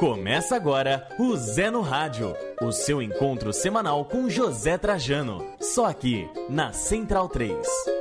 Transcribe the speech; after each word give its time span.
Começa 0.00 0.56
agora 0.56 1.06
o 1.18 1.36
Zé 1.36 1.70
no 1.70 1.82
Rádio, 1.82 2.34
o 2.62 2.72
seu 2.72 3.02
encontro 3.02 3.52
semanal 3.52 4.02
com 4.06 4.30
José 4.30 4.78
Trajano, 4.78 5.46
só 5.60 5.84
aqui 5.84 6.26
na 6.48 6.72
Central 6.72 7.28
3. 7.28 7.99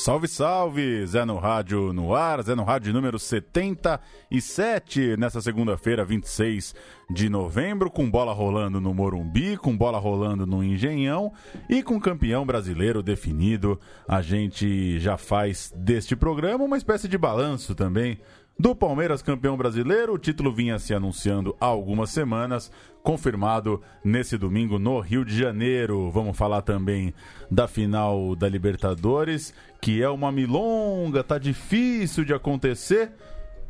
Salve, 0.00 0.26
salve! 0.28 1.06
Zé 1.06 1.26
no 1.26 1.36
Rádio 1.36 1.92
no 1.92 2.14
ar, 2.14 2.42
Zé 2.42 2.54
no 2.54 2.64
Rádio 2.64 2.90
número 2.90 3.18
77, 3.18 5.14
nessa 5.18 5.42
segunda-feira, 5.42 6.06
26 6.06 6.74
de 7.10 7.28
novembro, 7.28 7.90
com 7.90 8.10
bola 8.10 8.32
rolando 8.32 8.80
no 8.80 8.94
Morumbi, 8.94 9.58
com 9.58 9.76
bola 9.76 9.98
rolando 9.98 10.46
no 10.46 10.64
Engenhão 10.64 11.30
e 11.68 11.82
com 11.82 12.00
campeão 12.00 12.46
brasileiro 12.46 13.02
definido. 13.02 13.78
A 14.08 14.22
gente 14.22 14.98
já 14.98 15.18
faz 15.18 15.70
deste 15.76 16.16
programa 16.16 16.64
uma 16.64 16.78
espécie 16.78 17.06
de 17.06 17.18
balanço 17.18 17.74
também 17.74 18.18
do 18.60 18.76
Palmeiras 18.76 19.22
campeão 19.22 19.56
brasileiro. 19.56 20.12
O 20.12 20.18
título 20.18 20.52
vinha 20.52 20.78
se 20.78 20.92
anunciando 20.92 21.56
há 21.58 21.64
algumas 21.64 22.10
semanas, 22.10 22.70
confirmado 23.02 23.80
nesse 24.04 24.36
domingo 24.36 24.78
no 24.78 25.00
Rio 25.00 25.24
de 25.24 25.34
Janeiro. 25.34 26.10
Vamos 26.10 26.36
falar 26.36 26.60
também 26.60 27.14
da 27.50 27.66
final 27.66 28.36
da 28.36 28.46
Libertadores, 28.46 29.54
que 29.80 30.02
é 30.02 30.10
uma 30.10 30.30
milonga, 30.30 31.24
tá 31.24 31.38
difícil 31.38 32.22
de 32.22 32.34
acontecer. 32.34 33.10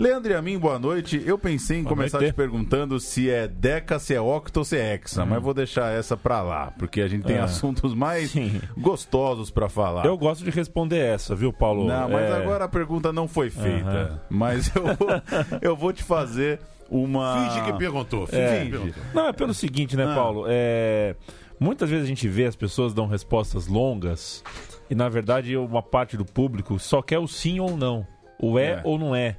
Leandro 0.01 0.33
e 0.33 0.35
a 0.35 0.41
mim, 0.41 0.59
boa 0.59 0.79
noite. 0.79 1.23
Eu 1.27 1.39
pensei 1.39 1.81
em 1.81 1.83
boa 1.83 1.95
começar 1.95 2.21
noite. 2.21 2.33
te 2.33 2.35
perguntando 2.35 2.99
se 2.99 3.29
é 3.29 3.47
Deca, 3.47 3.99
se 3.99 4.15
é 4.15 4.21
Octo 4.21 4.61
ou 4.61 4.65
se 4.65 4.79
é 4.79 4.95
Hexa, 4.95 5.25
hum. 5.25 5.27
mas 5.27 5.43
vou 5.43 5.53
deixar 5.53 5.93
essa 5.93 6.17
pra 6.17 6.41
lá, 6.41 6.73
porque 6.79 7.03
a 7.03 7.07
gente 7.07 7.27
tem 7.27 7.37
é. 7.37 7.41
assuntos 7.41 7.93
mais 7.93 8.31
Sim. 8.31 8.63
gostosos 8.79 9.51
para 9.51 9.69
falar. 9.69 10.07
Eu 10.07 10.17
gosto 10.17 10.43
de 10.43 10.51
responder 10.51 10.97
essa, 10.97 11.35
viu, 11.35 11.53
Paulo? 11.53 11.87
Não, 11.87 12.09
mas 12.09 12.31
é... 12.31 12.33
agora 12.33 12.65
a 12.65 12.69
pergunta 12.69 13.13
não 13.13 13.29
foi 13.29 13.51
feita. 13.51 14.11
Uhum. 14.11 14.19
Mas 14.39 14.75
eu 14.75 14.85
vou, 14.85 15.09
eu 15.61 15.77
vou 15.77 15.93
te 15.93 16.03
fazer 16.03 16.59
uma. 16.89 17.51
Finge 17.51 17.65
que 17.67 17.73
perguntou. 17.75 18.27
Finge 18.27 18.41
é. 18.41 18.65
que 18.65 18.71
perguntou. 18.71 19.03
Não, 19.13 19.29
é 19.29 19.35
pelo 19.35 19.53
seguinte, 19.53 19.99
né, 19.99 20.07
ah. 20.11 20.15
Paulo? 20.15 20.47
É... 20.49 21.15
Muitas 21.61 21.91
vezes 21.91 22.07
a 22.07 22.09
gente 22.09 22.27
vê 22.27 22.47
as 22.47 22.57
pessoas 22.57 22.95
dão 22.95 23.07
respostas 23.07 23.67
longas 23.67 24.43
e, 24.89 24.95
na 24.95 25.11
verdade, 25.11 25.59
uma 25.59 25.83
parte 25.83 26.17
do 26.17 26.25
público 26.25 26.79
só 26.79 27.03
quer 27.03 27.19
o 27.19 27.29
sim 27.29 27.61
ou 27.61 27.77
não. 27.77 28.07
O 28.41 28.59
é, 28.59 28.71
é. 28.71 28.81
ou 28.83 28.99
não 28.99 29.15
é 29.15 29.37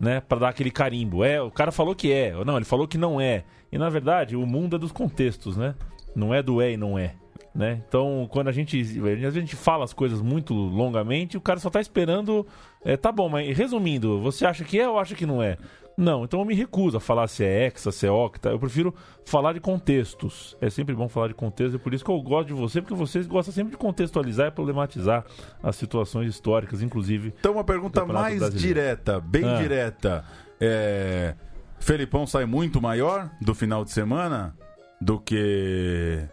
né, 0.00 0.20
para 0.20 0.38
dar 0.38 0.48
aquele 0.50 0.70
carimbo. 0.70 1.24
É, 1.24 1.40
o 1.40 1.50
cara 1.50 1.72
falou 1.72 1.94
que 1.94 2.12
é, 2.12 2.36
ou 2.36 2.44
não, 2.44 2.56
ele 2.56 2.64
falou 2.64 2.86
que 2.86 2.98
não 2.98 3.20
é. 3.20 3.44
E 3.70 3.78
na 3.78 3.88
verdade, 3.90 4.36
o 4.36 4.46
mundo 4.46 4.76
é 4.76 4.78
dos 4.78 4.92
contextos, 4.92 5.56
né? 5.56 5.74
Não 6.14 6.32
é 6.32 6.42
do 6.42 6.60
é 6.62 6.72
e 6.72 6.76
não 6.76 6.98
é. 6.98 7.14
Né? 7.54 7.82
Então, 7.88 8.28
quando 8.30 8.48
a 8.48 8.52
gente, 8.52 8.80
às 8.80 8.88
vezes 8.88 9.36
a 9.36 9.40
gente 9.40 9.56
fala 9.56 9.84
as 9.84 9.92
coisas 9.92 10.20
muito 10.20 10.54
longamente, 10.54 11.36
o 11.36 11.40
cara 11.40 11.58
só 11.58 11.68
tá 11.68 11.80
esperando. 11.80 12.46
É, 12.84 12.96
tá 12.96 13.10
bom, 13.10 13.28
mas 13.28 13.56
resumindo, 13.56 14.20
você 14.20 14.46
acha 14.46 14.64
que 14.64 14.78
é 14.78 14.88
ou 14.88 14.98
acha 14.98 15.14
que 15.14 15.26
não 15.26 15.42
é? 15.42 15.56
Não, 15.98 16.22
então 16.22 16.38
eu 16.38 16.46
me 16.46 16.54
recuso 16.54 16.96
a 16.96 17.00
falar 17.00 17.26
se 17.26 17.42
é 17.42 17.66
hexa, 17.66 17.90
se 17.90 18.06
é 18.06 18.10
octa. 18.10 18.50
Eu 18.50 18.58
prefiro 18.60 18.94
falar 19.24 19.52
de 19.52 19.58
contextos. 19.58 20.56
É 20.60 20.70
sempre 20.70 20.94
bom 20.94 21.08
falar 21.08 21.26
de 21.26 21.34
contextos, 21.34 21.74
é 21.74 21.78
por 21.82 21.92
isso 21.92 22.04
que 22.04 22.10
eu 22.10 22.22
gosto 22.22 22.46
de 22.46 22.54
você, 22.54 22.80
porque 22.80 22.94
vocês 22.94 23.26
gostam 23.26 23.52
sempre 23.52 23.72
de 23.72 23.76
contextualizar 23.76 24.46
e 24.46 24.50
problematizar 24.52 25.24
as 25.60 25.74
situações 25.74 26.28
históricas, 26.28 26.82
inclusive. 26.82 27.34
Então, 27.40 27.54
uma 27.54 27.64
pergunta 27.64 28.06
mais 28.06 28.38
brasileiro. 28.38 28.56
direta, 28.56 29.20
bem 29.20 29.44
ah. 29.44 29.58
direta. 29.60 30.24
É... 30.60 31.34
Felipão 31.80 32.28
sai 32.28 32.44
muito 32.44 32.80
maior 32.80 33.28
do 33.40 33.52
final 33.52 33.84
de 33.84 33.90
semana 33.90 34.56
do 35.00 35.18
que 35.18 36.24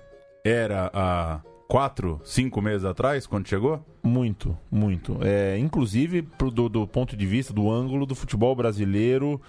era 0.43 0.91
há 0.93 1.41
quatro, 1.67 2.19
cinco 2.23 2.61
meses 2.61 2.85
atrás, 2.85 3.25
quando 3.25 3.47
chegou? 3.47 3.83
Muito, 4.03 4.57
muito. 4.69 5.17
É, 5.21 5.57
inclusive, 5.57 6.21
pro, 6.21 6.51
do, 6.51 6.69
do, 6.69 6.87
ponto 6.87 7.15
de 7.15 7.25
vista 7.25 7.53
do 7.53 7.71
ângulo 7.71 8.05
do 8.05 8.15
futebol 8.15 8.55
brasileiro, 8.55 9.41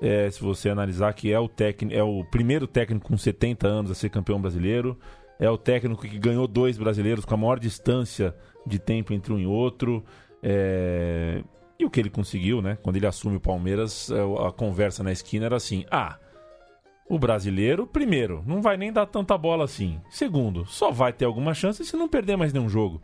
é, 0.00 0.30
se 0.30 0.40
você 0.40 0.68
analisar 0.68 1.12
que 1.14 1.32
é 1.32 1.38
o 1.38 1.48
técnico, 1.48 1.96
é 1.96 2.02
o 2.02 2.24
primeiro 2.24 2.66
técnico 2.66 3.08
com 3.08 3.16
70 3.16 3.66
anos 3.66 3.90
a 3.90 3.94
ser 3.94 4.10
campeão 4.10 4.40
brasileiro, 4.40 4.98
é 5.38 5.50
o 5.50 5.58
técnico 5.58 6.02
que 6.02 6.18
ganhou 6.18 6.46
dois 6.46 6.78
brasileiros 6.78 7.24
com 7.24 7.34
a 7.34 7.36
maior 7.36 7.58
distância 7.58 8.34
de 8.66 8.78
tempo 8.78 9.12
entre 9.12 9.32
um 9.32 9.38
e 9.38 9.46
outro. 9.46 10.04
É... 10.42 11.42
E 11.78 11.84
o 11.84 11.90
que 11.90 11.98
ele 11.98 12.10
conseguiu, 12.10 12.62
né? 12.62 12.78
Quando 12.82 12.96
ele 12.96 13.06
assume 13.06 13.36
o 13.36 13.40
Palmeiras, 13.40 14.08
é, 14.10 14.46
a 14.46 14.52
conversa 14.52 15.02
na 15.02 15.10
esquina 15.10 15.46
era 15.46 15.56
assim: 15.56 15.84
ah, 15.90 16.18
o 17.08 17.18
brasileiro, 17.18 17.86
primeiro, 17.86 18.42
não 18.46 18.62
vai 18.62 18.76
nem 18.76 18.92
dar 18.92 19.06
tanta 19.06 19.36
bola 19.36 19.64
assim. 19.64 20.00
Segundo, 20.08 20.64
só 20.66 20.90
vai 20.90 21.12
ter 21.12 21.24
alguma 21.24 21.52
chance 21.52 21.84
se 21.84 21.96
não 21.96 22.08
perder 22.08 22.36
mais 22.36 22.52
nenhum 22.52 22.68
jogo. 22.68 23.00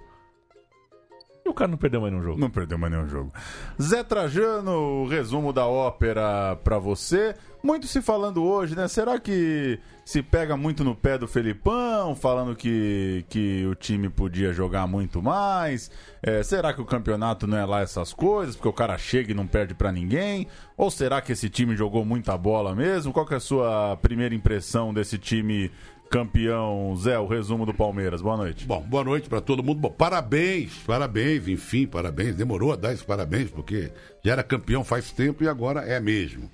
O 1.51 1.55
cara 1.55 1.71
não 1.71 1.77
perdeu 1.77 2.01
mais 2.01 2.13
nenhum 2.13 2.25
jogo. 2.25 2.41
Não 2.41 2.49
perdeu 2.49 2.79
mais 2.79 2.93
nenhum 2.93 3.09
jogo. 3.09 3.33
Zé 3.81 4.05
Trajano, 4.05 5.07
resumo 5.09 5.53
da 5.53 5.67
ópera 5.67 6.57
para 6.63 6.79
você. 6.79 7.35
Muito 7.63 7.87
se 7.87 8.01
falando 8.01 8.43
hoje, 8.43 8.75
né? 8.75 8.89
Será 8.89 9.19
que 9.19 9.79
se 10.05 10.23
pega 10.23 10.57
muito 10.57 10.83
no 10.83 10.95
pé 10.95 11.19
do 11.19 11.29
Felipão, 11.29 12.15
falando 12.15 12.57
que, 12.57 13.25
que 13.29 13.67
o 13.67 13.75
time 13.75 14.09
podia 14.09 14.53
jogar 14.53 14.87
muito 14.87 15.21
mais? 15.21 15.91
É, 16.23 16.43
será 16.43 16.73
que 16.73 16.81
o 16.81 16.87
campeonato 16.87 17.47
não 17.47 17.59
é 17.59 17.65
lá 17.67 17.81
essas 17.81 18.13
coisas, 18.13 18.57
porque 18.57 18.69
o 18.69 18.73
cara 18.73 18.97
chega 18.97 19.33
e 19.33 19.35
não 19.35 19.47
perde 19.47 19.75
para 19.75 19.93
ninguém? 19.93 20.47
Ou 20.77 20.91
será 20.91 21.21
que 21.21 21.33
esse 21.33 21.51
time 21.51 21.77
jogou 21.77 22.05
muita 22.05 22.37
bola 22.39 22.75
mesmo? 22.75 23.13
Qual 23.13 23.27
é 23.31 23.35
a 23.35 23.41
sua 23.41 23.99
primeira 24.01 24.35
impressão 24.35 24.95
desse 24.95 25.19
time 25.19 25.71
campeão, 26.11 26.95
Zé, 26.97 27.17
o 27.21 27.27
resumo 27.27 27.65
do 27.65 27.73
Palmeiras. 27.73 28.21
Boa 28.21 28.37
noite. 28.37 28.67
Bom, 28.67 28.83
boa 28.83 29.05
noite 29.05 29.29
para 29.29 29.41
todo 29.41 29.63
mundo. 29.63 29.79
Bom, 29.79 29.91
parabéns, 29.91 30.73
parabéns, 30.85 31.47
enfim, 31.47 31.87
parabéns. 31.87 32.35
Demorou 32.35 32.73
a 32.73 32.77
dar 32.77 32.93
esses 32.93 33.05
parabéns, 33.05 33.49
porque 33.49 33.93
já 34.23 34.33
era 34.33 34.43
campeão 34.43 34.83
faz 34.83 35.13
tempo 35.13 35.45
e 35.45 35.49
agora 35.49 35.83
é 35.83 36.01
mesmo. 36.01 36.51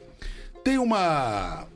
Tem 0.62 0.77
uma 0.77 1.66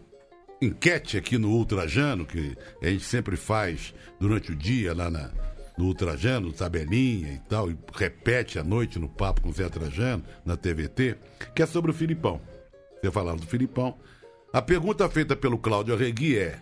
enquete 0.61 1.17
aqui 1.17 1.39
no 1.39 1.49
Ultrajano, 1.53 2.27
que 2.27 2.55
a 2.83 2.87
gente 2.87 3.05
sempre 3.05 3.35
faz 3.35 3.95
durante 4.21 4.53
o 4.53 4.57
dia 4.57 4.95
lá 4.95 5.09
na, 5.09 5.31
no 5.79 5.87
Ultrajano, 5.87 6.53
tabelinha 6.53 7.33
e 7.33 7.39
tal, 7.49 7.71
e 7.71 7.79
repete 7.95 8.59
à 8.59 8.63
noite 8.63 8.99
no 8.99 9.09
papo 9.09 9.41
com 9.41 9.49
o 9.49 9.53
Zé 9.55 9.67
Trajano, 9.71 10.23
na 10.45 10.55
TVT, 10.55 11.17
que 11.55 11.63
é 11.63 11.67
sobre 11.67 11.91
o 11.91 11.95
Filipão. 11.95 12.43
Você 13.01 13.11
falando 13.11 13.41
do 13.41 13.47
Filipão. 13.47 13.97
A 14.53 14.61
pergunta 14.61 15.09
feita 15.09 15.35
pelo 15.35 15.57
Cláudio 15.57 15.95
Arregui 15.95 16.37
é: 16.37 16.59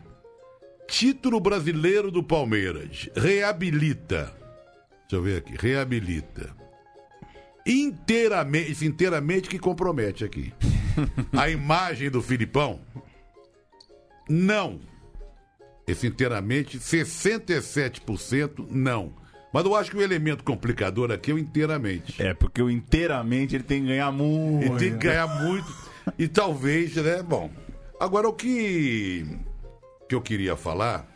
Título 0.88 1.38
brasileiro 1.38 2.10
do 2.10 2.22
Palmeiras. 2.22 3.10
Reabilita. 3.14 4.34
Deixa 5.02 5.16
eu 5.16 5.22
ver 5.22 5.38
aqui. 5.38 5.54
Reabilita. 5.56 6.56
Inteiramente, 7.66 8.86
inteiramente 8.86 9.48
que 9.50 9.58
compromete 9.58 10.24
aqui. 10.24 10.52
A 11.38 11.50
imagem 11.50 12.10
do 12.10 12.22
Filipão? 12.22 12.80
Não. 14.28 14.80
Esse 15.86 16.06
inteiramente, 16.06 16.78
67% 16.78 18.66
não. 18.70 19.14
Mas 19.52 19.64
eu 19.64 19.76
acho 19.76 19.90
que 19.90 19.96
o 19.98 20.02
elemento 20.02 20.42
complicador 20.42 21.12
aqui 21.12 21.30
é 21.30 21.34
o 21.34 21.38
inteiramente. 21.38 22.20
É, 22.22 22.32
porque 22.32 22.62
o 22.62 22.70
inteiramente 22.70 23.54
ele 23.54 23.64
tem 23.64 23.82
que 23.82 23.88
ganhar 23.88 24.10
muito. 24.10 24.66
Ele 24.66 24.78
tem 24.78 24.92
que 24.92 25.06
ganhar 25.06 25.26
muito. 25.42 25.68
e 26.18 26.26
talvez, 26.26 26.96
né? 26.96 27.22
Bom. 27.22 27.50
Agora, 28.00 28.28
o 28.28 28.32
que 28.32 29.26
que 30.08 30.14
eu 30.14 30.22
queria 30.22 30.56
falar, 30.56 31.06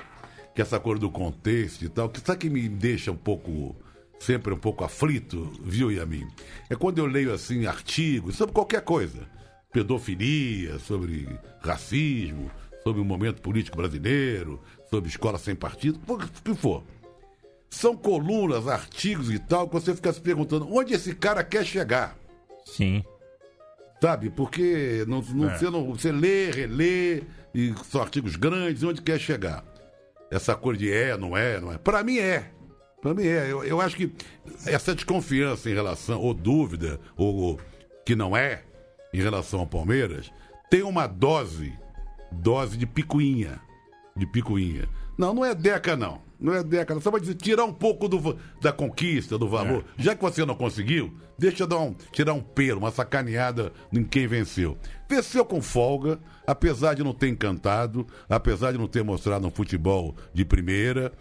que 0.55 0.61
essa 0.61 0.79
cor 0.79 0.99
do 0.99 1.11
contexto 1.11 1.83
e 1.85 1.89
tal, 1.89 2.09
que 2.09 2.21
sabe 2.21 2.41
que 2.41 2.51
me 2.51 2.69
deixa 2.69 3.11
um 3.11 3.17
pouco, 3.17 3.75
sempre 4.21 4.53
um 4.53 4.59
pouco 4.59 4.85
aflito, 4.85 5.51
viu, 5.63 5.91
Yamin? 5.91 6.29
É 6.69 6.77
quando 6.77 6.99
eu 6.99 7.07
leio, 7.07 7.33
assim, 7.33 7.67
artigos 7.67 8.37
sobre 8.37 8.55
qualquer 8.55 8.83
coisa. 8.83 9.27
Pedofilia, 9.73 10.79
sobre 10.79 11.27
racismo, 11.61 12.51
sobre 12.83 13.01
o 13.01 13.05
momento 13.05 13.41
político 13.41 13.79
brasileiro, 13.79 14.61
sobre 14.91 15.09
escola 15.09 15.39
sem 15.39 15.55
partido, 15.55 15.99
o 16.07 16.19
que 16.19 16.55
for. 16.55 16.85
São 17.71 17.97
colunas, 17.97 18.69
artigos 18.69 19.31
e 19.31 19.39
tal, 19.39 19.67
que 19.67 19.73
você 19.73 19.95
fica 19.95 20.13
se 20.13 20.21
perguntando 20.21 20.71
onde 20.71 20.93
esse 20.93 21.15
cara 21.15 21.43
quer 21.43 21.65
chegar. 21.65 22.15
Sim. 22.67 23.03
Sabe? 24.03 24.31
Porque 24.31 25.05
não, 25.07 25.23
não, 25.23 25.49
é. 25.49 25.57
você, 25.57 25.71
não, 25.71 25.95
você 25.95 26.11
lê, 26.11 26.51
relê, 26.51 27.23
e 27.55 27.73
são 27.89 28.03
artigos 28.03 28.35
grandes, 28.35 28.83
onde 28.83 29.01
quer 29.01 29.17
chegar? 29.21 29.65
Essa 30.29 30.57
cor 30.57 30.77
de 30.77 30.93
é, 30.93 31.17
não 31.17 31.37
é, 31.37 31.61
não 31.61 31.73
é. 31.73 31.79
Para 31.79 32.03
mim 32.03 32.19
é. 32.19 32.51
Para 33.01 33.15
mim 33.15 33.23
é. 33.23 33.47
Eu, 33.49 33.63
eu 33.63 33.81
acho 33.81 33.95
que 33.95 34.13
essa 34.67 34.93
desconfiança 34.93 35.71
em 35.71 35.75
relação, 35.75 36.21
ou 36.21 36.35
dúvida, 36.35 36.99
ou, 37.17 37.33
ou 37.33 37.61
que 38.05 38.17
não 38.17 38.37
é, 38.37 38.65
em 39.15 39.23
relação 39.23 39.61
ao 39.61 39.69
Palmeiras, 39.69 40.33
tem 40.69 40.83
uma 40.83 41.07
dose, 41.07 41.73
dose 42.33 42.77
de 42.77 42.87
picuinha. 42.87 43.61
De 44.17 44.27
picuinha. 44.27 44.89
Não, 45.17 45.33
não 45.33 45.45
é 45.45 45.55
Deca, 45.55 45.95
não. 45.95 46.21
Não 46.43 46.53
é 46.53 46.63
década. 46.65 47.01
Só 47.01 47.11
vai 47.11 47.21
dizer, 47.21 47.35
tirar 47.35 47.65
um 47.65 47.73
pouco 47.73 48.09
do, 48.09 48.37
da 48.61 48.73
conquista, 48.73 49.39
do 49.39 49.49
valor. 49.49 49.85
É. 49.97 50.03
Já 50.03 50.17
que 50.17 50.21
você 50.21 50.45
não 50.45 50.57
conseguiu, 50.57 51.15
deixa 51.39 51.67
dar 51.67 51.79
um, 51.79 51.95
tirar 52.11 52.33
um 52.33 52.41
pelo, 52.41 52.81
uma 52.81 52.91
sacaneada 52.91 53.73
em 53.93 54.03
quem 54.03 54.27
venceu. 54.27 54.77
Venceu 55.09 55.45
com 55.45 55.63
folga, 55.63 56.19
apesar 56.45 56.95
de 56.95 57.05
não 57.05 57.15
ter 57.15 57.29
encantado, 57.29 58.05
apesar 58.29 58.73
de 58.73 58.79
não 58.79 58.89
ter 58.89 59.05
mostrado 59.05 59.47
um 59.47 59.51
futebol 59.53 60.17
de 60.35 60.45
primeira. 60.45 61.13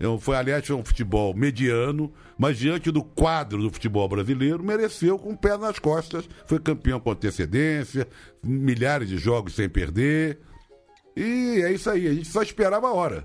É 0.00 0.18
foi, 0.18 0.36
aliás, 0.36 0.66
foi 0.66 0.74
um 0.74 0.84
futebol 0.84 1.32
mediano, 1.34 2.12
mas 2.36 2.58
diante 2.58 2.90
do 2.90 3.04
quadro 3.04 3.62
do 3.62 3.70
futebol 3.70 4.08
brasileiro, 4.08 4.64
mereceu 4.64 5.16
com 5.16 5.30
o 5.34 5.38
pé 5.38 5.56
nas 5.56 5.78
costas. 5.78 6.28
Foi 6.46 6.58
campeão 6.58 6.98
com 6.98 7.12
antecedência, 7.12 8.08
milhares 8.42 9.08
de 9.08 9.18
jogos 9.18 9.54
sem 9.54 9.68
perder. 9.68 10.40
E 11.16 11.62
é 11.62 11.72
isso 11.72 11.88
aí, 11.88 12.08
a 12.08 12.12
gente 12.12 12.28
só 12.28 12.42
esperava 12.42 12.88
a 12.88 12.92
hora. 12.92 13.24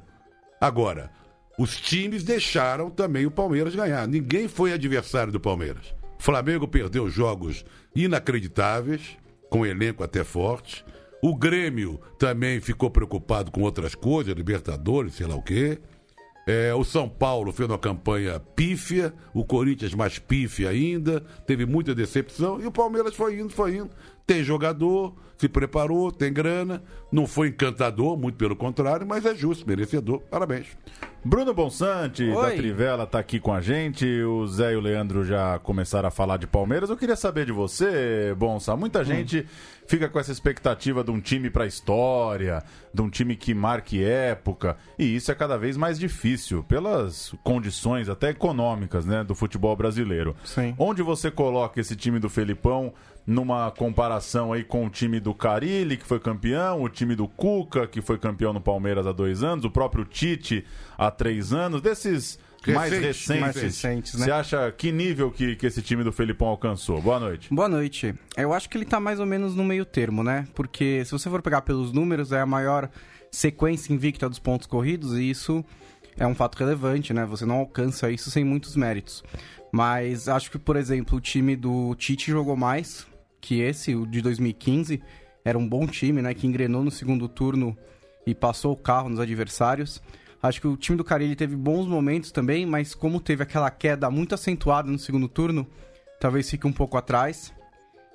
Agora, 0.61 1.09
os 1.59 1.75
times 1.75 2.23
deixaram 2.23 2.89
também 2.89 3.25
o 3.25 3.31
Palmeiras 3.31 3.75
ganhar. 3.75 4.07
Ninguém 4.07 4.47
foi 4.47 4.71
adversário 4.71 5.33
do 5.33 5.41
Palmeiras. 5.41 5.93
O 6.17 6.23
Flamengo 6.23 6.65
perdeu 6.65 7.09
jogos 7.09 7.65
inacreditáveis, 7.93 9.17
com 9.49 9.65
elenco 9.65 10.01
até 10.01 10.23
forte. 10.23 10.85
O 11.21 11.35
Grêmio 11.35 11.99
também 12.17 12.61
ficou 12.61 12.89
preocupado 12.89 13.51
com 13.51 13.61
outras 13.61 13.93
coisas, 13.93 14.33
Libertadores, 14.33 15.15
sei 15.15 15.27
lá 15.27 15.35
o 15.35 15.41
quê. 15.41 15.77
É, 16.47 16.73
o 16.73 16.85
São 16.85 17.09
Paulo 17.09 17.51
fez 17.51 17.69
uma 17.69 17.77
campanha 17.77 18.39
pífia, 18.39 19.13
o 19.33 19.43
Corinthians 19.43 19.93
mais 19.93 20.17
pífia 20.17 20.69
ainda, 20.69 21.19
teve 21.45 21.65
muita 21.65 21.93
decepção, 21.93 22.61
e 22.61 22.65
o 22.65 22.71
Palmeiras 22.71 23.13
foi 23.13 23.37
indo, 23.37 23.49
foi 23.49 23.75
indo. 23.75 23.89
Tem 24.29 24.43
jogador, 24.43 25.15
se 25.39 25.49
preparou, 25.49 26.11
tem 26.11 26.31
grana, 26.31 26.83
não 27.11 27.25
foi 27.25 27.47
encantador, 27.47 28.15
muito 28.15 28.35
pelo 28.35 28.55
contrário, 28.55 29.07
mas 29.07 29.25
é 29.25 29.33
justo, 29.33 29.67
merecedor. 29.67 30.19
Parabéns. 30.29 30.67
Bruno 31.25 31.51
Bonsante, 31.51 32.21
Oi. 32.21 32.35
da 32.35 32.51
Trivela, 32.51 33.05
está 33.05 33.17
aqui 33.17 33.39
com 33.39 33.51
a 33.51 33.59
gente. 33.59 34.05
O 34.21 34.45
Zé 34.45 34.73
e 34.73 34.75
o 34.75 34.81
Leandro 34.81 35.25
já 35.25 35.57
começaram 35.57 36.09
a 36.09 36.11
falar 36.11 36.37
de 36.37 36.45
Palmeiras. 36.45 36.91
Eu 36.91 36.95
queria 36.95 37.15
saber 37.15 37.47
de 37.47 37.51
você, 37.51 38.35
Bonsa. 38.37 38.75
Muita 38.75 39.01
hum. 39.01 39.05
gente 39.05 39.47
fica 39.89 40.07
com 40.07 40.19
essa 40.19 40.31
expectativa 40.31 41.03
de 41.03 41.09
um 41.09 41.19
time 41.19 41.49
para 41.49 41.63
a 41.63 41.67
história, 41.67 42.63
de 42.93 43.01
um 43.01 43.09
time 43.09 43.35
que 43.35 43.55
marque 43.55 44.03
época. 44.03 44.77
E 44.99 45.15
isso 45.15 45.31
é 45.31 45.35
cada 45.35 45.57
vez 45.57 45.75
mais 45.75 45.97
difícil, 45.97 46.63
pelas 46.63 47.33
condições 47.43 48.07
até 48.07 48.29
econômicas 48.29 49.03
né, 49.03 49.23
do 49.23 49.33
futebol 49.33 49.75
brasileiro. 49.75 50.35
Sim. 50.45 50.75
Onde 50.77 51.01
você 51.01 51.31
coloca 51.31 51.81
esse 51.81 51.95
time 51.95 52.19
do 52.19 52.29
Felipão 52.29 52.93
numa 53.25 53.71
comparação 53.71 54.53
aí 54.53 54.63
com 54.63 54.85
o 54.85 54.89
time 54.91 55.19
do 55.19 55.33
Carilli, 55.33 55.97
que 55.97 56.05
foi 56.05 56.19
campeão, 56.19 56.83
o 56.83 56.89
time 56.89 57.15
do 57.15 57.27
Cuca, 57.27 57.87
que 57.87 57.99
foi 57.99 58.19
campeão 58.19 58.53
no 58.53 58.61
Palmeiras 58.61 59.07
há 59.07 59.11
dois 59.11 59.41
anos, 59.41 59.65
o 59.65 59.71
próprio 59.71 60.05
Tite 60.05 60.63
há 60.99 61.09
três 61.09 61.51
anos, 61.51 61.81
desses 61.81 62.37
Recente, 62.61 62.75
mais 62.75 62.91
recentes. 62.91 63.39
Mais 63.39 63.55
recentes 63.55 64.13
né? 64.15 64.25
Você 64.25 64.31
acha 64.31 64.71
que 64.71 64.91
nível 64.91 65.31
que, 65.31 65.55
que 65.55 65.65
esse 65.65 65.81
time 65.81 66.03
do 66.03 66.11
Felipão 66.11 66.49
alcançou? 66.49 67.01
Boa 67.01 67.19
noite. 67.19 67.53
Boa 67.53 67.69
noite. 67.69 68.13
Eu 68.35 68.53
acho 68.53 68.69
que 68.69 68.77
ele 68.77 68.85
tá 68.85 68.99
mais 68.99 69.19
ou 69.19 69.25
menos 69.25 69.55
no 69.55 69.63
meio 69.63 69.85
termo, 69.85 70.23
né? 70.23 70.47
Porque 70.53 71.03
se 71.05 71.11
você 71.11 71.29
for 71.29 71.41
pegar 71.41 71.61
pelos 71.61 71.93
números, 71.93 72.31
é 72.31 72.41
a 72.41 72.45
maior 72.45 72.89
sequência 73.31 73.93
invicta 73.93 74.27
dos 74.27 74.39
pontos 74.39 74.67
corridos 74.67 75.17
e 75.17 75.29
isso 75.29 75.63
é 76.17 76.27
um 76.27 76.35
fato 76.35 76.57
relevante, 76.57 77.13
né? 77.13 77.25
Você 77.25 77.45
não 77.45 77.55
alcança 77.55 78.11
isso 78.11 78.29
sem 78.29 78.43
muitos 78.43 78.75
méritos. 78.75 79.23
Mas 79.71 80.27
acho 80.27 80.51
que, 80.51 80.59
por 80.59 80.75
exemplo, 80.75 81.17
o 81.17 81.21
time 81.21 81.55
do 81.55 81.95
Tite 81.95 82.31
jogou 82.31 82.57
mais, 82.57 83.07
que 83.39 83.61
esse, 83.61 83.95
o 83.95 84.05
de 84.05 84.21
2015, 84.21 85.01
era 85.45 85.57
um 85.57 85.67
bom 85.67 85.87
time, 85.87 86.21
né? 86.21 86.33
Que 86.33 86.45
engrenou 86.47 86.83
no 86.83 86.91
segundo 86.91 87.29
turno 87.29 87.77
e 88.25 88.35
passou 88.35 88.73
o 88.73 88.77
carro 88.77 89.09
nos 89.09 89.19
adversários. 89.19 90.01
Acho 90.41 90.61
que 90.61 90.67
o 90.67 90.77
time 90.77 90.97
do 90.97 91.03
Carilli 91.03 91.35
teve 91.35 91.55
bons 91.55 91.85
momentos 91.85 92.31
também, 92.31 92.65
mas 92.65 92.95
como 92.95 93.19
teve 93.19 93.43
aquela 93.43 93.69
queda 93.69 94.09
muito 94.09 94.33
acentuada 94.33 94.89
no 94.89 94.97
segundo 94.97 95.27
turno, 95.27 95.67
talvez 96.19 96.49
fique 96.49 96.65
um 96.65 96.71
pouco 96.71 96.97
atrás. 96.97 97.53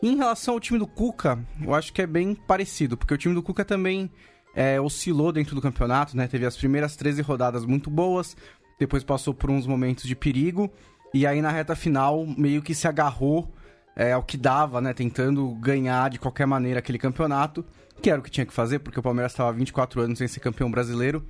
E 0.03 0.09
em 0.09 0.17
relação 0.17 0.55
ao 0.55 0.61
time 0.61 0.79
do 0.79 0.87
Cuca, 0.87 1.39
eu 1.63 1.75
acho 1.75 1.93
que 1.93 2.03
é 2.03 2.07
bem 2.07 2.35
parecido, 2.35 2.97
porque 2.97 3.15
o 3.15 3.19
time 3.19 3.35
do 3.35 3.43
Cuca 3.43 3.65
também 3.65 4.11
é, 4.55 4.81
oscilou 4.81 5.33
dentro 5.33 5.55
do 5.55 5.61
campeonato, 5.61 6.17
né? 6.17 6.27
Teve 6.27 6.47
as 6.47 6.57
primeiras 6.57 6.97
13 6.97 7.21
rodadas 7.23 7.67
muito 7.67 7.91
boas, 7.91 8.37
depois 8.79 9.05
passou 9.05 9.35
por 9.35 9.51
uns 9.51 9.67
momentos 9.67 10.05
de 10.05 10.17
perigo, 10.17 10.71
e 11.13 11.27
aí 11.27 11.43
na 11.43 11.51
reta 11.51 11.77
final 11.77 12.27
meio 12.27 12.63
que 12.63 12.75
se 12.75 12.89
agarrou 12.89 13.53
é, 13.97 14.13
ao 14.13 14.23
que 14.23 14.37
dava, 14.37 14.81
né? 14.81 14.93
Tentando 14.93 15.49
ganhar 15.57 16.11
de 16.11 16.19
qualquer 16.19 16.47
maneira 16.47 16.79
aquele 16.79 16.99
campeonato, 16.99 17.65
que 18.01 18.11
era 18.11 18.19
o 18.19 18.23
que 18.23 18.31
tinha 18.31 18.47
que 18.47 18.53
fazer, 18.53 18.79
porque 18.81 18.99
o 18.99 19.03
Palmeiras 19.03 19.33
estava 19.33 19.53
24 19.53 20.01
anos 20.01 20.19
sem 20.19 20.29
ser 20.29 20.41
campeão 20.41 20.71
brasileiro. 20.71 21.25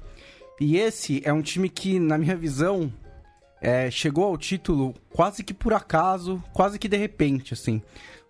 E 0.60 0.76
esse 0.76 1.20
é 1.24 1.32
um 1.32 1.42
time 1.42 1.68
que, 1.68 1.98
na 1.98 2.16
minha 2.16 2.36
visão, 2.36 2.92
é, 3.60 3.90
chegou 3.90 4.24
ao 4.24 4.36
título 4.36 4.94
quase 5.10 5.42
que 5.42 5.54
por 5.54 5.72
acaso, 5.72 6.42
quase 6.52 6.78
que 6.78 6.88
de 6.88 6.96
repente, 6.96 7.54
assim. 7.54 7.82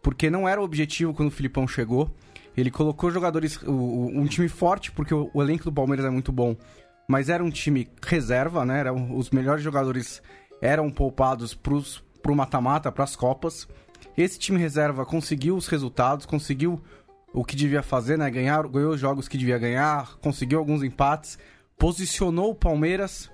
Porque 0.03 0.31
não 0.31 0.49
era 0.49 0.61
o 0.61 0.65
objetivo 0.65 1.13
quando 1.13 1.29
o 1.29 1.33
Filipão 1.33 1.67
chegou. 1.67 2.11
Ele 2.57 2.71
colocou 2.71 3.11
jogadores, 3.11 3.61
o, 3.63 3.73
o, 3.73 4.07
um 4.07 4.27
time 4.27 4.49
forte, 4.49 4.93
porque 4.93 5.13
o, 5.13 5.31
o, 5.35 5.43
elenco 5.43 5.65
do 5.65 5.73
Palmeiras 5.73 6.07
é 6.07 6.11
muito 6.11 6.31
bom. 6.31 6.57
Mas 7.09 7.29
era 7.29 7.43
um 7.43 7.51
time 7.51 7.89
reserva, 8.03 8.65
né? 8.65 8.81
Era, 8.81 8.93
os 8.93 9.31
melhores 9.31 9.63
jogadores 9.63 10.23
eram 10.63 10.91
poupados 10.91 11.53
para 11.53 12.33
o 12.33 12.37
mata-mata, 12.37 12.93
para 12.93 13.05
as 13.05 13.17
Copas. 13.17 13.69
Esse 14.17 14.39
time 14.39 14.59
reserva 14.59 15.05
conseguiu 15.05 15.57
os 15.57 15.67
resultados, 15.67 16.25
conseguiu 16.25 16.81
o 17.33 17.45
que 17.45 17.57
devia 17.57 17.83
fazer, 17.83 18.17
né? 18.17 18.31
Ganhar, 18.31 18.67
ganhou 18.69 18.93
os 18.93 19.01
jogos 19.01 19.27
que 19.27 19.37
devia 19.37 19.59
ganhar, 19.59 20.17
conseguiu 20.19 20.61
alguns 20.61 20.85
empates, 20.85 21.37
posicionou 21.85 22.53
o 22.53 22.55
Palmeiras 22.55 23.31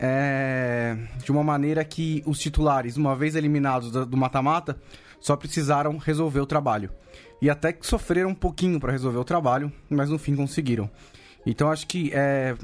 é, 0.00 0.96
de 1.22 1.30
uma 1.30 1.44
maneira 1.44 1.84
que 1.84 2.22
os 2.24 2.38
titulares, 2.38 2.96
uma 2.96 3.14
vez 3.14 3.36
eliminados 3.36 3.90
do 3.90 4.16
mata-mata, 4.16 4.80
só 5.20 5.36
precisaram 5.36 5.98
resolver 5.98 6.40
o 6.40 6.46
trabalho. 6.46 6.90
E 7.42 7.50
até 7.50 7.70
que 7.70 7.86
sofreram 7.86 8.30
um 8.30 8.34
pouquinho 8.34 8.80
para 8.80 8.92
resolver 8.92 9.18
o 9.18 9.24
trabalho, 9.24 9.70
mas 9.90 10.08
no 10.08 10.18
fim 10.18 10.34
conseguiram. 10.34 10.88
Então 11.44 11.70
acho 11.70 11.86
que 11.86 12.10
é, 12.14 12.56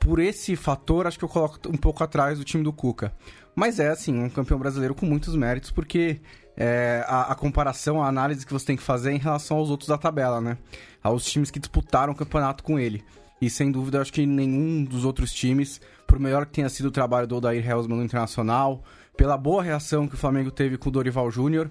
por 0.00 0.18
esse 0.18 0.56
fator, 0.56 1.06
acho 1.06 1.16
que 1.16 1.24
eu 1.24 1.28
coloco 1.28 1.60
um 1.68 1.76
pouco 1.76 2.02
atrás 2.02 2.38
do 2.38 2.44
time 2.44 2.64
do 2.64 2.72
Cuca. 2.72 3.14
Mas 3.54 3.78
é, 3.78 3.90
assim, 3.90 4.18
um 4.18 4.28
campeão 4.28 4.58
brasileiro 4.58 4.96
com 4.96 5.06
muitos 5.06 5.36
méritos, 5.36 5.70
porque 5.70 6.20
é, 6.56 7.04
a, 7.06 7.30
a, 7.30 7.34
comparação, 7.36 8.02
a 8.02 8.08
análise 8.08 8.44
que 8.44 8.52
você 8.52 8.66
tem 8.66 8.76
que 8.76 8.82
fazer 8.82 9.12
é 9.12 9.14
em 9.14 9.18
relação 9.18 9.58
aos 9.58 9.70
outros 9.70 9.88
da 9.88 9.96
tabela, 9.96 10.40
né? 10.40 10.58
Aos 11.00 11.24
times 11.24 11.52
que 11.52 11.60
disputaram 11.60 12.12
o 12.12 12.16
campeonato 12.16 12.64
com 12.64 12.80
ele. 12.80 13.04
E 13.40 13.48
sem 13.48 13.70
dúvida, 13.70 14.00
acho 14.00 14.12
que 14.12 14.26
nenhum 14.26 14.84
dos 14.84 15.04
outros 15.04 15.32
times, 15.32 15.80
por 16.06 16.18
melhor 16.18 16.46
que 16.46 16.52
tenha 16.52 16.68
sido 16.68 16.86
o 16.86 16.90
trabalho 16.90 17.26
do 17.26 17.36
Odair 17.36 17.66
Helmsman 17.68 17.98
no 17.98 18.04
Internacional, 18.04 18.82
pela 19.16 19.36
boa 19.36 19.62
reação 19.62 20.08
que 20.08 20.14
o 20.14 20.18
Flamengo 20.18 20.50
teve 20.50 20.76
com 20.76 20.88
o 20.88 20.92
Dorival 20.92 21.30
Júnior, 21.30 21.70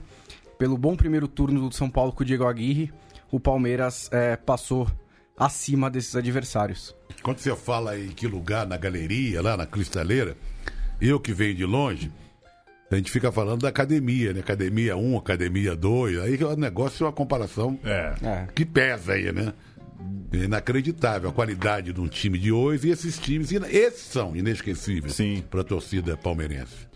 pelo 0.58 0.78
bom 0.78 0.96
primeiro 0.96 1.28
turno 1.28 1.70
do 1.70 1.76
São 1.76 1.90
Paulo 1.90 2.12
com 2.12 2.24
o 2.24 2.26
Diego 2.26 2.46
Aguirre, 2.46 2.92
o 3.32 3.40
Palmeiras 3.40 4.10
é, 4.12 4.36
passou 4.36 4.88
acima 5.38 5.90
desses 5.90 6.16
adversários. 6.16 6.96
Quando 7.22 7.40
você 7.40 7.56
fala 7.56 8.00
em 8.00 8.10
que 8.10 8.28
lugar, 8.28 8.66
na 8.66 8.78
galeria, 8.78 9.42
lá 9.42 9.56
na 9.56 9.66
cristaleira, 9.66 10.36
eu 11.00 11.20
que 11.20 11.34
venho 11.34 11.54
de 11.54 11.66
longe, 11.66 12.12
a 12.90 12.96
gente 12.96 13.12
fica 13.12 13.32
falando 13.32 13.62
da 13.62 13.70
academia, 13.70 14.34
né? 14.34 14.40
Academia 14.40 14.96
1, 14.96 15.18
academia 15.18 15.76
2. 15.76 16.20
Aí 16.20 16.44
o 16.44 16.56
negócio 16.56 17.04
é 17.04 17.08
uma 17.08 17.14
comparação 17.14 17.78
é. 17.84 18.14
é. 18.24 18.48
que 18.56 18.66
pesa 18.66 19.14
aí, 19.14 19.32
né? 19.32 19.54
Inacreditável 20.32 21.30
a 21.30 21.34
qualidade 21.34 21.94
de 21.94 22.02
um 22.02 22.08
time 22.08 22.38
de 22.38 22.52
hoje 22.52 22.88
e 22.88 22.92
esses 22.92 23.18
times, 23.18 23.52
esses 23.52 24.02
são 24.02 24.36
inesquecíveis 24.36 25.18
para 25.50 25.62
a 25.62 25.64
torcida 25.64 26.18
palmeirense. 26.18 26.88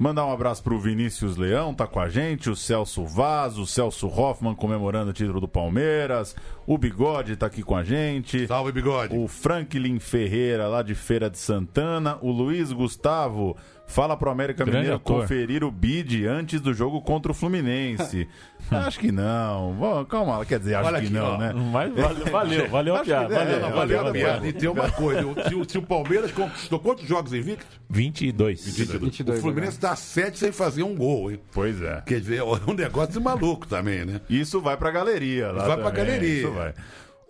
Mandar 0.00 0.24
um 0.24 0.32
abraço 0.32 0.62
pro 0.62 0.80
Vinícius 0.80 1.36
Leão, 1.36 1.74
tá 1.74 1.86
com 1.86 2.00
a 2.00 2.08
gente, 2.08 2.48
o 2.48 2.56
Celso 2.56 3.04
Vaz, 3.04 3.58
o 3.58 3.66
Celso 3.66 4.06
Hoffman 4.08 4.54
comemorando 4.54 5.10
o 5.10 5.12
título 5.12 5.42
do 5.42 5.46
Palmeiras, 5.46 6.34
o 6.66 6.78
Bigode 6.78 7.36
tá 7.36 7.44
aqui 7.44 7.62
com 7.62 7.76
a 7.76 7.84
gente. 7.84 8.46
Salve, 8.46 8.72
Bigode. 8.72 9.14
O 9.14 9.28
Franklin 9.28 9.98
Ferreira, 9.98 10.68
lá 10.68 10.82
de 10.82 10.94
Feira 10.94 11.28
de 11.28 11.36
Santana, 11.36 12.16
o 12.22 12.30
Luiz 12.30 12.72
Gustavo 12.72 13.54
fala 13.90 14.16
pro 14.16 14.30
América 14.30 14.64
Grande 14.64 14.78
Mineiro 14.78 14.96
ator. 14.96 15.22
conferir 15.22 15.64
o 15.64 15.70
bid 15.70 16.26
antes 16.26 16.60
do 16.60 16.72
jogo 16.72 17.00
contra 17.02 17.32
o 17.32 17.34
Fluminense. 17.34 18.28
acho 18.70 18.98
que 18.98 19.10
não. 19.10 19.72
Bom, 19.74 20.04
calma, 20.04 20.44
quer 20.46 20.58
dizer, 20.60 20.76
acho 20.76 20.88
Olha 20.88 21.00
que 21.00 21.06
aqui, 21.06 21.14
não, 21.14 21.34
ó, 21.34 21.38
né? 21.38 21.52
Mas 21.52 21.92
valeu, 21.94 22.26
valeu, 22.30 22.68
valeu 22.68 22.96
a 22.96 23.00
piada. 23.00 23.34
Valeu, 23.34 23.60
valeu, 23.60 23.76
valeu, 23.76 24.08
a 24.08 24.12
piada. 24.12 24.46
E 24.46 24.52
tem 24.52 24.68
uma 24.68 24.90
coisa, 24.90 25.22
se 25.48 25.54
o, 25.54 25.68
se 25.68 25.78
o 25.78 25.82
Palmeiras 25.82 26.30
conquistou 26.30 26.78
quantos 26.78 27.06
jogos 27.06 27.32
invictos? 27.34 27.66
22. 27.88 28.64
22. 28.64 29.00
22 29.02 29.38
o 29.38 29.42
Fluminense 29.42 29.72
está 29.72 29.96
sete 29.96 30.38
sem 30.38 30.52
fazer 30.52 30.82
um 30.84 30.94
gol, 30.94 31.30
hein? 31.30 31.40
Pois 31.52 31.82
é. 31.82 32.02
Quer 32.06 32.20
dizer, 32.20 32.36
é 32.38 32.44
um 32.44 32.74
negócio 32.74 33.12
de 33.12 33.20
maluco 33.20 33.66
também, 33.66 34.04
né? 34.04 34.20
Isso 34.30 34.60
vai 34.60 34.76
pra 34.76 34.90
galeria 34.90 35.48
lá 35.48 35.66
Vai 35.66 35.76
também. 35.76 35.82
pra 35.82 35.90
galeria. 35.90 36.42
Isso 36.42 36.52
vai. 36.52 36.74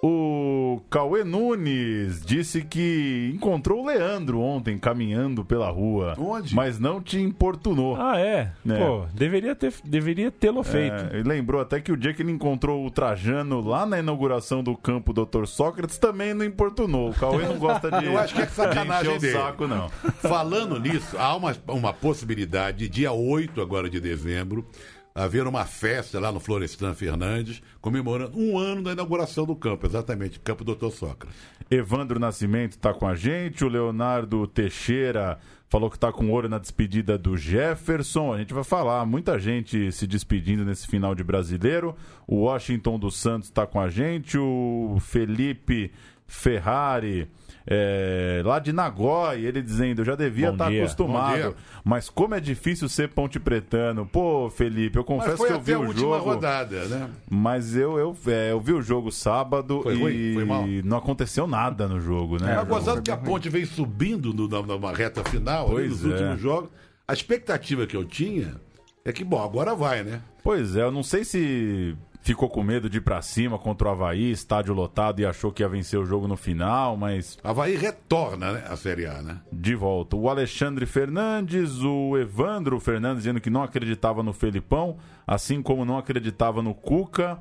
O 0.02 0.80
Cauê 0.88 1.23
Nunes 1.25 2.25
disse 2.25 2.62
que 2.62 3.33
encontrou 3.35 3.83
o 3.83 3.87
Leandro 3.87 4.40
ontem 4.40 4.78
caminhando 4.78 5.45
pela 5.45 5.69
rua. 5.69 6.14
Onde? 6.19 6.54
Mas 6.54 6.78
não 6.78 7.02
te 7.02 7.21
importunou. 7.21 7.97
Ah, 7.97 8.19
é? 8.19 8.50
É. 8.66 8.78
Pô, 8.78 9.04
deveria 9.12 9.54
ter, 9.54 9.75
deveria 9.85 10.30
tê-lo 10.30 10.62
feito. 10.62 10.95
É, 11.12 11.19
ele 11.19 11.28
lembrou 11.28 11.61
até 11.61 11.80
que 11.80 11.92
o 11.92 11.97
dia 11.97 12.14
que 12.14 12.23
ele 12.23 12.33
encontrou 12.33 12.87
o 12.87 12.90
Trajano 12.90 13.61
lá 13.61 13.85
na 13.85 13.99
inauguração 13.99 14.62
do 14.62 14.75
campo 14.75 15.12
Dr. 15.12 15.45
Sócrates 15.45 15.99
também 15.99 16.33
não 16.33 16.47
importunou. 16.47 17.11
O 17.11 17.14
Cauê 17.14 17.47
não 17.47 17.59
gosta 17.59 17.90
de, 17.90 18.07
Eu 18.11 18.16
acho 18.16 18.35
que 18.35 18.40
é 18.40 18.47
sacanagem 18.47 19.19
de 19.19 19.26
encher 19.26 19.33
dele. 19.33 19.37
o 19.37 19.40
saco, 19.42 19.66
não. 19.66 19.88
Falando 20.21 20.80
nisso, 20.80 21.16
há 21.19 21.37
uma, 21.37 21.54
uma 21.69 21.92
possibilidade, 21.92 22.88
dia 22.88 23.12
8 23.12 23.61
agora 23.61 23.90
de 23.90 24.00
dezembro, 24.00 24.66
haver 25.14 25.46
uma 25.46 25.64
festa 25.64 26.20
lá 26.20 26.30
no 26.30 26.40
Florestan 26.40 26.94
Fernandes, 26.94 27.62
comemorando 27.80 28.38
um 28.38 28.58
ano 28.58 28.82
da 28.82 28.92
inauguração 28.92 29.44
do 29.44 29.56
campo, 29.56 29.86
exatamente, 29.86 30.40
campo 30.40 30.64
Dr. 30.64 30.90
Sócrates. 30.90 31.36
Evandro 31.70 32.18
Nascimento 32.18 32.72
está 32.72 32.92
com 32.92 33.06
a 33.06 33.14
gente, 33.14 33.64
o 33.64 33.68
Leonardo 33.68 34.46
Teixeira 34.46 35.38
falou 35.70 35.88
que 35.88 35.96
está 35.96 36.12
com 36.12 36.28
ouro 36.30 36.48
na 36.48 36.58
despedida 36.58 37.16
do 37.16 37.36
Jefferson. 37.36 38.34
A 38.34 38.38
gente 38.38 38.52
vai 38.52 38.64
falar, 38.64 39.06
muita 39.06 39.38
gente 39.38 39.92
se 39.92 40.04
despedindo 40.04 40.64
nesse 40.64 40.86
final 40.88 41.14
de 41.14 41.22
brasileiro. 41.22 41.94
O 42.26 42.40
Washington 42.40 42.98
dos 42.98 43.16
Santos 43.16 43.48
está 43.48 43.64
com 43.64 43.80
a 43.80 43.88
gente, 43.88 44.36
o 44.36 44.98
Felipe 45.00 45.92
Ferrari. 46.30 47.28
é, 47.66 48.40
lá 48.44 48.58
de 48.58 48.72
Nagói, 48.72 49.42
ele 49.44 49.60
dizendo, 49.62 50.00
eu 50.00 50.04
já 50.04 50.14
devia 50.14 50.50
estar. 50.50 50.70
Bom 50.70 50.76
acostumado, 50.78 51.54
mas 51.84 52.08
como 52.08 52.34
é 52.34 52.40
difícil 52.40 52.88
ser 52.88 53.08
ponte 53.10 53.38
pretano. 53.38 54.06
Pô, 54.06 54.49
Felipe, 54.50 54.96
eu 54.99 55.04
confesso 55.04 55.44
que 55.46 55.52
eu 55.52 55.60
vi 55.60 55.75
a 55.75 55.78
o 55.78 55.87
última 55.87 56.16
jogo. 56.16 56.25
rodada, 56.30 56.84
né? 56.87 57.08
Mas 57.28 57.76
eu, 57.76 57.99
eu, 57.99 58.16
é, 58.26 58.50
eu 58.52 58.60
vi 58.60 58.72
o 58.72 58.80
jogo 58.82 59.12
sábado 59.12 59.82
Foi 59.82 59.94
e? 60.12 60.34
Foi 60.34 60.82
não 60.84 60.96
aconteceu 60.96 61.46
nada 61.46 61.87
no 61.87 62.00
jogo, 62.00 62.42
né? 62.42 62.58
É, 62.60 62.64
gozado 62.64 63.02
que 63.02 63.10
a 63.10 63.16
ponte 63.16 63.49
veio 63.49 63.66
subindo 63.66 64.32
no- 64.32 64.49
na, 64.49 64.62
numa 64.62 64.92
reta 64.92 65.22
final, 65.25 65.68
Pois 65.68 65.90
nos 65.90 66.04
é. 66.04 66.08
últimos 66.08 66.40
jogos. 66.40 66.70
A 67.06 67.12
expectativa 67.12 67.87
que 67.87 67.96
eu 67.96 68.04
tinha 68.04 68.54
é 69.04 69.12
que, 69.12 69.22
bom, 69.22 69.42
agora 69.42 69.75
vai, 69.75 70.02
né? 70.02 70.20
Pois 70.42 70.75
é, 70.76 70.82
eu 70.82 70.90
não 70.90 71.02
sei 71.02 71.25
se 71.25 71.94
ficou 72.20 72.48
com 72.48 72.62
medo 72.62 72.88
de 72.88 72.98
ir 72.98 73.00
pra 73.00 73.22
cima 73.22 73.58
contra 73.58 73.88
o 73.88 73.90
Havaí, 73.90 74.30
estádio 74.30 74.74
lotado 74.74 75.20
e 75.20 75.26
achou 75.26 75.50
que 75.50 75.62
ia 75.62 75.68
vencer 75.68 75.98
o 75.98 76.04
jogo 76.04 76.28
no 76.28 76.36
final, 76.36 76.96
mas 76.96 77.38
Havaí 77.42 77.76
retorna 77.76 78.52
né, 78.52 78.64
a 78.68 78.76
Série 78.76 79.06
A, 79.06 79.22
né? 79.22 79.40
de 79.52 79.74
volta. 79.74 80.16
O 80.16 80.28
Alexandre 80.28 80.86
Fernandes, 80.86 81.82
o 81.82 82.16
Evandro 82.16 82.78
Fernandes 82.78 83.18
dizendo 83.24 83.40
que 83.40 83.50
não 83.50 83.62
acreditava 83.62 84.22
no 84.22 84.32
Felipão, 84.32 84.98
assim 85.26 85.62
como 85.62 85.84
não 85.84 85.98
acreditava 85.98 86.62
no 86.62 86.74
Cuca. 86.74 87.38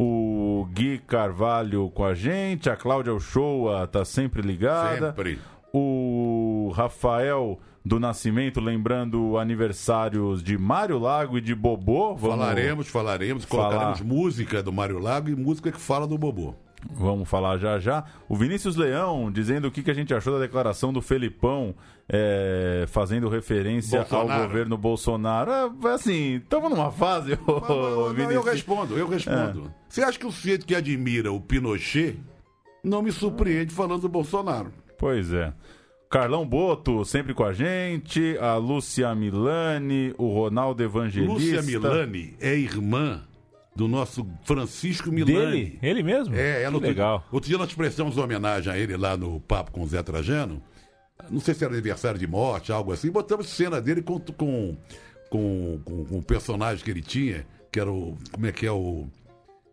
O 0.00 0.68
Gui 0.72 0.98
Carvalho 0.98 1.90
com 1.90 2.04
a 2.04 2.14
gente, 2.14 2.70
a 2.70 2.76
Cláudia 2.76 3.12
Uchoa 3.12 3.84
tá 3.88 4.04
sempre 4.04 4.40
ligada. 4.42 5.08
Sempre. 5.08 5.40
O 5.72 6.72
Rafael 6.74 7.58
do 7.88 7.98
Nascimento, 7.98 8.60
lembrando 8.60 9.38
aniversários 9.38 10.42
de 10.42 10.58
Mário 10.58 10.98
Lago 10.98 11.38
e 11.38 11.40
de 11.40 11.54
Bobô. 11.54 12.14
Vamos- 12.14 12.36
Falaremos, 12.38 12.88
falaremos, 12.88 13.44
falar. 13.44 13.68
colocaremos 13.70 14.00
música 14.02 14.62
do 14.62 14.72
Mário 14.72 14.98
Lago 14.98 15.30
e 15.30 15.34
música 15.34 15.72
que 15.72 15.80
fala 15.80 16.06
do 16.06 16.18
Bobô. 16.18 16.54
Vamos 16.92 17.28
falar 17.28 17.58
já 17.58 17.78
já. 17.80 18.04
O 18.28 18.36
Vinícius 18.36 18.76
Leão 18.76 19.32
dizendo 19.32 19.66
o 19.66 19.70
que, 19.70 19.82
que 19.82 19.90
a 19.90 19.94
gente 19.94 20.14
achou 20.14 20.34
da 20.34 20.38
declaração 20.38 20.92
do 20.92 21.00
Felipão, 21.02 21.74
é, 22.08 22.84
fazendo 22.88 23.28
referência 23.28 23.98
ao 24.00 24.04
Bolsonaro. 24.06 24.42
governo 24.46 24.78
Bolsonaro. 24.78 25.50
É, 25.50 25.88
assim, 25.92 26.36
estamos 26.36 26.70
numa 26.70 26.92
fase, 26.92 27.32
ô, 27.46 27.60
Não, 27.60 28.12
não, 28.12 28.30
eu 28.30 28.42
respondo, 28.42 28.96
eu 28.96 29.08
respondo. 29.08 29.72
Você 29.88 30.02
acha 30.02 30.18
que 30.18 30.26
o 30.26 30.30
sujeito 30.30 30.64
que 30.66 30.74
admira 30.74 31.32
o 31.32 31.40
Pinochet 31.40 32.16
não 32.84 33.02
me 33.02 33.10
surpreende 33.10 33.74
falando 33.74 34.02
do 34.02 34.08
Bolsonaro? 34.08 34.70
Pois 34.98 35.32
é. 35.32 35.52
Carlão 36.10 36.46
Boto, 36.46 37.04
sempre 37.04 37.34
com 37.34 37.44
a 37.44 37.52
gente. 37.52 38.36
A 38.38 38.56
Lúcia 38.56 39.14
Milani, 39.14 40.14
o 40.16 40.32
Ronaldo 40.32 40.82
Evangelista. 40.82 41.32
Lúcia 41.32 41.62
Milani 41.62 42.34
é 42.40 42.54
irmã 42.54 43.22
do 43.76 43.86
nosso 43.86 44.26
Francisco 44.42 45.12
Milani. 45.12 45.34
Dele? 45.34 45.78
Ele 45.82 46.02
mesmo? 46.02 46.34
É, 46.34 46.62
ela 46.62 46.74
outro, 46.74 46.88
legal. 46.88 47.24
Outro 47.30 47.48
dia 47.48 47.58
nós 47.58 47.72
prestamos 47.74 48.16
uma 48.16 48.24
homenagem 48.24 48.72
a 48.72 48.78
ele 48.78 48.96
lá 48.96 49.16
no 49.16 49.38
Papo 49.40 49.70
com 49.70 49.82
o 49.82 49.86
Zé 49.86 50.02
Trajano. 50.02 50.62
Não 51.30 51.40
sei 51.40 51.52
se 51.52 51.64
era 51.64 51.74
aniversário 51.74 52.18
de 52.18 52.26
morte, 52.26 52.72
algo 52.72 52.92
assim. 52.92 53.10
Botamos 53.10 53.48
cena 53.48 53.80
dele 53.80 54.00
com, 54.00 54.18
com, 54.18 54.76
com, 55.28 55.80
com, 55.84 56.04
com 56.06 56.18
o 56.18 56.22
personagem 56.22 56.82
que 56.82 56.90
ele 56.90 57.02
tinha, 57.02 57.46
que 57.70 57.78
era 57.78 57.90
o. 57.90 58.16
Como 58.32 58.46
é 58.46 58.52
que 58.52 58.66
é 58.66 58.72
o. 58.72 59.06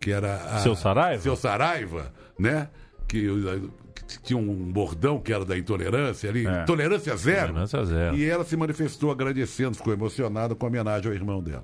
Que 0.02 0.12
era. 0.12 0.36
A, 0.36 0.60
Seu 0.60 0.76
Saraiva? 0.76 1.22
Seu 1.24 1.36
Saraiva, 1.36 2.14
né? 2.38 2.70
Que, 3.08 3.22
que 3.22 3.70
tinha 4.24 4.38
um 4.38 4.72
bordão 4.72 5.20
que 5.20 5.34
era 5.34 5.46
da 5.46 5.58
intolerância 5.58 6.30
ali. 6.30 6.46
É. 6.46 6.64
Tolerância 6.64 7.16
zero. 7.16 7.48
Tolerância 7.48 7.86
zero. 7.86 8.16
E 8.16 8.26
ela 8.26 8.44
se 8.44 8.56
manifestou 8.56 9.12
agradecendo, 9.12 9.78
ficou 9.78 9.94
emocionada 9.94 10.56
com 10.56 10.66
a 10.66 10.70
homenagem 10.70 11.08
ao 11.10 11.16
irmão 11.16 11.42
dela. 11.42 11.64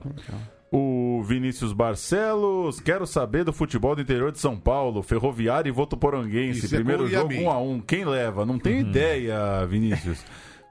O 0.72 1.22
Vinícius 1.24 1.74
Barcelos, 1.74 2.80
quero 2.80 3.06
saber 3.06 3.44
do 3.44 3.52
futebol 3.52 3.94
do 3.94 4.02
interior 4.02 4.32
de 4.32 4.40
São 4.40 4.58
Paulo, 4.58 5.04
Ferroviário 5.04 5.70
e 5.70 5.72
Votuporanguense. 5.72 6.66
Isso 6.66 6.76
é 6.76 6.78
Primeiro 6.78 7.08
jogo 7.08 7.34
Yamin. 7.34 7.46
1 7.46 7.50
a 7.52 7.60
1 7.60 7.82
Quem 7.82 8.06
leva? 8.06 8.46
Não 8.46 8.58
tenho 8.58 8.80
ideia, 8.88 9.66
Vinícius. 9.66 10.24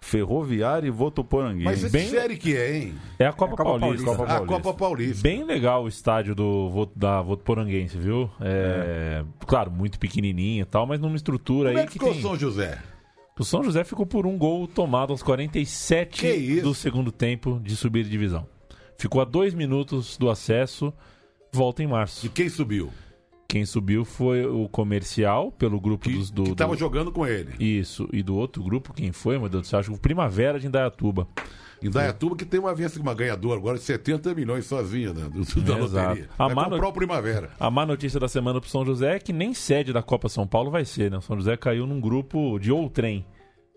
Ferroviário 0.03 0.87
e 0.87 0.91
Votuporanguense. 0.91 1.65
Mas 1.65 1.85
que 1.85 1.89
Bem- 1.91 2.09
série 2.09 2.37
que 2.37 2.57
é, 2.57 2.77
hein? 2.79 2.95
É 3.19 3.27
a 3.27 3.33
Copa, 3.33 3.53
É 3.53 3.55
a 3.55 3.57
Copa 3.57 3.79
Paulista. 3.79 4.05
Paulista. 4.05 4.05
Copa 4.07 4.23
A 4.23 4.27
Paulista. 4.37 4.63
Copa 4.63 4.79
Paulista. 4.79 5.23
Bem 5.23 5.45
legal 5.45 5.85
o 5.85 5.89
estádio 5.89 6.35
do, 6.35 6.89
da 6.97 7.21
Votuporanguense, 7.23 7.97
viu? 7.99 8.31
É, 8.41 9.25
Claro, 9.47 9.71
muito 9.71 9.99
pequenininho 9.99 10.63
e 10.63 10.65
tal, 10.65 10.87
mas 10.87 10.99
numa 11.01 11.17
estrutura 11.17 11.69
Como 11.71 11.79
aí 11.79 11.85
é 11.85 11.87
que 11.87 11.93
que 11.93 11.99
ficou 11.99 12.13
tem... 12.13 12.23
São 12.23 12.37
José? 12.37 12.79
O 13.39 13.45
São 13.45 13.63
José 13.65 13.85
ficou 13.85 14.05
por 14.05 14.27
um 14.27 14.37
gol 14.37 14.67
tomado 14.69 15.13
aos 15.13 15.23
47 15.23 16.21
Que 16.21 16.31
isso? 16.33 16.63
do 16.63 16.75
segundo 16.75 17.11
tempo 17.11 17.59
de 17.63 17.75
subir 17.75 18.05
de 18.05 18.11
divisão. 18.11 18.47
Ficou 18.99 19.21
a 19.23 19.25
dois 19.25 19.55
minutos 19.55 20.19
do 20.19 20.29
acesso, 20.29 20.93
volta 21.51 21.83
em 21.83 21.87
março. 21.87 22.27
E 22.27 22.29
quem 22.29 22.49
subiu? 22.51 22.91
Quem 23.51 23.67
subiu 23.67 24.05
foi 24.05 24.47
o 24.47 24.69
comercial, 24.69 25.51
pelo 25.51 25.81
grupo 25.81 26.09
Que 26.09 26.15
dos 26.15 26.31
do, 26.31 26.45
estava 26.53 26.75
do- 26.75 26.79
jogando 26.79 27.11
com 27.11 27.27
ele. 27.27 27.53
Isso, 27.59 28.09
e 28.13 28.23
do 28.23 28.37
outro 28.37 28.63
grupo, 28.63 28.93
quem 28.95 29.11
foi, 29.11 29.39
meu 29.41 29.49
Deus 29.49 29.63
do 29.63 29.67
céu? 29.67 29.81
Acho 29.81 29.91
que 29.91 29.97
o 29.97 30.01
Primavera 30.01 30.61
de 30.61 30.69
Indaiatuba. 30.69 31.27
Em 31.83 31.89
Dayatuba, 31.91 32.37
que 32.37 32.45
tem 32.45 32.61
uma 32.61 32.75
vez 32.75 32.95
uma 32.99 33.15
ganhadora 33.15 33.59
agora 33.59 33.79
de 33.79 33.83
70 33.85 34.35
milhões 34.35 34.67
sozinha 34.67 35.15
né, 35.15 35.29
do, 35.31 35.41
da 35.63 35.79
Exato. 35.79 35.81
loteria. 36.09 36.29
A 36.39 36.47
Vai 36.47 36.55
Mano- 36.55 36.71
comprar 36.73 36.89
o 36.89 36.93
Primavera. 36.93 37.51
A 37.59 37.71
má 37.71 37.85
notícia 37.87 38.21
da 38.21 38.29
semana 38.29 38.61
pro 38.61 38.69
São 38.71 38.85
José 38.85 39.17
é 39.17 39.19
que 39.19 39.33
nem 39.33 39.53
sede 39.55 39.91
da 39.93 40.03
Copa 40.03 40.29
São 40.29 40.47
Paulo 40.47 40.71
vai 40.71 40.85
ser, 40.85 41.11
né? 41.11 41.17
O 41.17 41.23
São 41.23 41.37
José 41.37 41.57
caiu 41.57 41.87
num 41.87 41.99
grupo 42.01 42.59
de 42.59 42.71
outrem. 42.71 43.25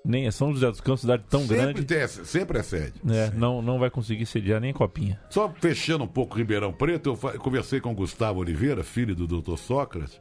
Nem 0.05 0.27
é 0.27 0.31
São 0.31 0.51
José 0.51 0.69
dos 0.69 0.81
Campos, 0.81 1.01
cidade 1.01 1.23
tão 1.29 1.41
sempre, 1.41 1.55
grande, 1.55 1.83
tem, 1.83 2.07
sempre 2.07 2.59
é 2.59 2.63
sede. 2.63 2.93
né? 3.03 3.31
Não, 3.35 3.61
não 3.61 3.79
vai 3.79 3.89
conseguir 3.89 4.25
sediar 4.25 4.59
nem 4.59 4.73
copinha. 4.73 5.19
Só 5.29 5.49
fechando 5.61 6.03
um 6.03 6.07
pouco 6.07 6.37
Ribeirão 6.37 6.73
Preto, 6.73 7.17
eu 7.33 7.39
conversei 7.39 7.79
com 7.79 7.91
o 7.91 7.95
Gustavo 7.95 8.39
Oliveira, 8.39 8.83
filho 8.83 9.15
do 9.15 9.25
Dr. 9.25 9.55
Sócrates. 9.57 10.19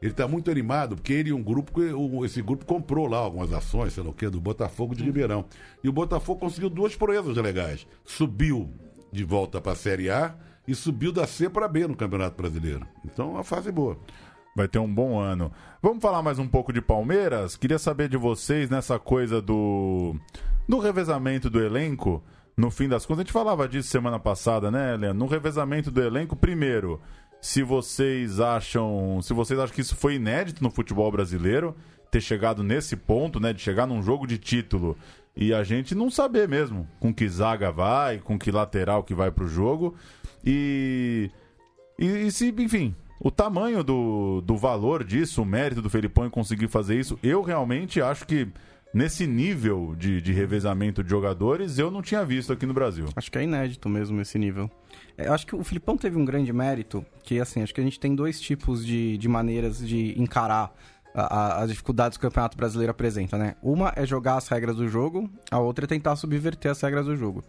Ele 0.00 0.12
está 0.12 0.28
muito 0.28 0.50
animado, 0.50 0.94
porque 0.94 1.12
ele 1.12 1.30
e 1.30 1.32
um 1.32 1.42
grupo, 1.42 2.24
esse 2.24 2.40
grupo 2.40 2.64
comprou 2.64 3.06
lá 3.06 3.18
algumas 3.18 3.52
ações, 3.52 3.92
sei 3.92 4.02
lá 4.02 4.10
o 4.10 4.14
quê, 4.14 4.30
do 4.30 4.40
Botafogo 4.40 4.94
de 4.94 5.02
Ribeirão. 5.02 5.44
E 5.82 5.88
o 5.88 5.92
Botafogo 5.92 6.40
conseguiu 6.40 6.70
duas 6.70 6.94
proezas 6.94 7.36
legais. 7.36 7.86
Subiu 8.04 8.72
de 9.12 9.24
volta 9.24 9.60
para 9.60 9.72
a 9.72 9.76
Série 9.76 10.08
A 10.08 10.36
e 10.68 10.74
subiu 10.74 11.10
da 11.10 11.26
C 11.26 11.50
para 11.50 11.66
B 11.66 11.86
no 11.88 11.96
Campeonato 11.96 12.36
Brasileiro. 12.36 12.86
Então, 13.04 13.32
uma 13.32 13.42
fase 13.42 13.72
boa. 13.72 13.98
Vai 14.58 14.66
ter 14.66 14.80
um 14.80 14.92
bom 14.92 15.20
ano. 15.20 15.52
Vamos 15.80 16.02
falar 16.02 16.20
mais 16.20 16.36
um 16.40 16.48
pouco 16.48 16.72
de 16.72 16.82
Palmeiras? 16.82 17.54
Queria 17.54 17.78
saber 17.78 18.08
de 18.08 18.16
vocês 18.16 18.68
nessa 18.68 18.98
coisa 18.98 19.40
do. 19.40 20.16
do 20.68 20.80
revezamento 20.80 21.48
do 21.48 21.62
elenco. 21.62 22.20
No 22.56 22.68
fim 22.68 22.88
das 22.88 23.06
contas, 23.06 23.20
a 23.20 23.22
gente 23.22 23.32
falava 23.32 23.68
disso 23.68 23.88
semana 23.88 24.18
passada, 24.18 24.68
né, 24.68 24.96
Leandro? 24.96 25.16
No 25.16 25.26
revezamento 25.28 25.92
do 25.92 26.02
elenco, 26.02 26.34
primeiro, 26.34 27.00
se 27.40 27.62
vocês 27.62 28.40
acham. 28.40 29.20
Se 29.22 29.32
vocês 29.32 29.60
acham 29.60 29.72
que 29.72 29.80
isso 29.80 29.94
foi 29.94 30.16
inédito 30.16 30.60
no 30.60 30.72
futebol 30.72 31.08
brasileiro, 31.12 31.76
ter 32.10 32.20
chegado 32.20 32.64
nesse 32.64 32.96
ponto, 32.96 33.38
né? 33.38 33.52
De 33.52 33.60
chegar 33.60 33.86
num 33.86 34.02
jogo 34.02 34.26
de 34.26 34.38
título 34.38 34.96
e 35.36 35.54
a 35.54 35.62
gente 35.62 35.94
não 35.94 36.10
saber 36.10 36.48
mesmo 36.48 36.84
com 36.98 37.14
que 37.14 37.28
zaga 37.28 37.70
vai, 37.70 38.18
com 38.18 38.36
que 38.36 38.50
lateral 38.50 39.04
que 39.04 39.14
vai 39.14 39.30
pro 39.30 39.46
jogo. 39.46 39.94
E. 40.44 41.30
E, 41.96 42.06
e 42.26 42.32
se, 42.32 42.52
enfim, 42.58 42.94
o 43.20 43.30
tamanho 43.30 43.82
do, 43.82 44.40
do 44.42 44.56
valor 44.56 45.02
disso, 45.04 45.42
o 45.42 45.44
mérito 45.44 45.82
do 45.82 45.90
Felipão 45.90 46.26
em 46.26 46.30
conseguir 46.30 46.68
fazer 46.68 46.98
isso, 46.98 47.18
eu 47.22 47.42
realmente 47.42 48.00
acho 48.00 48.26
que 48.26 48.48
nesse 48.94 49.26
nível 49.26 49.94
de, 49.98 50.20
de 50.22 50.32
revezamento 50.32 51.02
de 51.04 51.10
jogadores, 51.10 51.78
eu 51.78 51.90
não 51.90 52.00
tinha 52.00 52.24
visto 52.24 52.52
aqui 52.52 52.64
no 52.64 52.72
Brasil. 52.72 53.06
Acho 53.14 53.30
que 53.30 53.38
é 53.38 53.42
inédito 53.42 53.88
mesmo 53.88 54.20
esse 54.20 54.38
nível. 54.38 54.70
É, 55.16 55.28
eu 55.28 55.32
acho 55.34 55.46
que 55.46 55.54
o 55.54 55.62
Filipão 55.62 55.96
teve 55.96 56.16
um 56.16 56.24
grande 56.24 56.52
mérito, 56.52 57.04
que 57.22 57.38
assim, 57.40 57.62
acho 57.62 57.74
que 57.74 57.80
a 57.80 57.84
gente 57.84 58.00
tem 58.00 58.14
dois 58.14 58.40
tipos 58.40 58.84
de, 58.86 59.18
de 59.18 59.28
maneiras 59.28 59.78
de 59.86 60.18
encarar 60.20 60.72
a- 61.14 61.36
a- 61.58 61.62
as 61.64 61.70
dificuldades 61.70 62.16
que 62.16 62.24
o 62.24 62.28
Campeonato 62.30 62.56
Brasileiro 62.56 62.90
apresenta, 62.90 63.36
né? 63.36 63.56
Uma 63.62 63.92
é 63.96 64.06
jogar 64.06 64.36
as 64.36 64.48
regras 64.48 64.76
do 64.76 64.88
jogo, 64.88 65.28
a 65.50 65.58
outra 65.58 65.84
é 65.84 65.88
tentar 65.88 66.14
subverter 66.16 66.70
as 66.70 66.80
regras 66.80 67.06
do 67.06 67.16
jogo. 67.16 67.42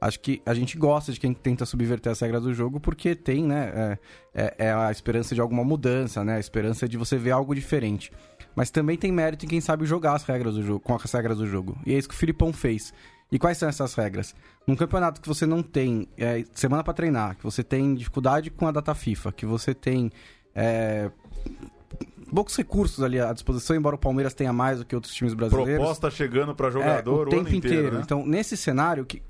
Acho 0.00 0.20
que 0.20 0.40
a 0.46 0.54
gente 0.54 0.78
gosta 0.78 1.12
de 1.12 1.18
quem 1.18 1.34
tenta 1.34 1.66
subverter 1.66 2.12
as 2.12 2.20
regras 2.20 2.42
do 2.42 2.54
jogo 2.54 2.78
porque 2.78 3.14
tem, 3.14 3.42
né? 3.42 3.72
É, 3.74 3.98
é, 4.34 4.54
é 4.66 4.72
a 4.72 4.90
esperança 4.92 5.34
de 5.34 5.40
alguma 5.40 5.64
mudança, 5.64 6.22
né? 6.24 6.36
A 6.36 6.40
esperança 6.40 6.88
de 6.88 6.96
você 6.96 7.16
ver 7.16 7.32
algo 7.32 7.54
diferente. 7.54 8.12
Mas 8.54 8.70
também 8.70 8.96
tem 8.96 9.10
mérito 9.10 9.44
em 9.44 9.48
quem 9.48 9.60
sabe 9.60 9.84
jogar 9.86 10.14
as 10.14 10.24
regras 10.24 10.54
do 10.54 10.62
jogo, 10.62 10.80
com 10.80 10.94
as 10.94 11.12
regras 11.12 11.38
do 11.38 11.46
jogo. 11.46 11.76
E 11.84 11.94
é 11.94 11.98
isso 11.98 12.08
que 12.08 12.14
o 12.14 12.18
Filipão 12.18 12.52
fez. 12.52 12.92
E 13.30 13.38
quais 13.38 13.58
são 13.58 13.68
essas 13.68 13.94
regras? 13.94 14.34
Num 14.66 14.74
campeonato 14.74 15.20
que 15.20 15.28
você 15.28 15.44
não 15.44 15.62
tem 15.62 16.08
é, 16.16 16.44
semana 16.54 16.82
para 16.82 16.94
treinar, 16.94 17.36
que 17.36 17.44
você 17.44 17.62
tem 17.62 17.94
dificuldade 17.94 18.50
com 18.50 18.66
a 18.66 18.70
data 18.70 18.94
FIFA, 18.94 19.32
que 19.32 19.44
você 19.44 19.74
tem 19.74 20.10
é, 20.54 21.10
poucos 22.34 22.56
recursos 22.56 23.02
ali 23.02 23.20
à 23.20 23.32
disposição, 23.32 23.76
embora 23.76 23.96
o 23.96 23.98
Palmeiras 23.98 24.34
tenha 24.34 24.52
mais 24.52 24.78
do 24.78 24.84
que 24.84 24.94
outros 24.94 25.12
times 25.12 25.34
brasileiros. 25.34 25.76
Proposta 25.76 26.10
chegando 26.10 26.54
para 26.54 26.70
jogador 26.70 27.24
é, 27.24 27.26
o 27.26 27.30
tempo 27.30 27.50
o 27.50 27.54
inteiro. 27.54 27.76
inteiro. 27.76 27.96
Né? 27.96 28.02
Então, 28.04 28.26
nesse 28.26 28.56
cenário, 28.56 29.04
que, 29.04 29.22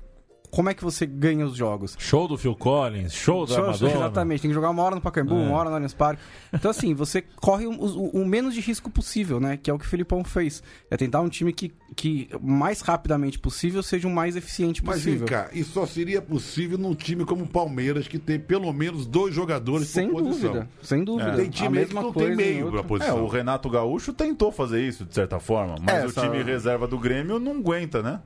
como 0.51 0.69
é 0.69 0.73
que 0.73 0.83
você 0.83 1.05
ganha 1.05 1.45
os 1.45 1.55
jogos? 1.55 1.95
Show 1.99 2.27
do 2.27 2.37
Phil 2.37 2.55
Collins, 2.55 3.13
show 3.13 3.45
do 3.45 3.53
Show- 3.53 3.65
Madonna. 3.67 3.91
Exatamente, 3.93 4.41
tem 4.41 4.49
que 4.49 4.55
jogar 4.55 4.69
uma 4.69 4.83
hora 4.83 4.95
no 4.95 5.01
Pacaembu, 5.01 5.33
É. 5.35 5.37
uma 5.37 5.57
hora 5.57 5.69
no 5.69 5.75
Allianz 5.75 5.93
Parque. 5.93 6.21
Então, 6.53 6.71
assim, 6.71 6.93
você 6.93 7.21
corre 7.21 7.65
o, 7.67 7.71
o- 7.71 8.21
o 8.21 8.25
menos 8.25 8.53
de 8.53 8.61
risco 8.61 8.89
possível, 8.89 9.39
né? 9.39 9.57
Que 9.57 9.69
é 9.69 9.73
o 9.73 9.77
que 9.79 9.85
o 9.85 9.87
Filipão 9.87 10.23
fez. 10.23 10.61
É 10.89 10.97
tentar 10.97 11.21
um 11.21 11.29
time 11.29 11.53
que, 11.53 11.71
que 11.95 12.29
mais 12.41 12.81
rapidamente 12.81 13.37
possível 13.39 13.83
seja 13.83 14.07
o 14.07 14.11
mais 14.11 14.35
eficiente 14.35 14.83
Mas 14.83 15.01
vem 15.03 15.19
possível. 15.19 15.27
cá, 15.27 15.49
isso 15.53 15.71
só 15.73 15.85
seria 15.85 16.21
possível 16.21 16.77
num 16.77 16.95
time 16.95 17.25
como 17.25 17.43
o 17.43 17.47
Palmeiras, 17.47 18.07
que 18.07 18.17
tem 18.19 18.39
pelo 18.39 18.71
menos 18.73 19.05
dois 19.05 19.33
jogadores 19.33 19.87
Sem 19.87 20.09
por 20.09 20.23
posição. 20.23 20.53
dúvida, 20.53 20.69
sem 20.81 21.03
dúvida. 21.03 21.35
Tem 21.35 21.47
A 21.47 21.49
time 21.49 21.67
que 21.69 21.75
mesma 21.75 22.01
não 22.01 22.13
coisa 22.13 22.35
tem 22.35 22.47
em 22.49 22.53
meio 22.53 22.71
pra 22.71 22.79
É, 22.79 22.83
posição. 22.83 23.23
o 23.23 23.27
Renato 23.27 23.69
Gaúcho 23.69 24.13
tentou 24.13 24.51
fazer 24.51 24.81
isso, 24.87 25.05
de 25.05 25.13
certa 25.13 25.39
forma, 25.39 25.75
mas 25.81 25.95
É, 25.95 26.05
o 26.05 26.09
essa- 26.09 26.21
time 26.21 26.41
reserva 26.43 26.87
do 26.87 26.97
Grêmio 26.97 27.39
não 27.39 27.53
aguenta, 27.57 28.01
né? 28.01 28.19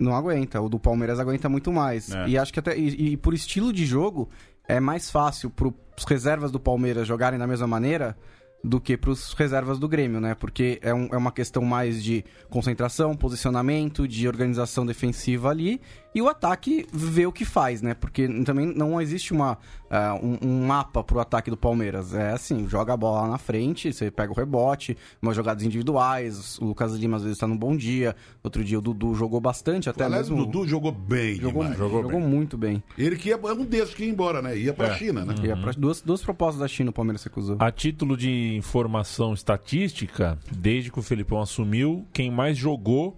Não 0.00 0.16
aguenta. 0.16 0.60
O 0.60 0.68
do 0.68 0.78
Palmeiras 0.80 1.20
aguenta 1.20 1.48
muito 1.48 1.70
mais. 1.72 2.10
É. 2.10 2.28
E 2.28 2.38
acho 2.38 2.52
que 2.52 2.58
até. 2.58 2.76
E, 2.76 3.12
e 3.12 3.16
por 3.16 3.34
estilo 3.34 3.72
de 3.72 3.84
jogo, 3.86 4.28
é 4.66 4.80
mais 4.80 5.10
fácil 5.10 5.50
para 5.50 5.68
os 5.68 6.04
reservas 6.08 6.50
do 6.50 6.58
Palmeiras 6.58 7.06
jogarem 7.06 7.38
da 7.38 7.46
mesma 7.46 7.66
maneira 7.66 8.16
do 8.62 8.78
que 8.78 8.94
para 8.96 9.10
os 9.10 9.32
reservas 9.32 9.78
do 9.78 9.88
Grêmio, 9.88 10.20
né? 10.20 10.34
Porque 10.34 10.78
é, 10.82 10.92
um- 10.92 11.08
é 11.12 11.16
uma 11.16 11.32
questão 11.32 11.62
mais 11.62 12.02
de 12.04 12.22
concentração, 12.50 13.16
posicionamento, 13.16 14.06
de 14.06 14.28
organização 14.28 14.84
defensiva 14.84 15.48
ali 15.48 15.80
e 16.14 16.20
o 16.20 16.28
ataque 16.28 16.86
vê 16.92 17.26
o 17.26 17.32
que 17.32 17.44
faz, 17.44 17.80
né? 17.82 17.94
Porque 17.94 18.26
também 18.44 18.66
não 18.66 19.00
existe 19.00 19.32
uma, 19.32 19.56
ah, 19.90 20.18
um, 20.20 20.38
um 20.46 20.66
mapa 20.66 21.04
pro 21.04 21.20
ataque 21.20 21.50
do 21.50 21.56
Palmeiras. 21.56 22.12
É 22.14 22.32
assim, 22.32 22.68
joga 22.68 22.92
a 22.92 22.96
bola 22.96 23.22
lá 23.22 23.28
na 23.28 23.38
frente, 23.38 23.92
você 23.92 24.10
pega 24.10 24.32
o 24.32 24.34
rebote, 24.34 24.96
umas 25.22 25.36
jogadas 25.36 25.62
individuais, 25.62 26.58
o 26.58 26.66
Lucas 26.66 26.94
Lima 26.94 27.16
às 27.16 27.22
vezes 27.22 27.38
tá 27.38 27.46
num 27.46 27.56
bom 27.56 27.76
dia, 27.76 28.16
outro 28.42 28.64
dia 28.64 28.78
o 28.78 28.82
Dudu 28.82 29.14
jogou 29.14 29.40
bastante, 29.40 29.88
até 29.88 30.04
Aliás, 30.04 30.28
o 30.30 30.34
mesmo... 30.34 30.46
Dudu 30.50 30.66
jogou 30.66 30.90
bem 30.92 31.36
Jogou, 31.36 31.62
demais. 31.62 31.78
jogou, 31.78 32.02
bem. 32.10 32.20
muito 32.20 32.58
bem. 32.58 32.82
Ele 32.98 33.16
que 33.16 33.28
ia, 33.28 33.34
é 33.42 33.52
um 33.52 33.64
desses 33.64 33.94
que 33.94 34.04
ia 34.04 34.10
embora, 34.10 34.42
né? 34.42 34.56
Ia 34.58 34.74
pra 34.74 34.88
É. 34.88 34.98
China, 34.98 35.24
né? 35.24 35.34
E 35.42 35.50
é 35.50 35.54
pra- 35.56 35.72
duas, 35.72 36.00
duas 36.02 36.22
propostas 36.22 36.60
da 36.60 36.68
China 36.68 36.90
o 36.90 36.92
Palmeiras 36.92 37.22
recusou. 37.22 37.56
A 37.60 37.70
título 37.70 38.16
de 38.16 38.56
informação 38.56 39.32
estatística, 39.32 40.38
desde 40.50 40.90
que 40.90 40.98
o 40.98 41.02
Felipão 41.02 41.40
assumiu, 41.40 42.04
quem 42.12 42.30
mais 42.30 42.56
jogou 42.56 43.14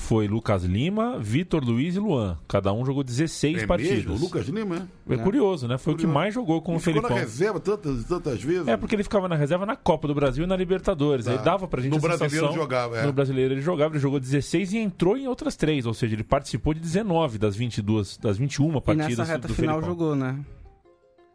foi 0.00 0.28
Lucas 0.28 0.62
Lima, 0.62 1.18
Vitor 1.18 1.62
Luiz 1.62 1.96
e 1.96 1.98
Luan. 1.98 2.38
Cada 2.46 2.72
um 2.72 2.84
jogou 2.86 3.02
16 3.02 3.64
É 3.64 3.66
partidas. 3.66 3.96
mesmo? 3.98 4.14
O 4.14 4.18
Lucas 4.18 4.46
Lima, 4.48 4.88
É 5.10 5.16
curioso, 5.16 5.66
né? 5.66 5.76
Foi 5.76 5.92
o 5.92 5.96
que 5.96 6.02
Curioso. 6.04 6.14
mais 6.14 6.32
jogou 6.34 6.62
com 6.62 6.72
Ele 6.72 6.78
o 6.78 6.80
ficou 6.80 7.02
na 7.02 7.08
Felipão. 7.08 7.26
reserva 7.28 7.60
tantas, 7.60 8.04
tantas 8.04 8.42
vezes. 8.42 8.68
É 8.68 8.76
porque 8.76 8.94
ele 8.94 9.02
ficava 9.02 9.28
na 9.28 9.34
reserva 9.34 9.66
na 9.66 9.76
Copa 9.76 10.06
do 10.08 10.14
Brasil 10.14 10.44
e 10.44 10.46
na 10.46 10.56
Libertadores. 10.56 11.26
Aí 11.26 11.36
Tá. 11.36 11.42
dava 11.42 11.66
pra 11.68 11.82
gente 11.82 11.90
No 11.92 11.98
a 11.98 12.00
brasileiro 12.00 12.34
sensação... 12.36 12.54
jogava, 12.54 12.96
é. 12.98 13.06
No 13.06 13.12
brasileiro 13.12 13.54
ele 13.54 13.60
jogava, 13.60 13.92
ele 13.94 14.00
jogou 14.00 14.18
16 14.20 14.72
e 14.72 14.78
entrou 14.78 15.16
em 15.18 15.26
outras 15.26 15.56
três, 15.56 15.84
ou 15.84 15.92
seja, 15.92 16.14
ele 16.14 16.24
participou 16.24 16.72
de 16.72 16.80
19 16.80 17.36
das 17.36 17.56
22, 17.56 18.16
das 18.18 18.38
21 18.38 18.76
E 18.76 18.80
partidas 18.80 19.18
nessa 19.18 19.32
reta 19.32 19.48
do 19.48 19.54
final 19.54 19.80
Felipão. 19.80 19.90
jogou, 19.98 20.16
né? 20.16 20.38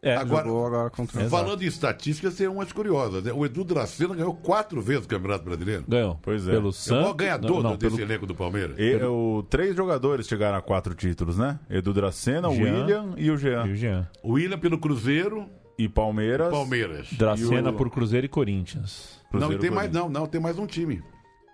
É, 0.04 0.16
Agora- 0.16 0.44
Jogou 0.46 0.66
agora 0.66 0.90
contra 0.90 1.24
o... 1.24 1.30
Falando 1.30 1.62
em 1.62 1.66
estatísticas, 1.66 2.34
tem 2.34 2.46
umas 2.46 2.70
curiosas. 2.72 3.24
né? 3.24 3.32
O 3.32 3.44
Edu 3.46 3.64
Dracena 3.64 4.14
ganhou 4.14 4.34
quatro 4.34 4.82
vezes 4.82 5.06
o 5.06 5.08
Campeonato 5.08 5.44
Brasileiro. 5.44 5.84
ganhou. 5.88 6.18
Pois 6.22 6.46
é. 6.46 6.50
Pelo 6.50 6.66
É 6.66 6.68
o 6.68 6.72
Santos. 6.72 7.02
maior 7.02 7.14
ganhador 7.14 7.50
não, 7.50 7.70
não, 7.70 7.76
desse 7.76 7.96
pelo 7.96 8.08
elenco 8.08 8.26
do 8.26 8.34
Palmeiras. 8.34 8.76
E, 8.78 8.96
o, 9.02 9.42
três 9.48 9.74
jogadores 9.74 10.26
chegaram 10.28 10.58
a 10.58 10.62
quatro 10.62 10.94
títulos, 10.94 11.38
né? 11.38 11.58
Edu 11.70 11.92
Dracena, 11.94 12.48
o. 12.48 12.52
William 12.52 13.14
e 13.16 13.30
o 13.30 13.36
Jean. 13.38 13.66
E 13.66 13.72
o 13.72 13.74
Jean. 13.74 14.08
O 14.22 14.32
William 14.34 14.58
pelo 14.58 14.78
Cruzeiro, 14.78 15.46
E 15.78 15.88
Palmeiras. 15.88 16.50
Palmeiras. 16.50 17.08
Dracena 17.12 17.70
E 17.70 17.72
o- 17.72 17.76
por 17.76 17.88
Cruzeiro 17.90 18.26
e 18.26 18.28
Corinthians. 18.28 19.18
não, 19.32 19.38
e 19.38 19.40
Cruzeiro, 19.40 19.60
tem 19.62 19.70
mais, 19.70 19.90
não, 19.90 20.08
não, 20.10 20.26
tem 20.26 20.40
mais 20.40 20.58
um 20.58 20.66
time. 20.66 21.02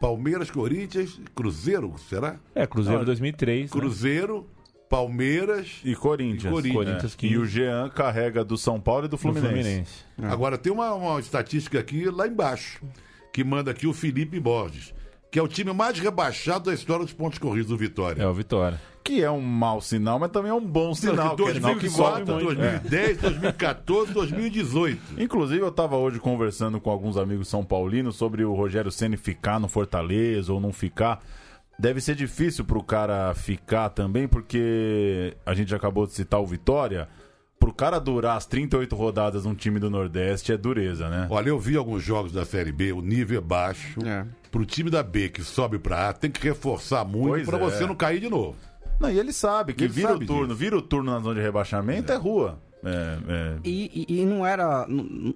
Palmeiras, 0.01 0.51
Corinthians, 0.51 1.21
Cruzeiro, 1.35 1.95
será? 2.09 2.37
É, 2.55 2.67
Cruzeiro 2.67 2.99
Não, 2.99 3.05
2003. 3.07 3.65
né? 3.65 3.69
Palmeiras. 4.91 5.69
E 5.85 5.95
Corinthians. 5.95 6.45
E 6.45 6.49
Corinthians. 6.51 6.75
Corinthians, 6.75 7.15
É. 7.15 7.17
que- 7.17 7.27
E 7.29 7.39
o 7.39 7.47
Jean 7.47 7.89
carrega 7.89 8.45
do 8.45 8.59
São 8.59 8.81
Paulo 8.81 9.07
e 9.07 9.09
do 9.09 9.17
Fluminense. 9.17 9.49
Fluminense. 9.55 10.05
Agora 10.23 10.59
tem 10.59 10.73
uma, 10.73 10.93
uma 10.93 11.21
estatística 11.21 11.79
aqui 11.79 12.11
lá 12.11 12.27
embaixo, 12.27 12.83
que 13.33 13.45
manda 13.45 13.71
aqui 13.71 13.87
o 13.87 13.93
Felipe 13.95 14.39
Borges, 14.41 14.93
que 15.31 15.39
é 15.39 15.43
o 15.43 15.47
time 15.49 15.73
mais 15.73 15.99
rebaixado 15.99 16.65
da 16.67 16.75
história 16.75 17.05
dos 17.05 17.15
pontos 17.15 17.39
corridos 17.39 17.69
do 17.69 17.77
Vitória. 17.77 18.21
É 18.21 18.27
o 18.27 18.35
Vitória. 18.35 18.79
Que 19.03 19.23
é 19.23 19.31
um 19.31 19.41
mau 19.41 19.81
sinal, 19.81 20.19
mas 20.19 20.31
também 20.31 20.51
é 20.51 20.55
um 20.55 20.61
bom 20.65 20.93
sinal. 20.95 21.35
que 21.35 21.43
é 21.43 21.55
sinal 21.55 21.75
que 21.77 21.89
2004, 21.89 22.27
volta. 22.27 22.45
2010, 22.45 23.17
2014, 23.19 24.13
2018. 24.13 25.01
Inclusive, 25.19 25.61
eu 25.63 25.69
estava 25.69 25.97
hoje 25.97 26.19
conversando 26.19 26.79
com 26.81 26.91
alguns 26.91 27.17
amigos 27.17 27.49
são 27.49 27.65
paulinos 27.65 28.17
sobre 28.17 28.45
o 28.45 28.53
Rogério 28.55 28.91
Ceni 28.91 29.17
ficar 29.17 29.59
no 29.59 29.69
Fortaleza 29.69 30.53
ou 30.53 30.61
não 30.61 30.73
ficar. 30.73 31.23
Deve 31.81 32.01
ser 32.01 32.15
difícil 32.15 32.65
pro 32.65 32.83
cara 32.83 33.35
ficar 33.35 33.89
também, 33.89 34.29
porque 34.29 35.35
a 35.47 35.55
gente 35.55 35.75
acabou 35.75 36.07
de 36.07 36.13
citar 36.13 36.39
o 36.41 36.47
Vitória. 36.47 37.09
Pro 37.59 37.73
cara 37.73 37.99
durar 37.99 38.37
as 38.37 38.45
38 38.47 38.95
rodadas 38.95 39.45
num 39.45 39.55
time 39.55 39.79
do 39.79 39.89
Nordeste 39.91 40.53
é 40.53 40.57
dureza, 40.57 41.09
né? 41.09 41.27
Olha, 41.31 41.49
eu 41.49 41.59
vi 41.59 41.77
alguns 41.77 42.03
jogos 42.03 42.33
da 42.33 42.45
Série 42.45 42.73
B, 42.73 42.93
o 42.93 43.01
nível 43.01 43.39
é 43.39 43.41
baixo. 43.43 43.99
É. 44.07 44.27
Pro 44.51 44.65
time 44.67 44.91
da 44.91 45.03
B 45.03 45.29
que 45.31 45.43
sobe 45.43 45.79
pra 45.79 46.09
A, 46.09 46.13
tem 46.13 46.31
que 46.31 46.43
reforçar 46.43 47.05
muito 47.05 47.29
Pois 47.29 47.47
pra 47.47 47.57
é. 47.59 47.61
você 47.61 47.87
não 47.87 47.95
cair 47.95 48.21
de 48.21 48.29
novo. 48.29 48.57
Não, 48.99 49.11
e 49.11 49.19
ele 49.19 49.33
sabe 49.33 49.73
que 49.73 49.85
Ele 49.85 49.93
vira 49.93 50.09
sabe 50.09 50.25
o 50.25 50.27
turno, 50.27 50.47
disso. 50.49 50.59
vira 50.59 50.77
o 50.77 50.83
turno 50.83 51.11
na 51.13 51.19
zona 51.21 51.35
de 51.37 51.41
rebaixamento 51.41 52.13
é, 52.13 52.17
rua. 52.17 52.59
É, 52.83 53.19
é, 53.29 53.57
E, 53.65 54.07
e- 54.09 54.21
e 54.21 54.27
não 54.27 54.47
era 54.47 54.87
não, 54.89 55.35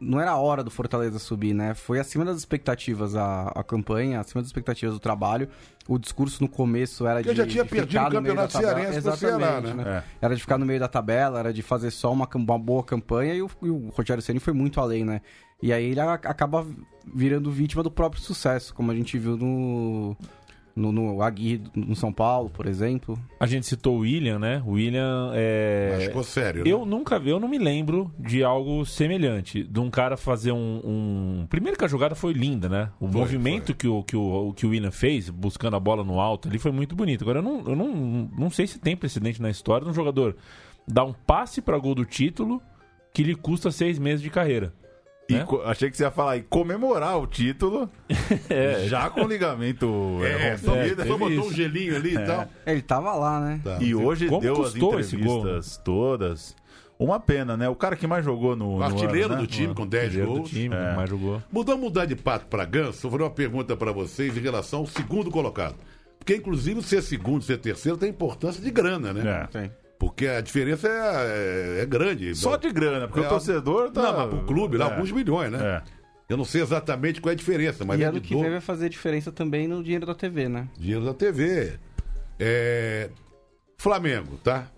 não 0.00 0.20
era 0.20 0.30
a 0.30 0.36
hora 0.38 0.64
do 0.64 0.70
Fortaleza 0.70 1.18
subir, 1.18 1.52
né? 1.54 1.74
Foi 1.74 1.98
acima 2.00 2.24
das 2.24 2.38
expectativas 2.38 3.14
a, 3.14 3.48
a 3.48 3.62
campanha, 3.62 4.20
acima 4.20 4.40
das 4.40 4.48
expectativas 4.48 4.94
do 4.94 5.00
trabalho. 5.00 5.48
O 5.88 5.98
discurso 5.98 6.42
no 6.42 6.48
começo 6.48 7.06
era 7.06 7.20
Porque 7.20 7.30
de 7.30 7.36
já 7.38 7.46
tinha 7.46 7.64
de 7.64 7.70
perdido 7.70 7.92
ficar 7.92 8.10
o 8.10 8.14
no 8.14 8.20
meio 8.20 8.34
da 8.36 8.42
Campeonato 8.42 8.52
tabela. 8.52 8.92
Cearense 8.92 9.02
pro 9.02 9.16
Ceará, 9.16 9.36
Exatamente, 9.36 9.74
né? 9.74 10.04
Era 10.20 10.34
de 10.34 10.40
ficar 10.42 10.58
no 10.58 10.66
meio 10.66 10.80
da 10.80 10.88
tabela, 10.88 11.38
era 11.38 11.52
de 11.52 11.62
fazer 11.62 11.90
só 11.90 12.12
uma, 12.12 12.28
uma 12.34 12.58
boa 12.58 12.84
campanha 12.84 13.34
e 13.34 13.40
o, 13.40 13.50
e 13.62 13.70
o 13.70 13.88
Rogério 13.88 14.22
Ceni 14.22 14.38
foi 14.38 14.52
muito 14.52 14.82
além, 14.82 15.02
né? 15.02 15.22
E 15.62 15.72
aí 15.72 15.86
ele 15.86 16.00
acaba 16.00 16.64
virando 17.12 17.50
vítima 17.50 17.82
do 17.82 17.90
próprio 17.90 18.22
sucesso, 18.22 18.74
como 18.74 18.92
a 18.92 18.94
gente 18.94 19.18
viu 19.18 19.36
no 19.36 20.14
no, 20.78 20.92
no 20.92 21.22
Aguirre 21.22 21.62
no 21.74 21.94
São 21.96 22.12
Paulo, 22.12 22.48
por 22.50 22.66
exemplo. 22.66 23.18
A 23.40 23.46
gente 23.46 23.66
citou 23.66 23.96
o 23.96 24.00
William, 24.00 24.38
né? 24.38 24.62
O 24.64 24.72
William 24.72 25.32
é. 25.34 25.90
Mas 25.94 26.04
ficou 26.04 26.22
sério, 26.22 26.64
né? 26.64 26.70
Eu 26.70 26.86
nunca 26.86 27.18
vi, 27.18 27.30
eu 27.30 27.40
não 27.40 27.48
me 27.48 27.58
lembro 27.58 28.10
de 28.18 28.42
algo 28.44 28.84
semelhante. 28.86 29.62
De 29.64 29.80
um 29.80 29.90
cara 29.90 30.16
fazer 30.16 30.52
um. 30.52 30.80
um- 30.84 31.46
Primeiro 31.48 31.76
que 31.76 31.84
a 31.84 31.88
jogada 31.88 32.14
foi 32.14 32.32
linda, 32.32 32.68
né? 32.68 32.90
O 33.00 33.08
Foi, 33.08 33.20
movimento 33.20 33.66
foi. 33.66 33.74
Que, 33.74 33.88
o, 33.88 34.02
que, 34.02 34.16
o, 34.16 34.52
que 34.54 34.66
o 34.66 34.70
William 34.70 34.90
fez, 34.90 35.28
buscando 35.30 35.76
a 35.76 35.80
bola 35.80 36.04
no 36.04 36.20
alto 36.20 36.48
ali, 36.48 36.58
foi 36.58 36.70
muito 36.72 36.94
bonito. 36.94 37.22
Agora, 37.22 37.38
eu 37.40 37.42
não, 37.42 37.60
eu 37.66 37.76
não, 37.76 37.88
não 38.38 38.50
sei 38.50 38.66
se 38.66 38.78
tem 38.78 38.96
precedente 38.96 39.42
na 39.42 39.50
história 39.50 39.84
de 39.84 39.90
um 39.90 39.94
jogador 39.94 40.36
dar 40.86 41.04
um 41.04 41.12
passe 41.12 41.60
para 41.60 41.76
gol 41.78 41.94
do 41.94 42.04
título 42.04 42.62
que 43.12 43.22
lhe 43.22 43.34
custa 43.34 43.70
seis 43.70 43.98
meses 43.98 44.22
de 44.22 44.30
carreira. 44.30 44.72
E 45.28 45.34
né? 45.34 45.44
co- 45.44 45.60
achei 45.62 45.90
que 45.90 45.96
você 45.96 46.04
ia 46.04 46.10
falar 46.10 46.36
e 46.38 46.42
comemorar 46.42 47.18
o 47.18 47.26
título 47.26 47.90
já 48.86 49.10
com 49.10 49.26
ligamento 49.26 50.18
é, 50.24 50.48
É, 50.50 50.56
só, 50.56 50.74
rompido. 50.74 51.02
só 51.06 51.18
botou 51.18 51.30
isso. 51.30 51.44
um 51.48 51.52
gelinho 51.52 51.96
ali 51.96 52.14
e 52.14 52.24
tal. 52.24 52.48
Ele 52.66 52.82
tava 52.82 53.12
lá, 53.14 53.40
né? 53.40 53.60
Tá. 53.62 53.78
E 53.80 53.94
hoje 53.94 54.26
Como 54.28 54.40
deu 54.40 54.62
as 54.64 54.74
entrevistas 54.74 55.76
todas. 55.84 56.56
Uma 56.98 57.20
pena, 57.20 57.56
né? 57.56 57.68
O 57.68 57.76
cara 57.76 57.94
que 57.94 58.06
mais 58.08 58.24
jogou 58.24 58.56
no. 58.56 58.74
O 58.74 58.78
no 58.78 58.84
artilheiro 58.84 59.26
ano, 59.26 59.34
né? 59.36 59.40
do 59.42 59.46
time 59.46 59.72
com 59.74 59.86
10 59.86 60.04
Artilheiro 60.04 60.30
do 60.32 60.36
gols. 60.38 60.50
time, 60.50 60.74
É. 60.74 60.96
mais 60.96 61.08
jogou. 61.08 61.40
Mudando 61.52 61.78
mudar 61.78 62.06
de 62.06 62.16
pato 62.16 62.46
para 62.46 62.64
ganso, 62.64 63.06
eu 63.06 63.10
vou 63.10 63.12
fazer 63.12 63.22
uma 63.22 63.30
pergunta 63.30 63.76
para 63.76 63.92
vocês 63.92 64.36
em 64.36 64.40
relação 64.40 64.80
ao 64.80 64.86
segundo 64.86 65.30
colocado. 65.30 65.76
Porque, 66.18 66.34
inclusive, 66.34 66.82
ser 66.82 67.00
segundo, 67.02 67.42
ser 67.44 67.58
terceiro 67.58 67.96
tem 67.96 68.10
importância 68.10 68.60
de 68.60 68.70
grana, 68.72 69.12
né? 69.12 69.42
É. 69.44 69.46
Tem. 69.46 69.70
Porque 69.98 70.26
a 70.28 70.40
diferença 70.40 70.86
é, 70.88 71.78
é- 71.78 71.82
é 71.82 71.86
grande. 71.86 72.34
Só 72.34 72.56
de 72.56 72.70
grana, 72.72 73.08
porque 73.08 73.20
É, 73.20 73.26
o 73.26 73.28
torcedor 73.28 73.90
tá. 73.90 74.02
Não, 74.02 74.16
mas 74.18 74.28
pro 74.28 74.44
clube, 74.46 74.76
lá, 74.76 74.86
É. 74.88 74.92
alguns 74.92 75.10
milhões, 75.10 75.50
né? 75.50 75.82
É. 75.84 75.98
Eu 76.28 76.36
não 76.36 76.44
sei 76.44 76.60
exatamente 76.62 77.20
qual 77.20 77.30
é 77.30 77.32
a 77.32 77.36
diferença, 77.36 77.84
mas 77.84 77.98
e 77.98 78.02
é 78.04 78.06
ano 78.06 78.20
de 78.20 78.28
que 78.28 78.34
do- 78.34 78.42
vem 78.42 78.50
vai 78.50 78.60
fazer 78.60 78.88
diferença 78.90 79.32
também 79.32 79.66
no 79.66 79.82
dinheiro 79.82 80.04
da 80.06 80.14
TV, 80.14 80.48
né? 80.48 80.68
dinheiro 80.78 81.04
da 81.04 81.14
TV. 81.14 81.78
É, 82.38 83.08
Flamengo, 83.76 84.36
tá? 84.44 84.70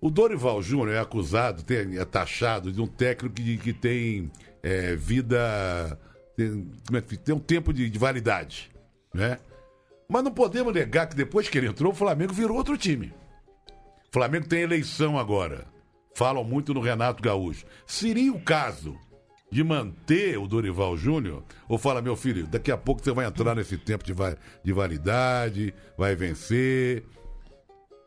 O 0.00 0.10
Dorival 0.10 0.60
Júnior 0.62 0.90
é 0.96 0.98
acusado, 0.98 1.62
tem- 1.62 1.98
é 1.98 2.04
taxado 2.04 2.72
de 2.72 2.80
um 2.80 2.86
técnico 2.86 3.34
que, 3.34 3.56
que 3.56 3.72
tem 3.72 4.30
é, 4.62 4.94
vida. 4.96 5.98
Tem, 6.36 6.66
como 6.86 6.98
é 6.98 7.00
que- 7.00 7.16
tem 7.16 7.34
um 7.34 7.38
tempo 7.38 7.72
de, 7.72 7.88
de 7.88 7.98
validade, 7.98 8.70
né? 9.14 9.38
Mas 10.08 10.24
não 10.24 10.32
podemos 10.32 10.72
negar 10.74 11.06
que 11.06 11.14
depois 11.16 11.48
que 11.48 11.56
ele 11.56 11.68
entrou, 11.68 11.92
o 11.92 11.94
Flamengo 11.94 12.32
virou 12.32 12.56
outro 12.56 12.76
time. 12.76 13.12
Flamengo 14.10 14.48
tem 14.48 14.62
eleição 14.62 15.18
agora. 15.18 15.66
Falam 16.14 16.44
muito 16.44 16.74
no 16.74 16.80
Renato 16.80 17.22
Gaúcho. 17.22 17.64
Seria 17.86 18.32
o 18.32 18.40
caso 18.40 18.98
de 19.50 19.62
manter 19.64 20.38
o 20.38 20.46
Dorival 20.46 20.96
Júnior? 20.96 21.44
Ou 21.68 21.78
fala, 21.78 22.02
meu 22.02 22.16
filho, 22.16 22.46
daqui 22.46 22.70
a 22.70 22.76
pouco 22.76 23.02
você 23.02 23.12
vai 23.12 23.26
entrar 23.26 23.54
nesse 23.54 23.78
tempo 23.78 24.04
de, 24.04 24.12
va 24.12 24.36
de 24.62 24.72
validade, 24.72 25.72
vai 25.96 26.14
vencer. 26.14 27.04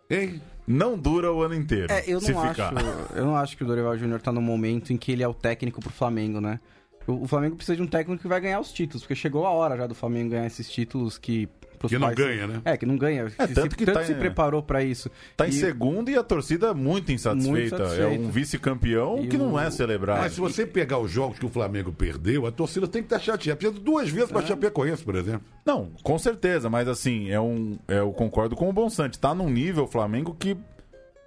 Hein? 0.09 0.41
Não 0.67 0.97
dura 0.97 1.31
o 1.31 1.41
ano 1.41 1.55
inteiro. 1.55 1.91
É, 1.91 2.03
eu 2.07 2.19
se 2.21 2.31
não, 2.31 2.41
acho, 2.41 2.51
ficar. 2.51 2.73
eu 3.15 3.25
não 3.25 3.35
acho 3.35 3.57
que 3.57 3.63
o 3.63 3.67
Dorival 3.67 3.97
Júnior 3.97 4.21
tá 4.21 4.31
no 4.31 4.41
momento 4.41 4.93
em 4.93 4.97
que 4.97 5.11
ele 5.11 5.23
é 5.23 5.27
o 5.27 5.33
técnico 5.33 5.81
pro 5.81 5.91
Flamengo, 5.91 6.39
né? 6.39 6.59
O, 7.05 7.23
o 7.23 7.27
Flamengo 7.27 7.55
precisa 7.55 7.75
de 7.75 7.81
um 7.81 7.87
técnico 7.87 8.21
que 8.21 8.27
vai 8.27 8.39
ganhar 8.39 8.59
os 8.59 8.71
títulos, 8.71 9.03
porque 9.03 9.15
chegou 9.15 9.45
a 9.45 9.51
hora 9.51 9.75
já 9.75 9.87
do 9.87 9.95
Flamengo 9.95 10.31
ganhar 10.31 10.45
esses 10.45 10.69
títulos 10.69 11.17
que. 11.17 11.49
Pros 11.83 11.91
Que 11.91 11.99
não 11.99 12.07
quais- 12.07 12.15
ganha, 12.17 12.47
né? 12.47 12.61
É, 12.63 12.77
que 12.77 12.85
não 12.85 12.95
ganha. 12.97 13.25
que 13.29 13.35
tanto 13.35 13.71
se, 13.71 13.77
que 13.77 13.85
tanto 13.85 13.99
tá 13.99 14.05
se 14.05 14.13
em- 14.13 14.15
preparou 14.15 14.63
pra 14.63 14.81
isso. 14.83 15.11
Tá 15.35 15.45
em 15.45 15.49
E- 15.49 15.53
segundo 15.53 16.09
e 16.09 16.15
a 16.17 16.23
torcida 16.23 16.73
muito 16.73 17.11
insatisfeita. 17.11 17.77
Muito 17.77 18.01
É 18.01 18.07
um 18.07 18.29
vice-campeão 18.29 19.27
que 19.27 19.37
não 19.37 19.53
o- 19.53 19.59
é 19.59 19.69
celebrado. 19.69 20.21
Mas 20.21 20.33
se 20.33 20.39
você 20.39 20.65
pegar 20.65 20.99
os 20.99 21.11
jogos 21.11 21.37
que 21.37 21.45
o 21.45 21.49
Flamengo 21.49 21.91
perdeu, 21.91 22.45
a 22.45 22.51
torcida 22.51 22.87
tem 22.87 23.01
que 23.01 23.07
estar 23.07 23.19
chateada. 23.19 23.57
Precisa 23.57 23.79
duas 23.81 24.09
vezes 24.09 24.29
É. 24.29 24.33
para 24.33 24.45
Chapecoense, 24.45 25.03
por 25.03 25.15
exemplo. 25.15 25.41
Não, 25.65 25.91
com 26.01 26.17
certeza, 26.17 26.69
mas 26.69 26.87
assim, 26.87 27.29
é 27.29 27.39
um, 27.39 27.77
é, 27.87 27.99
eu 27.99 28.11
concordo 28.11 28.55
com 28.55 28.69
o 28.69 28.73
Bonsante. 28.73 29.19
Tá 29.19 29.33
num 29.35 29.49
nível 29.49 29.87
Flamengo 29.87 30.35
que 30.39 30.55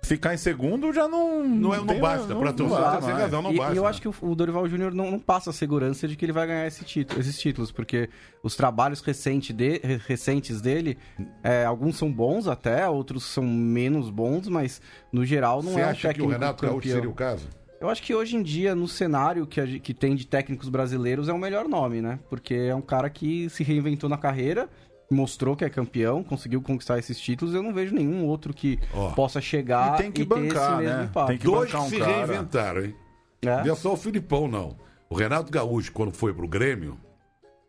ficar 0.06 0.34
em 0.34 0.36
segundo 0.36 0.92
já 0.92 1.06
não. 1.08 1.42
Não, 1.44 1.74
é, 1.74 1.78
não 1.78 1.86
tem- 1.86 2.00
basta. 2.00 2.28
não 2.34 2.40
torcida, 2.52 3.12
mais. 3.12 3.22
razão, 3.24 3.42
não 3.42 3.52
e, 3.52 3.56
basta. 3.56 3.74
e 3.74 3.76
eu 3.76 3.86
acho 3.86 4.00
que 4.00 4.08
o, 4.08 4.34
Dorival 4.34 4.68
Júnior 4.68 4.94
não, 4.94 5.10
não 5.10 5.18
passa 5.18 5.50
a 5.50 5.52
segurança 5.52 6.06
de 6.08 6.16
que 6.16 6.24
ele 6.24 6.32
vai 6.32 6.46
ganhar 6.46 6.66
esse 6.66 6.84
título- 6.84 7.20
esses 7.20 7.38
títulos, 7.38 7.70
porque 7.72 8.08
os 8.42 8.54
trabalhos 8.56 9.00
recente 9.00 9.52
de- 9.52 9.80
re- 9.82 10.00
recentes 10.06 10.60
dele, 10.60 10.96
é, 11.42 11.64
alguns 11.64 11.96
são 11.96 12.10
bons 12.12 12.46
até, 12.48 12.88
outros 12.88 13.24
são 13.24 13.44
menos 13.44 14.10
bons, 14.10 14.48
mas 14.48 14.80
no 15.12 15.24
geral 15.24 15.62
não 15.62 15.72
Você 15.72 15.80
é 15.80 15.86
um 15.86 15.88
acha 15.90 16.00
que 16.00 16.06
o 16.06 16.08
técnico 16.10 16.30
Renato 16.32 16.66
Gaúcho 16.66 16.88
seria 16.88 17.10
o 17.10 17.14
caso? 17.14 17.48
Eu 17.78 17.90
acho 17.90 18.02
que 18.02 18.14
hoje 18.14 18.36
em 18.36 18.42
dia, 18.42 18.74
no 18.74 18.88
cenário 18.88 19.46
que, 19.46 19.60
a 19.60 19.66
que 19.66 19.92
tem 19.92 20.14
de 20.16 20.26
técnicos 20.26 20.68
brasileiros, 20.70 21.28
é 21.28 21.32
o 21.32 21.38
melhor 21.38 21.68
nome, 21.68 22.00
né? 22.00 22.18
Porque 22.30 22.54
é 22.54 22.74
um 22.74 22.80
cara 22.80 23.10
que 23.10 23.50
se 23.50 23.62
reinventou 23.62 24.08
na 24.08 24.16
carreira, 24.16 24.66
mostrou 25.10 25.54
que 25.56 25.64
é 25.64 25.70
campeão, 25.70 26.22
conseguiu 26.24 26.60
conquistar 26.60 26.98
esses 26.98 27.18
títulos. 27.18 27.54
Eu 27.54 27.62
não 27.62 27.72
vejo 27.72 27.94
nenhum 27.94 28.24
outro 28.24 28.52
que 28.52 28.78
Ó. 28.92 29.10
possa 29.12 29.40
chegar 29.40 29.94
E 29.94 30.02
tem 30.02 30.12
que 30.12 30.24
ter 30.24 30.28
bancar, 30.28 30.72
esse 30.74 30.82
mesmo 30.82 30.98
né? 30.98 31.04
impacto. 31.04 31.28
Tem 31.28 31.38
que 31.38 31.44
Dois 31.44 31.70
bancar 31.70 31.86
um 31.86 31.88
se 31.88 31.98
cara. 31.98 32.12
reinventaram, 32.26 32.84
hein? 32.84 32.94
É. 33.42 33.64
Não 33.64 33.72
é 33.72 33.74
só 33.76 33.92
o 33.92 33.96
Filipão, 33.96 34.48
não. 34.48 34.76
O 35.08 35.14
Renato 35.14 35.52
Gaúcho, 35.52 35.92
quando 35.92 36.10
foi 36.12 36.34
pro 36.34 36.48
Grêmio, 36.48 36.98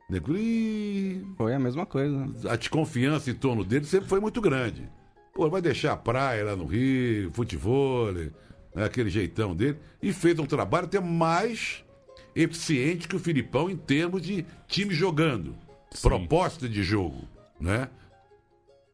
nego, 0.10 0.36
"Ih, 0.36 1.24
Foi 1.38 1.54
a 1.54 1.60
mesma 1.60 1.86
coisa. 1.86 2.26
a 2.50 2.56
desconfiança 2.56 3.30
em 3.30 3.36
torno 3.36 3.64
dele 3.64 3.86
sempre 3.86 4.08
foi 4.10 4.20
muito 4.20 4.42
grande. 4.42 4.90
Pô, 5.34 5.48
vai 5.50 5.62
deixar 5.62 5.94
a 5.94 5.98
praia 5.98 6.44
lá 6.46 6.56
no 6.56 6.66
Rio, 6.66 7.30
futebol, 7.32 8.12
né, 8.12 8.32
aquele 8.84 9.10
jeitão 9.10 9.56
dele. 9.56 9.78
E 10.02 10.12
fez 10.12 10.40
um 10.40 10.46
trabalho 10.48 10.86
até 10.86 11.00
mais 11.00 11.84
eficiente 12.36 13.08
que 13.08 13.16
o 13.16 13.20
Filipão 13.20 13.70
em 13.70 13.76
termos 13.78 14.22
de 14.22 14.46
time 14.68 14.94
jogando. 14.96 15.56
Proposta 16.02 16.68
de 16.70 16.84
jogo, 16.84 17.22
né? 17.60 17.90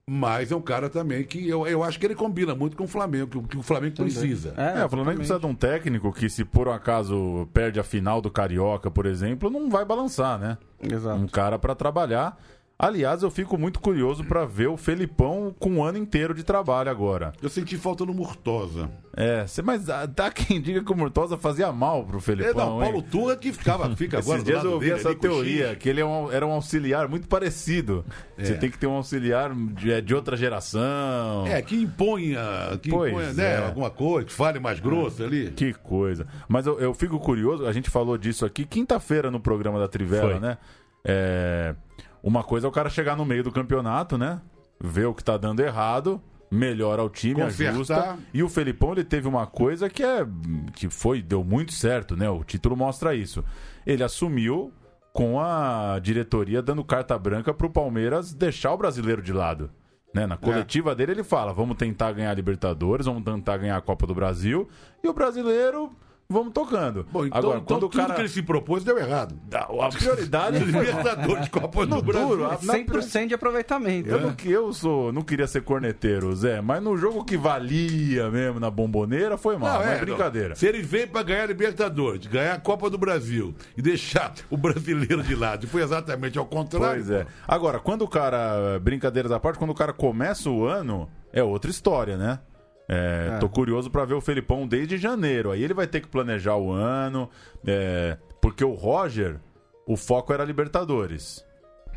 Mas 0.05 0.51
é 0.51 0.55
um 0.55 0.61
cara 0.61 0.89
também 0.89 1.23
que 1.23 1.47
eu, 1.47 1.65
eu 1.65 1.81
acho 1.81 1.97
que 1.97 2.05
ele 2.05 2.13
combina 2.15 2.53
muito 2.53 2.75
com 2.75 2.83
o 2.83 2.87
Flamengo, 2.87 3.27
que, 3.27 3.37
o- 3.37 3.43
que 3.43 3.57
o 3.57 3.61
Flamengo 3.63 3.95
precisa. 3.95 4.53
É, 4.57 4.83
o 4.83 4.89
Flamengo 4.89 5.15
precisa 5.15 5.39
de 5.39 5.45
um 5.45 5.55
técnico 5.55 6.11
que, 6.11 6.29
se 6.29 6.43
por 6.43 6.67
um 6.67 6.71
acaso 6.73 7.47
perde 7.53 7.79
a 7.79 7.83
final 7.83 8.19
do 8.21 8.29
Carioca, 8.29 8.91
por 8.91 9.05
exemplo, 9.05 9.49
não 9.49 9.69
vai 9.69 9.85
balançar, 9.85 10.37
né? 10.37 10.57
Exato. 10.81 11.17
Um 11.21 11.27
cara 11.27 11.57
pra 11.57 11.73
trabalhar. 11.73 12.37
Aliás, 12.77 13.23
eu 13.23 13.31
fico 13.31 13.57
muito 13.57 13.79
curioso 13.79 14.25
pra 14.25 14.45
ver 14.45 14.67
o 14.67 14.75
Felipão 14.75 15.55
com 15.57 15.69
um 15.69 15.83
ano 15.83 15.97
inteiro 15.97 16.33
de 16.33 16.43
trabalho 16.43 16.89
agora. 16.89 17.31
Eu 17.41 17.47
senti 17.47 17.77
falta 17.77 18.03
no 18.03 18.13
Murtosa. 18.13 18.89
É, 19.15 19.45
mas 19.63 19.89
ah, 19.89 20.07
tá 20.07 20.29
quem 20.31 20.59
diga 20.59 20.83
que 20.83 20.91
o 20.91 20.95
Murtosa 20.97 21.37
fazia 21.37 21.71
mal 21.71 22.03
pro 22.03 22.17
É, 22.17 22.21
Felipão, 22.21 22.53
não, 22.71 22.79
Paulo 22.79 22.97
hein? 22.97 23.05
Turra 23.09 23.37
que 23.37 23.53
ficava, 23.53 23.95
fica 23.95 24.17
agora 24.17 24.37
Esses 24.39 24.43
do 24.43 24.47
dias 24.47 24.57
lado 24.57 24.67
eu 24.69 24.73
ouvi 24.73 24.87
dele 24.87 24.99
essa 24.99 25.09
ali, 25.09 25.17
com 25.17 25.27
o 25.27 25.29
teoria, 25.29 25.67
X. 25.69 25.77
que 25.77 25.87
ele 25.87 26.01
é 26.01 26.05
um- 26.05 26.31
era 26.31 26.45
um 26.45 26.51
auxiliar 26.51 27.07
muito 27.07 27.27
parecido. 27.27 28.03
Você 28.37 28.55
tem 28.55 28.69
que 28.71 28.77
ter 28.77 28.87
um 28.87 28.93
auxiliar 28.95 29.53
de, 29.53 30.01
de 30.01 30.15
outra 30.15 30.35
geração. 30.35 31.45
É, 31.47 31.61
que 31.61 31.75
imponha, 31.75 32.41
que 32.81 32.89
Pois 32.89 33.11
imponha 33.13 33.33
né, 33.33 33.53
é. 33.53 33.65
alguma 33.65 33.91
coisa, 33.91 34.25
que 34.27 34.33
fale 34.33 34.59
mais 34.59 34.79
grosso 34.79 35.23
ali. 35.23 35.51
Que 35.51 35.73
coisa. 35.73 36.25
Mas 36.49 36.65
eu, 36.65 36.79
eu 36.79 36.93
fico 36.93 37.19
curioso, 37.19 37.65
a 37.67 37.71
gente 37.71 37.89
falou 37.89 38.17
disso 38.17 38.45
aqui 38.45 38.65
quinta-feira 38.65 39.29
no 39.29 39.39
programa 39.39 39.79
da 39.79 39.87
Trivela, 39.87 40.31
Foi. 40.31 40.39
né? 40.39 40.57
É, 41.05 41.75
uma 42.23 42.43
coisa 42.43 42.65
é 42.65 42.69
o 42.69 42.71
cara 42.71 42.89
chegar 42.89 43.17
no 43.17 43.25
meio 43.25 43.43
do 43.43 43.51
campeonato, 43.51 44.17
né? 44.17 44.41
Ver 44.81 45.05
o 45.05 45.13
que 45.13 45.23
tá 45.23 45.37
dando 45.37 45.59
errado, 45.59 46.21
melhora 46.49 47.03
o 47.03 47.09
time, 47.09 47.41
Consertar. 47.41 47.73
ajusta. 47.73 48.17
E 48.33 48.41
o 48.41 48.49
Felipão, 48.49 48.93
ele 48.93 49.03
teve 49.03 49.27
uma 49.27 49.45
coisa 49.45 49.89
que 49.89 50.01
é 50.01 50.25
que 50.73 50.89
foi, 50.89 51.21
deu 51.21 51.43
muito 51.43 51.73
certo, 51.73 52.15
né? 52.15 52.29
O 52.29 52.43
título 52.43 52.77
mostra 52.77 53.13
isso. 53.13 53.43
Ele 53.85 54.03
assumiu 54.03 54.71
com 55.11 55.39
a 55.39 55.99
diretoria 56.01 56.61
dando 56.61 56.83
carta 56.83 57.17
branca 57.19 57.53
pro 57.53 57.69
Palmeiras 57.69 58.33
deixar 58.33 58.73
o 58.73 58.77
brasileiro 58.77 59.21
de 59.21 59.33
lado. 59.33 59.69
Né? 60.13 60.27
Na 60.27 60.37
coletiva 60.37 60.95
dele, 60.95 61.11
ele 61.13 61.23
fala: 61.23 61.51
vamos 61.53 61.75
tentar 61.75 62.11
ganhar 62.11 62.31
a 62.31 62.35
Libertadores, 62.35 63.05
vamos 63.05 63.23
tentar 63.23 63.57
ganhar 63.57 63.75
a 63.75 63.81
Copa 63.81 64.05
do 64.05 64.13
Brasil. 64.13 64.69
E 65.03 65.07
o 65.07 65.13
brasileiro, 65.13 65.91
vamos 66.29 66.53
tocando. 66.53 67.05
Bom, 67.11 67.25
então, 67.25 67.37
Agora, 67.39 67.57
então 67.59 67.65
quando 67.77 67.83
o 67.83 67.89
tudo 67.89 68.01
cara. 68.01 68.13
que 68.15 68.21
ele 68.21 68.29
se 68.29 68.41
propôs 68.41 68.83
deu 68.83 68.97
errado. 68.97 69.35
A 69.53 69.89
prioridade. 69.89 70.59
Libertadores, 70.63 71.47
Copa 71.49 71.85
do 71.85 71.95
No 71.95 72.01
Brasil. 72.01 72.27
duro, 72.27 72.45
a- 72.45 72.49
na 72.63 72.73
100% 72.73 73.27
de 73.27 73.33
aproveitamento. 73.33 74.09
Eu, 74.09 74.19
não, 74.21 74.33
que- 74.33 74.49
eu 74.49 74.73
sou, 74.73 75.11
não 75.13 75.21
queria 75.21 75.47
ser 75.47 75.61
corneteiro, 75.61 76.35
Zé, 76.35 76.61
mas 76.61 76.81
no 76.81 76.97
jogo 76.97 77.23
que 77.23 77.37
valia 77.37 78.29
mesmo 78.29 78.59
na 78.59 78.69
bomboneira 78.69 79.37
foi 79.37 79.57
mal, 79.57 79.79
Não, 79.79 79.85
não 79.85 79.91
é, 79.91 79.97
é, 79.97 79.99
brincadeira. 79.99 80.49
não. 80.49 80.55
Se 80.55 80.65
ele 80.65 80.81
veio 80.81 81.07
pra 81.07 81.23
ganhar 81.23 81.43
a 81.43 81.47
Libertadores, 81.47 82.25
ganhar 82.27 82.53
a 82.53 82.59
Copa 82.59 82.89
do 82.89 82.97
Brasil 82.97 83.53
e 83.77 83.81
deixar 83.81 84.33
o 84.49 84.57
brasileiro 84.57 85.21
de 85.23 85.35
lado, 85.35 85.65
e 85.65 85.67
foi 85.67 85.81
exatamente 85.83 86.37
ao 86.39 86.45
contrário. 86.45 87.03
Pois 87.03 87.09
é. 87.09 87.25
Agora, 87.47 87.79
quando 87.79 88.03
o 88.03 88.07
cara, 88.07 88.79
brincadeiras 88.79 89.31
à 89.31 89.39
parte, 89.39 89.57
quando 89.59 89.71
o 89.71 89.75
cara 89.75 89.93
começa 89.93 90.49
o 90.49 90.65
ano, 90.65 91.09
é 91.31 91.43
outra 91.43 91.69
história, 91.69 92.17
né? 92.17 92.39
É, 92.87 93.37
Tô 93.39 93.47
curioso 93.47 93.89
pra 93.89 94.05
ver 94.05 94.13
o 94.13 94.21
Felipão 94.21 94.67
desde 94.67 94.97
janeiro. 94.97 95.51
Aí 95.51 95.63
ele 95.63 95.73
vai 95.73 95.87
ter 95.87 96.01
que 96.01 96.07
planejar 96.07 96.57
o 96.57 96.71
ano, 96.71 97.29
é, 97.65 98.17
porque 98.41 98.63
o 98.63 98.73
Roger, 98.73 99.39
o 99.87 99.95
foco 99.95 100.33
era 100.33 100.43
Libertadores. 100.43 101.43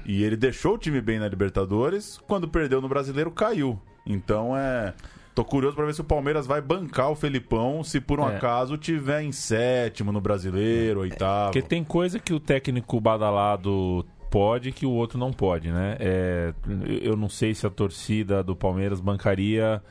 E 0.05 0.23
ele 0.23 0.37
deixou 0.37 0.75
o 0.75 0.79
time 0.79 1.01
bem 1.01 1.19
na 1.19 1.27
Libertadores, 1.29 2.19
quando 2.29 2.47
perdeu 2.49 2.81
no 2.81 2.89
Brasileiro, 2.89 3.31
caiu. 3.31 3.81
Então 4.07 4.57
é. 4.57 4.95
Tô 5.35 5.45
curioso 5.45 5.77
pra 5.77 5.85
ver 5.85 5.93
se 5.93 6.01
o 6.01 6.05
Palmeiras 6.05 6.47
vai 6.47 6.63
bancar 6.63 7.11
o 7.11 7.15
Felipão 7.15 7.85
se 7.85 8.01
por 8.01 8.19
um 8.21 8.27
É. 8.31 8.37
acaso 8.37 8.79
tiver 8.79 9.21
em 9.21 9.33
sétimo 9.33 10.11
no 10.11 10.19
Brasileiro, 10.21 11.01
oitavo. 11.01 11.53
Porque 11.53 11.61
tem 11.61 11.85
coisa 11.85 12.19
que 12.19 12.33
o 12.33 12.41
técnico 12.41 12.99
badalado 13.01 14.07
pode 14.31 14.73
que 14.73 14.87
o 14.87 14.91
outro 14.93 15.19
não 15.19 15.33
pode, 15.33 15.71
né? 15.71 15.97
É, 16.01 16.55
eu 17.03 17.17
não 17.17 17.29
sei 17.29 17.55
se 17.55 17.67
a 17.67 17.71
torcida 17.71 18.43
do 18.43 18.57
Palmeiras 18.57 18.99
bancaria 18.99 19.83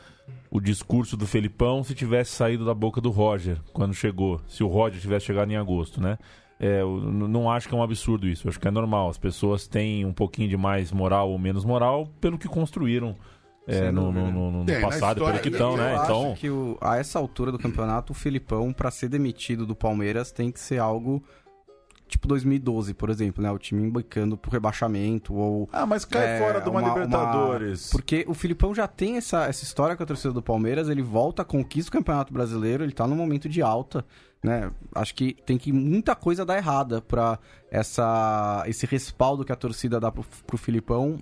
o 0.49 0.59
discurso 0.59 1.15
do 1.17 1.27
Felipão 1.27 1.83
se 1.83 1.93
tivesse 1.95 2.31
saído 2.31 2.65
da 2.65 2.73
boca 2.73 2.99
do 3.01 3.09
Roger 3.11 3.57
quando 3.73 3.93
chegou, 3.93 4.39
se 4.47 4.63
o 4.63 4.67
Roger 4.67 4.99
tivesse 5.01 5.25
chegado 5.25 5.51
em 5.51 5.55
agosto, 5.57 6.01
né? 6.01 6.17
É, 6.59 6.81
não 6.81 7.51
acho 7.51 7.67
que 7.67 7.75
é 7.75 7.77
um 7.77 7.83
absurdo 7.83 8.27
isso, 8.27 8.47
eu 8.47 8.49
acho 8.49 8.59
que 8.59 8.67
é 8.67 8.71
normal. 8.71 9.09
As 9.09 9.17
pessoas 9.17 9.67
têm 9.67 10.05
um 10.05 10.13
pouquinho 10.13 10.47
de 10.47 10.55
mais 10.55 10.91
moral 10.91 11.29
ou 11.29 11.37
menos 11.37 11.65
moral 11.65 12.07
pelo 12.21 12.37
que 12.37 12.47
construíram 12.47 13.15
é, 13.67 13.91
no, 13.91 14.11
no- 14.11 14.31
no- 14.31 14.51
no 14.51 14.63
na 14.63 14.79
passado, 14.79 15.17
história, 15.17 15.39
pelo 15.39 15.41
que 15.41 15.47
eu- 15.49 15.51
estão, 15.53 15.71
Eu 15.71 15.77
né? 15.77 15.95
acho 15.95 16.03
Então, 16.03 16.35
que 16.35 16.49
o- 16.49 16.77
a 16.79 16.97
essa 16.97 17.17
altura 17.19 17.51
do 17.51 17.57
campeonato, 17.57 18.13
o 18.13 18.15
Filipão, 18.15 18.71
pra 18.71 18.91
ser 18.91 19.09
demitido 19.09 19.65
do 19.65 19.75
Palmeiras, 19.75 20.31
tem 20.31 20.51
que 20.51 20.59
ser 20.59 20.77
algo 20.77 21.21
tipo 22.07 22.27
2012, 22.27 22.93
por 22.93 23.09
exemplo, 23.09 23.41
né? 23.43 23.51
O 23.51 23.57
time 23.57 23.83
embicando 23.83 24.37
pro 24.37 24.51
rebaixamento 24.51 25.33
ou... 25.33 25.67
Ah, 25.71 25.85
mas 25.85 26.05
cai 26.05 26.37
É, 26.37 26.39
fora 26.39 26.61
de 26.61 26.69
uma, 26.69 26.79
uma- 26.81 26.89
Libertadores. 26.93 27.89
Porque 27.89 28.25
o 28.27 28.33
Filipão 28.33 28.73
já 28.73 28.87
tem 28.87 29.17
essa, 29.17 29.45
essa 29.45 29.63
história 29.63 29.95
com 29.95 30.03
a 30.03 30.05
torcida 30.05 30.33
do 30.33 30.41
Palmeiras, 30.41 30.87
ele 30.89 31.01
volta, 31.01 31.43
conquista 31.43 31.89
o 31.89 31.91
Campeonato 31.93 32.31
Brasileiro, 32.33 32.83
ele 32.83 32.91
tá 32.93 33.07
num 33.07 33.15
momento 33.15 33.49
de 33.49 33.61
alta, 33.61 34.05
né? 34.43 34.71
Acho 34.93 35.15
que 35.15 35.35
tem 35.45 35.57
que 35.57 35.71
muita 35.71 36.15
coisa 36.15 36.45
dar 36.45 36.57
errada 36.57 37.01
pra 37.01 37.39
essa, 37.71 38.63
esse 38.67 38.85
respaldo 38.85 39.43
que 39.43 39.51
a 39.51 39.55
torcida 39.55 39.99
dá 39.99 40.11
pro, 40.11 40.23
pro 40.45 40.57
Filipão 40.57 41.17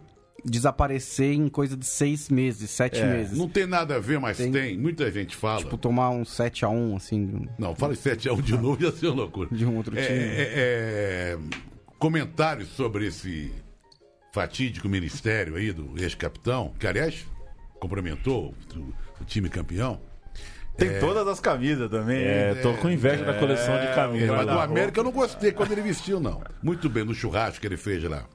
desaparecer 0.45 1.33
em 1.33 1.47
coisa 1.47 1.75
de 1.77 1.85
seis 1.85 2.29
meses, 2.29 2.69
sete 2.69 2.99
É, 2.99 3.05
meses. 3.05 3.37
Não 3.37 3.47
tem 3.47 3.65
nada 3.65 3.95
a 3.95 3.99
ver, 3.99 4.19
mas 4.19 4.37
tem. 4.37 4.51
Tem. 4.51 4.77
Muita 4.77 5.09
gente 5.11 5.35
fala. 5.35 5.59
Tipo, 5.59 5.77
tomar 5.77 6.09
um 6.09 6.23
7x1, 6.23 6.95
assim, 6.97 7.47
Não, 7.57 7.73
fala 7.75 7.93
em 7.93 7.97
7x1 7.97 8.41
de 8.41 8.57
novo, 8.57 8.83
ia 8.83 8.91
ser 8.91 9.07
uma 9.07 9.15
loucura. 9.21 9.49
de 9.51 9.65
um 9.65 9.77
outro 9.77 9.97
É, 9.97 10.05
time. 10.05 10.19
é, 10.19 10.49
é, 10.55 11.37
comentários 11.97 12.69
sobre 12.69 13.07
esse 13.07 13.51
fatídico 14.33 14.89
ministério 14.89 15.55
aí 15.55 15.71
do 15.71 15.93
ex-capitão, 16.01 16.73
que 16.79 16.87
aliás 16.87 17.25
cumprimentou 17.79 18.53
o, 18.75 18.79
o 19.21 19.25
time 19.25 19.49
campeão. 19.49 19.99
Tem 20.75 20.99
todas 20.99 21.27
as 21.27 21.39
camisas 21.39 21.87
também. 21.89 22.17
é, 22.23 22.55
tô 22.55 22.73
com 22.73 22.89
inveja 22.89 23.23
da 23.23 23.35
coleção 23.35 23.75
de 23.79 23.85
É, 23.85 23.93
camisas. 23.93 24.27
mas 24.29 24.45
do 24.47 24.59
América 24.59 24.99
eu 24.99 25.03
não 25.03 25.11
gostei 25.11 25.51
quando 25.51 25.71
ele 25.71 25.81
vestiu, 25.83 26.19
não. 26.19 26.41
Muito 26.63 26.89
bem, 26.89 27.03
no 27.03 27.13
churrasco 27.13 27.61
que 27.61 27.67
ele 27.67 27.77
fez 27.77 28.03
lá. 28.03 28.25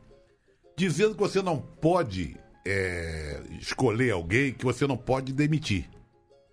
Dizendo 0.79 1.15
que 1.15 1.21
você 1.21 1.43
não 1.43 1.59
pode 1.59 2.37
é, 2.65 3.41
escolher 3.61 4.13
alguém 4.13 4.53
que 4.53 4.65
você 4.65 4.87
não 4.87 4.97
pode 4.97 5.33
demitir. 5.33 5.91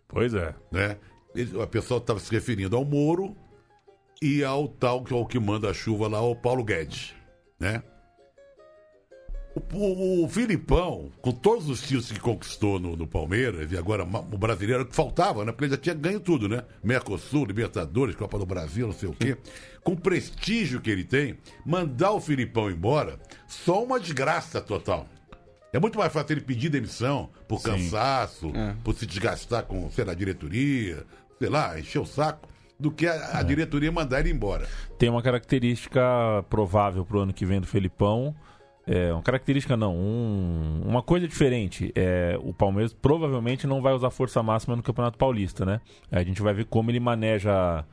Pois 0.07 0.33
é. 0.33 0.55
né? 0.71 0.97
Ele- 1.35 1.61
a 1.61 1.67
pessoa 1.67 1.99
estava 1.99 2.19
se 2.19 2.31
referindo 2.31 2.75
ao 2.75 2.83
Moro 2.83 3.35
e 4.19 4.43
ao 4.43 4.67
tal 4.67 5.03
que 5.03 5.13
ao 5.13 5.27
que 5.27 5.39
manda 5.39 5.69
a 5.69 5.73
chuva 5.75 6.07
lá, 6.07 6.21
o 6.21 6.35
Paulo 6.35 6.63
Guedes, 6.63 7.13
né? 7.59 7.83
O, 9.55 9.77
o- 9.77 10.25
o 10.25 10.29
Filipão, 10.29 11.09
com 11.21 11.31
todos 11.31 11.69
os 11.69 11.81
títulos 11.81 12.11
que 12.11 12.19
conquistou 12.19 12.77
no, 12.77 12.95
no 12.97 13.07
Palmeiras, 13.07 13.71
e 13.71 13.77
agora 13.77 14.03
o 14.03 14.37
brasileiro 14.37 14.85
que 14.85 14.93
faltava, 14.93 15.45
né? 15.45 15.51
Porque 15.53 15.63
ele 15.65 15.71
já 15.71 15.77
tinha 15.77 15.95
ganho 15.95 16.19
tudo, 16.19 16.49
né? 16.49 16.63
Mercosul, 16.83 17.45
Libertadores, 17.45 18.15
Copa 18.15 18.37
do 18.37 18.45
Brasil, 18.45 18.87
não 18.87 18.93
sei 18.93 19.07
o 19.07 19.13
quê. 19.13 19.37
Com 19.81 19.93
o 19.93 19.97
prestígio 19.97 20.81
que 20.81 20.89
ele 20.91 21.05
tem, 21.05 21.37
mandar 21.65 22.11
o 22.11 22.19
Filipão 22.19 22.69
embora, 22.69 23.17
só 23.47 23.81
uma 23.81 23.97
desgraça 23.99 24.59
total. 24.59 25.07
É 25.71 25.79
muito 25.79 25.97
mais 25.97 26.11
fácil 26.11 26.33
ele 26.33 26.41
pedir 26.41 26.69
demissão 26.69 27.29
por 27.47 27.61
cansaço, 27.61 28.51
por 28.83 28.93
se 28.95 29.05
desgastar 29.05 29.63
com, 29.63 29.89
sei 29.91 30.03
lá, 30.05 30.11
a 30.11 30.15
diretoria, 30.15 31.05
sei 31.39 31.49
lá, 31.49 31.79
encher 31.79 31.99
o 31.99 32.05
saco, 32.05 32.47
do 32.77 32.91
que 32.91 33.07
a, 33.07 33.39
a 33.39 33.43
diretoria 33.43 33.89
mandar 33.91 34.19
ele 34.19 34.31
embora. 34.31 34.67
Tem 34.99 35.09
uma 35.09 35.21
característica 35.21 36.01
provável 36.49 37.05
pro 37.05 37.19
ano 37.19 37.33
que 37.33 37.45
vem 37.45 37.61
do 37.61 37.67
Felipão. 37.67 38.35
É, 38.87 39.11
uma 39.11 39.21
característica 39.23 39.75
não, 39.75 39.95
um- 39.95 40.81
uma 40.85 41.01
coisa 41.01 41.27
diferente. 41.27 41.91
É, 41.95 42.37
o 42.43 42.53
Palmeiras 42.53 42.93
provavelmente 42.93 43.65
não 43.65 43.81
vai 43.81 43.93
usar 43.93 44.09
força 44.11 44.43
máxima 44.43 44.75
no 44.75 44.83
Campeonato 44.83 45.17
Paulista, 45.17 45.65
né? 45.65 45.81
A 46.11 46.21
gente 46.23 46.41
vai 46.41 46.53
ver 46.53 46.65
como 46.65 46.91
ele 46.91 46.99
maneja 46.99 47.83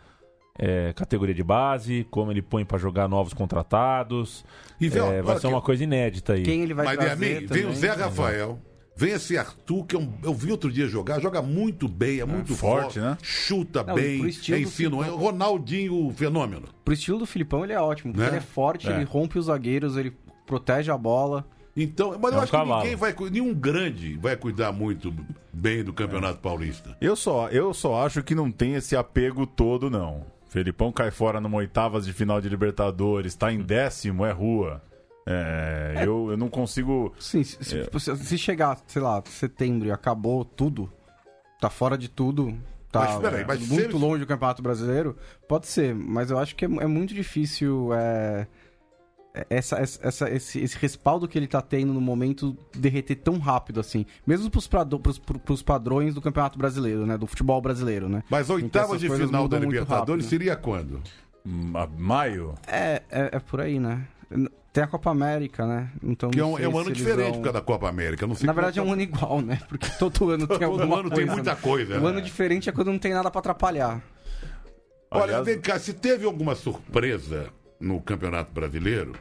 é, 0.58 0.92
categoria 0.92 1.34
de 1.34 1.42
base, 1.42 2.06
como 2.10 2.30
ele 2.30 2.42
põe 2.42 2.62
pra 2.62 2.76
jogar 2.76 3.08
novos 3.08 3.32
contratados. 3.32 4.44
E 4.78 4.86
vê, 4.86 4.98
É, 4.98 5.02
ó, 5.02 5.22
vai 5.22 5.38
ser 5.38 5.46
uma 5.46 5.62
coisa 5.62 5.82
inédita 5.82 6.34
aí. 6.34 6.42
Quem 6.42 6.60
ele 6.62 6.74
vai 6.74 6.84
Mas, 6.84 6.96
trazer 6.98 7.12
amigo, 7.12 7.54
vem 7.54 7.62
o 7.62 7.66
também, 7.68 7.74
Zé 7.80 7.96
né? 7.96 8.02
Rafael, 8.04 8.58
vem 8.94 9.12
esse 9.14 9.38
Arthur, 9.38 9.86
que 9.86 9.96
é 9.96 9.98
um- 9.98 10.12
eu 10.22 10.34
vi 10.34 10.50
outro 10.50 10.70
dia 10.70 10.86
jogar, 10.86 11.20
joga 11.20 11.40
muito 11.40 11.88
bem, 11.88 12.20
é 12.20 12.26
muito 12.26 12.54
forte, 12.54 12.82
forte, 12.82 13.00
né? 13.00 13.16
chuta 13.22 13.82
Não, 13.82 13.94
bem, 13.94 14.28
é. 14.28 14.30
Filipão. 14.66 15.02
É 15.02 15.08
Ronaldinho 15.08 16.12
fenômeno. 16.14 16.68
Pro 16.84 16.92
estilo 16.92 17.18
do 17.20 17.26
Filipão, 17.26 17.64
ele 17.64 17.72
é 17.72 17.80
ótimo. 17.80 18.12
Porque 18.12 18.22
Né? 18.22 18.32
ele 18.32 18.36
é 18.36 18.46
forte, 18.46 18.90
É. 18.90 18.94
ele 18.96 19.04
rompe 19.04 19.38
os 19.38 19.46
zagueiros, 19.46 19.96
ele 19.96 20.12
protege 20.46 20.90
a 20.90 20.98
bola. 20.98 21.44
Então, 21.76 22.18
mas 22.20 22.32
É 22.32 22.34
eu 22.36 22.40
um 22.40 22.42
acho 22.42 22.52
cavalo. 22.52 22.82
que 22.82 22.88
ninguém 22.88 22.96
vai, 22.96 23.14
nenhum 23.30 23.54
grande 23.54 24.16
vai 24.18 24.36
cuidar 24.36 24.72
muito 24.72 25.14
bem 25.52 25.82
do 25.82 25.92
Campeonato 25.92 26.38
Paulista. 26.38 26.96
Eu 27.00 27.16
só, 27.16 27.48
eu 27.48 27.72
só 27.72 28.04
acho 28.04 28.22
que 28.22 28.34
não 28.34 28.50
tem 28.50 28.74
esse 28.74 28.94
apego 28.94 29.46
todo, 29.46 29.88
não. 29.88 30.26
Felipão 30.48 30.92
cai 30.92 31.10
fora 31.10 31.40
numa 31.40 31.56
oitavas 31.56 32.04
de 32.04 32.12
final 32.12 32.38
de 32.40 32.48
Libertadores, 32.48 33.34
tá 33.34 33.50
em 33.50 33.60
décimo, 33.62 34.26
é 34.26 34.32
rua. 34.32 34.82
É, 35.26 36.02
Eu, 36.04 36.30
eu 36.32 36.36
não 36.36 36.48
consigo. 36.50 37.14
Sim, 37.18 37.42
se, 37.44 37.56
se- 37.64 37.88
se- 38.00 38.16
se 38.16 38.36
chegar, 38.38 38.78
sei 38.86 39.00
lá, 39.00 39.22
setembro 39.26 39.88
e 39.88 39.92
acabou 39.92 40.44
tudo, 40.44 40.92
tá 41.60 41.70
fora 41.70 41.96
de 41.96 42.08
tudo, 42.10 42.52
tá 42.90 43.00
Mas 43.00 43.16
peraí, 43.20 43.44
mas 43.46 43.60
muito 43.60 43.74
se 43.74 43.96
ele- 43.96 44.04
longe 44.04 44.18
do 44.20 44.26
Campeonato 44.26 44.60
Brasileiro, 44.62 45.16
pode 45.48 45.68
ser, 45.68 45.94
mas 45.94 46.30
eu 46.30 46.38
acho 46.38 46.54
que 46.56 46.64
é, 46.64 46.68
é 46.68 46.86
muito 46.86 47.14
difícil 47.14 47.90
é, 47.94 48.46
essa, 49.48 49.78
essa, 49.80 50.30
esse, 50.30 50.60
esse 50.60 50.76
respaldo 50.78 51.26
que 51.26 51.38
ele 51.38 51.46
tá 51.46 51.60
tendo 51.62 51.92
no 51.92 52.00
momento 52.00 52.56
derreter 52.76 53.16
tão 53.16 53.38
rápido 53.38 53.80
assim. 53.80 54.04
Mesmo 54.26 54.50
pros, 54.50 54.66
prado- 54.68 55.00
pros, 55.00 55.18
pro- 55.18 55.38
pros 55.38 55.62
padrões 55.62 56.14
do 56.14 56.20
Campeonato 56.20 56.58
Brasileiro, 56.58 57.06
né? 57.06 57.16
Do 57.16 57.26
futebol 57.26 57.60
brasileiro, 57.60 58.08
né? 58.08 58.22
Mas 58.28 58.46
Então 58.46 58.56
oitavas 58.56 59.02
essas 59.02 59.18
de 59.18 59.26
final 59.26 59.48
da 59.48 59.58
Libertadores 59.58 60.24
rápido. 60.26 60.28
seria 60.28 60.56
quando? 60.56 61.02
hum, 61.46 61.72
a- 61.74 61.86
Maio? 61.86 62.54
É, 62.66 63.02
é, 63.10 63.30
é 63.32 63.38
por 63.40 63.60
aí, 63.60 63.78
né? 63.80 64.06
Tem 64.72 64.82
a 64.82 64.86
Copa 64.86 65.10
América, 65.10 65.66
né? 65.66 65.90
Então, 66.02 66.30
Que 66.30 66.40
é 66.40 66.44
um, 66.44 66.58
é 66.58 66.66
um 66.66 66.78
ano 66.78 66.90
diferente 66.92 67.24
vão- 67.32 67.32
por 67.40 67.42
causa 67.44 67.52
da 67.58 67.60
Copa 67.60 67.88
América. 67.88 68.26
Não 68.26 68.34
sei 68.34 68.46
Na 68.46 68.52
verdade 68.54 68.78
é 68.78 68.82
um 68.82 68.90
ano 68.92 69.02
igual, 69.02 69.40
né? 69.42 69.58
Porque 69.68 69.86
todo 69.98 70.28
ano 70.32 70.46
tem 70.46 70.58
Todo 70.58 70.64
alguma 70.80 71.00
ano 71.00 71.10
coisa. 71.10 71.16
tem 71.26 71.26
muita 71.34 71.54
coisa. 71.56 71.98
O 71.98 72.00
né? 72.02 72.08
ano 72.08 72.22
diferente 72.22 72.68
é 72.70 72.72
quando 72.72 72.90
não 72.90 72.98
tem 72.98 73.12
nada 73.12 73.30
pra 73.30 73.38
atrapalhar. 73.40 74.02
Olha, 75.10 75.24
Aliás- 75.24 75.44
vem 75.44 75.60
cá, 75.60 75.78
se 75.78 75.92
teve 75.92 76.24
alguma 76.24 76.54
surpresa 76.54 77.48
no 77.82 78.00
Campeonato 78.00 78.52
Brasileiro, 78.52 79.12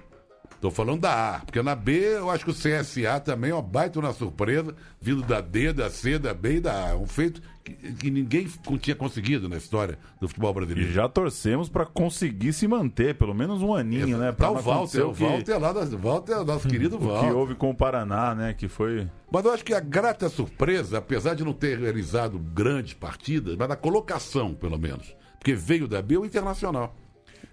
tô 0.61 0.69
falando 0.69 1.01
da 1.01 1.35
A, 1.35 1.39
porque 1.39 1.61
na 1.61 1.73
B 1.75 1.93
eu 2.17 2.29
acho 2.29 2.45
que 2.45 2.51
o 2.51 2.53
CSA 2.53 3.19
também 3.19 3.49
é 3.51 3.53
uma 3.53 3.61
baita 3.61 3.99
uma 3.99 4.13
surpresa, 4.13 4.75
vindo 5.01 5.23
da 5.23 5.41
D, 5.41 5.73
da 5.73 5.89
C, 5.89 6.19
da 6.19 6.33
B 6.33 6.57
e 6.57 6.59
da 6.61 6.91
A. 6.91 6.95
Um 6.95 7.07
feito 7.07 7.41
que, 7.63 7.73
que 7.73 8.11
ninguém 8.11 8.47
tinha 8.79 8.95
conseguido 8.95 9.49
na 9.49 9.57
história 9.57 9.97
do 10.19 10.27
futebol 10.27 10.51
E 10.51 10.53
brasileiro. 10.53 10.91
já 10.91 11.09
torcemos 11.09 11.67
pra 11.69 11.85
conseguir 11.85 12.53
se 12.53 12.67
manter, 12.67 13.15
pelo 13.15 13.33
menos 13.33 13.61
um 13.63 13.73
aninho, 13.73 14.17
né? 14.19 14.31
Pra 14.31 14.47
Tá 14.47 14.51
o 14.51 14.61
Walter, 14.61 15.01
o 15.05 15.09
o 15.11 15.15
que, 15.15 15.23
Walter 15.23 15.57
lá, 15.59 15.73
das- 15.73 15.93
Walter, 15.93 16.33
é 16.33 16.43
nosso 16.43 16.67
querido 16.69 16.95
o 16.97 16.99
que 16.99 17.05
Walter. 17.05 17.35
houve 17.35 17.55
com 17.55 17.71
o 17.71 17.75
Paraná, 17.75 18.35
né? 18.35 18.53
Que 18.53 18.67
foi. 18.67 19.07
Mas 19.31 19.43
eu 19.45 19.51
acho 19.51 19.65
que 19.65 19.73
a 19.73 19.79
grata 19.79 20.29
surpresa, 20.29 20.99
apesar 20.99 21.33
de 21.33 21.43
não 21.43 21.53
ter 21.53 21.79
realizado 21.79 22.37
grandes 22.37 22.93
partidas, 22.93 23.55
mas 23.55 23.67
na 23.69 23.75
colocação, 23.75 24.53
pelo 24.53 24.77
menos, 24.77 25.15
porque 25.39 25.53
veio 25.55 25.87
da 25.87 26.01
B 26.03 26.17
o 26.17 26.25
Internacional. 26.25 26.95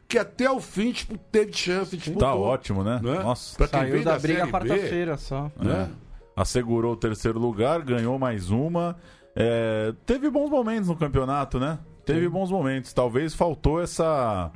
Que 0.08 0.18
até 0.18 0.50
o 0.50 0.58
fim 0.58 0.90
tipo, 0.90 1.18
teve 1.30 1.52
chance 1.52 1.90
de 1.90 1.98
disputar. 1.98 2.30
Tá 2.30 2.34
ótimo, 2.34 2.82
né? 2.82 2.98
Né? 3.02 3.22
Nossa. 3.22 3.56
Pra 3.56 3.68
quem 3.68 3.90
Saiu 3.90 4.04
da 4.04 4.18
briga 4.18 4.46
quarta-feira 4.48 5.16
só. 5.18 5.50
Né? 5.56 5.90
assegurou 6.38 6.92
o 6.92 6.96
terceiro 6.96 7.38
lugar, 7.38 7.82
ganhou 7.82 8.16
mais 8.18 8.50
uma. 8.50 8.96
É, 9.34 9.92
teve 10.06 10.30
bons 10.30 10.48
momentos 10.48 10.88
no 10.88 10.96
campeonato, 10.96 11.58
né? 11.58 11.78
Teve 12.04 12.28
bons 12.28 12.50
momentos. 12.50 12.92
Talvez 12.92 13.34
faltou 13.34 13.82
essa. 13.82 14.50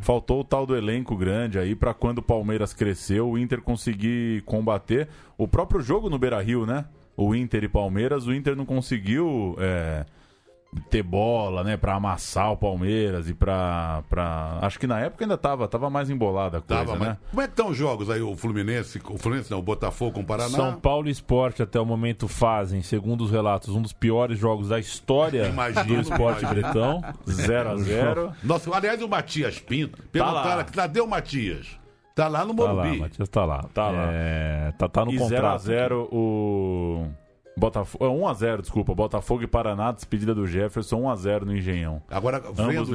Faltou 0.00 0.40
o 0.40 0.44
tal 0.44 0.66
do 0.66 0.76
elenco 0.76 1.16
grande 1.16 1.58
aí 1.58 1.74
pra 1.74 1.94
quando 1.94 2.18
o 2.18 2.22
Palmeiras 2.22 2.74
cresceu, 2.74 3.30
o 3.30 3.38
Inter 3.38 3.62
conseguir 3.62 4.42
combater. 4.42 5.08
O 5.38 5.46
próprio 5.46 5.80
jogo 5.80 6.10
no 6.10 6.18
Beira 6.18 6.40
Rio, 6.42 6.66
né? 6.66 6.84
O 7.16 7.34
Inter 7.34 7.64
e 7.64 7.68
Palmeiras, 7.68 8.26
o 8.26 8.34
Inter 8.34 8.56
não 8.56 8.66
conseguiu 8.66 9.56
é, 9.58 10.04
ter 10.90 11.02
bola, 11.02 11.64
né? 11.64 11.76
Pra 11.76 11.94
amassar 11.94 12.52
o 12.52 12.56
Palmeiras 12.56 13.28
e 13.28 13.34
pra. 13.34 14.02
pra... 14.08 14.58
Acho 14.62 14.78
que 14.78 14.86
na 14.86 15.00
época 15.00 15.24
ainda 15.24 15.36
tava, 15.36 15.66
tava 15.68 15.88
mais 15.88 16.10
embolada 16.10 16.58
a 16.58 16.60
coisa, 16.60 16.84
Tava, 16.84 17.04
né? 17.04 17.16
como 17.30 17.42
é 17.42 17.44
que 17.46 17.52
estão 17.52 17.68
os 17.70 17.76
jogos 17.76 18.10
aí, 18.10 18.20
o 18.20 18.36
Fluminense, 18.36 19.00
o 19.08 19.18
Fluminense 19.18 19.50
não, 19.50 19.58
o 19.58 19.62
Botafogo 19.62 20.12
com 20.12 20.20
o 20.20 20.24
Paraná? 20.24 20.50
São 20.50 20.74
Paulo 20.78 21.08
e 21.08 21.12
Sport 21.12 21.60
até 21.60 21.80
o 21.80 21.86
momento 21.86 22.28
fazem, 22.28 22.82
segundo 22.82 23.24
os 23.24 23.30
relatos, 23.30 23.74
um 23.74 23.82
dos 23.82 23.92
piores 23.92 24.38
jogos 24.38 24.68
da 24.68 24.78
história 24.78 25.48
Imagino, 25.48 25.96
do 25.96 26.00
esporte 26.02 26.44
bretão. 26.46 27.02
0 27.28 27.70
a 27.70 27.76
0 27.80 28.32
Nossa, 28.42 28.74
aliás, 28.74 29.00
o 29.02 29.08
Matias 29.08 29.58
Pinto, 29.58 30.02
perguntaram 30.12 30.56
lá. 30.56 30.60
aqui, 30.60 30.72
cadê 30.72 31.00
o 31.00 31.06
Matias? 31.06 31.78
Tá 32.14 32.28
lá 32.28 32.46
no 32.46 32.54
Tá 32.54 32.62
lá, 32.62 32.72
Morumbi. 32.74 32.98
Matias 33.00 33.28
tá 33.28 33.44
lá. 33.44 33.62
Tá 33.74 33.90
lá. 33.90 34.08
É, 34.10 34.72
tá, 34.78 34.88
tá 34.88 35.04
no 35.04 35.12
e 35.12 35.18
contrato. 35.18 35.64
0x0 35.64 36.08
o. 36.10 37.06
Botafogo. 37.58 38.04
1x0, 38.04 38.60
desculpa. 38.60 38.94
Botafogo 38.94 39.42
e 39.42 39.46
Paraná, 39.46 39.90
despedida 39.90 40.34
do 40.34 40.46
Jefferson, 40.46 41.00
1x0 41.02 41.42
no 41.42 41.56
Engenhão. 41.56 42.02
Agora, 42.08 42.38
no 42.40 42.52
vendo 42.52 42.94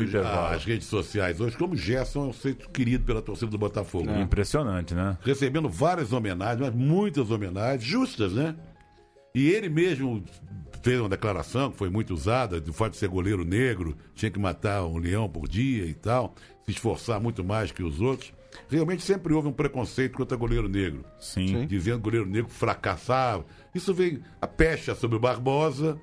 as 0.51 0.63
redes 0.63 0.87
sociais 0.87 1.41
hoje, 1.41 1.57
como 1.57 1.73
o 1.73 1.77
Gerson 1.77 2.25
é 2.25 2.27
um 2.27 2.33
ser 2.33 2.55
querido 2.55 3.03
pela 3.03 3.21
torcida 3.21 3.49
do 3.49 3.57
Botafogo. 3.57 4.05
né? 4.05 4.21
Impressionante, 4.21 4.93
né? 4.93 5.17
recebendo 5.23 5.67
várias 5.67 6.13
homenagens, 6.13 6.59
mas 6.59 6.75
muitas 6.75 7.31
homenagens, 7.31 7.83
justas, 7.83 8.33
né? 8.33 8.55
E 9.33 9.49
ele 9.49 9.69
mesmo 9.69 10.23
fez 10.83 10.99
uma 10.99 11.09
declaração 11.09 11.71
que 11.71 11.77
foi 11.77 11.89
muito 11.89 12.13
usada, 12.13 12.59
do 12.59 12.73
fato 12.73 12.91
de 12.91 12.97
ser 12.97 13.07
goleiro 13.07 13.43
negro, 13.43 13.95
tinha 14.13 14.29
que 14.29 14.39
matar 14.39 14.83
um 14.83 14.97
leão 14.97 15.27
por 15.27 15.47
dia 15.47 15.85
e 15.85 15.93
tal, 15.93 16.35
se 16.65 16.71
esforçar 16.71 17.19
muito 17.19 17.43
mais 17.43 17.71
que 17.71 17.81
os 17.81 17.99
outros. 17.99 18.33
Realmente 18.69 19.03
sempre 19.03 19.33
houve 19.33 19.47
um 19.47 19.53
preconceito 19.53 20.17
contra 20.17 20.35
goleiro 20.37 20.67
negro, 20.67 21.05
Sim. 21.19 21.65
dizendo 21.65 21.95
que 21.95 22.01
o 22.01 22.03
goleiro 22.03 22.25
negro 22.25 22.49
fracassava. 22.49 23.45
Isso 23.73 23.93
veio 23.93 24.23
a 24.39 24.47
pecha 24.47 24.93
sobre 24.93 25.17
o 25.17 25.19
Barbosa, 25.19 25.99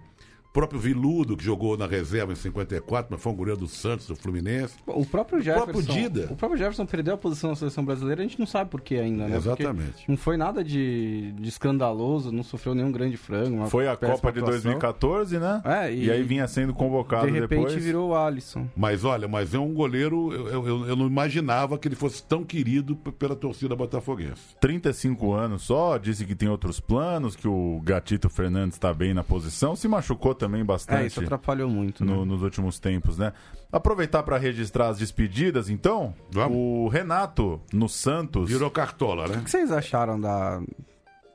próprio 0.58 0.80
Viludo, 0.80 1.36
que 1.36 1.44
jogou 1.44 1.76
na 1.76 1.86
reserva 1.86 2.32
em 2.32 2.36
54, 2.36 3.06
mas 3.10 3.22
foi 3.22 3.32
um 3.32 3.36
goleiro 3.36 3.60
do 3.60 3.68
Santos, 3.68 4.08
do 4.08 4.16
Fluminense. 4.16 4.74
O 4.86 5.06
próprio 5.06 5.40
Jefferson. 5.40 5.72
próprio 5.72 5.94
Dida. 5.94 6.28
O 6.32 6.36
próprio 6.36 6.58
Jefferson 6.58 6.84
perdeu 6.84 7.14
a 7.14 7.16
posição 7.16 7.50
na 7.50 7.56
seleção 7.56 7.84
brasileira, 7.84 8.22
a 8.22 8.26
gente 8.26 8.40
não 8.40 8.46
sabe 8.46 8.68
por 8.68 8.80
que 8.80 8.96
ainda, 8.96 9.28
né? 9.28 9.38
Porque 9.40 9.62
Exatamente. 9.62 10.04
Não 10.08 10.16
foi 10.16 10.36
nada 10.36 10.64
de, 10.64 11.32
de 11.38 11.48
escandaloso, 11.48 12.32
não 12.32 12.42
sofreu 12.42 12.74
nenhum 12.74 12.90
grande 12.90 13.16
frango. 13.16 13.66
Foi 13.66 13.86
a 13.86 13.96
Copa 13.96 14.32
de 14.32 14.40
atuação. 14.40 14.72
2014, 14.72 15.38
né? 15.38 15.62
É, 15.64 15.92
e... 15.92 16.06
e- 16.06 16.10
aí 16.10 16.22
vinha 16.24 16.48
sendo 16.48 16.74
convocado 16.74 17.26
De 17.26 17.32
repente 17.32 17.66
depois. 17.66 17.84
virou 17.84 18.10
o 18.10 18.16
Alisson. 18.16 18.66
Mas 18.76 19.04
olha, 19.04 19.28
mas 19.28 19.54
é 19.54 19.58
um 19.58 19.72
goleiro, 19.72 20.32
eu, 20.32 20.66
eu, 20.66 20.86
eu 20.88 20.96
não 20.96 21.06
imaginava 21.06 21.78
que 21.78 21.86
ele 21.86 21.94
fosse 21.94 22.22
tão 22.22 22.42
querido 22.44 22.96
pela 22.96 23.36
torcida 23.36 23.76
botafoguense. 23.76 24.56
35 24.60 25.32
anos 25.32 25.62
só, 25.62 25.98
disse 25.98 26.24
que 26.24 26.34
tem 26.34 26.48
outros 26.48 26.80
planos, 26.80 27.36
que 27.36 27.46
o 27.46 27.80
Gatito 27.84 28.28
Fernandes 28.28 28.74
está 28.76 28.92
bem 28.92 29.14
na 29.14 29.22
posição. 29.22 29.76
Se 29.76 29.86
machucou 29.86 30.34
também 30.34 30.47
bastante. 30.64 31.02
É, 31.02 31.06
isso 31.06 31.20
atrapalhou 31.20 31.68
muito. 31.68 32.04
né? 32.04 32.12
no- 32.12 32.24
nos 32.24 32.42
últimos 32.42 32.78
tempos, 32.78 33.16
né? 33.18 33.32
Aproveitar 33.70 34.22
para 34.22 34.38
registrar 34.38 34.88
as 34.88 34.98
despedidas, 34.98 35.68
então. 35.68 36.14
Vamos. 36.30 36.56
O 36.56 36.88
Renato 36.88 37.60
no 37.72 37.88
Santos. 37.88 38.48
Virou 38.48 38.70
cartola, 38.70 39.28
né? 39.28 39.36
O 39.38 39.44
que 39.44 39.50
vocês 39.50 39.70
acharam 39.70 40.20
da. 40.20 40.60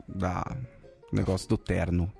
da. 0.08 0.58
negócio 1.12 1.48
do 1.48 1.58
terno? 1.58 2.12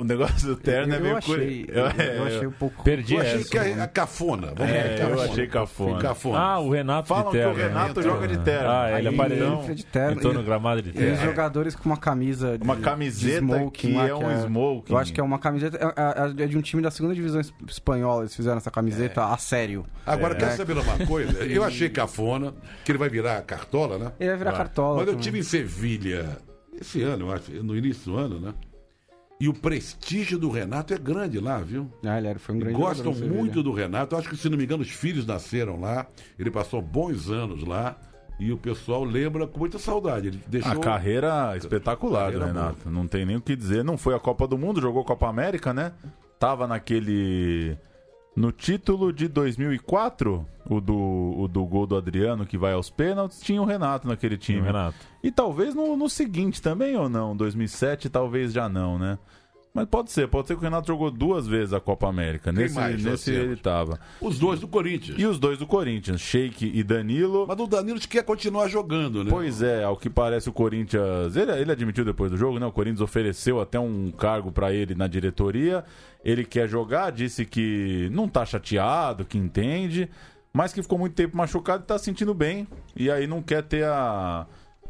O 0.00 0.04
negócio 0.04 0.46
do 0.46 0.54
terno 0.54 0.94
é 0.94 0.96
eu, 0.96 1.02
meio... 1.02 1.16
achei, 1.16 1.66
eu, 1.68 1.86
é, 1.98 2.18
eu 2.18 2.24
achei 2.24 2.46
um 2.46 2.52
pouco... 2.52 2.84
Perdi 2.84 3.14
Eu 3.14 3.20
achei 3.20 3.40
essa. 3.40 3.50
que 3.50 3.58
é, 3.58 3.70
é 3.72 3.86
cafona. 3.88 4.52
Vamos 4.54 4.72
É, 4.72 4.96
lá, 5.02 5.10
eu 5.10 5.20
achei 5.22 5.46
cafona. 5.48 5.98
Cafona. 5.98 6.38
Ah, 6.38 6.60
o 6.60 6.70
Renato 6.70 7.08
Falam 7.08 7.24
de 7.24 7.30
que 7.32 7.36
o 7.38 7.40
terno. 7.40 7.56
né? 7.58 7.66
Renato 7.66 8.02
joga 8.02 8.28
de 8.28 8.38
terno. 8.38 8.68
Ah, 8.70 8.96
ele 8.96 9.08
apareceu. 9.08 9.52
entra 9.54 9.74
de 9.74 9.84
terno. 9.84 10.12
Entrou 10.16 10.32
no 10.34 10.40
E- 10.40 10.44
gramado 10.44 10.82
de 10.82 10.88
E 10.90 10.92
os 10.92 10.96
terno. 10.98 11.24
jogadores 11.24 11.74
com 11.74 11.84
uma 11.88 11.96
camisa 11.96 12.56
de, 12.56 12.62
Uma 12.62 12.76
de 12.76 12.82
camiseta 12.82 13.38
smoking 13.38 13.70
que 13.72 13.96
é 13.98 14.14
um 14.14 14.40
smoking. 14.44 14.92
Eu 14.92 14.98
acho 14.98 15.12
que 15.12 15.20
é 15.20 15.24
uma 15.24 15.38
camiseta. 15.40 15.76
É, 15.76 16.42
é- 16.42 16.44
é 16.44 16.46
de 16.46 16.56
um 16.56 16.62
time 16.62 16.80
da 16.80 16.92
segunda 16.92 17.12
divisão 17.12 17.40
es- 17.40 17.52
espanhola. 17.66 18.22
Eles 18.22 18.36
fizeram 18.36 18.58
essa 18.58 18.70
camiseta 18.70 19.24
a 19.24 19.36
sério. 19.36 19.84
Agora, 20.06 20.34
É. 20.34 20.36
quer 20.36 20.50
saber 20.52 20.74
de 20.74 20.80
uma 20.80 21.06
coisa? 21.08 21.44
Eu 21.44 21.64
achei 21.64 21.88
cafona, 21.88 22.54
que 22.84 22.92
ele 22.92 22.98
vai 22.98 23.08
virar 23.08 23.42
cartola, 23.42 23.98
né? 23.98 24.12
Ele 24.20 24.28
vai 24.30 24.38
virar 24.38 24.50
Vai. 24.52 24.58
cartola. 24.60 24.98
Mas 24.98 25.06
eu 25.08 25.12
também. 25.14 25.24
tive 25.24 25.38
em 25.40 25.42
Sevilha 25.42 26.38
esse 26.80 27.02
ano, 27.02 27.26
eu 27.26 27.32
acho, 27.32 27.50
no 27.64 27.76
início 27.76 28.12
do 28.12 28.16
ano, 28.16 28.38
né? 28.38 28.54
E 29.40 29.48
o 29.48 29.54
prestígio 29.54 30.36
do 30.38 30.50
Renato 30.50 30.92
é 30.92 30.98
grande 30.98 31.38
lá, 31.38 31.58
viu? 31.58 31.88
Ah, 32.04 32.18
ele 32.18 32.26
era- 32.26 32.38
foi 32.40 32.56
um 32.56 32.58
grande 32.58 32.76
Gostam 32.76 33.12
jogador 33.14 33.34
muito 33.36 33.62
do 33.62 33.72
Renato. 33.72 34.16
Acho 34.16 34.28
que, 34.28 34.36
se 34.36 34.48
não 34.48 34.58
me 34.58 34.64
engano, 34.64 34.82
os 34.82 34.90
filhos 34.90 35.24
nasceram 35.24 35.78
lá. 35.80 36.06
Ele 36.38 36.50
passou 36.50 36.82
bons 36.82 37.30
anos 37.30 37.62
lá. 37.62 37.96
E 38.40 38.52
o 38.52 38.56
pessoal 38.56 39.02
lembra 39.04 39.46
com 39.46 39.58
muita 39.58 39.78
saudade. 39.78 40.28
Ele 40.28 40.40
deixou. 40.46 40.72
A 40.72 40.76
carreira 40.76 41.56
espetacular 41.56 42.32
do 42.32 42.38
Carreira 42.40 42.46
Renato. 42.60 42.90
Não 42.90 43.06
tem 43.06 43.24
nem 43.26 43.36
o 43.36 43.40
que 43.40 43.54
dizer. 43.54 43.84
Não 43.84 43.96
foi 43.96 44.14
a 44.14 44.18
Copa 44.20 44.46
do 44.46 44.56
Mundo, 44.58 44.80
jogou 44.80 45.04
Copa 45.04 45.28
América, 45.28 45.72
né? 45.72 45.92
Tava 46.38 46.66
naquele. 46.66 47.76
No 48.38 48.52
título 48.52 49.12
de 49.12 49.26
2004, 49.26 50.46
o 50.70 50.80
do, 50.80 50.94
o 50.94 51.48
do 51.48 51.64
gol 51.64 51.88
do 51.88 51.96
Adriano, 51.96 52.46
que 52.46 52.56
vai 52.56 52.72
aos 52.72 52.88
pênaltis, 52.88 53.40
tinha 53.40 53.60
o 53.60 53.64
Renato 53.64 54.06
naquele 54.06 54.38
time. 54.38 54.60
Renato. 54.60 54.96
E 55.20 55.32
talvez 55.32 55.74
no, 55.74 55.96
no 55.96 56.08
seguinte 56.08 56.62
também 56.62 56.94
ou 56.94 57.08
não? 57.08 57.36
2007 57.36 58.08
talvez 58.08 58.52
já 58.52 58.68
não, 58.68 58.96
né? 58.96 59.18
Mas 59.78 59.88
pode 59.88 60.10
ser, 60.10 60.28
pode 60.28 60.48
ser 60.48 60.54
que 60.54 60.60
o 60.60 60.62
Renato 60.62 60.86
jogou 60.86 61.10
duas 61.10 61.46
vezes 61.46 61.72
a 61.72 61.80
Copa 61.80 62.08
América. 62.08 62.52
Quem 62.52 62.62
Nesse, 62.62 62.74
mais 62.74 63.02
nesse 63.02 63.30
ele 63.30 63.56
tava. 63.56 63.98
Os 64.20 64.38
dois 64.38 64.60
do 64.60 64.66
Corinthians. 64.66 65.18
E 65.18 65.24
os 65.24 65.38
dois 65.38 65.58
do 65.58 65.66
Corinthians, 65.66 66.20
Sheik 66.20 66.72
e 66.74 66.82
Danilo. 66.82 67.46
Mas 67.46 67.58
o 67.58 67.66
Danilo 67.66 68.00
quer 68.00 68.24
continuar 68.24 68.68
jogando, 68.68 69.22
né? 69.22 69.30
Pois 69.30 69.62
é, 69.62 69.84
ao 69.84 69.96
que 69.96 70.10
parece 70.10 70.48
o 70.48 70.52
Corinthians. 70.52 71.36
Ele, 71.36 71.52
ele 71.52 71.72
admitiu 71.72 72.04
depois 72.04 72.30
do 72.30 72.36
jogo, 72.36 72.58
né? 72.58 72.66
O 72.66 72.72
Corinthians 72.72 73.00
ofereceu 73.00 73.60
até 73.60 73.78
um 73.78 74.10
cargo 74.10 74.50
pra 74.50 74.72
ele 74.72 74.94
na 74.94 75.06
diretoria. 75.06 75.84
Ele 76.24 76.44
quer 76.44 76.68
jogar, 76.68 77.10
disse 77.10 77.44
que 77.44 78.08
não 78.12 78.28
tá 78.28 78.44
chateado, 78.44 79.24
que 79.24 79.38
entende, 79.38 80.08
mas 80.52 80.72
que 80.72 80.82
ficou 80.82 80.98
muito 80.98 81.14
tempo 81.14 81.36
machucado 81.36 81.84
e 81.84 81.86
tá 81.86 81.96
se 81.98 82.06
sentindo 82.06 82.34
bem. 82.34 82.66
E 82.96 83.10
aí 83.10 83.26
não 83.26 83.40
quer 83.40 83.62
ter 83.62 83.84
a. 83.84 84.46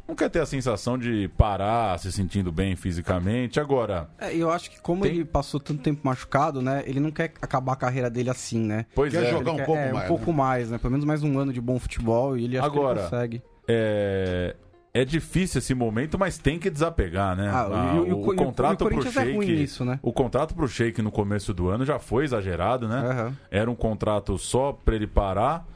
Não 0.09 0.15
quer 0.15 0.31
ter 0.31 0.41
a 0.41 0.47
sensação 0.47 0.97
de 0.97 1.29
parar 1.37 1.99
se 1.99 2.11
sentindo 2.11 2.51
bem 2.51 2.75
fisicamente. 2.75 3.61
Agora, 3.61 4.09
É, 4.19 4.35
eu 4.35 4.51
acho 4.51 4.71
que 4.71 4.81
como 4.81 5.03
Tem- 5.03 5.13
ele 5.17 5.25
passou 5.27 5.61
tanto 5.61 5.83
tempo 5.83 6.01
machucado, 6.03 6.63
né? 6.63 6.83
Ele 6.87 6.99
não 6.99 7.11
quer 7.11 7.31
acabar 7.43 7.75
a 7.75 7.77
carreira 7.77 8.09
dele 8.09 8.31
assim, 8.31 8.59
né? 8.65 8.87
pois 8.95 9.13
Quer 9.13 9.25
é. 9.25 9.31
jogar 9.31 9.53
um 9.53 9.57
quer- 9.57 9.67
pouco 9.67 9.81
é, 9.83 9.93
mais, 9.93 10.05
Um 10.07 10.09
pouco 10.09 10.31
né? 10.31 10.37
mais, 10.39 10.71
né? 10.71 10.79
Pelo 10.79 10.93
menos 10.93 11.05
mais 11.05 11.23
um 11.23 11.39
ano 11.39 11.53
de 11.53 11.61
bom 11.61 11.79
futebol 11.79 12.39
e 12.39 12.45
ele 12.45 12.57
acho 12.57 12.67
Agora, 12.67 12.95
que 12.95 13.01
ele 13.01 13.11
consegue. 13.11 13.43
É, 13.69 14.57
é 14.95 15.05
difícil 15.05 15.59
esse 15.59 15.75
momento, 15.75 16.19
mas 16.19 16.39
tem 16.39 16.59
que 16.59 16.71
desapegar, 16.71 17.37
né? 17.37 17.51
Ah, 17.53 17.69
Ah, 17.71 17.95
e 17.97 17.99
o- 18.01 18.07
e 18.07 18.13
o- 18.13 18.17
o, 18.17 18.31
o- 18.31 18.35
contrato 18.35 18.85
e 18.85 18.87
o 18.87 18.89
pro 18.89 19.21
é 19.21 19.25
ruim 19.35 19.47
Sheik, 19.47 19.61
nisso, 19.61 19.85
né? 19.85 20.01
o 20.03 20.11
contrato 20.11 20.55
pro 20.55 20.67
Sheik 20.67 21.03
no 21.03 21.13
começo 21.13 21.53
do 21.53 21.69
ano 21.69 21.85
já 21.85 21.99
foi 21.99 22.25
exagerado, 22.25 22.89
né? 22.89 22.97
Aham. 22.99 23.37
Era 23.51 23.71
um 23.71 23.75
contrato 23.77 24.39
só 24.39 24.73
pra 24.73 24.95
ele 24.95 25.07
parar. 25.07 25.67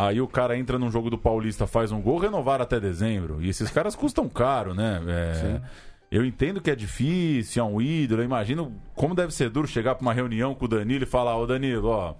Aí 0.00 0.18
o 0.18 0.26
cara 0.26 0.56
entra 0.56 0.78
num 0.78 0.90
jogo 0.90 1.10
do 1.10 1.18
Paulista, 1.18 1.66
faz 1.66 1.92
um 1.92 2.00
gol, 2.00 2.16
renovaram 2.16 2.62
até 2.62 2.80
dezembro. 2.80 3.42
E 3.42 3.50
esses 3.50 3.70
caras 3.70 3.94
custam 3.94 4.26
caro, 4.30 4.72
né? 4.72 4.98
É, 5.06 5.60
eu 6.10 6.24
entendo 6.24 6.58
que 6.58 6.70
é 6.70 6.74
difícil, 6.74 7.62
é 7.62 7.66
um 7.66 7.82
ídolo. 7.82 8.22
Eu 8.22 8.24
imagino 8.24 8.72
como 8.94 9.14
deve 9.14 9.34
ser 9.34 9.50
duro 9.50 9.68
chegar 9.68 9.94
pra 9.94 10.00
uma 10.00 10.14
reunião 10.14 10.54
com 10.54 10.64
o 10.64 10.68
Danilo 10.68 11.02
e 11.04 11.06
falar: 11.06 11.36
Ô 11.36 11.46
Danilo, 11.46 11.88
ó. 11.88 12.14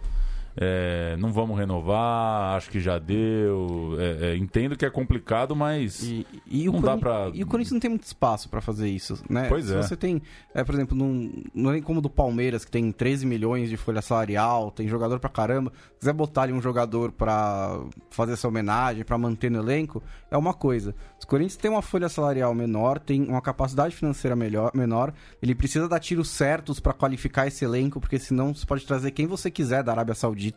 É, 0.63 1.17
não 1.19 1.33
vamos 1.33 1.59
renovar, 1.59 2.55
acho 2.57 2.69
que 2.69 2.79
já 2.81 2.99
deu. 2.99 3.97
É, 3.99 4.33
é, 4.33 4.37
entendo 4.37 4.77
que 4.77 4.85
é 4.85 4.91
complicado, 4.91 5.57
mas. 5.57 6.03
E, 6.03 6.27
e 6.47 6.69
o 6.69 6.73
Não 6.73 6.81
dá 6.83 6.97
pra- 6.99 7.31
e 7.33 7.43
o 7.43 7.47
Corinthians 7.47 7.73
não 7.73 7.81
tem 7.81 7.89
muito 7.89 8.03
espaço 8.05 8.49
pra 8.51 8.61
fazer 8.61 8.89
isso, 8.89 9.19
né? 9.29 9.49
Pois 9.49 9.65
Se 9.67 9.75
é. 9.75 9.83
você 9.83 9.97
tem, 9.97 10.21
é, 10.55 10.63
por 10.63 10.75
exemplo, 10.75 10.95
num, 10.97 11.43
não 11.55 11.71
é 11.71 11.75
nem 11.75 11.83
como 11.83 12.01
o 12.01 12.03
do 12.03 12.11
Palmeiras, 12.11 12.65
que 12.65 12.71
tem 12.71 12.93
13 12.93 13.25
milhões 13.25 13.71
de 13.71 13.77
folha 13.79 14.03
salarial, 14.03 14.71
tem 14.71 14.87
jogador 14.87 15.19
pra 15.19 15.31
caramba. 15.31 15.73
Se 15.95 16.01
quiser 16.01 16.13
botar 16.13 16.43
ali 16.43 16.53
um 16.53 16.61
jogador 16.61 17.11
pra 17.13 17.81
fazer 18.11 18.33
essa 18.35 18.47
homenagem, 18.47 19.03
pra 19.05 19.17
manter 19.17 19.51
no 19.51 19.59
elenco, 19.61 20.03
é 20.31 20.37
uma 20.37 20.53
coisa. 20.53 20.95
O 21.23 21.27
Corinthians 21.27 21.57
tem 21.57 21.71
uma 21.71 21.83
folha 21.83 22.09
salarial 22.09 22.55
menor, 22.55 22.99
tem 22.99 23.23
uma 23.23 23.41
capacidade 23.41 23.95
financeira 23.97 24.35
melhor, 24.37 24.73
menor, 24.75 25.13
ele 25.41 25.55
precisa 25.55 25.89
dar 25.89 26.01
tiros 26.01 26.29
certos 26.29 26.81
pra 26.81 26.93
qualificar 26.93 27.47
esse 27.47 27.65
elenco, 27.65 28.01
porque 28.01 28.19
senão 28.19 28.55
você 28.55 28.67
pode 28.67 28.85
trazer 28.85 29.11
quem 29.13 29.27
você 29.27 29.51
quiser 29.51 29.83
da 29.83 29.93
Arábia 29.93 30.15
Saudita, 30.15 30.50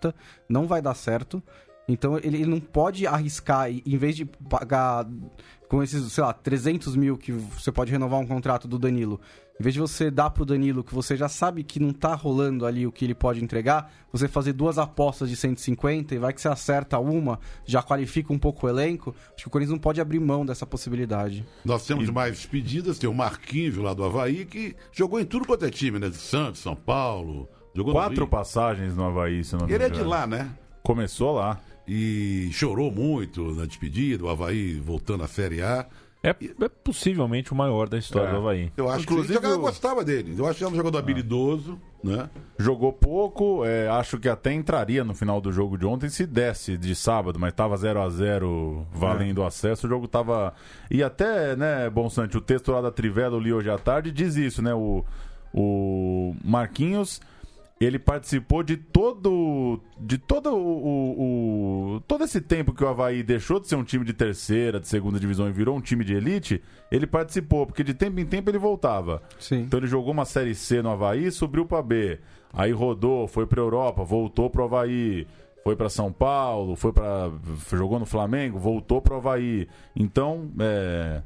não 0.49 0.67
vai 0.67 0.81
dar 0.81 0.93
certo. 0.93 1.41
Então 1.87 2.17
ele, 2.17 2.37
ele 2.37 2.45
não 2.45 2.59
pode 2.59 3.05
arriscar, 3.05 3.71
e, 3.71 3.83
em 3.85 3.97
vez 3.97 4.15
de 4.15 4.25
pagar 4.25 5.05
com 5.67 5.81
esses, 5.81 6.11
sei 6.13 6.23
lá, 6.23 6.31
300 6.31 6.95
mil 6.95 7.17
que 7.17 7.31
você 7.31 7.71
pode 7.71 7.91
renovar 7.91 8.19
um 8.19 8.27
contrato 8.27 8.67
do 8.67 8.77
Danilo, 8.77 9.19
em 9.59 9.63
vez 9.63 9.73
de 9.73 9.79
você 9.79 10.09
dar 10.09 10.29
pro 10.29 10.45
Danilo 10.45 10.83
que 10.83 10.93
você 10.93 11.15
já 11.15 11.27
sabe 11.27 11.63
que 11.63 11.79
não 11.79 11.91
tá 11.91 12.15
rolando 12.15 12.65
ali 12.65 12.87
o 12.87 12.91
que 12.91 13.05
ele 13.05 13.13
pode 13.13 13.43
entregar, 13.43 13.91
você 14.11 14.27
fazer 14.27 14.53
duas 14.53 14.77
apostas 14.77 15.29
de 15.29 15.35
150 15.35 16.15
e 16.15 16.17
vai 16.17 16.33
que 16.33 16.41
você 16.41 16.47
acerta 16.47 16.97
uma, 16.99 17.39
já 17.65 17.81
qualifica 17.81 18.31
um 18.33 18.39
pouco 18.39 18.65
o 18.65 18.69
elenco, 18.69 19.15
acho 19.33 19.43
que 19.43 19.47
o 19.47 19.49
Corinthians 19.49 19.73
não 19.73 19.79
pode 19.79 20.01
abrir 20.01 20.19
mão 20.19 20.45
dessa 20.45 20.65
possibilidade. 20.65 21.45
Nós 21.65 21.85
temos 21.85 22.09
mais 22.09 22.35
despedidas, 22.35 22.97
tem 22.97 23.09
o 23.09 23.13
Marquinhos 23.13 23.77
lá 23.77 23.93
do 23.93 24.03
Havaí, 24.03 24.45
que 24.45 24.75
jogou 24.91 25.19
em 25.19 25.25
tudo 25.25 25.45
quanto 25.45 25.65
é 25.65 25.69
time, 25.69 25.99
né? 25.99 26.09
De 26.09 26.17
Santos, 26.17 26.61
São 26.61 26.75
Paulo. 26.75 27.47
Jogou 27.75 27.93
Quatro 27.93 28.27
passagens 28.27 28.95
no 28.95 29.03
Havaí, 29.05 29.43
se 29.43 29.55
eu 29.55 29.59
não 29.59 29.67
me 29.67 29.73
Ele 29.73 29.83
é 29.83 29.89
de 29.89 30.01
lá, 30.03 30.27
né? 30.27 30.49
Começou 30.83 31.33
lá. 31.35 31.59
E 31.87 32.49
chorou 32.53 32.91
muito 32.91 33.53
na 33.55 33.65
despedida, 33.65 34.23
o 34.23 34.29
Havaí 34.29 34.79
voltando 34.79 35.23
à 35.23 35.27
Série 35.27 35.61
A. 35.61 35.85
É, 36.25 36.29
é 36.29 36.69
possivelmente 36.69 37.51
o 37.51 37.55
maior 37.55 37.89
da 37.89 37.97
história 37.97 38.29
É. 38.29 38.31
do 38.31 38.37
Havaí. 38.37 38.71
Eu 38.77 38.89
acho 38.89 39.01
Inclusive, 39.03 39.37
que 39.39 39.45
ele 39.45 39.55
o- 39.55 39.59
gostava 39.59 40.05
dele. 40.05 40.33
Eu 40.37 40.45
acho 40.47 40.57
que 40.59 40.63
ele 40.63 40.69
é 40.69 40.73
um 40.73 40.77
jogador 40.77 40.97
habilidoso, 40.99 41.77
né? 42.01 42.29
Jogou 42.57 42.93
pouco, 42.93 43.65
é, 43.65 43.89
acho 43.89 44.17
que 44.17 44.29
até 44.29 44.53
entraria 44.53 45.03
no 45.03 45.13
final 45.13 45.41
do 45.41 45.51
jogo 45.51 45.77
de 45.77 45.85
ontem 45.85 46.07
se 46.07 46.25
desse 46.25 46.77
de 46.77 46.95
sábado, 46.95 47.37
mas 47.37 47.51
tava 47.51 47.75
0 47.75 48.01
a 48.01 48.09
0 48.09 48.87
valendo 48.93 49.39
o 49.39 49.45
acesso, 49.45 49.85
o 49.85 49.89
jogo 49.89 50.07
tava. 50.07 50.53
E 50.89 51.03
até, 51.03 51.57
né, 51.57 51.89
Bom 51.89 52.09
Sante, 52.09 52.37
o 52.37 52.41
texto 52.41 52.71
lá 52.71 52.79
da 52.79 52.91
Trivela, 52.91 53.35
eu 53.35 53.39
li 53.41 53.51
hoje 53.51 53.69
à 53.69 53.77
tarde, 53.77 54.09
diz 54.09 54.37
isso, 54.37 54.61
né? 54.61 54.73
O, 54.73 55.03
o 55.53 56.35
Marquinhos. 56.43 57.19
Ele 57.83 57.99
participou 57.99 58.63
de 58.63 58.77
todo. 58.77 59.79
de 59.99 60.17
todo 60.17 60.49
o, 60.55 60.57
o- 60.57 61.95
o- 61.95 61.99
todo 62.01 62.23
esse 62.23 62.39
tempo 62.41 62.73
que 62.73 62.83
o 62.83 62.87
Havaí 62.87 63.23
deixou 63.23 63.59
de 63.59 63.67
ser 63.67 63.75
um 63.75 63.83
time 63.83 64.05
de 64.05 64.13
terceira, 64.13 64.79
de 64.79 64.87
segunda 64.87 65.19
divisão 65.19 65.47
e 65.47 65.51
virou 65.51 65.75
um 65.77 65.81
time 65.81 66.03
de 66.05 66.13
elite. 66.13 66.61
Ele 66.91 67.07
participou, 67.07 67.65
porque 67.65 67.83
de 67.83 67.93
tempo 67.93 68.19
em 68.19 68.25
tempo 68.25 68.49
ele 68.49 68.57
voltava. 68.57 69.21
Sim. 69.39 69.61
Então 69.61 69.79
ele 69.79 69.87
jogou 69.87 70.11
uma 70.11 70.25
Série 70.25 70.53
C 70.55 70.81
no 70.81 70.89
Havaí, 70.91 71.31
subiu 71.31 71.65
pra 71.65 71.81
B. 71.81 72.19
Aí 72.51 72.71
rodou, 72.71 73.27
foi 73.27 73.47
pra 73.47 73.59
Europa, 73.61 74.03
voltou 74.03 74.49
pro 74.49 74.63
Havaí. 74.65 75.25
Foi 75.63 75.77
pra 75.77 75.87
São 75.89 76.11
Paulo, 76.11 76.75
foi 76.75 76.91
para 76.91 77.31
jogou 77.71 77.97
no 77.97 78.05
Flamengo, 78.05 78.59
voltou 78.59 79.01
pro 79.01 79.15
Havaí. 79.15 79.65
Então, 79.95 80.51
é, 80.59 81.21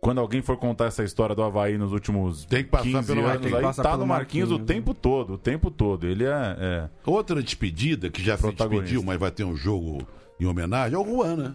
quando 0.00 0.18
alguém 0.20 0.40
for 0.40 0.56
contar 0.56 0.86
essa 0.86 1.04
história 1.04 1.34
do 1.34 1.42
Havaí 1.42 1.76
nos 1.76 1.92
últimos 1.92 2.44
Tem 2.46 2.64
que 2.64 2.70
passar 2.70 2.84
15 2.84 3.06
pelo 3.06 3.20
anos, 3.20 3.30
Marquinhos. 3.32 3.54
aí 3.54 3.62
Passa 3.62 3.82
tá 3.82 3.90
pelo 3.90 4.00
no 4.02 4.06
Marquinhos, 4.06 4.48
o 4.48 4.52
Marquinhos, 4.52 4.68
né? 4.68 4.74
tempo 4.80 4.94
todo, 4.94 5.32
o 5.34 5.38
tempo 5.38 5.70
todo. 5.70 6.06
Ele 6.06 6.24
é, 6.24 6.28
é- 6.58 6.90
Outra 7.04 7.42
despedida 7.42 8.08
que 8.10 8.22
já 8.22 8.36
se 8.36 8.50
despediu, 8.52 9.02
mas 9.02 9.18
vai 9.18 9.30
ter 9.30 9.44
um 9.44 9.54
jogo 9.56 10.06
em 10.38 10.46
homenagem, 10.46 10.94
é 10.96 10.98
o 10.98 11.04
Juan, 11.04 11.36
né? 11.36 11.54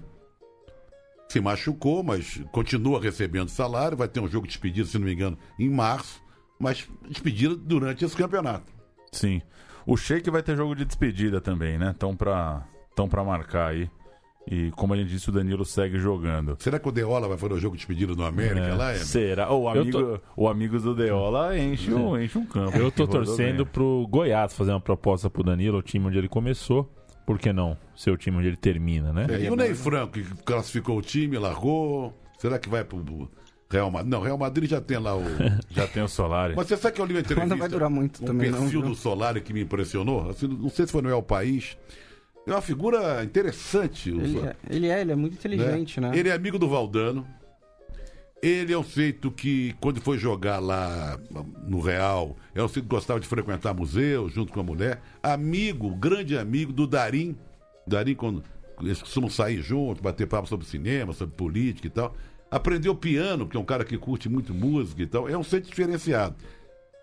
Se 1.28 1.42
machucou, 1.42 2.04
mas 2.04 2.40
continua 2.52 3.02
recebendo 3.02 3.50
salário. 3.50 3.98
Vai 3.98 4.08
ter 4.08 4.20
um 4.20 4.28
jogo 4.28 4.46
de 4.46 4.54
despedida, 4.54 4.88
se 4.88 4.98
não 4.98 5.06
me 5.06 5.14
engano, 5.14 5.38
em 5.60 5.70
março. 5.70 6.22
Mas 6.60 6.88
despedida 7.10 7.56
durante 7.56 8.06
esse 8.06 8.16
campeonato. 8.16 8.72
sim. 9.12 9.42
O 9.88 9.96
Sheik 9.96 10.32
vai 10.32 10.42
ter 10.42 10.56
jogo 10.58 10.76
de 10.76 10.84
despedida 10.84 11.40
também, 11.40 11.78
né? 11.78 11.94
Então 11.96 12.16
pra, 12.16 12.64
tão 12.96 13.08
pra 13.08 13.24
marcar 13.24 13.68
aí. 13.70 13.88
E 14.50 14.70
como 14.72 14.94
a 14.94 14.98
gente 14.98 15.10
disse, 15.10 15.28
o 15.30 15.32
Danilo 15.32 15.66
segue 15.66 15.98
jogando. 15.98 16.56
Será 16.60 16.78
que 16.78 16.88
o 16.88 16.92
Deola 16.92 17.28
vai 17.28 17.38
fazer 17.38 17.54
o 17.54 17.60
jogo 17.60 17.76
de 17.76 17.80
despedida 17.80 18.14
no 18.14 18.24
América 18.24 18.60
É, 18.60 18.74
lá? 18.76 18.92
É? 18.92 18.96
Será? 18.96 19.52
O, 19.52 19.68
amigo, 19.68 20.22
o 20.38 20.48
Amigos 20.48 20.84
do 20.84 20.94
Deola 20.96 21.58
enche 21.58 21.92
um, 21.92 22.20
enche 22.20 22.38
um 22.38 22.46
campo. 22.46 22.78
Eu 22.78 22.92
tô 22.92 23.06
rodou 23.06 23.26
torcendo 23.26 23.64
bem. 23.64 23.74
pro 23.74 24.08
Goiás 24.10 24.54
fazer 24.54 24.72
uma 24.72 24.80
proposta 24.80 25.30
pro 25.30 25.44
Danilo, 25.44 25.80
o 25.80 25.82
time 25.82 26.06
onde 26.08 26.18
ele 26.18 26.30
começou. 26.30 26.92
Por 27.26 27.40
que 27.40 27.52
não? 27.52 27.76
Ser 27.96 28.12
o 28.12 28.18
time 28.18 28.38
onde 28.38 28.48
ele 28.48 28.56
termina, 28.58 29.12
né? 29.12 29.26
É, 29.30 29.42
e 29.46 29.50
o 29.50 29.56
Ney 29.56 29.74
Franco, 29.74 30.14
que 30.14 30.24
classificou 30.44 30.98
o 30.98 31.02
time, 31.02 31.40
largou. 31.40 32.14
Será 32.38 32.60
que 32.60 32.70
vai 32.70 32.84
pro 32.84 33.28
Real 33.68 33.90
Madrid? 33.90 34.12
Não, 34.12 34.22
Real 34.22 34.38
Madrid 34.38 34.70
já 34.70 34.80
tem 34.80 35.00
lá 35.00 35.16
o. 35.18 35.24
Já 35.72 35.88
tem 35.88 36.04
o 36.04 36.08
Solari. 36.08 36.54
Mas 36.56 36.68
você 36.68 36.78
sabe 36.78 36.96
que 36.96 37.02
eu 37.02 37.06
li 37.06 37.14
uma 37.16 37.20
entrevista? 37.22 37.50
Não 37.50 37.58
vai 37.58 37.68
durar 37.68 37.90
muito 37.90 38.22
um 38.22 38.28
também, 38.28 38.52
não, 38.52 38.60
perfil 38.60 38.82
viu? 38.82 38.90
do 38.92 38.96
Solari 38.96 39.42
que 39.42 39.52
me 39.52 39.62
impressionou. 39.62 40.30
Assim, 40.30 40.48
não 40.48 40.70
sei 40.70 40.86
se 40.86 40.92
foi 40.92 41.02
no 41.02 41.10
El 41.10 41.24
País. 41.24 41.76
É 42.48 42.52
uma 42.52 42.62
figura 42.62 43.24
interessante. 43.24 44.10
Ele 44.10 44.40
é, 44.40 44.56
ele 44.70 44.88
é, 44.88 45.02
ele 45.02 45.12
é 45.12 45.16
muito 45.16 45.34
né? 45.34 45.40
inteligente, 45.40 46.00
né? 46.00 46.12
Ele 46.14 46.30
é 46.30 46.34
amigo 46.34 46.60
do 46.60 46.70
Valdano. 46.70 47.28
Ele 48.42 48.72
é 48.72 48.78
um 48.78 48.84
feito 48.84 49.32
que, 49.32 49.74
quando 49.82 50.00
foi 50.00 50.20
jogar 50.20 50.60
lá 50.60 51.20
no 51.66 51.80
Real, 51.80 52.38
é 52.54 52.62
um 52.62 52.68
feito 52.68 52.86
que 52.86 52.96
gostava 52.96 53.20
de 53.20 53.28
frequentar 53.28 53.74
museu 53.74 54.30
junto 54.30 54.54
com 54.54 54.60
a 54.60 54.64
mulher. 54.64 55.02
Amigo, 55.24 55.90
grande 55.96 56.38
amigo 56.38 56.72
do 56.72 56.86
Darim. 56.86 57.36
Darim, 57.88 58.14
quando 58.14 58.44
eles 58.82 59.02
costumam 59.02 59.30
sair 59.30 59.62
juntos, 59.62 60.02
bater 60.02 60.28
papo 60.28 60.48
sobre 60.48 60.68
cinema, 60.68 61.14
sobre 61.14 61.36
política 61.36 61.88
e 61.88 61.90
tal. 61.90 62.16
Aprendeu 62.52 62.94
piano, 62.94 63.48
que 63.48 63.58
é 63.58 63.60
um 63.60 63.66
cara 63.66 63.84
que 63.84 63.98
curte 63.98 64.30
muito 64.30 64.54
música 64.54 65.02
e 65.02 65.08
tal. 65.08 65.28
É 65.28 65.36
um 65.36 65.44
feito 65.44 65.68
diferenciado. 65.68 66.36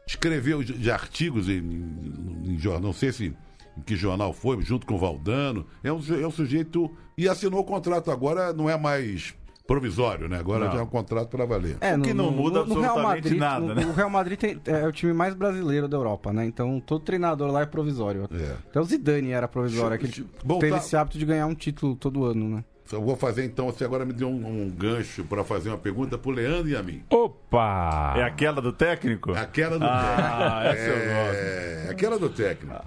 Escreveu 0.06 0.62
de, 0.62 0.74
de 0.74 0.90
artigos 0.90 1.48
em, 1.48 1.58
em, 1.58 2.52
em 2.52 2.58
jornal, 2.58 2.82
não 2.82 2.92
sei 2.92 3.10
se 3.10 3.34
em 3.76 3.80
que 3.82 3.96
jornal 3.96 4.32
foi, 4.32 4.60
junto 4.62 4.86
com 4.86 4.94
o 4.94 4.98
Valdano. 4.98 5.66
É 5.82 5.92
um, 5.92 6.00
é 6.20 6.26
um 6.26 6.30
sujeito. 6.30 6.90
E 7.16 7.28
assinou 7.28 7.60
o 7.60 7.64
contrato 7.64 8.10
agora, 8.10 8.52
não 8.52 8.68
é 8.70 8.76
mais 8.78 9.34
provisório, 9.66 10.28
né? 10.28 10.38
Agora 10.38 10.64
Não. 10.66 10.72
já 10.72 10.78
é 10.78 10.82
um 10.82 10.86
contrato 10.86 11.28
para 11.28 11.44
valer. 11.46 11.76
É, 11.80 11.94
O 11.96 12.02
que 12.02 12.12
não 12.12 12.30
muda 12.30 12.64
no 12.64 12.80
Real 12.80 12.98
absolutamente 12.98 13.24
Madrid, 13.24 13.38
nada, 13.38 13.60
no- 13.66 13.74
né? 13.74 13.86
O 13.86 13.92
Real 13.92 14.10
Madrid 14.10 14.38
tem- 14.38 14.60
é 14.66 14.86
o 14.86 14.92
time 14.92 15.12
mais 15.12 15.34
brasileiro 15.34 15.86
da 15.88 15.96
Europa, 15.96 16.32
né? 16.32 16.44
Então 16.44 16.80
todo 16.80 17.00
treinador 17.04 17.50
lá 17.50 17.62
é 17.62 17.66
provisório. 17.66 18.28
É. 18.32 18.56
Até 18.68 18.80
o 18.80 18.84
Zidane 18.84 19.30
era 19.30 19.46
provisório. 19.46 19.96
Deixa- 19.98 20.10
Aquele, 20.20 20.26
deixa- 20.28 20.44
voltar- 20.44 20.66
Teve 20.66 20.76
esse 20.78 20.96
hábito 20.96 21.16
de 21.18 21.24
ganhar 21.24 21.46
um 21.46 21.54
título 21.54 21.94
todo 21.94 22.24
ano, 22.24 22.48
né? 22.56 22.64
Eu 22.90 23.00
vou 23.00 23.16
fazer 23.16 23.44
então, 23.46 23.66
você 23.66 23.84
agora 23.84 24.04
me 24.04 24.12
deu 24.12 24.28
um, 24.28 24.64
um 24.64 24.68
gancho 24.68 25.24
para 25.24 25.42
fazer 25.44 25.70
uma 25.70 25.78
pergunta 25.78 26.18
pro 26.18 26.30
Leandro 26.30 26.68
e 26.68 26.76
a 26.76 26.82
mim. 26.82 27.02
Opa! 27.08 28.14
É 28.18 28.22
aquela 28.24 28.60
do 28.60 28.72
técnico? 28.72 29.32
Aquela 29.32 29.78
do 29.78 29.84
Ah, 29.86 30.60
técnico. 30.64 30.82
essa 30.82 30.90
eu 30.90 31.86
é, 31.86 31.88
aquela 31.90 32.18
do 32.18 32.28
técnico. 32.28 32.84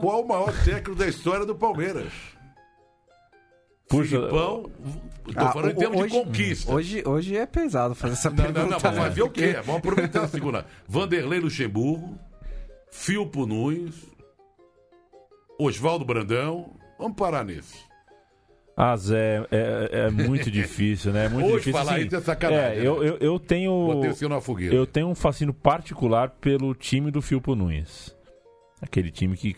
Qual 0.00 0.22
o 0.22 0.28
maior 0.28 0.52
técnico 0.64 0.94
da 0.94 1.06
história 1.06 1.44
do 1.46 1.54
Palmeiras? 1.54 2.12
Puxa, 3.88 4.16
Filipão, 4.16 4.62
tô 5.24 5.32
Ah, 5.36 5.52
falando 5.52 5.72
em 5.72 5.74
termos 5.76 6.00
hoje- 6.00 6.10
de 6.18 6.24
conquista. 6.24 6.72
Hoje, 6.72 7.02
hoje 7.06 7.36
é 7.36 7.46
pesado 7.46 7.94
fazer 7.94 8.14
essa 8.14 8.30
Não, 8.30 8.36
pergunta. 8.36 8.60
não, 8.62 8.68
não, 8.70 8.80
pra 8.80 8.90
né? 8.92 8.96
fazer 8.96 9.22
o 9.22 9.30
quê? 9.30 9.52
Vamos 9.64 9.76
aproveitar 9.76 10.22
a 10.24 10.28
segunda. 10.28 10.66
Vanderlei 10.88 11.38
Luxemburgo, 11.38 12.18
Filpo 12.90 13.46
Nunes, 13.46 13.94
Oswaldo 15.58 16.04
Brandão. 16.04 16.74
Vamos 16.98 17.16
parar 17.16 17.44
nesse. 17.44 17.76
Ah, 18.76 18.96
Zé, 18.96 19.46
é, 19.52 20.06
é 20.06 20.10
muito 20.10 20.50
difícil, 20.50 21.12
né? 21.12 21.26
É 21.26 21.28
muito 21.28 21.46
Hoje 21.46 21.56
difícil. 21.58 21.72
falar 21.78 21.92
assim, 21.96 22.06
isso 22.06 22.16
é 22.16 22.20
sacanagem, 22.20 22.78
É, 22.82 22.86
eu, 22.86 23.00
né? 23.00 23.08
eu, 23.10 23.16
eu 23.18 23.38
tenho. 23.38 24.02
Eu 24.72 24.86
tenho 24.86 25.08
um 25.08 25.14
fascínio 25.14 25.54
particular 25.54 26.30
pelo 26.30 26.74
time 26.74 27.10
do 27.10 27.22
Filpo 27.22 27.54
Nunes. 27.54 28.16
Aquele 28.84 29.10
time 29.10 29.36
que, 29.36 29.56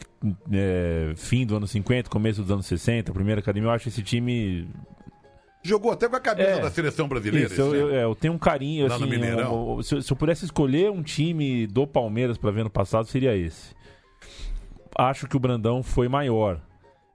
é, 0.53 1.12
fim 1.16 1.45
do 1.45 1.57
ano 1.57 1.66
50, 1.66 2.09
começo 2.09 2.43
dos 2.43 2.51
anos 2.51 2.64
60, 2.66 3.12
primeira 3.12 3.41
academia, 3.41 3.68
eu 3.68 3.72
acho 3.72 3.89
esse 3.89 4.03
time. 4.03 4.68
Jogou 5.62 5.91
até 5.91 6.09
com 6.09 6.14
a 6.14 6.20
cabeça 6.20 6.51
É. 6.51 6.61
da 6.61 6.70
seleção 6.70 7.09
brasileira. 7.09 7.49
Isso, 7.53 7.61
eu, 7.61 7.91
é, 7.93 8.05
eu 8.05 8.14
tenho 8.14 8.35
um 8.35 8.39
carinho. 8.39 8.87
Lá 8.89 8.97
no 8.99 9.05
Assim, 9.05 9.11
Mineirão. 9.11 9.53
um- 9.55 9.79
um- 9.79 9.83
se, 9.83 9.95
eu- 9.97 10.03
se 10.03 10.12
eu 10.12 10.16
pudesse 10.16 10.45
escolher 10.45 10.91
um 10.93 11.03
time 11.03 11.66
do 11.66 11.87
Palmeiras 11.89 12.39
pra 12.39 12.53
ver 12.53 12.62
no 12.62 12.70
passado, 12.70 13.07
seria 13.09 13.37
esse. 13.37 13.74
Acho 14.97 15.27
que 15.27 15.37
o 15.37 15.41
Brandão 15.41 15.83
foi 15.83 16.09
maior. 16.09 16.61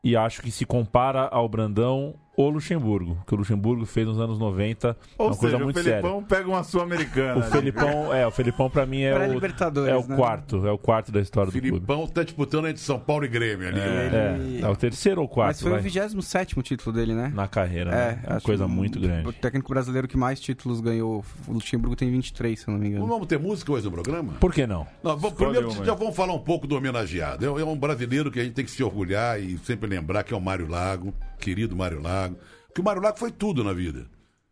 E 0.03 0.15
acho 0.17 0.41
que 0.41 0.51
se 0.51 0.65
compara 0.65 1.21
ao 1.27 1.47
Brandão 1.47 2.15
o 2.35 2.49
Luxemburgo, 2.49 3.17
que 3.27 3.33
o 3.33 3.37
Luxemburgo 3.37 3.85
fez 3.85 4.07
nos 4.07 4.19
anos 4.19 4.39
90, 4.39 4.97
Ou 5.17 5.27
uma 5.27 5.33
seja, 5.33 5.41
coisa 5.41 5.57
o 5.57 5.59
muito 5.63 5.75
séria. 5.83 6.01
Felipão 6.01 6.23
pega 6.23 6.47
uma 6.49 6.63
sul-americana. 6.63 7.35
O 7.35 7.39
né? 7.39 7.45
Felipão, 7.51 8.13
é, 8.13 8.25
o 8.25 8.31
Felipão 8.31 8.69
pra 8.69 8.85
mim 8.85 9.01
é 9.01 9.13
o, 9.13 9.17
Pré-Libertadores, 9.17 9.93
é 9.93 9.97
o 9.97 10.07
né? 10.07 10.15
quarto, 10.15 10.65
é 10.65 10.71
o 10.71 10.77
quarto 10.77 11.11
da 11.11 11.19
história 11.19 11.47
do 11.47 11.51
clube. 11.51 11.67
Filipão 11.67 12.07
tá 12.07 12.23
disputando 12.23 12.67
entre 12.67 12.81
São 12.81 12.97
Paulo 12.99 13.25
e 13.25 13.27
Grêmio 13.27 13.67
ali. 13.67 13.79
É, 13.79 14.59
é 14.61 14.67
o 14.69 14.75
terceiro 14.75 15.21
ou 15.21 15.27
quarto, 15.27 15.49
Mas 15.55 15.61
foi 15.61 15.71
vai, 15.71 15.79
o 15.79 15.83
27 15.83 16.61
título 16.63 16.95
dele, 16.95 17.13
né? 17.13 17.31
na 17.35 17.47
carreira, 17.47 17.91
É, 17.91 17.93
né? 18.13 18.19
É 18.25 18.31
uma 18.33 18.41
coisa 18.41 18.67
muito 18.67 18.97
O 18.97 19.01
grande. 19.01 19.33
técnico 19.33 19.69
brasileiro 19.69 20.07
que 20.07 20.17
mais 20.17 20.39
títulos 20.39 20.79
ganhou, 20.79 21.23
o 21.47 21.53
Luxemburgo 21.53 21.95
tem 21.95 22.09
23, 22.09 22.59
se 22.59 22.67
eu 22.67 22.71
não 22.71 22.79
me 22.79 22.85
Não 22.85 22.91
engano. 22.95 23.07
vamos 23.07 23.27
ter 23.27 23.37
música 23.39 23.71
hoje 23.73 23.85
no 23.85 23.91
programa? 23.91 24.33
Por 24.39 24.53
que 24.53 24.65
não? 24.65 24.87
Não, 25.03 25.17
vamos- 25.17 25.37
primeiro 25.37 25.69
uma 25.69 25.85
já 25.85 25.93
vamos 25.93 26.15
falar 26.15 26.33
um 26.33 26.39
pouco 26.39 26.65
do 26.65 26.75
homenageado. 26.75 27.45
É, 27.45 27.61
é 27.61 27.65
um 27.65 27.75
brasileiro 27.77 28.31
que 28.31 28.39
a 28.39 28.43
gente 28.43 28.53
tem 28.53 28.63
que 28.65 28.71
se 28.71 28.81
orgulhar 28.83 29.39
e 29.39 29.57
sempre 29.59 29.89
lembrar 29.89 30.23
que 30.23 30.33
é 30.33 30.37
o 30.37 30.41
Mário 30.41 30.67
Lago, 30.67 31.13
querido 31.41 31.75
Mário 31.75 32.01
Lago. 32.01 32.37
Que 32.73 32.79
o 32.79 32.83
Mário 32.83 33.01
Lago 33.01 33.17
foi 33.19 33.31
tudo 33.31 33.63
na 33.63 33.73
vida. 33.73 34.05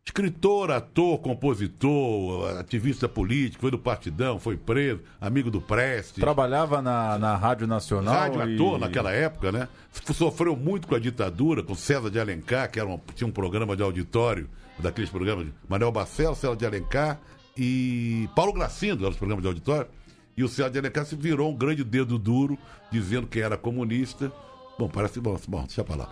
Escritor, 0.05 0.71
ator, 0.71 1.19
compositor, 1.19 2.57
ativista 2.57 3.07
político, 3.07 3.61
foi 3.61 3.69
do 3.69 3.77
Partidão, 3.77 4.39
foi 4.39 4.57
preso, 4.57 5.01
amigo 5.21 5.51
do 5.51 5.61
Preste. 5.61 6.19
Trabalhava 6.19 6.81
na, 6.81 7.19
na 7.19 7.35
Rádio 7.35 7.67
Nacional. 7.67 8.13
Rádio 8.15 8.49
e... 8.49 8.55
ator 8.55 8.79
naquela 8.79 9.11
época, 9.11 9.51
né? 9.51 9.67
Sofreu 10.13 10.55
muito 10.55 10.87
com 10.87 10.95
a 10.95 10.99
ditadura, 10.99 11.61
com 11.61 11.75
César 11.75 12.09
de 12.09 12.19
Alencar, 12.19 12.71
que 12.71 12.79
era 12.79 12.89
um- 12.89 12.99
tinha 13.13 13.27
um 13.27 13.31
programa 13.31 13.75
de 13.75 13.83
auditório, 13.83 14.49
daqueles 14.79 15.11
programas 15.11 15.45
de 15.45 15.53
Manuel 15.67 15.91
Bacel, 15.91 16.33
César 16.33 16.55
de 16.55 16.65
Alencar 16.65 17.19
e 17.55 18.27
Paulo 18.35 18.51
Gracindo, 18.53 19.03
eram 19.03 19.11
os 19.11 19.17
programas 19.17 19.43
de 19.43 19.47
auditório. 19.47 19.87
E 20.35 20.43
o 20.43 20.47
César 20.47 20.71
de 20.71 20.79
Alencar 20.79 21.05
se 21.05 21.15
virou 21.15 21.51
um 21.51 21.55
grande 21.55 21.83
dedo 21.83 22.17
duro, 22.17 22.57
dizendo 22.91 23.27
que 23.27 23.39
era 23.41 23.57
comunista. 23.57 24.31
Bom, 24.79 24.87
parece 24.87 25.19
bom, 25.19 25.37
bom 25.45 25.63
deixa 25.63 25.83
pra 25.83 25.97
lá. 25.97 26.09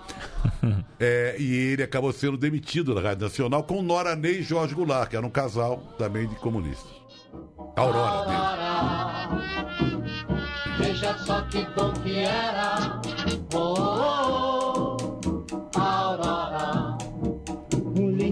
É, 1.00 1.36
e 1.40 1.54
ele 1.74 1.84
acabou 1.84 2.12
sendo 2.12 2.36
demitido 2.36 2.94
da 2.96 3.00
Rádio 3.00 3.24
Nacional 3.26 3.64
com 3.64 3.84
Nora 3.84 4.16
Ney 4.16 4.40
e 4.40 4.44
Jorge 4.44 4.74
Goulart, 4.74 5.08
que 5.10 5.16
era 5.16 5.26
um 5.26 5.30
casal 5.30 5.78
também 5.98 6.28
de 6.28 6.36
comunistas. 6.38 6.92
A 7.76 7.82
Aurora 7.82 8.26
dele. 8.26 9.48
Veja 10.80 11.16
só 11.20 11.42
que 11.44 11.66
bom 11.76 11.94
que 12.04 12.18
era. 12.18 13.00
Oh, 13.54 13.76
oh, 13.78 14.27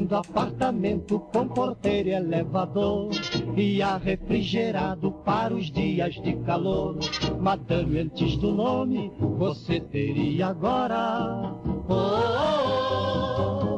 lindo 0.05 0.15
apartamento 0.15 1.19
com 1.19 1.47
porteiro 1.47 2.09
e 2.09 2.13
elevador. 2.13 3.09
E 3.57 3.81
ar 3.81 3.99
refrigerado 3.99 5.11
para 5.11 5.53
os 5.53 5.71
dias 5.71 6.13
de 6.15 6.35
calor. 6.45 6.99
Madame, 7.39 7.99
antes 7.99 8.37
do 8.37 8.53
nome, 8.53 9.11
você 9.19 9.79
teria 9.79 10.47
agora. 10.47 11.55
Oh, 11.87 11.93
oh, 11.93 13.03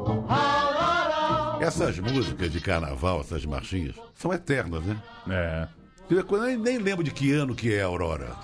oh, 0.05 0.34
Aurora. 0.34 1.65
Essas 1.65 1.97
músicas 1.99 2.51
de 2.51 2.59
carnaval, 2.59 3.21
essas 3.21 3.45
marchinhas, 3.45 3.95
são 4.13 4.34
eternas, 4.34 4.84
né? 4.84 5.01
É. 5.30 5.67
Eu 6.09 6.25
nem, 6.41 6.57
nem 6.57 6.78
lembro 6.78 7.03
de 7.03 7.11
que 7.11 7.32
ano 7.32 7.55
que 7.55 7.73
é 7.73 7.82
a 7.82 7.86
Aurora. 7.86 8.36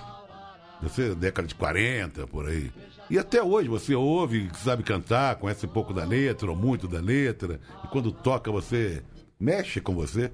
Deve 0.80 0.94
ser 0.94 1.14
década 1.14 1.48
de 1.48 1.54
40, 1.54 2.26
por 2.26 2.48
aí. 2.48 2.70
E 3.10 3.18
até 3.18 3.42
hoje 3.42 3.68
você 3.68 3.94
ouve, 3.94 4.50
sabe 4.62 4.82
cantar, 4.82 5.36
conhece 5.36 5.66
um 5.66 5.68
pouco 5.68 5.92
da 5.92 6.04
letra, 6.04 6.50
ou 6.50 6.56
muito 6.56 6.88
da 6.88 7.00
letra, 7.00 7.60
e 7.84 7.88
quando 7.88 8.10
toca 8.10 8.50
você 8.50 9.02
mexe 9.38 9.80
com 9.80 9.94
você. 9.94 10.32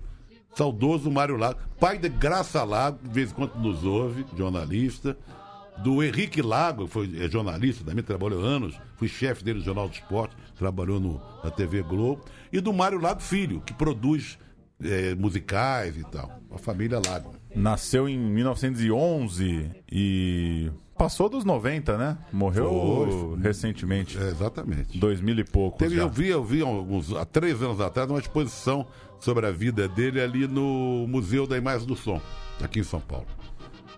Saudoso 0.55 1.11
Mário 1.11 1.37
Lago, 1.37 1.61
pai 1.79 1.97
de 1.97 2.09
Graça 2.09 2.65
Lago, 2.65 2.99
de 3.03 3.09
vez 3.09 3.31
em 3.31 3.35
quando 3.35 3.55
nos 3.57 3.85
ouve, 3.85 4.25
jornalista. 4.37 5.17
Do 5.79 6.03
Henrique 6.03 6.43
Lago, 6.43 6.87
foi 6.87 7.11
é 7.19 7.29
jornalista, 7.29 7.85
também 7.85 8.05
trabalhou 8.05 8.41
anos, 8.41 8.79
fui 8.97 9.09
chefe 9.09 9.43
dele 9.43 9.61
no 9.61 9.65
Jornal 9.65 9.89
do 9.89 9.95
Esporte, 9.95 10.37
trabalhou 10.59 11.01
no, 11.01 11.21
na 11.43 11.51
TV 11.51 11.83
Globo. 11.83 12.25
E 12.53 12.61
do 12.61 12.73
Mário 12.73 13.01
Lago 13.01 13.23
Filho, 13.23 13.63
que 13.63 13.73
produz 13.73 14.39
é, 14.83 15.15
musicais 15.15 15.97
e 15.97 16.05
tal. 16.05 16.41
A 16.51 16.59
família 16.59 17.01
Lago. 17.05 17.35
Nasceu 17.55 18.09
em 18.09 18.19
1911 18.19 19.71
e 19.91 20.71
passou 21.01 21.31
dos 21.31 21.45
90, 21.47 21.97
né? 21.97 22.19
Morreu 22.31 23.31
Foi. 23.33 23.41
recentemente. 23.43 24.19
É, 24.19 24.29
exatamente. 24.29 24.99
2000 24.99 25.39
e 25.39 25.45
pouco. 25.45 25.79
Teve, 25.79 25.97
já. 25.97 26.03
eu 26.03 26.09
vi, 26.11 26.29
eu 26.29 26.45
vi 26.45 26.61
alguns, 26.61 27.15
há 27.17 27.25
três 27.25 27.63
anos 27.63 27.81
atrás 27.81 28.09
uma 28.11 28.19
exposição 28.19 28.87
sobre 29.19 29.47
a 29.47 29.51
vida 29.51 29.89
dele 29.89 30.21
ali 30.21 30.47
no 30.47 31.07
Museu 31.09 31.47
da 31.47 31.57
Imagem 31.57 31.87
do 31.87 31.97
Som, 31.97 32.21
aqui 32.63 32.81
em 32.81 32.85
São 32.85 33.01
Paulo. 33.01 33.27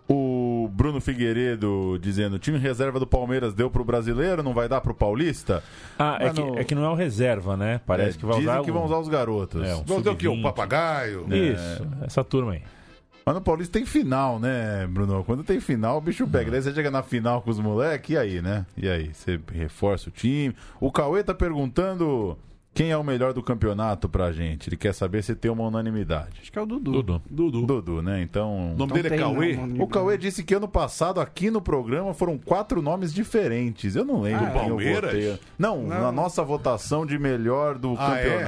O 0.09 0.69
Bruno 0.73 1.01
Figueiredo 1.01 1.99
dizendo: 2.01 2.35
o 2.35 2.39
time 2.39 2.59
reserva 2.59 2.99
do 3.01 3.07
Palmeiras 3.07 3.55
deu 3.55 3.71
pro 3.71 3.85
brasileiro, 3.85 4.43
não 4.43 4.53
vai 4.53 4.69
dar 4.69 4.81
pro 4.81 4.95
paulista? 4.95 5.63
Ah, 5.99 6.19
é 6.21 6.31
que, 6.31 6.41
é 6.41 6.65
que 6.65 6.75
não 6.75 6.85
é 6.85 6.89
o 6.89 6.95
reserva, 6.95 7.57
né? 7.57 7.81
Parece 7.87 8.17
É, 8.17 8.21
que 8.21 8.27
vai 8.27 8.37
dizem 8.39 8.53
usar. 8.53 8.63
que 8.65 8.71
o- 8.71 8.75
vão 8.75 8.85
usar 8.85 8.99
os 8.99 9.09
garotos. 9.09 9.63
É, 9.65 9.75
um 9.75 9.83
Vamos 9.85 10.03
dizer 10.03 10.11
o 10.11 10.17
quê? 10.17 10.29
O 10.29 10.33
sub-20. 10.33 10.43
papagaio? 10.43 11.27
Isso, 11.35 11.87
essa 12.03 12.23
turma 12.25 12.53
aí. 12.53 12.63
Mas 13.25 13.35
no 13.35 13.41
Paulista 13.41 13.73
tem 13.79 13.87
final, 13.87 14.39
né, 14.39 14.87
Bruno? 14.89 15.23
Quando 15.25 15.45
tem 15.45 15.61
final, 15.61 15.99
o 15.99 16.01
bicho 16.01 16.27
pega. 16.27 16.51
Daí 16.51 16.61
você 16.63 16.73
chega 16.75 16.91
na 16.91 17.03
final 17.03 17.41
com 17.43 17.51
os 17.51 17.59
moleques, 17.61 18.11
e 18.11 18.19
aí, 18.19 18.43
né? 18.43 18.67
E 18.77 18.89
aí? 18.89 19.11
Você 19.15 19.39
reforça 19.53 20.09
o 20.09 20.13
time. 20.13 20.55
O 20.81 20.91
Cauê 20.91 21.23
tá 21.23 21.33
perguntando 21.33 22.37
quem 22.75 22.91
é 22.91 22.97
o 22.97 23.05
melhor 23.05 23.33
do 23.33 23.43
campeonato 23.43 24.09
pra 24.09 24.33
gente. 24.33 24.69
Ele 24.69 24.77
quer 24.77 24.93
saber 24.95 25.23
se 25.23 25.35
tem 25.37 25.51
uma 25.51 25.63
unanimidade. 25.65 26.41
Acho 26.41 26.51
que 26.51 26.59
é 26.59 26.63
o 26.63 26.67
Dudu. 26.67 26.91
Dudu. 26.91 27.23
Dudu. 27.31 27.67
Dudu, 27.67 28.03
né? 28.03 28.23
Então. 28.23 28.73
O 28.73 28.77
nome 28.77 28.93
dele 28.95 29.15
é 29.15 29.19
Cauê? 29.19 29.59
O 29.79 29.87
Cauê 29.87 30.19
disse 30.19 30.43
que 30.43 30.55
ano 30.55 30.67
passado, 30.67 31.21
aqui 31.21 31.51
no 31.51 31.61
programa, 31.61 32.13
foram 32.15 32.37
quatro 32.39 32.83
nomes 32.83 33.13
diferentes. 33.15 33.95
Eu 33.95 34.05
não 34.05 34.21
lembro 34.23 34.47
Ah, 34.47 34.51
quem 34.51 34.63
eu 34.63 34.67
Palmeiras? 34.69 35.13
votei. 35.13 35.39
Não, 35.59 35.83
Não. 35.83 36.01
na 36.01 36.11
nossa 36.11 36.43
votação 36.43 37.07
de 37.07 37.19
melhor 37.19 37.79
do 37.79 37.95
Ah, 37.99 38.19
é? 38.19 38.45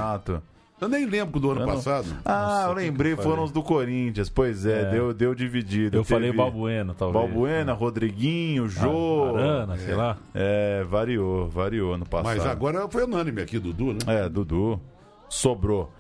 Eu 0.81 0.89
nem 0.89 1.07
lembro 1.07 1.39
do 1.41 1.51
ano 1.53 1.61
Eu 1.63 1.67
não- 1.67 1.75
passado. 1.75 2.07
Ah, 2.25 2.65
eu 2.69 2.75
lembrei, 2.75 3.13
que 3.15 3.21
eu 3.21 3.23
falei. 3.23 3.31
foram 3.31 3.45
os 3.45 3.53
do 3.53 3.63
Corinthians. 3.63 4.29
Pois 4.29 4.67
é, 4.67 4.83
É. 4.83 4.91
Deu, 4.91 5.15
deu 5.15 5.35
dividido. 5.35 5.97
Eu 5.97 6.05
falei 6.05 6.31
Teve 6.31 6.37
Balbuena, 6.39 6.95
talvez. 6.95 7.25
Balbuena, 7.25 7.73
Rodriguinho, 7.73 8.69
Jô. 8.69 9.37
Arana, 9.37 9.77
sei 9.79 9.95
lá. 9.95 10.17
É, 10.35 10.85
variou, 10.85 11.49
variou 11.49 11.95
ano 11.95 12.05
passado. 12.05 12.37
Mas 12.37 12.45
agora 12.45 12.89
foi 12.89 13.05
unânime 13.05 13.41
aqui, 13.41 13.59
Dudu, 13.59 13.93
né? 13.95 13.99
É, 14.07 14.29
Dudu. 14.29 14.81
Sobrou. 15.29 15.91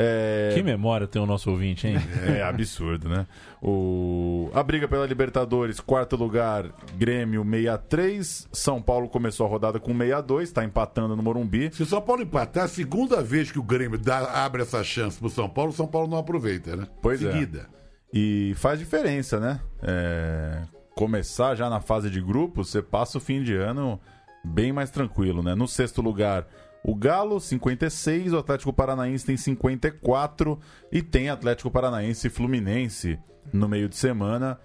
É... 0.00 0.52
Que 0.54 0.62
memória 0.62 1.08
tem 1.08 1.20
o 1.20 1.26
nosso 1.26 1.50
ouvinte, 1.50 1.88
hein? 1.88 1.96
É 2.24 2.40
absurdo, 2.42 3.08
né? 3.08 3.26
O... 3.60 4.48
A 4.54 4.62
briga 4.62 4.86
pela 4.86 5.04
Libertadores, 5.04 5.80
quarto 5.80 6.14
lugar, 6.14 6.66
Grêmio 6.96 7.42
63. 7.44 8.48
São 8.52 8.80
Paulo 8.80 9.08
começou 9.08 9.44
a 9.44 9.48
rodada 9.48 9.80
com 9.80 9.92
62, 9.92 10.52
tá 10.52 10.64
empatando 10.64 11.16
no 11.16 11.22
Morumbi. 11.22 11.70
Se 11.72 11.82
o 11.82 11.86
São 11.86 12.00
Paulo 12.00 12.22
empatar, 12.22 12.64
a 12.64 12.68
segunda 12.68 13.20
vez 13.22 13.50
que 13.50 13.58
o 13.58 13.62
Grêmio 13.62 13.98
dá- 13.98 14.44
abre 14.44 14.62
essa 14.62 14.84
chance 14.84 15.18
pro 15.18 15.28
São 15.28 15.48
Paulo, 15.48 15.70
o 15.72 15.74
São 15.74 15.86
Paulo 15.88 16.06
não 16.08 16.18
aproveita, 16.18 16.76
né? 16.76 16.86
Pois 17.02 17.20
é. 17.22 17.32
Seguida. 17.32 17.66
E 18.12 18.52
faz 18.56 18.78
diferença, 18.78 19.40
né? 19.40 19.60
É, 19.82 20.62
Começar 20.94 21.54
já 21.54 21.68
na 21.68 21.80
fase 21.80 22.08
de 22.10 22.20
grupos, 22.20 22.70
você 22.70 22.82
passa 22.82 23.18
o 23.18 23.20
fim 23.20 23.42
de 23.42 23.54
ano 23.54 24.00
bem 24.44 24.72
mais 24.72 24.90
tranquilo, 24.90 25.42
né? 25.42 25.54
No 25.54 25.68
sexto 25.68 26.00
lugar, 26.02 26.46
o 26.82 26.94
Galo, 26.94 27.40
56, 27.40 28.32
o 28.32 28.38
Atlético 28.38 28.72
Paranaense 28.72 29.26
tem 29.26 29.36
54 29.36 30.58
e 30.92 31.02
tem 31.02 31.28
Atlético 31.28 31.70
Paranaense 31.70 32.26
e 32.26 32.30
Fluminense 32.30 33.18
no 33.52 33.68
meio 33.68 33.88
de 33.88 33.96
semana. 33.96 34.58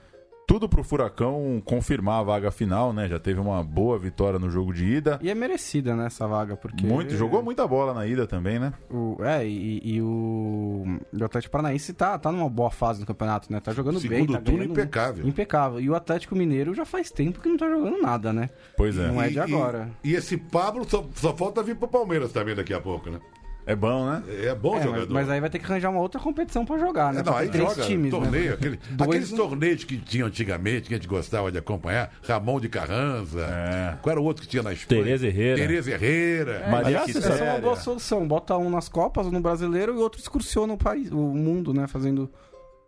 Tudo 0.54 0.70
pro 0.70 0.84
Furacão 0.84 1.60
confirmar 1.66 2.20
a 2.20 2.24
vaga 2.24 2.52
final, 2.52 2.94
né? 2.94 3.08
Já 3.10 3.18
teve 3.18 3.40
uma 3.40 3.64
boa 3.64 3.98
vitória 3.98 4.38
no 4.38 4.52
jogo 4.52 4.72
de 4.72 4.86
ida. 4.86 5.18
E 5.20 5.28
é 5.28 5.34
merecida, 5.34 5.96
né, 5.96 6.06
essa 6.06 6.28
vaga, 6.28 6.56
porque... 6.56 6.86
Muito, 6.86 7.16
jogou 7.16 7.42
muita 7.42 7.68
bola 7.68 7.92
na 7.92 8.06
ida 8.06 8.28
também, 8.28 8.60
né? 8.60 8.72
O, 8.88 9.18
é, 9.24 9.44
e, 9.48 9.82
e 9.84 10.00
o, 10.00 10.84
o 11.12 11.24
Atlético 11.26 11.54
Paranaense 11.54 11.92
tá, 11.92 12.20
tá 12.20 12.32
numa 12.32 12.48
boa 12.48 12.70
fase 12.70 13.00
no 13.00 13.06
campeonato, 13.08 13.52
né? 13.52 13.60
Tá 13.60 13.74
jogando 13.74 14.00
bem, 14.00 14.20
Segundo 14.20 14.34
tá 14.34 14.42
turno 14.42 14.64
impecável. 14.64 15.28
Impecável. 15.28 15.80
E 15.80 15.90
o 15.90 15.96
Atlético 15.96 16.36
Mineiro 16.36 16.76
já 16.76 16.86
faz 16.86 17.10
tempo 17.10 17.42
que 17.42 17.50
não 17.50 17.58
tá 17.58 17.68
jogando 17.68 18.00
nada, 18.00 18.32
né? 18.32 18.52
Pois 18.78 18.96
é. 18.96 19.08
Não 19.08 19.20
é 19.20 19.30
E- 19.30 19.32
de 19.32 19.38
e- 19.38 19.40
agora. 19.40 19.90
E, 20.04 20.14
esse 20.14 20.38
Pablo 20.38 20.88
só, 20.88 21.04
só 21.16 21.36
falta 21.36 21.64
vir 21.64 21.76
pro 21.76 21.88
Palmeiras 21.88 22.32
também 22.32 22.54
daqui 22.54 22.76
a 22.76 22.80
pouco, 22.80 23.10
né? 23.10 23.20
É 23.66 23.76
bom, 23.76 24.06
né? 24.06 24.24
É 24.44 24.54
bom 24.54 24.72
É, 24.74 24.76
mas, 24.76 24.84
jogador. 24.84 25.14
mas 25.14 25.30
aí 25.30 25.40
vai 25.40 25.50
ter 25.50 25.58
que 25.60 25.66
arranjar 25.66 25.90
uma 25.90 26.02
outra 26.02 26.20
competição 26.20 26.66
pra 26.66 26.78
jogar, 26.78 27.14
né? 27.14 27.22
É, 27.22 27.24
não, 27.24 27.34
aí 27.36 27.48
Tem 27.50 27.62
três 27.62 27.76
joga 27.76 27.88
times, 27.88 28.12
torneio, 28.12 28.46
né? 28.50 28.54
aquele- 28.54 28.80
Dois 28.92 29.10
aqueles 29.10 29.32
torneios 29.32 29.84
que 29.86 29.98
tinham 29.98 30.28
antigamente, 30.28 30.88
que 30.90 30.94
a 30.94 30.98
gente 30.98 31.08
gostava 31.08 31.52
de 31.52 31.58
acompanhar, 31.58 32.12
Ramon 32.28 32.60
de 32.60 32.68
Carranza, 32.68 33.46
É. 33.46 33.98
qual 34.02 34.12
era 34.12 34.20
o 34.22 34.24
outro 34.26 34.44
que 34.44 34.50
tinha 34.50 34.62
na 34.64 34.74
Espanha? 34.74 35.04
Tereza 35.04 35.28
Herrera. 35.28 35.58
Tereza 35.58 35.92
Herrera. 35.92 36.68
Maria 36.70 36.88
Aliás, 37.02 37.16
essa 37.16 37.34
é 37.34 37.52
uma 37.54 37.62
boa 37.62 37.76
solução. 37.78 38.28
Bota 38.28 38.58
um 38.58 38.70
nas 38.70 38.90
Copas, 38.90 39.28
um 39.28 39.32
no 39.32 39.40
Brasileiro 39.40 39.94
e 39.94 39.98
outro 39.98 40.20
excursiona 40.20 40.74
o 40.74 40.78
país, 40.78 41.10
o 41.12 41.16
mundo, 41.18 41.74
né? 41.74 41.88
Fazendo. 41.88 42.30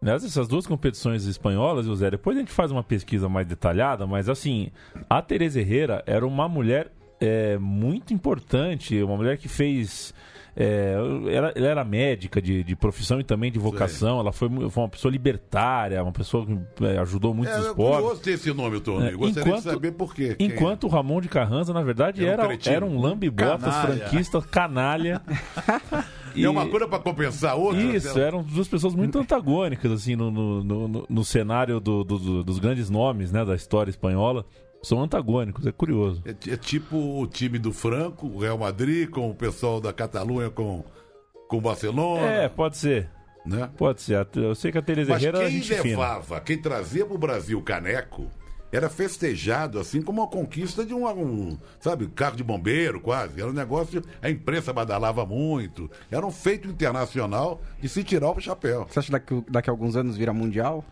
Aliás, 0.02 0.24
essas 0.26 0.48
duas 0.48 0.68
competições 0.68 1.24
espanholas, 1.26 1.86
José, 1.86 2.12
depois 2.12 2.36
a 2.36 2.40
gente 2.42 2.52
faz 2.52 2.70
uma 2.70 2.84
pesquisa 2.84 3.28
mais 3.30 3.48
detalhada, 3.48 4.06
mas 4.06 4.28
assim, 4.30 4.70
a 5.10 5.22
Tereza 5.22 5.60
Herrera 5.60 6.04
era 6.06 6.28
uma 6.28 6.48
mulher 6.50 6.92
é, 7.20 7.58
muito 7.58 8.14
importante, 8.14 9.02
uma 9.02 9.16
mulher 9.16 9.38
que 9.38 9.48
fez. 9.48 10.14
É, 10.56 10.96
ela, 11.32 11.52
ela 11.56 11.68
era 11.68 11.84
médica 11.84 12.42
de, 12.42 12.64
de 12.64 12.76
profissão 12.76 13.20
e 13.20 13.24
também 13.24 13.52
de 13.52 13.60
vocação. 13.60 14.20
Ela 14.20 14.32
foi, 14.32 14.50
foi 14.70 14.84
uma 14.84 14.90
pessoa 14.90 15.12
libertária, 15.12 16.02
uma 16.02 16.12
pessoa 16.12 16.46
que 16.46 16.86
é, 16.86 16.98
ajudou 17.00 17.34
muitos 17.34 17.54
É, 17.54 17.58
é 17.58 17.62
esportes. 17.62 18.00
curioso 18.00 18.22
ter 18.22 18.32
esse 18.32 18.54
nome, 18.54 18.80
torneio. 18.80 19.14
É, 19.14 19.18
Gostaria 19.18 19.50
enquanto- 19.50 19.64
de 19.66 19.70
saber 19.72 19.92
por 19.92 20.14
quê. 20.16 20.36
Quem 20.38 20.50
é? 20.50 20.54
Enquanto 20.56 20.86
o 20.86 20.88
Ramon 20.88 21.20
de 21.22 21.28
Carranza, 21.30 21.74
na 21.74 21.82
verdade, 21.84 22.26
Era 22.26 22.48
um 22.48 22.52
era, 22.52 22.60
era 22.70 22.86
um 22.86 23.00
lambibotas 23.00 23.62
Canalha. 23.74 23.98
franquista, 23.98 24.42
canalha. 24.42 25.22
é 26.36 26.50
uma 26.50 26.68
coisa 26.68 26.88
pra 26.88 27.00
compensar 27.00 27.56
outra. 27.58 27.82
Isso, 27.82 28.18
eram 28.20 28.44
duas 28.44 28.68
pessoas 28.68 28.94
muito 28.96 29.18
antagônicas, 29.18 29.92
assim, 29.92 30.16
no, 30.16 30.30
no, 30.32 30.64
no- 30.64 30.88
no- 30.88 31.06
no 31.10 31.26
cenário 31.26 31.80
do- 31.80 32.04
do- 32.04 32.20
do- 32.20 32.44
dos 32.44 32.60
grandes 32.60 32.90
nomes, 32.90 33.32
né, 33.32 33.44
da 33.46 33.56
história 33.56 33.90
espanhola. 33.90 34.46
São 34.86 35.02
antagônicos, 35.02 35.66
é 35.66 35.72
curioso. 35.72 36.22
É, 36.24 36.52
é 36.52 36.56
tipo 36.56 36.96
o 37.20 37.26
time 37.26 37.58
do 37.58 37.74
Franco, 37.74 38.28
o 38.28 38.38
Real 38.38 38.56
Madrid, 38.56 39.10
com 39.10 39.32
o 39.32 39.34
pessoal 39.34 39.82
da 39.82 39.92
Catalunha 39.92 40.52
com, 40.52 40.84
com 41.48 41.58
o 41.58 41.62
Barcelona. 41.62 42.22
É, 42.22 42.48
pode 42.48 42.78
ser, 42.78 43.10
né? 43.44 43.68
pode 43.76 44.04
ser. 44.04 44.28
Eu 44.36 44.54
sei 44.54 44.72
que 44.72 44.78
a 44.78 44.84
Tereza 44.84 45.12
Mas 45.12 45.24
Herrera 45.24 45.40
quem 45.40 45.50
gente 45.50 45.74
fina. 45.74 45.84
levava, 45.84 46.40
quem 46.40 46.62
trazia 46.62 47.04
pro 47.04 47.18
Brasil 47.18 47.58
o 47.58 47.64
caneco, 47.64 48.30
era 48.72 48.88
festejado 48.88 49.80
assim 49.80 50.04
como 50.04 50.22
uma 50.22 50.28
conquista 50.28 50.86
de 50.86 50.94
um, 50.94 51.08
um, 51.08 51.58
sabe, 51.80 52.06
carro 52.10 52.36
de 52.36 52.44
bombeiro 52.44 53.00
quase. 53.02 53.42
Era 53.42 53.50
um 53.50 53.54
negócio, 53.54 54.04
a 54.22 54.30
imprensa 54.30 54.72
badalava 54.72 55.26
muito. 55.26 55.90
Era 56.12 56.24
um 56.24 56.32
feito 56.32 56.68
internacional 56.68 57.60
de 57.82 57.90
se 57.90 58.04
tirar 58.04 58.30
o 58.30 58.40
chapéu. 58.40 58.86
Você 58.88 59.00
acha 59.00 59.08
que 59.08 59.12
daqui, 59.14 59.46
daqui 59.50 59.68
a 59.72 59.74
alguns 59.74 59.96
anos 59.96 60.16
vira 60.16 60.32
mundial? 60.32 60.86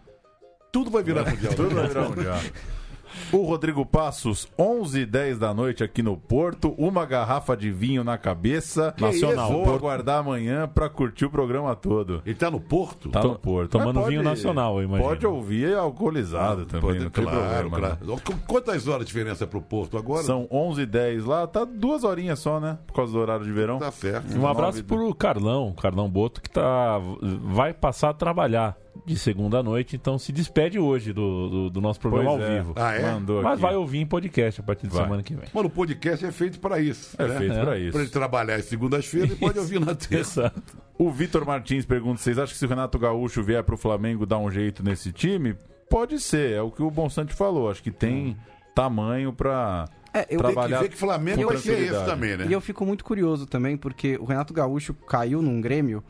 Tudo 0.72 0.90
vai 0.90 1.04
virar 1.04 1.26
mundial. 1.30 1.54
Tudo 1.54 1.76
vai 1.76 1.88
virar 1.88 2.10
mundial. 2.10 2.40
O 3.32 3.44
Rodrigo 3.44 3.86
Passos, 3.86 4.48
11 4.58 5.02
h 5.04 5.12
10 5.12 5.40
da 5.40 5.54
noite 5.54 5.84
aqui 5.84 6.02
no 6.04 6.16
Porto, 6.18 6.74
uma 6.78 7.06
garrafa 7.06 7.56
de 7.58 7.72
vinho 7.72 8.04
na 8.04 8.18
cabeça. 8.18 8.94
Nacional. 9.00 9.52
Vou 9.52 9.64
Porto. 9.64 9.76
aguardar 9.78 10.20
amanhã 10.20 10.68
pra 10.68 10.90
curtir 10.90 11.26
o 11.26 11.30
programa 11.30 11.76
todo. 11.76 12.22
Ele 12.26 12.36
tá 12.36 12.50
no 12.52 12.60
Porto? 12.60 13.10
Tá 13.10 13.22
no 13.24 13.36
Porto. 13.38 13.72
tomando 13.72 14.00
Mas 14.02 14.10
vinho 14.10 14.24
nacional, 14.24 14.78
eu 14.78 14.84
imagino. 14.86 15.08
Pode 15.10 15.26
ouvir 15.26 15.76
alcoolizado 15.76 16.66
também, 16.66 16.82
Pode- 16.82 17.00
não 17.04 17.10
tem 17.10 17.24
claro, 17.24 17.40
problema. 17.70 17.90
né? 17.90 17.98
claro. 18.06 18.22
Qu- 18.22 18.34
Quantas 18.48 18.88
horas 18.88 19.02
de 19.06 19.08
diferença 19.14 19.48
pro 19.48 19.62
Porto 19.62 19.98
agora? 19.98 20.24
São 20.24 20.48
11 20.52 20.82
h 20.84 20.92
10 20.92 21.26
lá, 21.26 21.48
tá 21.48 21.66
duas 21.66 22.04
horinhas 22.04 22.40
só, 22.40 22.60
né? 22.60 22.78
Por 22.88 22.94
causa 22.94 23.14
do 23.14 23.20
horário 23.20 23.46
de 23.46 23.52
verão. 23.52 23.80
Tá 23.80 23.92
certo. 23.92 24.38
Um 24.38 24.48
abraço 24.48 24.84
pro 24.84 25.14
Carlão, 25.16 25.74
Carlão 25.74 26.10
Boto, 26.10 26.42
que 26.42 26.50
tá, 26.50 27.00
vai 27.44 27.74
passar 27.74 28.10
a 28.10 28.14
trabalhar 28.14 28.76
de 29.06 29.18
segunda 29.18 29.60
à 29.60 29.64
noite, 29.64 29.96
então 29.96 30.18
se 30.18 30.32
despede 30.32 30.80
hoje 30.80 31.12
do, 31.12 31.50
do, 31.50 31.70
do 31.72 31.82
nosso 31.82 32.00
programa 32.00 32.30
Pois 32.32 32.42
ao 32.44 32.48
é. 32.50 32.58
vivo. 32.60 32.74
Ah, 32.76 32.94
é? 32.94 33.12
Mandou 33.12 33.42
Mas 33.42 33.54
aqui. 33.54 33.62
vai 33.62 33.76
ouvir 33.76 34.00
em 34.00 34.06
podcast 34.06 34.62
a 34.62 34.64
partir 34.64 34.88
de 34.88 34.94
Vai. 34.94 35.04
semana 35.04 35.24
que 35.24 35.34
vem. 35.36 35.46
Mano, 35.54 35.68
o 35.68 35.72
podcast 35.72 36.26
é 36.26 36.32
feito 36.32 36.60
pra 36.60 36.80
isso. 36.80 37.16
É 37.20 37.28
né? 37.28 37.38
feito 37.38 37.54
pra 37.54 37.66
Pra 37.66 37.80
isso. 37.80 37.98
ele 37.98 38.08
trabalhar 38.10 38.56
às 38.56 38.66
segundas-feiras 38.66 39.32
e 39.32 39.36
pode 39.36 39.58
ouvir 39.60 39.80
na 39.80 39.94
terça. 39.96 40.42
Exato. 40.42 40.78
O 40.98 41.12
Vitor 41.12 41.46
Martins 41.46 41.86
pergunta: 41.86 42.22
vocês 42.22 42.38
acham 42.38 42.54
que 42.54 42.60
se 42.60 42.66
o 42.66 42.70
Renato 42.70 42.98
Gaúcho 43.00 43.42
vier 43.44 43.64
pro 43.64 43.76
Flamengo 43.76 44.26
dar 44.26 44.38
um 44.38 44.50
jeito 44.52 44.84
nesse 44.84 45.12
time? 45.12 45.56
Pode 45.90 46.20
ser, 46.20 46.52
é 46.54 46.62
o 46.62 46.72
que 46.72 46.82
o 46.82 46.90
Bonsante 46.90 47.34
falou. 47.34 47.70
Acho 47.70 47.84
que 47.84 47.92
tem 47.92 48.38
tamanho 48.76 49.34
pra 49.34 49.86
É, 50.14 50.20
eu 50.22 50.26
Tem 50.26 50.38
que 50.38 50.44
trabalhar. 50.44 50.80
ver 50.82 50.90
que 50.90 50.96
Flamengo 50.98 51.46
vai 51.48 51.58
ser 51.58 51.80
esse 51.92 52.06
também, 52.06 52.38
né? 52.38 52.46
E 52.48 52.54
eu 52.54 52.62
fico 52.62 52.86
muito 52.86 53.04
curioso 53.04 53.46
também, 53.46 53.76
porque 53.76 54.18
o 54.18 54.24
Renato 54.26 54.54
Gaúcho 54.54 54.94
caiu 54.94 55.42
num 55.42 55.60
Grêmio 55.60 56.04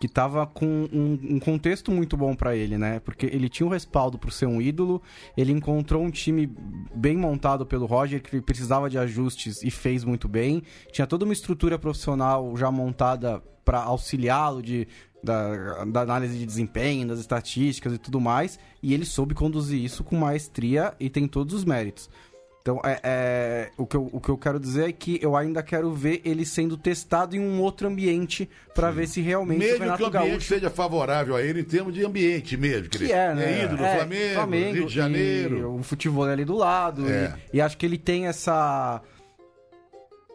que 0.00 0.08
tava 0.08 0.46
com 0.46 0.66
um, 0.66 1.34
um 1.34 1.38
contexto 1.38 1.92
muito 1.92 2.16
bom 2.16 2.34
pra 2.34 2.56
ele, 2.56 2.78
né? 2.78 3.00
Porque 3.00 3.26
ele 3.26 3.50
tinha 3.50 3.66
um 3.66 3.70
respaldo 3.70 4.18
por 4.18 4.32
ser 4.32 4.46
um 4.46 4.60
ídolo, 4.60 5.02
ele 5.36 5.52
encontrou 5.52 6.02
um 6.02 6.10
time 6.10 6.50
bem 6.94 7.18
montado 7.18 7.66
pelo 7.66 7.84
Roger, 7.84 8.22
que 8.22 8.40
precisava 8.40 8.88
de 8.88 8.96
ajustes 8.96 9.62
e 9.62 9.70
fez 9.70 10.02
muito 10.02 10.26
bem. 10.26 10.62
Tinha 10.90 11.06
toda 11.06 11.26
uma 11.26 11.34
estrutura 11.34 11.78
profissional 11.78 12.56
já 12.56 12.70
montada 12.70 13.42
pra 13.62 13.82
auxiliá-lo 13.82 14.62
de 14.62 14.88
da, 15.22 15.84
da 15.84 16.00
análise 16.00 16.38
de 16.38 16.46
desempenho, 16.46 17.06
das 17.06 17.20
estatísticas 17.20 17.92
e 17.92 17.98
tudo 17.98 18.18
mais, 18.18 18.58
e 18.82 18.94
ele 18.94 19.04
soube 19.04 19.34
conduzir 19.34 19.78
isso 19.78 20.02
com 20.02 20.16
maestria 20.16 20.94
e 20.98 21.10
tem 21.10 21.28
todos 21.28 21.54
os 21.54 21.62
méritos. 21.62 22.08
Então, 22.70 22.80
é, 22.84 23.00
é, 23.02 23.70
o, 23.76 23.84
que 23.84 23.96
eu, 23.96 24.08
o 24.12 24.20
que 24.20 24.28
eu 24.28 24.38
quero 24.38 24.60
dizer 24.60 24.88
é 24.88 24.92
que 24.92 25.18
eu 25.20 25.34
ainda 25.36 25.60
quero 25.60 25.92
ver 25.92 26.20
ele 26.24 26.46
sendo 26.46 26.76
testado 26.76 27.34
em 27.34 27.40
um 27.40 27.60
outro 27.60 27.88
ambiente 27.88 28.48
pra 28.72 28.92
ver 28.92 29.08
se 29.08 29.20
realmente 29.20 29.56
o 29.56 29.60
Mesmo 29.60 29.76
que 29.78 29.82
Renato 29.82 30.04
o 30.04 30.06
ambiente 30.06 30.28
Gaúcho... 30.30 30.46
seja 30.46 30.70
favorável 30.70 31.34
a 31.34 31.42
ele 31.42 31.62
em 31.62 31.64
termos 31.64 31.92
de 31.92 32.04
ambiente 32.04 32.56
mesmo. 32.56 32.88
Que 32.88 33.10
é, 33.10 33.34
né? 33.34 33.64
ídolo 33.64 33.78
do 33.78 33.84
É, 33.84 34.34
Flamengo, 34.34 34.74
Rio 34.74 34.86
de 34.86 34.94
Janeiro. 34.94 35.74
O 35.74 35.82
futebol 35.82 36.28
é 36.28 36.32
ali 36.32 36.44
do 36.44 36.54
lado. 36.54 37.10
É. 37.10 37.34
E, 37.52 37.56
e 37.56 37.60
acho 37.60 37.76
que 37.76 37.84
ele 37.84 37.98
tem 37.98 38.26
essa... 38.28 39.02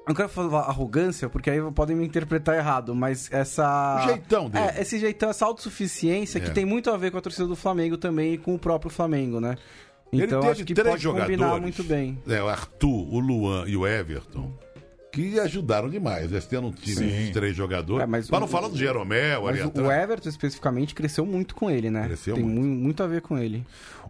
Não 0.07 0.13
quero 0.13 0.29
falar 0.29 0.59
arrogância, 0.59 1.27
porque 1.29 1.49
aí 1.49 1.59
podem 1.71 1.95
me 1.95 2.05
interpretar 2.05 2.55
errado, 2.55 2.93
mas 2.93 3.27
essa... 3.31 4.03
O 4.03 4.07
jeitão 4.07 4.49
dele. 4.49 4.65
É, 4.75 4.81
esse 4.81 4.99
jeitão, 4.99 5.29
essa 5.29 5.45
autossuficiência 5.45 6.39
que 6.39 6.49
É. 6.49 6.53
tem 6.53 6.65
muito 6.65 6.91
a 6.91 6.97
ver 6.97 7.09
com 7.11 7.17
a 7.17 7.21
torcida 7.21 7.47
do 7.47 7.55
Flamengo 7.55 7.97
também 7.97 8.33
e 8.33 8.37
com 8.37 8.53
o 8.53 8.59
próprio 8.59 8.91
Flamengo, 8.91 9.39
né? 9.39 9.55
Ele 10.15 10.25
Então 10.25 10.39
teve 10.41 10.51
acho 10.53 10.65
que 10.65 10.73
três 10.73 10.89
pode 10.89 11.03
jogadores, 11.03 11.37
combinar 11.37 11.61
muito 11.61 11.83
bem. 11.83 12.17
né, 12.25 12.41
o 12.41 12.47
Arthur, 12.47 13.13
o 13.13 13.19
Luan 13.19 13.65
e 13.67 13.75
o 13.77 13.85
Everton, 13.87 14.51
que 15.11 15.39
ajudaram 15.39 15.89
demais. 15.89 16.31
Eles 16.31 16.45
tendo 16.45 16.67
um 16.67 16.71
time 16.71 17.07
de 17.27 17.31
três 17.31 17.55
jogadores. 17.55 18.03
É, 18.03 18.05
mas 18.05 18.29
Para 18.29 18.39
não 18.41 18.47
falar 18.47 18.67
do 18.67 18.77
Jeromel 18.77 19.47
ali 19.47 19.61
atrás. 19.61 19.87
o 19.87 19.91
Everton, 19.91 20.29
especificamente, 20.29 20.93
cresceu 20.95 21.25
muito 21.25 21.55
com 21.55 21.69
ele, 21.69 21.89
né? 21.89 22.05
Cresceu 22.05 22.35
Tem 22.35 22.43
muito. 22.43 22.59
mu- 22.59 22.75
muito 22.75 23.01
a 23.03 23.07
ver 23.07 23.21
com 23.21 23.37
ele. 23.37 23.65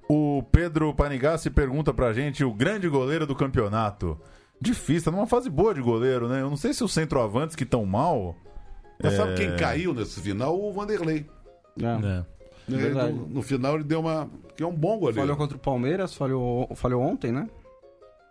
O 0.09 0.43
Pedro 0.51 0.93
Panigassi 0.93 1.49
pergunta 1.49 1.93
pra 1.93 2.13
gente 2.13 2.43
o 2.43 2.53
grande 2.53 2.87
goleiro 2.87 3.25
do 3.27 3.35
campeonato. 3.35 4.19
Difícil, 4.61 5.05
tá 5.05 5.11
numa 5.11 5.27
fase 5.27 5.49
boa 5.49 5.73
de 5.73 5.81
goleiro, 5.81 6.27
né? 6.29 6.41
Eu 6.41 6.49
não 6.49 6.57
sei 6.57 6.73
se 6.73 6.83
os 6.83 6.93
centroavantes 6.93 7.55
que 7.55 7.63
estão 7.63 7.85
mal. 7.85 8.35
Mas 9.03 9.13
sabe 9.13 9.33
é, 9.33 9.35
quem 9.35 9.55
caiu 9.57 9.93
nesse 9.93 10.21
final? 10.21 10.57
O 10.59 10.71
Vanderlei. 10.71 11.25
É. 11.79 12.07
É. 12.19 12.25
Ele, 12.67 12.77
Verdade. 12.77 13.13
no, 13.13 13.27
no 13.27 13.41
final 13.41 13.75
ele 13.75 13.83
deu 13.83 13.99
uma. 13.99 14.29
que 14.55 14.63
é 14.63 14.67
um 14.67 14.73
bom 14.75 14.97
goleiro. 14.97 15.21
Falhou 15.21 15.37
contra 15.37 15.55
o 15.57 15.59
Palmeiras, 15.59 16.13
falhou, 16.15 16.69
falhou 16.75 17.01
ontem, 17.01 17.31
né? 17.31 17.47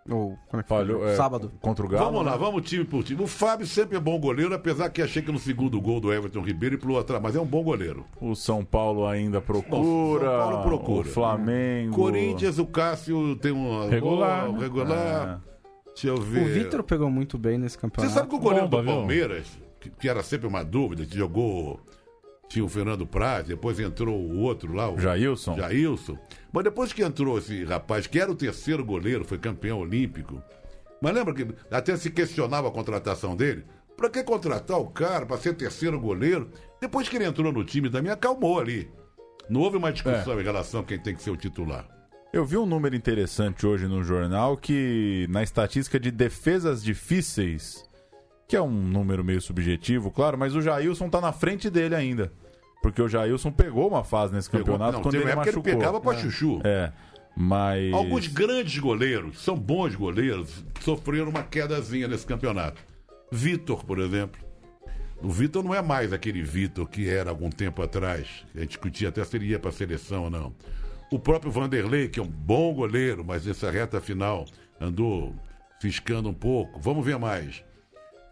Ou 0.07 0.37
como 0.49 0.59
é 0.59 0.63
que 0.63 0.69
Falhou, 0.69 0.99
foi? 0.99 1.09
é, 1.11 1.15
Sábado. 1.15 1.51
Contra 1.59 1.83
o 1.83 1.89
Galo. 1.89 2.05
Vamos 2.05 2.25
lá, 2.25 2.33
né? 2.33 2.37
vamos 2.37 2.61
time 2.69 2.85
por 2.85 3.03
time. 3.03 3.23
O 3.23 3.27
Fábio 3.27 3.65
sempre 3.65 3.97
é 3.97 3.99
bom 3.99 4.19
goleiro, 4.19 4.53
apesar 4.53 4.87
que 4.91 5.01
achei 5.01 5.19
que 5.19 5.31
no 5.31 5.39
segundo 5.39 5.81
gol 5.81 5.99
do 5.99 6.13
Everton 6.13 6.41
Ribeiro 6.41 6.75
ele 6.75 6.81
pulou 6.81 6.99
atrás, 6.99 7.19
mas 7.23 7.35
é 7.35 7.39
um 7.39 7.45
bom 7.45 7.63
goleiro. 7.63 8.05
O 8.21 8.35
São 8.35 8.63
Paulo 8.63 9.07
ainda 9.07 9.41
procura. 9.41 10.25
São 10.29 10.37
Paulo 10.37 10.61
procura. 10.63 11.07
O 11.07 11.11
Flamengo. 11.11 11.95
Corinthians, 11.95 12.59
o 12.59 12.67
Cássio 12.67 13.35
tem 13.37 13.51
um 13.51 13.89
Regular, 13.89 14.45
gol, 14.45 14.53
né? 14.53 14.59
regular. 14.59 15.41
Deixa 15.87 16.07
eu 16.09 16.17
ver. 16.17 16.41
O 16.43 16.53
Vitor 16.53 16.83
pegou 16.83 17.09
muito 17.09 17.35
bem 17.37 17.57
nesse 17.57 17.75
Você 17.75 17.81
campeonato. 17.81 18.13
sabe 18.13 18.29
que 18.29 18.35
o 18.35 18.39
goleiro 18.39 18.67
Bomba, 18.67 18.83
do? 18.83 18.89
Palmeiras, 18.89 19.47
que, 19.79 19.89
que 19.89 20.07
era 20.07 20.21
sempre 20.21 20.45
uma 20.45 20.63
dúvida, 20.63 21.03
que 21.03 21.17
jogou 21.17 21.79
tinha 22.47 22.63
o 22.63 22.69
Fernando 22.69 23.05
Praz, 23.05 23.47
depois 23.47 23.79
entrou 23.79 24.19
o 24.19 24.39
outro 24.39 24.73
lá, 24.73 24.89
o 24.89 24.99
Jailson. 24.99 25.57
Jailson. 25.57 26.17
Mas 26.51 26.63
depois 26.63 26.93
que 26.93 27.03
entrou 27.03 27.37
esse 27.37 27.63
rapaz, 27.63 28.07
que 28.07 28.19
era 28.19 28.31
o 28.31 28.35
terceiro 28.35 28.83
goleiro, 28.83 29.25
foi 29.25 29.37
campeão 29.37 29.79
olímpico. 29.79 30.41
Mas 31.01 31.13
lembra 31.13 31.33
que 31.33 31.47
até 31.69 31.95
se 31.97 32.09
questionava 32.09 32.67
a 32.67 32.71
contratação 32.71 33.35
dele? 33.35 33.65
Pra 33.97 34.09
que 34.09 34.23
contratar 34.23 34.77
o 34.77 34.89
cara 34.89 35.25
pra 35.25 35.37
ser 35.37 35.55
terceiro 35.55 35.99
goleiro? 35.99 36.49
Depois 36.81 37.07
que 37.07 37.15
ele 37.15 37.25
entrou 37.25 37.51
no 37.51 37.63
time 37.63 37.89
também, 37.89 38.11
acalmou 38.11 38.59
ali. 38.59 38.89
Não 39.49 39.61
houve 39.61 39.77
uma 39.77 39.91
discussão 39.91 40.39
em 40.39 40.43
relação 40.43 40.81
a 40.81 40.83
quem 40.83 40.99
tem 40.99 41.15
que 41.15 41.23
ser 41.23 41.31
o 41.31 41.37
titular. 41.37 41.87
Eu 42.33 42.43
vi 42.43 42.57
um 42.57 42.65
número 42.65 42.95
interessante 42.95 43.65
hoje 43.65 43.87
no 43.87 44.03
jornal 44.03 44.57
que 44.57 45.25
na 45.29 45.41
estatística 45.41 45.97
de 45.97 46.11
defesas 46.11 46.83
difíceis, 46.83 47.84
que 48.47 48.55
é 48.55 48.61
um 48.61 48.71
número 48.71 49.23
meio 49.23 49.41
subjetivo, 49.41 50.11
claro, 50.11 50.37
mas 50.37 50.55
o 50.55 50.61
Jailson 50.61 51.09
tá 51.09 51.19
na 51.19 51.31
frente 51.31 51.69
dele 51.69 51.95
ainda. 51.95 52.31
Porque 52.81 53.01
o 53.01 53.07
Jailson 53.07 53.51
pegou 53.51 53.87
uma 53.87 54.03
fase 54.03 54.33
nesse 54.33 54.49
campeonato 54.49 54.93
não, 54.93 55.01
quando 55.01 55.15
ele 55.15 55.35
machucou. 55.35 55.63
ele 55.65 55.77
pegava 55.77 55.99
pra 55.99 56.15
chuchu. 56.17 56.61
É. 56.63 56.91
Mas 57.35 57.91
Alguns 57.93 58.27
grandes 58.27 58.77
goleiros, 58.79 59.43
são 59.43 59.57
bons 59.57 59.95
goleiros, 59.95 60.63
sofreram 60.79 61.29
uma 61.29 61.43
quedazinha 61.43 62.07
nesse 62.07 62.25
campeonato. 62.25 62.81
Vitor, 63.31 63.83
por 63.83 63.99
exemplo. 63.99 64.39
O 65.21 65.29
Vitor 65.29 65.63
não 65.63 65.73
é 65.73 65.81
mais 65.81 66.13
aquele 66.13 66.41
Vitor 66.43 66.87
que 66.87 67.09
era 67.09 67.29
algum 67.29 67.49
tempo 67.49 67.81
atrás. 67.81 68.45
A 68.53 68.59
gente 68.59 68.69
discutia 68.69 69.09
até 69.09 69.23
se 69.23 69.35
ele 69.35 69.47
ia 69.47 69.59
para 69.59 69.69
a 69.69 69.73
seleção 69.73 70.25
ou 70.25 70.29
não. 70.29 70.53
O 71.11 71.19
próprio 71.19 71.51
Vanderlei, 71.51 72.07
que 72.07 72.19
é 72.19 72.23
um 72.23 72.27
bom 72.27 72.73
goleiro, 72.73 73.23
mas 73.25 73.45
nessa 73.45 73.71
reta 73.71 73.99
final 73.99 74.45
andou 74.79 75.35
fiscando 75.81 76.29
um 76.29 76.33
pouco. 76.33 76.79
Vamos 76.79 77.05
ver 77.05 77.17
mais. 77.17 77.63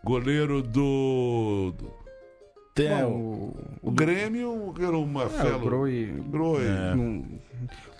Goleiro 0.03 0.61
do. 0.61 1.73
do- 1.77 2.03
tem 2.75 2.89
Bom, 2.89 3.11
o- 3.11 3.55
o, 3.83 3.89
o 3.89 3.91
Grêmio, 3.91 4.73
era 4.79 4.97
o 4.97 5.03
é, 5.03 5.05
Marcelo. 5.05 5.57
o 5.57 5.59
Groi. 5.65 6.23
Groi. 6.29 6.63
não- 6.95 7.23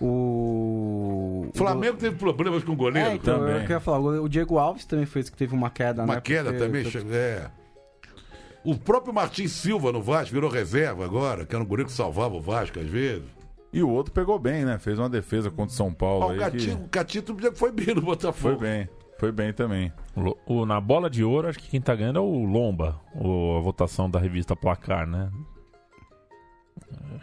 O. 0.00 1.46
O 1.48 1.52
Flamengo 1.56 1.96
teve 1.96 2.16
problemas 2.16 2.64
com 2.64 2.74
goleiro. 2.74 3.08
É, 3.10 3.14
então, 3.14 3.38
também. 3.38 3.54
eu 3.54 3.60
queria 3.60 3.80
falar, 3.80 3.98
o 4.20 4.28
Diego 4.28 4.58
Alves 4.58 4.84
também 4.84 5.06
fez 5.06 5.30
que 5.30 5.36
teve 5.36 5.54
uma 5.54 5.70
queda, 5.70 6.02
Uma 6.02 6.16
né? 6.16 6.20
queda 6.20 6.52
Porque- 6.52 6.58
também. 6.58 6.84
É. 7.16 7.50
O 8.64 8.76
próprio 8.76 9.12
Martins 9.14 9.52
Silva 9.52 9.92
no 9.92 10.02
Vasco 10.02 10.32
virou 10.34 10.50
reserva 10.50 11.04
agora, 11.04 11.44
que 11.44 11.54
era 11.54 11.62
um 11.62 11.66
goleiro 11.66 11.88
que 11.88 11.94
salvava 11.96 12.34
o 12.34 12.40
Vasco 12.40 12.80
às 12.80 12.86
vezes. 12.88 13.24
E 13.72 13.82
o 13.82 13.88
outro 13.90 14.12
pegou 14.12 14.38
bem, 14.38 14.64
né? 14.64 14.78
Fez 14.78 14.98
uma 14.98 15.08
defesa 15.08 15.50
contra 15.50 15.72
o 15.72 15.76
São 15.76 15.92
Paulo 15.92 16.30
Ah, 16.30 16.34
o, 16.34 16.38
Catito, 16.38 16.64
que 16.66 16.72
o 16.84 16.88
Catito 16.88 17.36
foi 17.54 17.70
bem 17.72 17.86
no 17.88 17.94
foi 17.96 18.02
Botafogo. 18.02 18.58
bem. 18.60 18.88
Foi 19.24 19.32
bem 19.32 19.54
também. 19.54 19.90
O- 20.14 20.36
o- 20.60 20.66
na 20.66 20.78
bola 20.78 21.08
de 21.08 21.24
ouro, 21.24 21.48
acho 21.48 21.58
que 21.58 21.70
quem 21.70 21.80
tá 21.80 21.94
ganhando 21.94 22.18
é 22.18 22.20
o 22.22 22.44
Lomba, 22.44 23.00
o- 23.14 23.56
a 23.56 23.60
votação 23.62 24.10
da 24.10 24.18
revista 24.18 24.54
Placar, 24.54 25.06
né? 25.06 25.30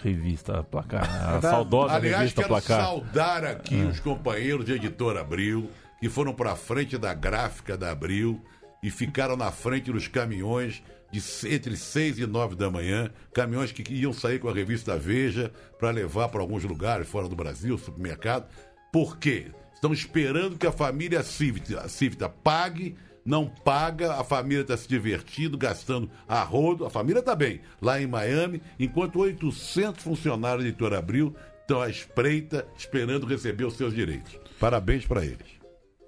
Revista 0.02 0.64
Placar, 0.64 1.02
né? 1.12 1.20
a 1.36 1.38
Da- 1.40 1.50
saudosa 1.52 1.94
Aliás, 1.94 2.18
revista 2.18 2.42
quero 2.42 2.48
Placar. 2.54 2.82
saudar 2.84 3.46
aqui 3.46 3.76
os 3.76 4.00
companheiros 4.00 4.66
de 4.66 4.74
editora 4.74 5.22
Abril, 5.22 5.70
que 6.00 6.10
foram 6.10 6.34
para 6.34 6.56
frente 6.56 6.98
da 6.98 7.14
gráfica 7.14 7.78
da 7.78 7.92
Abril 7.92 8.42
e 8.82 8.90
ficaram 8.90 9.38
na 9.38 9.52
frente 9.52 9.92
dos 9.92 10.08
caminhões 10.08 10.82
de 11.12 11.22
entre 11.54 11.76
6 11.78 12.18
e 12.18 12.26
9 12.26 12.56
da 12.56 12.72
manhã, 12.72 13.12
caminhões 13.32 13.72
que 13.72 13.94
iam 13.94 14.12
sair 14.14 14.40
com 14.40 14.50
a 14.50 14.54
revista 14.54 14.98
Veja 14.98 15.52
para 15.78 15.92
levar 15.92 16.30
para 16.30 16.42
alguns 16.42 16.64
lugares 16.64 17.08
fora 17.08 17.28
do 17.30 17.36
Brasil, 17.36 17.78
supermercado. 17.78 18.48
Por 18.92 19.18
quê? 19.20 19.52
Estão 19.82 19.92
esperando 19.94 20.60
que 20.60 20.68
a 20.68 20.72
família 20.72 21.24
Cívita, 21.24 21.82
a 21.82 21.90
Cívita 21.90 22.30
pague, 22.30 22.96
não 23.26 23.48
paga, 23.48 24.14
a 24.14 24.24
família 24.24 24.62
está 24.62 24.78
se 24.78 24.88
divertindo, 24.88 25.58
gastando 25.58 26.08
a 26.28 26.44
rodo, 26.44 26.86
a 26.86 26.90
família 26.92 27.18
está 27.20 27.36
bem, 27.36 27.62
lá 27.82 28.00
em 28.00 28.06
Miami, 28.06 28.62
enquanto 28.80 29.18
800 29.20 30.04
funcionários 30.04 30.62
da 30.64 30.70
Editora 30.70 31.00
Abril 31.00 31.36
estão 31.62 31.82
à 31.82 31.90
espreita, 31.90 32.64
esperando 32.78 33.26
receber 33.26 33.66
os 33.66 33.74
seus 33.76 33.92
direitos. 33.92 34.38
Parabéns 34.60 35.08
para 35.08 35.26
eles. 35.26 35.48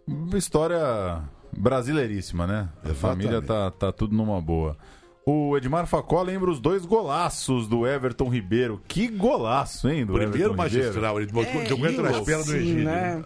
Uma 0.07 0.37
história 0.37 1.23
brasileiríssima, 1.57 2.45
né? 2.45 2.69
A 2.83 2.89
Exatamente. 2.91 2.99
família 2.99 3.41
tá, 3.41 3.71
tá 3.71 3.91
tudo 3.91 4.15
numa 4.15 4.39
boa. 4.39 4.77
O 5.25 5.57
Edmar 5.57 5.87
Facó 5.87 6.21
lembra 6.21 6.51
os 6.51 6.59
dois 6.59 6.85
golaços 6.85 7.67
do 7.67 7.87
Everton 7.87 8.29
Ribeiro. 8.29 8.79
Que 8.87 9.07
golaço, 9.07 9.89
hein? 9.89 10.05
Do 10.05 10.13
Primeiro 10.13 10.51
Everton 10.51 10.63
Ribeiro. 10.63 10.81
magistral, 10.85 11.19
ele 11.19 11.31
botou- 11.31 11.65
jogou 11.65 11.87
entre 11.87 12.07
as 12.07 12.19
pernas 12.19 12.45
do 12.45 12.55
Egídio. 12.55 12.83
né? 12.83 13.23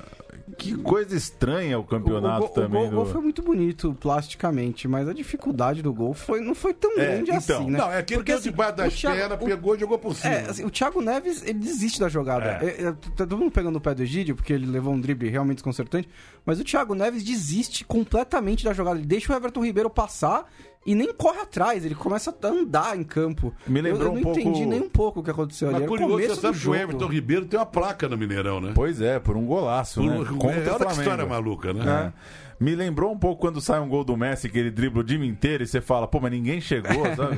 Que 0.58 0.74
coisa 0.76 1.16
estranha 1.16 1.78
o 1.78 1.82
O, 1.82 1.86
campeonato 1.86 2.39
gol- 2.39 2.50
o 2.50 2.54
também. 2.54 2.70
gol, 2.84 2.88
o 2.88 2.91
gol 2.91 3.06
do... 3.06 3.12
foi 3.12 3.22
muito 3.22 3.41
bonito 3.41 3.95
plasticamente, 4.00 4.88
mas 4.88 5.08
a 5.08 5.14
dificuldade 5.14 5.82
do 5.82 5.93
gol 5.93 6.14
foi, 6.14 6.39
não 6.39 6.56
foi 6.56 6.74
tão 6.74 6.91
É, 6.93 6.95
grande 6.95 7.32
então. 7.32 7.58
assim, 7.62 7.70
né? 7.70 7.78
Não, 7.78 7.91
é 7.91 8.02
que 8.02 8.14
ele 8.14 8.20
Porque, 8.20 8.32
deu 8.32 8.39
assim, 8.39 8.50
debaixo 8.52 8.74
o 8.74 8.76
das 8.78 8.93
Thiago- 8.93 9.18
pernas, 9.18 9.41
o- 9.41 9.45
pegou 9.45 9.76
e 9.76 9.80
jogou 9.80 10.00
por 10.00 10.16
cima. 10.16 10.34
É, 10.34 10.50
assim, 10.50 10.64
o 10.64 10.70
Thiago 10.70 11.02
Neves, 11.02 11.41
ele 11.43 11.60
desiste 11.60 12.00
da 12.00 12.08
jogada. 12.08 12.60
É, 12.66 12.82
é, 12.88 12.91
tá 12.91 13.26
todo 13.26 13.38
mundo 13.38 13.52
pegando 13.52 13.76
o 13.76 13.82
pé 13.82 13.93
do 13.93 14.04
Egídio, 14.04 14.36
porque 14.36 14.54
ele 14.54 14.66
levou 14.66 14.93
um 14.93 15.02
drible 15.02 15.28
realmente 15.30 15.58
desconcertante. 15.58 16.08
Mas 16.48 16.60
o 16.62 16.64
Thiago 16.64 16.95
Neves 16.95 17.24
desiste 17.24 17.84
completamente 17.84 18.64
da 18.64 18.72
jogada. 18.72 18.98
Ele 18.98 19.06
deixa 19.06 19.32
o 19.34 19.36
Everton 19.36 19.64
Ribeiro 19.66 19.89
passar 19.89 20.45
e 20.86 20.95
nem 20.95 21.14
corre 21.14 21.41
atrás. 21.41 21.84
Ele 21.86 21.93
começa 21.93 22.34
a 22.41 22.48
andar 22.48 22.98
em 22.98 23.04
campo. 23.04 23.54
Me 23.68 23.82
lembrou 23.82 24.04
eu, 24.04 24.08
eu 24.08 24.12
um 24.14 24.16
não 24.16 24.22
pouco- 24.24 24.39
entendi 24.39 24.66
nem 24.66 24.82
um 24.82 24.89
pouco 24.89 25.20
o 25.20 25.24
que 25.24 25.30
aconteceu 25.30 25.68
ali. 25.68 25.80
Mas 25.82 25.89
curioso, 25.89 26.14
começo 26.14 26.36
você 26.36 26.41
sabe 26.41 26.58
do 26.58 26.62
que 26.64 26.70
o. 26.70 26.76
Everton 26.76 27.08
Ribeiro 27.08 27.45
tem 27.48 27.60
uma 27.60 27.66
placa 27.66 28.08
no 28.08 28.18
Mineirão, 28.18 28.62
né? 28.62 28.72
Pois 28.74 29.02
é, 29.02 29.20
por 29.20 29.36
um 29.36 29.45
golaço, 29.45 30.02
né? 30.02 30.16
Por- 30.16 30.38
Contra 30.38 30.52
é, 30.58 30.72
o 30.72 30.76
olha 30.76 30.86
que 30.86 30.91
história 30.93 31.26
maluca, 31.26 31.74
né? 31.74 32.14
É. 32.14 32.47
Me 32.60 32.74
lembrou 32.76 33.12
um 33.12 33.18
pouco 33.20 33.39
quando 33.39 33.62
sai 33.62 33.80
um 33.80 33.88
gol 33.88 34.03
do 34.03 34.18
Messi, 34.18 34.49
que 34.49 34.58
ele 34.58 34.72
dribla 34.72 35.01
o 35.01 35.03
time 35.03 35.28
inteiro 35.28 35.64
e 35.64 35.68
você 35.68 35.80
fala, 35.80 36.08
pô, 36.08 36.20
mas 36.20 36.32
ninguém 36.32 36.60
chegou, 36.60 37.05
sabe? 37.16 37.38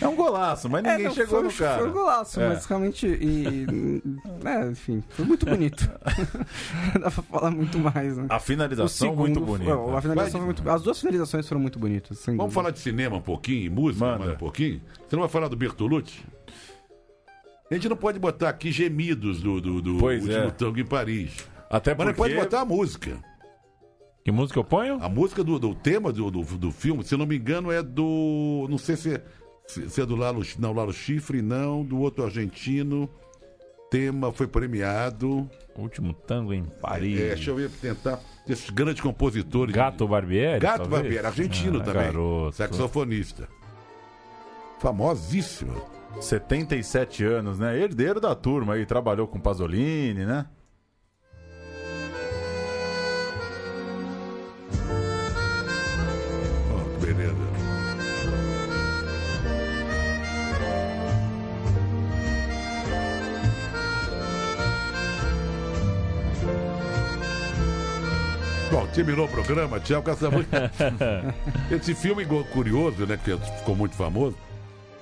É 0.00 0.06
um 0.06 0.14
golaço, 0.14 0.68
mas 0.70 0.84
É, 0.84 0.90
ninguém 0.92 1.06
não, 1.06 1.12
chegou 1.14 1.40
foi, 1.40 1.42
no 1.42 1.52
cara. 1.52 1.78
Foi 1.80 1.88
um 1.88 1.92
golaço, 1.92 2.40
É. 2.40 2.48
mas 2.50 2.64
realmente. 2.66 3.04
E, 3.06 3.66
é, 4.44 4.66
enfim, 4.70 5.02
foi 5.10 5.24
muito 5.24 5.44
bonito. 5.44 5.90
Dá 6.94 7.10
pra 7.10 7.22
falar 7.22 7.50
muito 7.50 7.78
mais, 7.80 8.16
né? 8.16 8.26
A 8.28 8.38
finalização 8.38 9.16
muito 9.16 9.40
bonita. 9.40 9.74
foi- 9.76 9.94
a 9.96 10.00
finalização 10.02 10.40
foi 10.40 10.46
muito, 10.46 10.70
as 10.70 10.82
duas 10.82 11.00
finalizações 11.00 11.48
foram 11.48 11.60
muito 11.60 11.78
bonitas. 11.78 12.18
sem 12.20 12.36
Vamos 12.36 12.50
dúvida. 12.52 12.54
falar 12.62 12.70
de 12.70 12.78
cinema 12.78 13.16
um 13.16 13.20
pouquinho, 13.22 13.72
música 13.72 14.04
Manda. 14.06 14.18
mais 14.20 14.30
um 14.32 14.36
pouquinho? 14.36 14.80
Você 15.08 15.16
não 15.16 15.20
vai 15.22 15.28
falar 15.28 15.48
do 15.48 15.56
Bertolucci? 15.56 16.20
A 17.68 17.74
gente 17.74 17.88
não 17.88 17.96
pode 17.96 18.20
botar 18.20 18.48
aqui 18.48 18.70
gemidos 18.70 19.40
do, 19.40 19.60
do, 19.60 19.82
do 19.82 19.98
Pois 19.98 20.22
último 20.22 20.44
é. 20.44 20.50
tango 20.50 20.78
em 20.78 20.84
Paris. 20.84 21.44
Até 21.68 21.90
Mas 21.94 22.06
não 22.06 22.14
porque... 22.14 22.34
pode 22.34 22.34
botar 22.44 22.60
a 22.60 22.64
música. 22.64 23.16
Que 24.24 24.30
música 24.30 24.58
eu 24.58 24.64
ponho? 24.64 24.98
A 25.02 25.08
música 25.08 25.42
do, 25.42 25.58
do 25.58 25.74
tema 25.74 26.12
do, 26.12 26.30
do, 26.30 26.42
do 26.42 26.70
filme, 26.70 27.02
se 27.04 27.14
eu 27.14 27.18
não 27.18 27.26
me 27.26 27.36
engano, 27.36 27.72
é 27.72 27.82
do. 27.82 28.66
Não 28.68 28.76
sei 28.78 28.96
se 28.96 29.14
é, 29.14 29.24
se, 29.66 29.88
se 29.88 30.00
é 30.00 30.06
do 30.06 30.14
Lalo, 30.14 30.42
não, 30.58 30.72
Lalo 30.72 30.92
Chifre, 30.92 31.40
não, 31.40 31.84
do 31.84 31.98
outro 31.98 32.24
argentino. 32.24 33.08
Tema 33.90 34.32
foi 34.32 34.46
premiado. 34.46 35.50
Último 35.76 36.12
tango 36.12 36.52
em 36.52 36.64
Paris. 36.64 37.18
É, 37.20 37.28
deixa 37.34 37.50
eu 37.50 37.56
ver, 37.56 37.70
tentar. 37.70 38.20
Esses 38.48 38.70
grandes 38.70 39.00
compositores. 39.00 39.74
Gato 39.74 40.06
Barbieri? 40.06 40.60
Gato 40.60 40.82
talvez? 40.82 41.02
Barbieri, 41.02 41.26
argentino 41.26 41.80
Ah, 41.80 41.84
também. 41.84 42.02
Garoto. 42.04 42.56
Saxofonista. 42.56 43.48
Famosíssima. 44.78 45.74
77 46.20 47.24
anos, 47.24 47.58
né? 47.58 47.78
Herdeiro 47.78 48.20
da 48.20 48.34
turma 48.34 48.74
aí, 48.74 48.84
trabalhou 48.84 49.26
com 49.26 49.40
Pasolini, 49.40 50.24
né? 50.24 50.46
Terminou 68.92 69.26
o 69.26 69.28
programa, 69.28 69.78
tchau, 69.80 70.02
Caçamã. 70.02 70.44
Esse 71.70 71.94
filme 71.94 72.24
curioso, 72.52 73.06
né, 73.06 73.18
que 73.22 73.36
ficou 73.58 73.76
muito 73.76 73.94
famoso, 73.94 74.36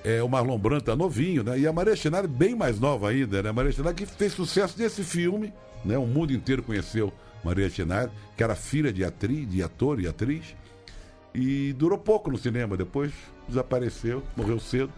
é 0.03 0.21
o 0.23 0.29
Marlon 0.29 0.57
Brando 0.57 0.83
tá 0.83 0.95
novinho, 0.95 1.43
né? 1.43 1.59
E 1.59 1.67
a 1.67 1.73
Maria 1.73 1.95
Chinari 1.95 2.27
bem 2.27 2.55
mais 2.55 2.79
nova 2.79 3.09
ainda, 3.09 3.43
né? 3.43 3.49
A 3.49 3.53
Maria 3.53 3.71
Chinari 3.71 3.95
que 3.95 4.05
fez 4.05 4.33
sucesso 4.33 4.77
desse 4.77 5.03
filme, 5.03 5.53
né? 5.83 5.97
O 5.97 6.05
mundo 6.05 6.31
inteiro 6.31 6.63
conheceu 6.63 7.11
Maria 7.43 7.69
Chinari, 7.69 8.11
que 8.37 8.43
era 8.43 8.55
filha 8.55 8.93
de 8.93 9.03
atriz, 9.03 9.49
de 9.49 9.61
ator 9.61 9.99
e 9.99 10.07
atriz. 10.07 10.55
E 11.33 11.73
durou 11.73 11.97
pouco 11.97 12.31
no 12.31 12.37
cinema, 12.37 12.77
depois 12.77 13.11
desapareceu, 13.47 14.23
morreu 14.35 14.59
cedo. 14.59 14.91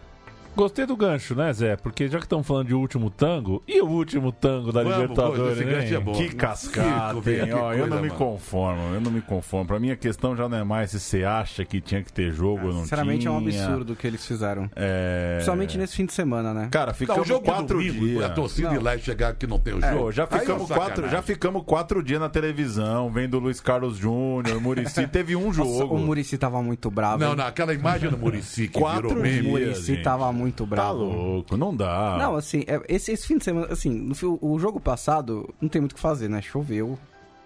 Gostei 0.55 0.85
do 0.85 0.95
gancho, 0.97 1.33
né, 1.33 1.51
Zé? 1.53 1.75
Porque 1.77 2.07
já 2.07 2.17
que 2.19 2.25
estamos 2.25 2.45
falando 2.45 2.67
de 2.67 2.73
último 2.75 3.09
tango, 3.09 3.63
e 3.67 3.81
o 3.81 3.87
último 3.87 4.31
tango 4.31 4.71
da 4.71 4.83
Vamos, 4.83 4.97
Libertadores, 4.99 5.57
esse 5.57 5.63
gancho 5.63 5.87
hein? 5.87 5.93
é 5.95 5.99
bom. 5.99 6.11
Que 6.13 6.29
cascata, 6.35 7.21
Que 7.21 7.29
hein? 7.41 7.53
Ó, 7.53 7.71
eu 7.73 7.79
coisa, 7.79 7.87
não 7.95 8.01
me 8.01 8.07
mano. 8.09 8.19
conformo, 8.19 8.81
eu 8.93 9.01
não 9.01 9.11
me 9.11 9.21
conformo. 9.21 9.65
Pra 9.65 9.79
mim 9.79 9.91
a 9.91 9.95
questão 9.95 10.35
já 10.35 10.49
não 10.49 10.57
é 10.57 10.63
mais 10.63 10.91
se 10.91 10.99
você 10.99 11.23
acha 11.23 11.63
que 11.63 11.79
tinha 11.79 12.03
que 12.03 12.11
ter 12.11 12.31
jogo 12.31 12.67
ou 12.67 12.73
não 12.73 12.81
Sinceramente, 12.81 13.21
tinha. 13.21 13.31
é 13.31 13.33
um 13.33 13.37
absurdo 13.37 13.93
o 13.93 13.95
que 13.95 14.05
eles 14.05 14.25
fizeram. 14.25 14.69
É... 14.75 15.35
Principalmente 15.35 15.77
nesse 15.77 15.95
fim 15.95 16.05
de 16.05 16.13
semana, 16.13 16.53
né? 16.53 16.67
Cara, 16.71 16.87
Não, 16.87 16.93
ficamos 16.95 17.21
o 17.21 17.25
jogo 17.25 17.45
quatro 17.45 17.77
domingo, 17.77 18.05
dias. 18.05 18.23
a 18.23 18.29
torcida 18.29 18.69
Não. 18.69 18.75
ir 18.75 18.83
lá 18.83 18.95
e 18.95 18.99
chegar 18.99 19.29
aqui 19.29 19.47
não 19.47 19.59
tem 19.59 19.73
o 19.73 19.83
É, 19.83 19.93
jogo. 19.93 20.11
já 20.11 20.23
é 20.23 20.39
ficamos, 20.39 20.69
uma 20.69 20.75
quatro, 20.77 21.09
já 21.09 21.21
ficamos 21.21 21.63
quatro 21.65 22.03
dias 22.03 22.19
na 22.19 22.29
televisão, 22.29 23.09
vendo 23.09 23.35
o 23.37 23.39
Luiz 23.39 23.59
Carlos 23.61 23.97
Júnior, 23.97 24.59
Murici. 24.61 25.07
Teve 25.11 25.35
um 25.35 25.45
Nossa, 25.45 25.55
jogo. 25.63 25.95
o 25.95 25.99
Murici 25.99 26.37
tava 26.37 26.61
muito 26.61 26.91
bravo. 26.91 27.23
Não, 27.23 27.35
não, 27.35 27.45
aquela 27.45 27.73
imagem 27.73 28.09
do 28.09 28.17
Murici 28.17 28.67
que 28.67 28.79
Quatro 28.79 29.09
virou 29.09 29.23
meme. 29.23 29.47
O. 29.47 29.51
Murici 29.51 29.97
tava 29.97 30.31
Aquela 30.31 30.33
muito 30.41 30.63
Tá 30.65 30.69
bravo. 30.75 30.99
louco, 31.03 31.55
não 31.57 31.75
dá. 31.75 32.17
Não, 32.19 32.35
assim, 32.35 32.63
é- 32.67 32.81
esse, 32.89 33.11
esse 33.11 33.25
fim 33.27 33.37
de 33.37 33.43
semana, 33.43 33.67
assim, 33.71 33.89
no, 33.89 34.15
o 34.41 34.59
jogo 34.59 34.79
passado 34.79 35.47
não 35.61 35.69
tem 35.69 35.79
muito 35.81 35.93
o 35.93 35.95
que 35.95 36.01
fazer, 36.01 36.27
né? 36.29 36.41
Choveu, 36.41 36.97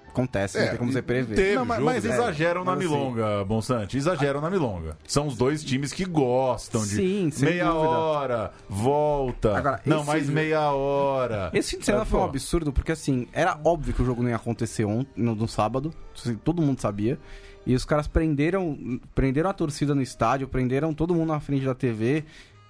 acontece, 0.07 0.57
não 0.57 0.65
É, 0.65 0.69
tem 0.69 0.77
como 0.77 0.91
você 0.93 1.01
prever. 1.01 1.35
teve 1.35 1.55
Não, 1.55 1.65
mas, 1.65 1.77
jogo, 1.77 1.89
mas 1.91 2.03
né? 2.05 2.13
exageram 2.13 2.63
na 2.63 2.75
Mas 2.75 2.85
assim- 2.85 2.93
milonga, 2.95 3.43
Bonsante. 3.45 3.97
Exageram 3.97 4.39
na 4.39 4.49
milonga. 4.49 4.97
São 5.05 5.27
os 5.27 5.35
dois 5.35 5.61
times 5.63 5.91
que 5.91 6.05
gostam 6.05 6.81
de 6.83 6.87
Sim, 6.95 7.29
sem 7.31 7.49
meia 7.49 7.65
dúvida. 7.65 7.89
hora, 7.89 8.51
volta. 8.69 9.57
Agora, 9.57 9.81
não, 9.85 9.97
esse- 9.97 10.07
mais 10.07 10.29
meia 10.29 10.71
hora. 10.71 11.49
Esse 11.53 11.71
fim 11.71 11.79
de 11.79 11.85
semana 11.85 12.03
É, 12.03 12.07
foi 12.07 12.19
um 12.19 12.23
absurdo, 12.23 12.71
porque 12.71 12.91
assim, 12.93 13.27
era 13.33 13.59
óbvio 13.63 13.93
que 13.93 14.01
o 14.01 14.05
jogo 14.05 14.23
não 14.23 14.29
ia 14.29 14.35
acontecer 14.37 14.85
ontem, 14.85 15.11
no, 15.21 15.35
no 15.35 15.47
sábado, 15.47 15.93
assim, 16.17 16.35
todo 16.35 16.61
mundo 16.61 16.79
sabia. 16.79 17.19
E 17.67 17.73
os 17.73 17.83
caras 17.83 18.07
prenderam, 18.07 18.99
prenderam 19.15 19.49
a 19.49 19.53
torcida 19.53 19.95
no 19.95 20.01
estádio, 20.01 20.47
prenderam 20.47 20.93
todo 20.93 21.15
mundo 21.15 21.29
na 21.29 21.39
frente 21.39 21.65
da 21.65 21.73
TV. 21.73 22.23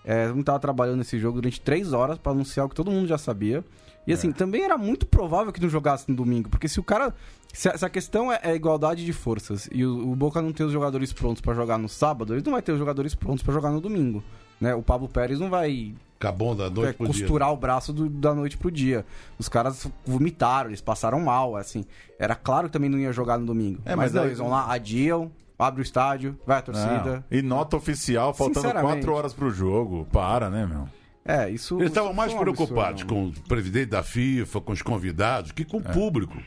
É, 0.06 0.28
mundo 0.30 0.44
tava 0.44 0.60
trabalhando 0.60 0.98
nesse 0.98 1.18
jogo 1.18 1.42
durante 1.42 1.60
três 1.60 1.92
horas 1.94 2.18
pra 2.18 2.32
anunciar 2.32 2.66
o 2.66 2.70
que 2.70 2.76
todo 2.76 2.92
mundo 2.92 3.08
já 3.08 3.18
sabia. 3.18 3.64
E 4.08 4.14
assim, 4.14 4.32
também 4.32 4.64
era 4.64 4.78
muito 4.78 5.06
provável 5.08 5.52
que 5.52 5.60
não 5.60 5.68
jogasse 5.68 6.06
no 6.08 6.16
domingo, 6.16 6.48
porque 6.50 6.68
se 6.68 6.80
o 6.80 6.84
cara. 6.84 7.14
Se 7.52 7.70
a, 7.70 7.78
se 7.78 7.86
a 7.86 7.90
questão 7.90 8.32
é, 8.32 8.40
é 8.44 8.54
igualdade 8.54 9.04
de 9.06 9.14
forças 9.14 9.68
e 9.72 9.84
o, 9.86 10.12
o 10.12 10.16
Boca 10.16 10.42
não 10.42 10.52
tem 10.52 10.66
os 10.66 10.72
jogadores 10.74 11.12
prontos 11.14 11.42
pra 11.42 11.54
jogar 11.54 11.78
no 11.80 11.88
sábado, 11.90 12.34
ele 12.36 12.44
não 12.46 12.52
vai 12.54 12.62
ter 12.62 12.72
os 12.74 12.78
jogadores 12.78 13.16
prontos 13.16 13.42
pra 13.44 13.54
jogar 13.54 13.72
no 13.72 13.80
domingo. 13.82 14.22
Né? 14.62 14.76
O 14.76 14.84
Pablo 14.84 15.08
Pérez 15.10 15.40
não 15.40 15.50
vai 15.50 15.94
Acabou 16.20 16.54
da 16.54 16.70
noite 16.70 16.90
é, 16.90 16.94
pro 16.94 17.08
dia. 17.08 17.22
costurar 17.22 17.52
o 17.54 17.58
braço 17.58 17.92
do- 17.94 18.10
da 18.10 18.34
noite 18.36 18.58
pro 18.58 18.70
dia. 18.70 19.06
Os 19.40 19.48
caras 19.50 19.88
vomitaram, 20.06 20.70
eles 20.70 20.82
passaram 20.82 21.20
mal, 21.22 21.56
assim. 21.56 21.84
Era 22.20 22.36
claro 22.36 22.68
que 22.68 22.74
também 22.74 22.90
não 22.90 23.00
ia 23.00 23.12
jogar 23.14 23.38
no 23.38 23.46
domingo. 23.46 23.80
É, 23.86 23.96
mas 23.96 24.06
mas 24.08 24.14
não, 24.14 24.22
aí- 24.22 24.28
eles 24.28 24.38
vão 24.40 24.50
lá, 24.50 24.72
adiam, 24.72 25.32
abre 25.58 25.82
o 25.82 25.84
estádio, 25.84 26.40
vai 26.46 26.60
a 26.60 26.62
torcida. 26.62 27.26
Não. 27.30 27.38
E 27.38 27.42
nota 27.42 27.78
oficial, 27.78 28.34
faltando 28.34 28.72
quatro 28.72 29.14
horas 29.14 29.34
pro 29.34 29.50
jogo. 29.50 30.06
Para, 30.12 30.50
né, 30.50 30.66
meu? 30.66 30.88
É, 31.28 31.50
isso. 31.50 31.78
Eles 31.78 31.88
estavam 31.90 32.14
mais 32.14 32.34
preocupados 32.34 33.02
absurdo. 33.02 33.34
com 33.34 33.40
o 33.40 33.48
presidente 33.48 33.88
da 33.90 34.04
FIFA, 34.04 34.62
com 34.62 34.72
os 34.72 34.82
convidados, 34.82 35.52
que 35.52 35.64
É. 35.64 35.66
com 35.66 35.78
o 35.78 35.82
público. 35.84 36.38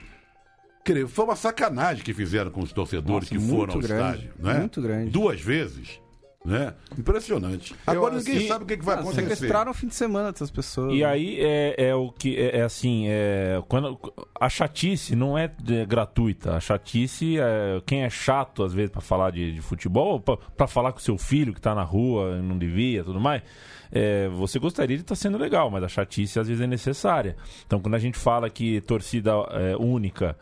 Quer 0.84 0.94
dizer, 0.94 1.08
Foi 1.08 1.24
uma 1.24 1.36
sacanagem 1.36 2.02
que 2.04 2.14
fizeram 2.14 2.50
com 2.50 2.60
os 2.62 2.72
torcedores 2.72 3.30
Nossa, 3.30 3.44
que 3.44 3.50
foram 3.50 3.74
ao 3.74 3.80
grande, 3.80 4.18
estádio. 4.18 4.32
Né? 4.38 4.58
muito 4.60 4.80
grande. 4.80 5.10
Duas 5.10 5.40
vezes. 5.40 6.00
Né? 6.44 6.72
Impressionante. 6.96 7.74
Agora 7.86 8.14
ninguém 8.16 8.36
assim, 8.38 8.48
sabe 8.48 8.64
o 8.64 8.66
que, 8.66 8.76
que 8.76 8.84
vai 8.84 8.96
Ah, 8.96 9.00
acontecer. 9.00 9.22
sequestraram 9.22 9.70
o 9.72 9.74
fim 9.74 9.88
de 9.88 9.94
semana 9.94 10.30
dessas 10.32 10.50
pessoas. 10.50 10.94
E 10.94 11.04
aí 11.04 11.36
é, 11.40 11.88
é 11.88 11.94
o 11.94 12.10
que 12.12 12.36
é, 12.38 12.58
é 12.58 12.62
assim, 12.62 13.06
é, 13.08 13.60
quando 13.68 13.98
a 14.40 14.48
chatice 14.48 15.16
não 15.16 15.36
é, 15.36 15.52
é, 15.68 15.84
gratuita. 15.84 16.54
A 16.56 16.60
chatice 16.60 17.38
é 17.38 17.82
quem 17.84 18.02
é 18.04 18.08
chato 18.08 18.62
às 18.62 18.72
vezes 18.72 18.90
pra 18.90 19.00
falar 19.00 19.30
de, 19.32 19.52
de 19.52 19.60
futebol, 19.60 20.20
pra- 20.20 20.36
pra 20.36 20.66
falar 20.66 20.92
com 20.92 21.00
seu 21.00 21.18
filho 21.18 21.52
que 21.52 21.60
tá 21.60 21.74
na 21.74 21.82
rua, 21.82 22.36
e 22.38 22.42
não 22.42 22.56
devia, 22.56 23.02
tudo 23.04 23.20
mais. 23.20 23.42
é, 23.90 24.28
você 24.28 24.58
gostaria 24.58 24.96
de 24.96 25.02
estar 25.02 25.16
sendo 25.16 25.36
legal, 25.38 25.70
mas 25.70 25.82
a 25.82 25.88
chatice 25.88 26.38
às 26.38 26.46
vezes 26.46 26.62
é 26.62 26.66
necessária. 26.68 27.36
Então 27.66 27.80
quando 27.80 27.94
a 27.96 27.98
gente 27.98 28.16
fala 28.16 28.48
que 28.48 28.80
torcida 28.82 29.32
é, 29.50 29.76
única 29.76 30.36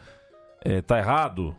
é, 0.64 0.82
tá 0.82 0.99
errado, 0.99 1.57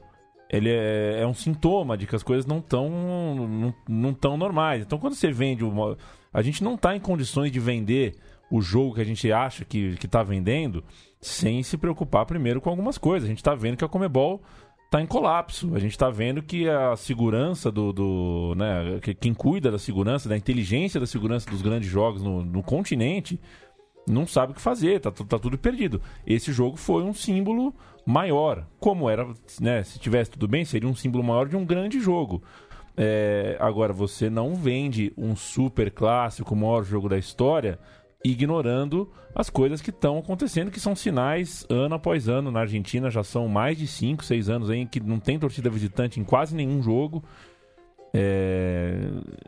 ele 0.50 0.70
é, 0.70 1.22
é 1.22 1.28
um 1.28 1.34
sintoma 1.34 1.98
de 1.98 2.08
que 2.08 2.16
as 2.16 2.24
coisas 2.24 2.46
não 2.46 2.60
estão 2.60 2.90
não, 2.90 3.74
não 3.88 4.14
tão 4.14 4.38
normais. 4.38 4.82
Então, 4.82 4.98
quando 4.98 5.14
você 5.14 5.32
vende 5.32 5.64
uma. 5.64 5.98
A 6.34 6.42
gente 6.42 6.64
não 6.64 6.76
está 6.76 6.96
em 6.96 7.00
condições 7.00 7.52
de 7.52 7.60
vender 7.60 8.16
o 8.50 8.62
jogo 8.62 8.96
que 8.96 9.02
a 9.02 9.06
gente 9.06 9.32
acha 9.32 9.66
que 9.66 9.98
está 10.02 10.24
vendendo 10.24 10.84
sem 11.20 11.62
se 11.64 11.78
preocupar 11.78 12.26
primeiro 12.26 12.62
com 12.62 12.70
algumas 12.70 12.98
coisas. 12.98 13.28
A 13.28 13.30
gente 13.30 13.40
está 13.40 13.56
vendo 13.56 13.78
que 13.78 13.84
a 13.84 13.90
Comebol 13.90 14.42
está 14.86 15.02
em 15.02 15.06
colapso. 15.06 15.76
A 15.76 15.80
gente 15.80 15.92
está 15.92 16.10
vendo 16.10 16.42
que 16.42 16.68
a 16.68 16.96
segurança 16.96 17.72
do. 17.72 17.92
do 17.92 18.56
né, 18.56 19.00
que 19.02 19.14
quem 19.14 19.34
cuida 19.34 19.70
da 19.70 19.78
segurança, 19.78 20.30
da 20.30 20.38
inteligência 20.38 21.00
da 21.00 21.08
segurança 21.08 21.50
dos 21.50 21.62
grandes 21.62 21.90
jogos 21.90 22.24
no, 22.24 22.44
no 22.44 22.64
continente 22.64 23.40
não 24.08 24.26
sabe 24.26 24.52
o 24.52 24.56
que 24.56 24.62
fazer, 24.62 25.00
tá, 25.00 25.12
tá 25.12 25.38
tudo 25.38 25.58
perdido. 25.58 26.02
Esse 26.26 26.52
jogo 26.52 26.78
foi 26.78 27.04
um 27.04 27.14
símbolo 27.14 27.74
maior. 28.06 28.66
Como 28.80 29.10
era, 29.10 29.28
né? 29.60 29.84
Se 29.84 30.00
tivesse 30.00 30.32
tudo 30.32 30.48
bem, 30.48 30.64
seria 30.64 30.90
um 30.90 30.96
símbolo 30.96 31.24
maior 31.24 31.48
de 31.48 31.58
um 31.58 31.66
grande 31.66 32.00
jogo. 32.00 32.42
É, 32.96 33.58
agora, 33.60 33.94
você 33.94 34.30
não 34.30 34.56
vende 34.56 35.14
um 35.18 35.36
super 35.36 35.92
clássico, 35.92 36.54
o 36.54 36.58
maior 36.58 36.84
jogo 36.84 37.08
da 37.08 37.18
história, 37.18 37.78
ignorando 38.24 39.12
as 39.36 39.50
coisas 39.50 39.82
que 39.82 39.92
estão 39.92 40.18
acontecendo, 40.18 40.72
que 40.72 40.80
são 40.80 40.96
sinais 40.96 41.66
ano 41.70 41.94
após 41.96 42.28
ano. 42.28 42.50
Na 42.50 42.62
Argentina 42.62 43.12
já 43.12 43.24
são 43.24 43.48
mais 43.48 43.78
de 43.78 43.86
5, 43.86 44.26
6 44.26 44.50
anos 44.50 44.70
aí 44.70 44.86
que 44.86 45.00
não 45.00 45.20
tem 45.20 45.38
torcida 45.38 45.70
visitante 45.70 46.20
em 46.20 46.24
quase 46.24 46.56
nenhum 46.56 46.82
jogo. 46.82 47.24
É, 48.14 49.00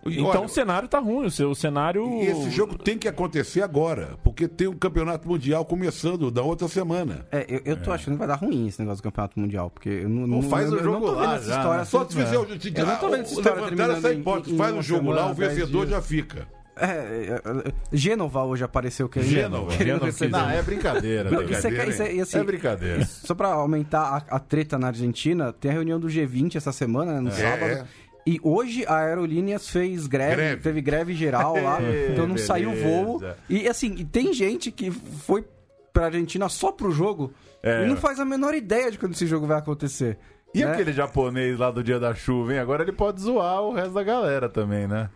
Então 0.05 0.25
olha- 0.25 0.41
o 0.41 0.47
cenário 0.47 0.87
tá 0.87 0.99
ruim, 0.99 1.25
o 1.25 1.31
seu 1.31 1.49
o 1.51 1.55
cenário. 1.55 2.05
E 2.21 2.27
esse 2.27 2.49
jogo 2.51 2.77
tem 2.77 2.97
que 2.97 3.07
acontecer 3.07 3.61
agora, 3.61 4.17
porque 4.23 4.47
tem 4.47 4.67
o 4.67 4.75
campeonato 4.75 5.27
mundial 5.27 5.65
começando 5.65 6.29
da 6.29 6.41
outra 6.43 6.67
semana. 6.67 7.25
É, 7.31 7.45
eu, 7.47 7.61
eu 7.65 7.77
tô 7.81 7.91
achando 7.91 8.13
que 8.15 8.19
vai 8.19 8.27
dar 8.27 8.35
ruim 8.35 8.67
esse 8.67 8.79
negócio 8.79 9.01
do 9.01 9.03
campeoto 9.03 9.39
mundial, 9.39 9.69
porque 9.69 9.89
eu 9.89 10.09
não, 10.09 10.27
não, 10.27 10.41
faz 10.43 10.67
eu, 10.67 10.73
o 10.73 10.77
eu 10.77 10.83
jogo 10.83 10.99
não 10.99 11.05
tô 11.07 11.15
vendo 11.19 11.25
lá 11.29 11.35
essa 11.35 11.49
história. 11.49 11.77
né? 11.79 11.85
Só 11.85 12.01
assim, 12.01 12.11
se 12.11 12.23
fizer 12.23 12.37
o. 12.37 12.43
Eu 12.75 12.85
não 12.85 12.95
tô 12.97 13.09
vendo 13.09 13.21
essa 13.21 13.33
história 13.33 13.61
levantar 13.65 13.97
essa 13.97 14.13
em- 14.13 14.19
hipótese, 14.19 14.53
em 14.53 14.57
faz 14.57 14.75
o 14.75 14.81
jogo 14.81 15.09
lá, 15.11 15.15
semana, 15.17 15.31
o 15.33 15.35
dez 15.35 15.53
vencedor 15.57 15.85
dias. 15.85 15.89
já 15.97 16.01
fica. 16.01 16.47
É, 16.81 16.85
é, 16.85 17.33
é, 17.67 17.73
Gênova 17.91 18.43
hoje 18.43 18.63
apareceu 18.63 19.09
querendo, 19.09 19.29
Gênova, 19.29 19.75
querendo 19.75 20.09
Gênova. 20.11 20.43
Não, 20.43 20.49
é 20.49 20.61
brincadeira. 20.61 21.29
Não, 21.29 21.41
né, 21.41 21.45
isso 21.51 21.67
é, 21.67 21.87
isso 21.89 22.01
é- 22.03 22.21
assim, 22.21 22.37
É 22.37 22.43
brincadeira. 22.43 23.05
Só 23.05 23.35
pra 23.35 23.49
aumentar 23.49 24.25
a, 24.29 24.35
a 24.37 24.39
treta 24.39 24.77
na 24.77 24.87
Argentina, 24.87 25.51
tem 25.51 25.71
a 25.71 25.73
reunião 25.73 25.99
do 25.99 26.07
G20 26.07 26.55
essa 26.55 26.71
semana, 26.71 27.13
né, 27.15 27.19
no 27.19 27.31
sábado. 27.31 27.85
E 28.27 28.39
hoje 28.43 28.85
a 28.87 28.97
Aerolíneas 28.97 29.69
fez 29.69 30.05
greve, 30.07 30.35
Greve. 30.35 30.61
teve 30.61 30.81
greve 30.81 31.13
geral 31.13 31.55
lá, 31.61 31.81
É, 31.83 32.09
então 32.11 32.27
não 32.27 32.37
saiu 32.37 32.71
voo. 32.73 33.19
beleza. 33.19 33.37
E 33.49 33.67
assim, 33.67 34.05
tem 34.05 34.33
gente 34.33 34.71
que 34.71 34.91
foi 34.91 35.43
pra 35.93 36.05
Argentina 36.05 36.47
só 36.49 36.71
pro 36.71 36.91
jogo 36.91 37.33
É. 37.63 37.83
e 37.83 37.87
não 37.87 37.97
faz 37.97 38.19
a 38.19 38.25
menor 38.25 38.53
ideia 38.53 38.91
de 38.91 38.97
quando 38.99 39.13
esse 39.13 39.25
jogo 39.25 39.47
vai 39.47 39.57
acontecer. 39.57 40.17
E 40.53 40.63
né? 40.63 40.71
aquele 40.71 40.91
japonês 40.93 41.57
lá 41.57 41.69
do 41.71 41.83
dia 41.83 41.99
da 41.99 42.13
chuva, 42.13 42.53
hein? 42.53 42.59
Agora 42.59 42.83
ele 42.83 42.91
pode 42.91 43.21
zoar 43.21 43.61
o 43.61 43.73
resto 43.73 43.93
da 43.93 44.03
galera 44.03 44.49
também, 44.49 44.87
né? 44.87 45.09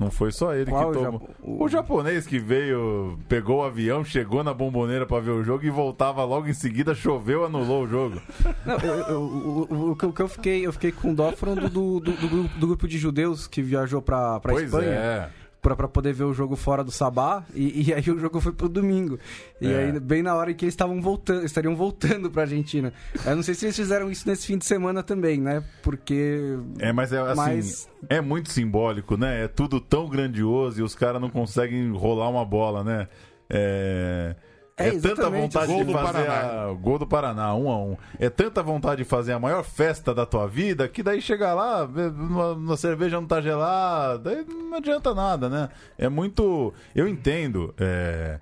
Não 0.00 0.10
foi 0.10 0.32
só 0.32 0.54
ele 0.54 0.70
Qual 0.70 0.90
que 0.90 0.98
o 0.98 1.02
tomou. 1.04 1.12
japo- 1.12 1.30
O... 1.42 1.64
o- 1.64 1.68
japonês 1.68 2.26
que 2.26 2.38
veio, 2.38 3.18
pegou 3.28 3.58
o 3.58 3.62
avião, 3.64 4.02
chegou 4.02 4.42
na 4.42 4.54
bomboneira 4.54 5.04
pra 5.04 5.20
ver 5.20 5.30
o 5.32 5.44
jogo 5.44 5.62
e 5.66 5.68
voltava 5.70 6.24
logo 6.24 6.48
em 6.48 6.54
seguida, 6.54 6.94
choveu, 6.94 7.44
anulou 7.44 7.84
o 7.84 7.86
jogo. 7.86 8.18
Não, 8.64 8.76
eu- 8.78 8.94
eu- 9.06 9.20
o, 9.20 9.66
o- 9.74 9.90
o 9.92 9.96
que 10.12 10.22
eu- 10.22 10.28
fiquei, 10.28 10.66
eu 10.66 10.72
fiquei 10.72 10.90
com 10.90 11.12
dó 11.14 11.30
foram 11.32 11.54
do, 11.54 11.68
do, 11.68 12.00
do- 12.00 12.48
do 12.48 12.66
grupo 12.66 12.88
de 12.88 12.96
judeus 12.96 13.46
que 13.46 13.60
viajou 13.60 14.00
pra, 14.00 14.40
pra 14.40 14.52
pois 14.52 14.64
Espanha. 14.64 14.88
é. 14.90 15.28
Pra, 15.62 15.76
pra 15.76 15.86
poder 15.88 16.12
ver 16.12 16.24
o 16.24 16.32
jogo 16.32 16.56
fora 16.56 16.82
do 16.82 16.90
Sabá, 16.90 17.44
e, 17.54 17.88
e 17.88 17.94
aí 17.94 18.02
o 18.10 18.18
jogo 18.18 18.40
foi 18.40 18.52
pro 18.52 18.68
domingo. 18.68 19.18
E 19.60 19.70
É. 19.70 19.84
aí, 19.84 20.00
bem 20.00 20.22
na 20.22 20.34
hora 20.34 20.50
em 20.50 20.54
que 20.54 20.64
eles 20.64 20.72
estavam 20.74 21.00
voltando, 21.00 21.44
estariam 21.44 21.76
voltando 21.76 22.30
pra 22.30 22.42
Argentina. 22.42 22.92
Eu 23.26 23.36
não 23.36 23.42
sei 23.42 23.54
se 23.54 23.66
eles 23.66 23.76
fizeram 23.76 24.10
isso 24.10 24.26
nesse 24.28 24.46
fim 24.46 24.56
de 24.58 24.64
semana 24.64 25.02
também, 25.02 25.40
né? 25.40 25.62
Porque. 25.82 26.56
É, 26.78 26.92
mas 26.92 27.12
é 27.12 27.18
assim, 27.20 27.34
Mas- 27.36 27.88
é 28.08 28.20
muito 28.20 28.50
simbólico, 28.50 29.16
né? 29.16 29.44
É 29.44 29.48
tudo 29.48 29.80
tão 29.80 30.08
grandioso 30.08 30.80
e 30.80 30.82
os 30.82 30.94
caras 30.94 31.20
não 31.20 31.28
conseguem 31.30 31.90
rolar 31.92 32.28
uma 32.30 32.44
bola, 32.44 32.82
né? 32.82 33.08
É, 33.48 34.34
É, 34.80 34.88
é 34.88 35.00
tanta 35.00 35.30
vontade 35.30 35.72
Gol 35.72 35.84
de 35.84 35.92
fazer 35.92 36.30
a... 36.30 36.72
gol 36.80 36.98
do 36.98 37.06
Paraná, 37.06 37.54
um 37.54 37.70
a 37.70 37.78
um. 37.78 37.96
É 38.18 38.30
tanta 38.30 38.62
vontade 38.62 39.02
de 39.02 39.08
fazer 39.08 39.32
a 39.32 39.38
maior 39.38 39.62
festa 39.62 40.14
da 40.14 40.26
tua 40.26 40.46
vida 40.46 40.88
que 40.88 41.02
daí 41.02 41.20
chega 41.20 41.52
lá, 41.54 41.84
uma, 41.84 42.52
uma 42.52 42.76
cerveja 42.76 43.20
não 43.20 43.26
tá 43.26 43.40
gelada, 43.40 44.30
aí 44.30 44.44
não 44.44 44.76
adianta 44.76 45.14
nada, 45.14 45.48
né? 45.48 45.68
É 45.98 46.08
muito. 46.08 46.72
Eu 46.94 47.08
entendo. 47.08 47.74
é, 47.78 48.38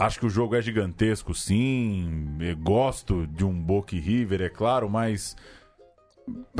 Acho 0.00 0.20
que 0.20 0.26
o 0.26 0.30
jogo 0.30 0.54
é 0.54 0.62
gigantesco, 0.62 1.34
sim. 1.34 2.36
Eu 2.38 2.56
gosto 2.56 3.26
de 3.26 3.44
um 3.44 3.52
Boca 3.52 3.96
e 3.96 3.98
River, 3.98 4.42
é 4.42 4.48
claro, 4.48 4.88
mas 4.88 5.34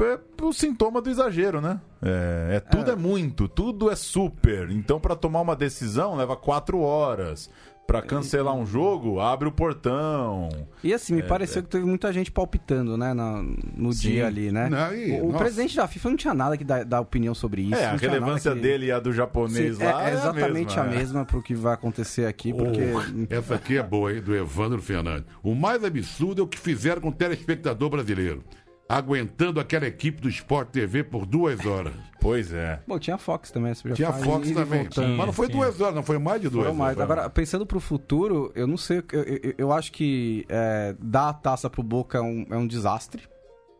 é 0.00 0.18
o 0.42 0.52
sintoma 0.52 1.00
do 1.00 1.08
exagero, 1.08 1.60
né? 1.60 1.80
É, 2.02 2.56
é- 2.56 2.60
tudo 2.60 2.90
é. 2.90 2.96
muito, 2.96 3.48
tudo 3.48 3.90
é 3.90 3.94
super. 3.94 4.70
Então, 4.70 4.98
pra 4.98 5.14
tomar 5.14 5.40
uma 5.40 5.54
decisão, 5.54 6.16
leva 6.16 6.36
quatro 6.36 6.80
horas. 6.80 7.48
Pra 7.88 8.02
cancelar 8.02 8.54
um 8.54 8.66
jogo, 8.66 9.18
abre 9.18 9.48
o 9.48 9.50
portão. 9.50 10.50
E 10.84 10.92
assim, 10.92 11.14
me 11.14 11.22
pareceu 11.22 11.62
que 11.62 11.70
teve 11.70 11.86
muita 11.86 12.12
gente 12.12 12.30
palpitando, 12.30 12.98
né? 12.98 13.14
no 13.14 13.92
Sim. 13.94 14.10
dia 14.10 14.26
ali, 14.26 14.52
né? 14.52 14.68
Não, 14.68 14.94
e- 14.94 15.18
o, 15.22 15.30
o 15.30 15.32
presidente 15.38 15.74
da 15.74 15.88
FIFA 15.88 16.10
não 16.10 16.16
tinha 16.18 16.34
nada 16.34 16.54
que 16.58 16.64
dar, 16.64 16.84
dar 16.84 17.00
opinião 17.00 17.34
sobre 17.34 17.62
isso. 17.62 17.74
é, 17.76 17.86
a 17.86 17.96
relevância 17.96 18.52
que- 18.52 18.60
dele 18.60 18.86
e 18.88 18.92
a 18.92 19.00
do 19.00 19.10
japonês 19.10 19.78
Sim, 19.78 19.84
lá 19.84 20.02
é, 20.04 20.06
é, 20.06 20.10
é 20.10 20.12
exatamente 20.12 20.78
a 20.78 20.82
a 20.82 20.84
mesma. 20.84 20.98
mesma, 21.00 21.24
pro 21.24 21.42
que 21.42 21.54
vai 21.54 21.72
acontecer 21.72 22.26
aqui, 22.26 22.52
porque. 22.52 22.78
Oh, 22.92 23.34
essa 23.34 23.54
aqui 23.54 23.78
é 23.78 23.82
boa, 23.82 24.12
hein? 24.12 24.20
Do 24.20 24.36
Evandro 24.36 24.82
Fernandes. 24.82 25.24
O 25.42 25.54
mais 25.54 25.82
absurdo 25.82 26.42
é 26.42 26.44
o 26.44 26.46
que 26.46 26.58
fizeram 26.58 27.00
com 27.00 27.08
o 27.08 27.12
telespectador 27.12 27.88
brasileiro. 27.88 28.44
Aguentando 28.86 29.60
aquela 29.60 29.86
equipe 29.86 30.20
do 30.20 30.28
Sport 30.28 30.68
TV 30.70 31.04
por 31.04 31.24
duas 31.24 31.64
horas. 31.64 31.94
Pois 32.20 32.52
é. 32.52 32.80
Bom, 32.86 32.98
tinha 32.98 33.16
Fox 33.16 33.50
também, 33.50 33.72
você 33.74 33.88
já 33.90 33.94
Tinha 33.94 34.12
Fox 34.12 34.50
também. 34.50 34.82
voltando. 34.82 35.16
Mas 35.16 35.26
não 35.26 35.32
foi 35.32 35.46
Tinha. 35.48 35.58
duas 35.58 35.80
horas, 35.80 35.94
não 35.94 36.02
foi 36.02 36.18
mais 36.18 36.40
de 36.42 36.48
duas 36.48 36.64
Foram 36.64 36.76
mais. 36.76 36.96
horas. 36.96 37.10
Agora, 37.10 37.30
pensando 37.30 37.64
pro 37.64 37.78
futuro, 37.80 38.50
eu 38.54 38.66
não 38.66 38.76
sei. 38.76 39.02
Eu, 39.12 39.22
eu, 39.22 39.54
eu 39.58 39.72
acho 39.72 39.92
que 39.92 40.44
é, 40.48 40.94
dar 41.00 41.28
a 41.28 41.32
taça 41.32 41.70
pro 41.70 41.82
Boca 41.82 42.18
é 42.18 42.20
um, 42.20 42.46
é 42.50 42.56
um 42.56 42.66
desastre. 42.66 43.22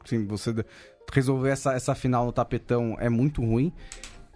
Assim, 0.05 0.24
você 0.26 0.55
resolver 1.12 1.51
essa, 1.51 1.72
essa 1.72 1.95
final 1.95 2.26
no 2.26 2.32
tapetão 2.32 2.97
é 3.01 3.09
muito 3.09 3.43
ruim. 3.43 3.72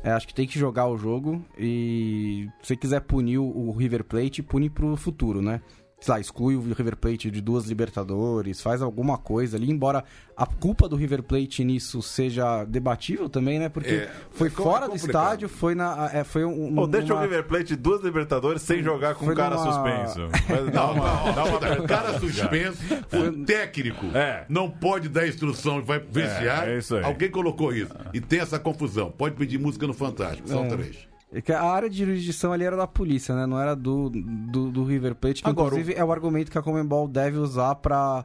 É, 0.05 0.11
acho 0.11 0.27
que 0.27 0.35
tem 0.35 0.49
que 0.49 0.59
jogar 0.59 0.89
o 0.89 0.99
jogo 0.99 1.45
e 1.57 2.49
se 2.61 2.69
você 2.69 2.77
quiser 2.77 3.01
punir 3.03 3.39
o, 3.39 3.45
o 3.45 3.71
River 3.71 4.03
Plate, 4.03 4.43
pune 4.43 4.69
pro 4.69 4.97
futuro, 4.97 5.41
né? 5.41 5.61
Sei 6.03 6.13
lá, 6.13 6.19
exclui 6.19 6.57
o 6.57 6.61
River 6.61 6.97
Plate 6.97 7.31
de 7.31 7.41
duas 7.41 7.67
Libertadores, 7.67 8.61
faz 8.61 8.83
alguma 8.83 9.17
coisa 9.17 9.57
ali, 9.57 9.71
embora 9.71 10.03
a 10.37 10.45
culpa 10.45 10.89
do 10.89 10.97
River 10.97 11.23
Plate 11.23 11.63
nisso 11.65 12.03
seja 12.03 12.65
debatível 12.65 13.29
também, 13.29 13.61
né? 13.61 13.69
Porque 13.69 13.89
É, 13.95 14.11
foi 14.33 14.49
é 14.49 14.51
fora 14.51 14.87
do 14.87 14.93
complicado. 14.93 15.23
estádio, 15.23 15.49
foi 15.49 15.77
na. 15.77 16.11
É, 16.13 16.25
foi 16.25 16.45
um. 16.45 16.75
Pô, 16.75 16.87
deixa 16.89 17.13
o 17.13 17.17
uma- 17.17 17.23
River 17.23 17.45
Plate 17.47 17.77
duas 17.77 18.03
Libertadores 18.03 18.63
sem 18.63 18.83
jogar 18.83 19.15
com 19.15 19.25
Foi 19.27 19.35
o 19.35 19.37
cara 19.37 19.55
numa- 19.57 19.73
suspenso. 19.73 20.29
Dá 20.73 20.87
Não, 20.87 20.93
uma, 20.95 21.25
não, 21.27 21.35
dá 21.35 21.45
uma 21.45 21.53
o 21.53 21.57
apertada, 21.59 21.87
cara 21.87 22.19
suspenso, 22.19 22.79
o 23.13 23.45
técnico 23.45 24.07
É. 24.13 24.45
não 24.49 24.69
pode 24.69 25.09
dar 25.09 25.29
instrução 25.29 25.79
e 25.79 25.83
vai 25.83 26.01
viciar. 26.01 26.69
é 26.69 26.79
isso 26.79 26.97
aí. 26.97 27.05
Alguém 27.05 27.31
colocou 27.31 27.73
isso. 27.73 27.95
E 28.13 28.21
tem 28.21 28.41
essa 28.41 28.59
confusão. 28.59 29.09
Pode 29.13 29.37
pedir 29.37 29.57
música 29.59 29.87
no 29.87 29.95
Fantástico. 29.95 30.49
São 30.49 30.65
É. 30.65 30.69
três. 30.69 31.12
É 31.33 31.41
que 31.41 31.53
a 31.53 31.63
área 31.63 31.89
de 31.89 31.99
jurisdição 31.99 32.53
ali 32.53 32.65
era 32.65 32.77
da 32.77 32.87
polícia, 32.87 33.35
né? 33.35 33.47
Não 33.47 33.59
era 33.59 33.75
do, 33.75 34.11
do, 34.11 34.71
do 34.71 34.85
River 34.85 35.15
Plate, 35.15 35.43
que 35.43 35.49
Agora, 35.49 35.69
inclusive 35.69 35.95
é 35.99 36.05
o 36.05 36.13
argumento 36.13 36.51
que 36.51 36.59
a 36.59 36.63
Comembol 36.63 37.09
deve 37.09 37.39
usar 37.39 37.75
pra 37.77 38.25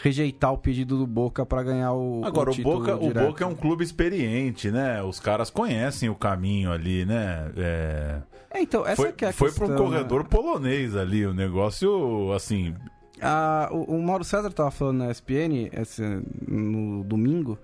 rejeitar 0.00 0.52
o 0.52 0.58
pedido 0.58 0.96
do 0.96 1.06
Boca 1.06 1.44
pra 1.44 1.62
ganhar 1.62 1.92
o 1.92 2.24
Agora, 2.24 2.50
o, 2.50 2.56
Boca, 2.56 2.96
o. 2.96 3.12
Boca 3.12 3.44
é 3.44 3.46
um 3.46 3.54
clube 3.54 3.84
experiente, 3.84 4.70
né? 4.70 5.02
Os 5.02 5.20
caras 5.20 5.50
conhecem 5.50 6.08
o 6.08 6.14
caminho 6.14 6.72
ali, 6.72 7.04
né? 7.04 7.50
É, 7.56 8.22
É, 8.50 8.62
então, 8.62 8.84
essa 8.84 8.96
Foi, 8.96 9.14
é 9.20 9.26
a 9.26 9.32
foi 9.32 9.52
para 9.52 9.66
questão, 9.66 9.86
um 9.86 9.90
né? 9.90 9.96
corredor 9.96 10.24
polonês 10.24 10.96
ali, 10.96 11.26
o 11.26 11.34
negócio, 11.34 12.32
assim... 12.32 12.74
Ah, 13.20 13.68
o, 13.72 13.96
o 13.96 14.02
Mauro 14.02 14.22
César 14.22 14.50
tava 14.52 14.70
falando 14.70 14.98
na 14.98 15.10
ESPN 15.10 15.68
esse, 15.72 16.02
no 16.46 17.02
domingo 17.02 17.58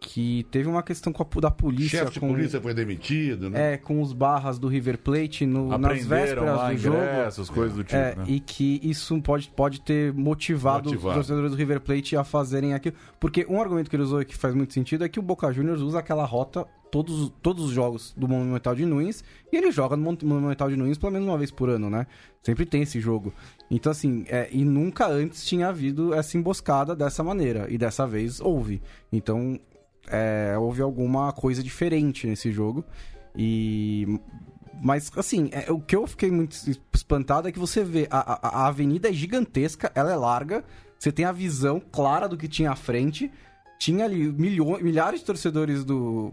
que 0.00 0.46
teve 0.52 0.68
uma 0.68 0.82
questão 0.82 1.12
com 1.12 1.22
a, 1.24 1.40
da 1.40 1.50
polícia 1.50 2.00
Chefe 2.00 2.12
de 2.12 2.20
com, 2.20 2.28
polícia 2.28 2.60
foi 2.60 2.72
demitido, 2.72 3.50
né? 3.50 3.74
é, 3.74 3.76
com 3.76 4.00
os 4.00 4.12
barras 4.12 4.56
do 4.58 4.68
River 4.68 4.96
Plate 4.98 5.44
no, 5.44 5.76
nas 5.76 6.04
vésperas 6.06 6.44
lá 6.56 6.70
do 6.70 6.78
jogo. 6.78 6.96
ingressos, 6.96 7.50
coisas 7.50 7.76
do 7.76 7.82
tipo, 7.82 7.96
É, 7.96 8.14
né? 8.14 8.24
E 8.28 8.38
que 8.38 8.80
isso 8.82 9.20
pode, 9.20 9.50
pode 9.50 9.80
ter 9.80 10.12
motivado, 10.12 10.84
Motivado. 10.90 11.08
os 11.08 11.14
torcedores 11.26 11.50
do 11.50 11.56
River 11.56 11.80
Plate 11.80 12.16
a 12.16 12.22
fazerem 12.22 12.74
aquilo. 12.74 12.94
Porque 13.18 13.44
um 13.48 13.60
argumento 13.60 13.90
que 13.90 13.96
ele 13.96 14.04
usou 14.04 14.22
e 14.22 14.24
que 14.24 14.36
faz 14.36 14.54
muito 14.54 14.72
sentido 14.72 15.04
é 15.04 15.08
que 15.08 15.18
o 15.18 15.22
Boca 15.22 15.50
Juniors 15.52 15.80
usa 15.80 15.98
aquela 15.98 16.24
rota 16.24 16.64
todos, 16.92 17.32
todos 17.42 17.64
os 17.64 17.70
jogos 17.72 18.14
do 18.16 18.28
Monumental 18.28 18.74
de 18.76 18.86
Nunes 18.86 19.24
e 19.52 19.56
ele 19.56 19.72
joga 19.72 19.96
no 19.96 20.04
Mon- 20.04 20.16
Monumental 20.22 20.70
de 20.70 20.76
Nunes 20.76 20.96
pelo 20.96 21.12
menos 21.12 21.26
uma 21.26 21.36
vez 21.36 21.50
por 21.50 21.68
ano, 21.68 21.90
né? 21.90 22.06
Sempre 22.40 22.64
tem 22.64 22.82
esse 22.82 23.00
jogo. 23.00 23.34
Então, 23.68 23.90
assim, 23.90 24.24
é, 24.28 24.48
e 24.52 24.64
nunca 24.64 25.08
antes 25.08 25.44
tinha 25.44 25.68
havido 25.68 26.14
essa 26.14 26.38
emboscada 26.38 26.94
dessa 26.94 27.22
maneira. 27.24 27.66
E 27.68 27.76
dessa 27.76 28.06
vez 28.06 28.40
houve. 28.40 28.80
Então, 29.12 29.58
é, 30.10 30.56
houve 30.58 30.82
alguma 30.82 31.32
coisa 31.32 31.62
diferente 31.62 32.26
nesse 32.26 32.50
jogo. 32.50 32.84
E. 33.36 34.20
Mas, 34.80 35.10
assim, 35.16 35.50
é, 35.52 35.70
o 35.72 35.80
que 35.80 35.96
eu 35.96 36.06
fiquei 36.06 36.30
muito 36.30 36.56
espantado 36.94 37.48
é 37.48 37.52
que 37.52 37.58
você 37.58 37.82
vê 37.82 38.06
a, 38.10 38.48
a, 38.48 38.62
a 38.62 38.66
avenida 38.68 39.08
é 39.08 39.12
gigantesca, 39.12 39.90
ela 39.92 40.12
é 40.12 40.14
larga, 40.16 40.64
você 40.96 41.10
tem 41.10 41.24
a 41.24 41.32
visão 41.32 41.80
clara 41.90 42.28
do 42.28 42.36
que 42.36 42.46
tinha 42.46 42.70
à 42.70 42.76
frente. 42.76 43.30
Tinha 43.78 44.04
ali 44.04 44.30
milhões, 44.32 44.82
milhares 44.82 45.20
de 45.20 45.26
torcedores 45.26 45.84
do. 45.84 46.32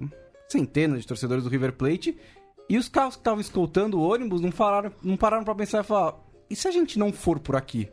centenas 0.50 1.02
de 1.02 1.08
torcedores 1.08 1.44
do 1.44 1.50
River 1.50 1.74
Plate. 1.74 2.18
E 2.68 2.78
os 2.78 2.88
carros 2.90 3.16
que 3.16 3.22
estavam 3.22 3.40
escoltando 3.40 4.00
o 4.00 4.02
ônibus 4.12 4.42
não 4.42 4.50
pararam, 4.52 4.92
não 5.04 5.16
pararam 5.16 5.44
pra 5.44 5.54
pensar 5.54 5.82
e 5.82 5.84
falar: 5.84 6.16
e 6.50 6.56
se 6.56 6.68
a 6.68 6.72
gente 6.72 6.98
não 6.98 7.12
for 7.14 7.40
por 7.40 7.56
aqui? 7.56 7.88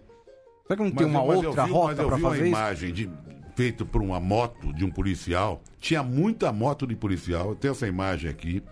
Será 0.66 0.76
que 0.76 0.82
não 0.84 0.90
tem 0.90 1.06
Mas 1.06 1.14
uma 1.16 1.20
eu- 1.20 1.26
mas 1.26 1.42
eu 1.42 1.48
outra 1.50 1.64
vi- 1.64 1.70
mas 1.72 1.78
rota 1.80 2.02
eu 2.02 2.06
pra 2.08 2.16
vi 2.16 2.22
fazer 2.22 2.38
uma 2.38 2.46
isso? 2.46 2.56
imagem 2.58 2.92
de, 2.94 3.10
feita 3.54 3.84
por 3.84 4.02
uma 4.02 4.18
moto 4.20 4.72
de 4.72 4.84
um 4.84 4.90
policial. 4.90 5.62
Tinha 5.78 6.02
muita 6.02 6.52
moto 6.52 6.86
de 6.86 6.94
policial. 6.96 7.50
Eu 7.50 7.54
tenho 7.54 7.72
essa 7.72 7.86
imagem 7.86 8.30
aqui. 8.30 8.62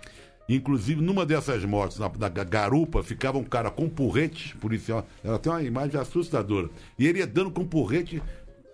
Inclusive, 0.48 1.00
numa 1.00 1.24
dessas 1.24 1.64
motos, 1.64 1.98
na, 1.98 2.10
na 2.18 2.28
garupa, 2.28 3.02
ficava 3.04 3.38
um 3.38 3.44
cara 3.44 3.70
com 3.70 3.88
porrete 3.88 4.56
policial. 4.56 5.06
Ela 5.22 5.38
tem 5.38 5.52
uma 5.52 5.62
imagem 5.62 6.00
assustadora. 6.00 6.68
E 6.98 7.06
ele 7.06 7.20
ia 7.20 7.26
dando 7.26 7.52
com 7.52 7.64
porrete 7.64 8.20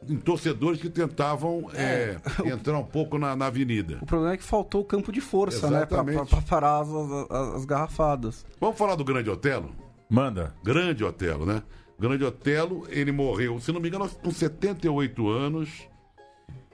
em 0.09 0.16
torcedores 0.16 0.80
que 0.80 0.88
tentavam 0.88 1.68
é, 1.74 2.16
entrar 2.50 2.78
um 2.78 2.84
pouco 2.84 3.18
na, 3.18 3.36
na 3.36 3.46
avenida. 3.46 3.98
O 4.00 4.07
problema 4.07 4.32
é 4.34 4.36
que 4.38 4.42
faltou 4.44 4.80
o 4.80 4.84
campo 4.84 5.12
de 5.12 5.20
força, 5.20 5.68
né? 5.70 5.84
Pra, 5.84 5.98
Exatamente. 5.98 6.16
pra- 6.30 6.38
pra 6.38 6.40
parar 6.42 6.80
as, 6.80 6.88
as- 6.88 7.54
as 7.57 7.64
garrafadas. 7.66 8.46
Vamos 8.59 8.78
falar 8.78 8.94
do 8.94 9.04
Grande 9.04 9.28
Otelo? 9.28 9.70
Manda. 10.09 10.54
Grande 10.64 11.04
Otelo, 11.04 11.44
né? 11.44 11.62
Grande 11.98 12.24
Otelo, 12.24 12.86
ele 12.88 13.11
morreu, 13.12 13.59
se 13.61 13.72
não 13.72 13.80
me 13.80 13.88
engano, 13.88 14.09
com 14.09 14.30
78 14.30 15.28
anos. 15.28 15.88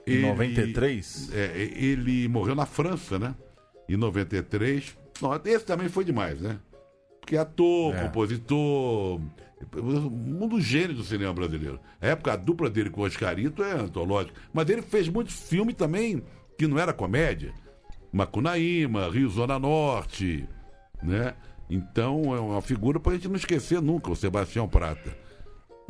Em 0.05 0.11
Ele- 0.13 0.27
93? 0.27 1.29
É, 1.33 1.51
ele 1.75 2.27
morreu 2.27 2.55
na 2.55 2.65
França, 2.65 3.17
né? 3.17 3.33
Em 3.87 3.95
93. 3.97 4.97
Não, 5.21 5.33
esse 5.45 5.65
também 5.65 5.87
foi 5.89 6.03
demais, 6.03 6.39
né? 6.41 6.57
Porque 7.21 7.37
ator, 7.37 7.95
É. 7.95 8.01
compositor, 8.03 9.21
um 9.77 10.47
dos 10.47 10.63
gênios 10.63 10.97
do 10.97 11.03
cinema 11.05 11.33
brasileiro. 11.33 11.79
A 12.01 12.07
época, 12.07 12.33
a 12.33 12.35
dupla 12.35 12.69
dele 12.69 12.89
com 12.89 13.01
o 13.01 13.05
Oscarito 13.05 13.63
é 13.63 13.71
antológica. 13.71 14.33
Mas 14.51 14.69
ele 14.69 14.81
fez 14.81 15.07
muitos 15.07 15.33
filmes 15.47 15.75
também 15.75 16.21
que 16.57 16.67
não 16.67 16.77
era 16.77 16.91
comédia. 16.91 17.53
Macunaíma, 18.11 19.09
Rio 19.09 19.29
Zona 19.29 19.57
Norte, 19.57 20.47
né? 21.01 21.33
Então 21.69 22.35
é 22.35 22.39
uma 22.39 22.61
figura 22.61 22.99
pra 22.99 23.13
gente 23.13 23.27
não 23.29 23.35
esquecer 23.37 23.81
nunca, 23.81 24.11
o 24.11 24.15
Sebastião 24.15 24.67
Prata. 24.67 25.17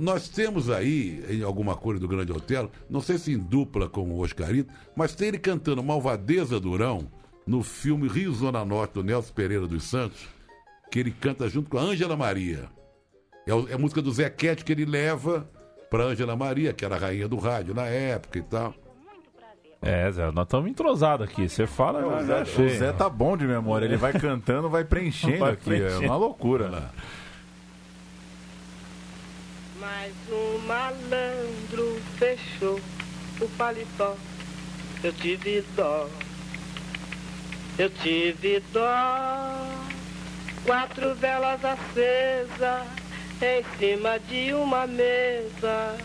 Nós 0.03 0.27
temos 0.27 0.69
aí, 0.69 1.23
em 1.29 1.43
alguma 1.43 1.77
coisa 1.77 1.97
do 1.97 2.09
Grande 2.09 2.29
Otelo, 2.33 2.69
não 2.89 2.99
sei 2.99 3.17
se 3.17 3.31
em 3.31 3.37
dupla 3.37 3.87
com 3.87 4.01
o 4.01 4.19
Oscarito, 4.19 4.69
mas 4.97 5.15
tem 5.15 5.29
ele 5.29 5.39
cantando 5.39 5.81
Malvadeza 5.81 6.59
Durão 6.59 7.09
no 7.47 7.63
filme 7.63 8.09
Rio 8.09 8.33
Zona 8.33 8.65
Norte, 8.65 8.95
do 8.95 9.03
Nelson 9.03 9.33
Pereira 9.33 9.65
dos 9.65 9.83
Santos, 9.85 10.27
que 10.91 10.99
ele 10.99 11.09
canta 11.09 11.47
junto 11.47 11.69
com 11.69 11.77
a 11.77 11.81
Ângela 11.81 12.17
Maria. 12.17 12.69
É, 13.47 13.51
é 13.71 13.75
a 13.75 13.77
música 13.77 14.01
do 14.01 14.11
Zequete 14.11 14.65
que 14.65 14.73
ele 14.73 14.83
leva 14.83 15.49
pra 15.89 16.03
Ângela 16.03 16.35
Maria, 16.35 16.73
que 16.73 16.83
era 16.83 16.95
a 16.95 16.99
rainha 16.99 17.29
do 17.29 17.37
rádio 17.37 17.73
na 17.73 17.85
época 17.85 18.39
e 18.39 18.43
tal. 18.43 18.75
É, 19.81 20.11
Zé, 20.11 20.29
nós 20.31 20.45
estamos 20.45 20.69
entrosados 20.69 21.25
aqui. 21.29 21.47
Você 21.47 21.65
fala, 21.65 22.25
já, 22.25 22.43
já 22.43 22.61
O. 22.61 22.69
Zé 22.69 22.91
tá 22.91 23.09
bom 23.09 23.37
de 23.37 23.47
memória, 23.47 23.85
ele 23.85 23.95
vai 23.95 24.11
cantando, 24.11 24.69
vai 24.69 24.83
preenchendo 24.83 25.39
Vai 25.39 25.53
aqui. 25.53 25.63
preenchendo. 25.63 26.03
É 26.03 26.07
uma 26.07 26.17
loucura, 26.17 26.69
né? 26.69 26.89
Mas 29.84 30.13
um 30.31 30.59
malandro 30.59 32.01
fechou 32.17 32.79
o 33.41 33.49
paletó. 33.57 34.15
Eu 35.03 35.11
tive 35.11 35.61
dó. 35.75 36.07
Eu 37.77 37.89
tive 37.89 38.63
dó. 38.71 38.89
Quatro 40.65 41.13
velas 41.15 41.59
acesas 41.65 42.88
em 43.41 43.77
cima 43.77 44.17
de 44.19 44.53
uma 44.53 44.88
mesa. 44.88 45.97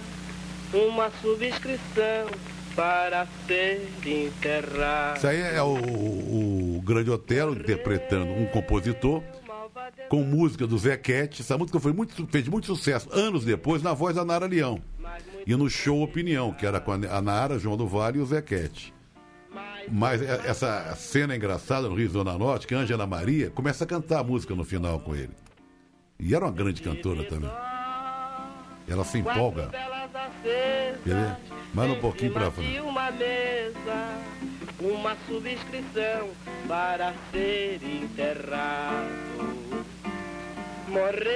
Uma 0.74 1.12
subscrição 1.22 2.26
para 2.74 3.28
ser 3.46 3.88
enterrado. 4.04 5.18
Isso 5.18 5.26
aí 5.28 5.40
é 5.40 5.62
o, 5.62 5.76
o 5.76 6.82
Grande 6.84 7.12
Otelo 7.12 7.54
interpretando 7.54 8.32
um 8.32 8.46
compositor 8.46 9.22
com 10.08 10.22
música 10.22 10.66
do 10.66 10.76
Zequete. 10.78 11.42
Essa 11.42 11.56
música 11.58 11.78
foi 11.80 11.92
muito, 11.92 12.26
fez 12.28 12.48
muito 12.48 12.66
sucesso 12.66 13.08
anos 13.12 13.44
depois 13.44 13.82
na 13.82 13.92
voz 13.94 14.16
da 14.16 14.24
Nara 14.24 14.46
Leão. 14.46 14.80
E 15.46 15.54
no 15.56 15.68
show 15.70 16.02
Opinião, 16.02 16.52
que 16.52 16.66
era 16.66 16.80
com 16.80 16.92
a 16.92 17.20
Nara, 17.22 17.58
João 17.58 17.76
do 17.76 17.86
Vale 17.86 18.18
e 18.18 18.20
o 18.22 18.26
Zequete. 18.26 18.92
Mas 19.90 20.20
é- 20.20 20.42
essa 20.46 20.94
cena 20.96 21.34
engraçada 21.34 21.88
no 21.88 21.94
Rio 21.94 22.10
Zona 22.10 22.36
Norte, 22.36 22.66
que 22.66 22.74
a 22.74 22.78
Ângela 22.78 23.06
Maria 23.06 23.50
começa 23.50 23.84
a 23.84 23.86
cantar 23.86 24.20
a 24.20 24.24
música 24.24 24.54
no 24.54 24.64
final 24.64 25.00
com 25.00 25.14
ele. 25.16 25.30
E 26.20 26.34
era 26.34 26.44
uma 26.44 26.52
grande 26.52 26.82
cantora 26.82 27.24
também. 27.24 27.50
Ela 28.86 29.04
se 29.04 29.18
empolga. 29.18 29.70
Quer 31.04 31.14
ver? 31.14 31.36
Mais 31.74 31.90
um 31.90 32.00
pouquinho 32.00 32.32
pra 32.32 32.50
frente. 32.50 32.80
Uma 34.80 35.16
subscrição 35.28 36.30
para 36.66 37.12
ser 37.32 37.80
enterrado. 37.82 39.08
Morreu 40.88 41.28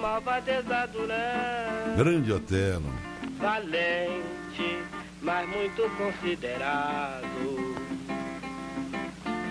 malvadeza 0.00 0.86
Durão, 0.92 1.96
Grande 1.96 2.32
Otelo. 2.32 2.92
valente, 3.38 4.78
mas 5.22 5.48
muito 5.48 5.82
considerado. 5.96 7.24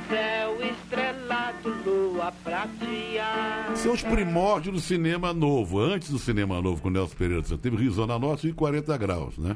Céu 0.10 0.58
estrelado, 0.62 1.70
lua 1.86 2.32
prateada. 2.44 3.76
São 3.76 3.94
os 3.94 4.04
primórdios 4.04 4.76
do 4.76 4.82
cinema 4.82 5.34
novo. 5.34 5.80
Antes 5.80 6.10
do 6.12 6.20
cinema 6.20 6.62
novo, 6.62 6.82
com 6.82 6.90
o 6.90 6.92
Nelson 6.92 7.16
Pereira 7.16 7.44
Santos, 7.44 7.62
teve 7.62 7.78
Rio 7.78 7.92
Zona 7.92 8.20
Norte 8.20 8.48
e 8.48 8.54
40 8.54 8.96
graus, 8.98 9.38
né? 9.38 9.56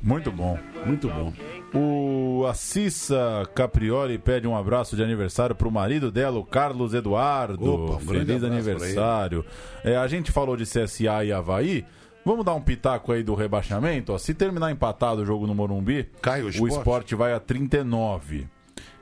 Muito 0.00 0.30
bom. 0.30 0.58
Muito 0.86 1.08
bom. 1.08 1.32
O 1.74 2.46
Assissa 2.46 3.48
Caprioli 3.54 4.18
pede 4.18 4.46
um 4.46 4.56
abraço 4.56 4.94
de 4.96 5.02
aniversário 5.02 5.54
pro 5.54 5.70
marido 5.70 6.10
dela, 6.10 6.38
o 6.38 6.44
Carlos 6.44 6.94
Eduardo. 6.94 7.74
Opa, 7.74 7.94
um 7.94 7.98
Feliz 8.00 8.42
aniversário. 8.44 9.44
É, 9.84 9.96
a 9.96 10.06
gente 10.06 10.30
falou 10.32 10.56
de 10.56 10.64
CSA 10.64 11.24
e 11.24 11.32
Havaí. 11.32 11.84
Vamos 12.24 12.44
dar 12.44 12.54
um 12.54 12.60
pitaco 12.60 13.10
aí 13.12 13.22
do 13.22 13.34
rebaixamento? 13.34 14.12
Ó, 14.12 14.18
se 14.18 14.32
terminar 14.32 14.70
empatado 14.70 15.22
o 15.22 15.26
jogo 15.26 15.46
no 15.46 15.54
Morumbi, 15.54 16.08
Cai 16.20 16.42
o 16.42 16.46
o 16.46 16.50
Sport. 16.50 16.70
esporte 16.72 17.14
vai 17.16 17.32
a 17.32 17.40
39. 17.40 18.46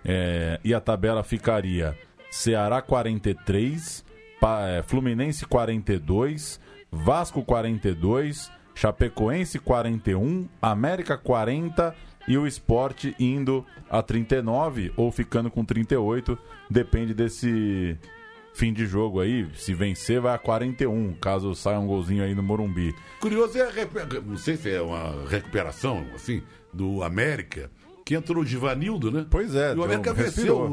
É, 0.04 0.58
e 0.64 0.72
a 0.72 0.80
tabela 0.80 1.22
ficaria 1.22 1.94
Ceará 2.30 2.80
43, 2.80 4.02
Pa- 4.40 4.66
é, 4.68 4.82
Fluminense 4.82 5.44
42, 5.44 6.58
Vasco 6.90 7.42
42, 7.42 8.50
Chapecoense 8.80 9.58
41, 9.58 10.48
América 10.62 11.18
40 11.18 11.94
e 12.26 12.38
o 12.38 12.46
esporte 12.46 13.14
indo 13.20 13.62
a 13.90 14.02
39 14.02 14.90
ou 14.96 15.12
ficando 15.12 15.50
com 15.50 15.62
38, 15.62 16.38
depende 16.70 17.12
desse 17.12 17.98
fim 18.54 18.72
de 18.72 18.86
jogo 18.86 19.20
aí. 19.20 19.46
Se 19.54 19.74
vencer, 19.74 20.18
vai 20.18 20.34
a 20.34 20.38
41, 20.38 21.12
caso 21.20 21.54
saia 21.54 21.78
um 21.78 21.86
golzinho 21.86 22.24
aí 22.24 22.34
no 22.34 22.42
Morumbi. 22.42 22.94
Curioso 23.20 23.58
é, 23.58 23.68
a 23.68 24.20
não 24.22 24.38
sei 24.38 24.56
se 24.56 24.70
é 24.70 24.80
uma 24.80 25.28
recuperação, 25.28 26.06
assim, 26.14 26.42
do 26.72 27.02
América, 27.02 27.70
que 28.02 28.14
entrou 28.14 28.42
o 28.42 28.46
Givanildo, 28.46 29.10
né? 29.10 29.26
Pois 29.28 29.54
é, 29.54 29.74
E 29.74 29.76
o 29.76 29.84
América 29.84 30.14
venceu. 30.14 30.72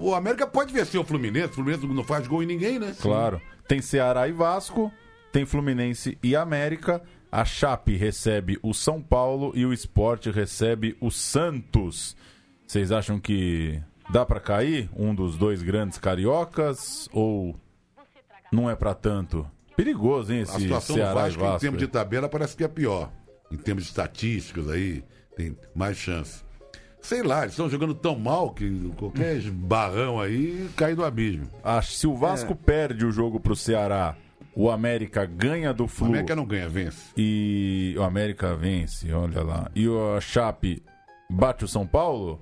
O 0.00 0.14
América 0.14 0.46
pode 0.46 0.72
vencer 0.72 0.98
o 0.98 1.04
Fluminense, 1.04 1.48
o 1.48 1.54
Fluminense 1.56 1.86
não 1.86 2.04
faz 2.04 2.26
gol 2.26 2.42
em 2.42 2.46
ninguém, 2.46 2.78
né? 2.78 2.96
Claro. 2.98 3.38
Tem 3.68 3.82
Ceará 3.82 4.26
e 4.26 4.32
Vasco, 4.32 4.90
tem 5.30 5.44
Fluminense 5.44 6.16
e 6.22 6.34
América. 6.34 7.02
A 7.30 7.44
Chape 7.44 7.94
recebe 7.96 8.58
o 8.62 8.72
São 8.72 9.02
Paulo 9.02 9.52
e 9.54 9.66
o 9.66 9.72
Esporte 9.72 10.30
recebe 10.30 10.96
o 11.00 11.10
Santos. 11.10 12.16
Vocês 12.66 12.90
acham 12.90 13.20
que 13.20 13.80
dá 14.10 14.24
pra 14.24 14.40
cair 14.40 14.88
um 14.96 15.14
dos 15.14 15.36
dois 15.36 15.62
grandes 15.62 15.98
cariocas 15.98 17.08
ou 17.12 17.54
não 18.50 18.68
é 18.70 18.74
pra 18.74 18.94
tanto? 18.94 19.46
Perigoso, 19.76 20.32
hein, 20.32 20.40
A 20.40 20.42
esse 20.42 20.60
situação 20.60 20.96
do 20.96 20.98
Ceará 21.02 21.14
Vasco, 21.14 21.38
e 21.38 21.42
Vasco. 21.42 21.56
em 21.56 21.60
termos 21.60 21.78
de 21.80 21.86
tabela, 21.86 22.28
parece 22.28 22.56
que 22.56 22.64
é 22.64 22.68
pior. 22.68 23.12
Em 23.50 23.56
termos 23.56 23.84
de 23.84 23.90
estatísticas 23.90 24.68
aí, 24.68 25.04
tem 25.36 25.56
mais 25.74 25.96
chance. 25.96 26.42
Sei 27.00 27.22
lá, 27.22 27.42
eles 27.42 27.52
estão 27.52 27.70
jogando 27.70 27.94
tão 27.94 28.18
mal 28.18 28.52
que 28.52 28.90
qualquer 28.96 29.40
barrão 29.50 30.20
aí 30.20 30.68
cai 30.76 30.94
do 30.94 31.04
abismo. 31.04 31.48
Ah, 31.62 31.80
se 31.80 32.06
o 32.06 32.16
Vasco 32.16 32.56
perde 32.56 33.06
o 33.06 33.12
jogo 33.12 33.38
pro 33.38 33.54
Ceará, 33.54 34.16
o 34.60 34.70
América 34.72 35.24
ganha 35.24 35.72
do 35.72 35.84
O 35.84 35.88
Flu 35.88 36.08
América 36.08 36.34
não 36.34 36.44
ganha, 36.44 36.68
vence. 36.68 37.12
e 37.16 37.94
o 37.96 38.02
América 38.02 38.56
vence, 38.56 39.12
olha 39.12 39.40
lá. 39.40 39.70
E 39.72 39.86
o 39.88 40.20
Chape 40.20 40.82
bate 41.30 41.64
o 41.64 41.68
São 41.68 41.86
Paulo, 41.86 42.40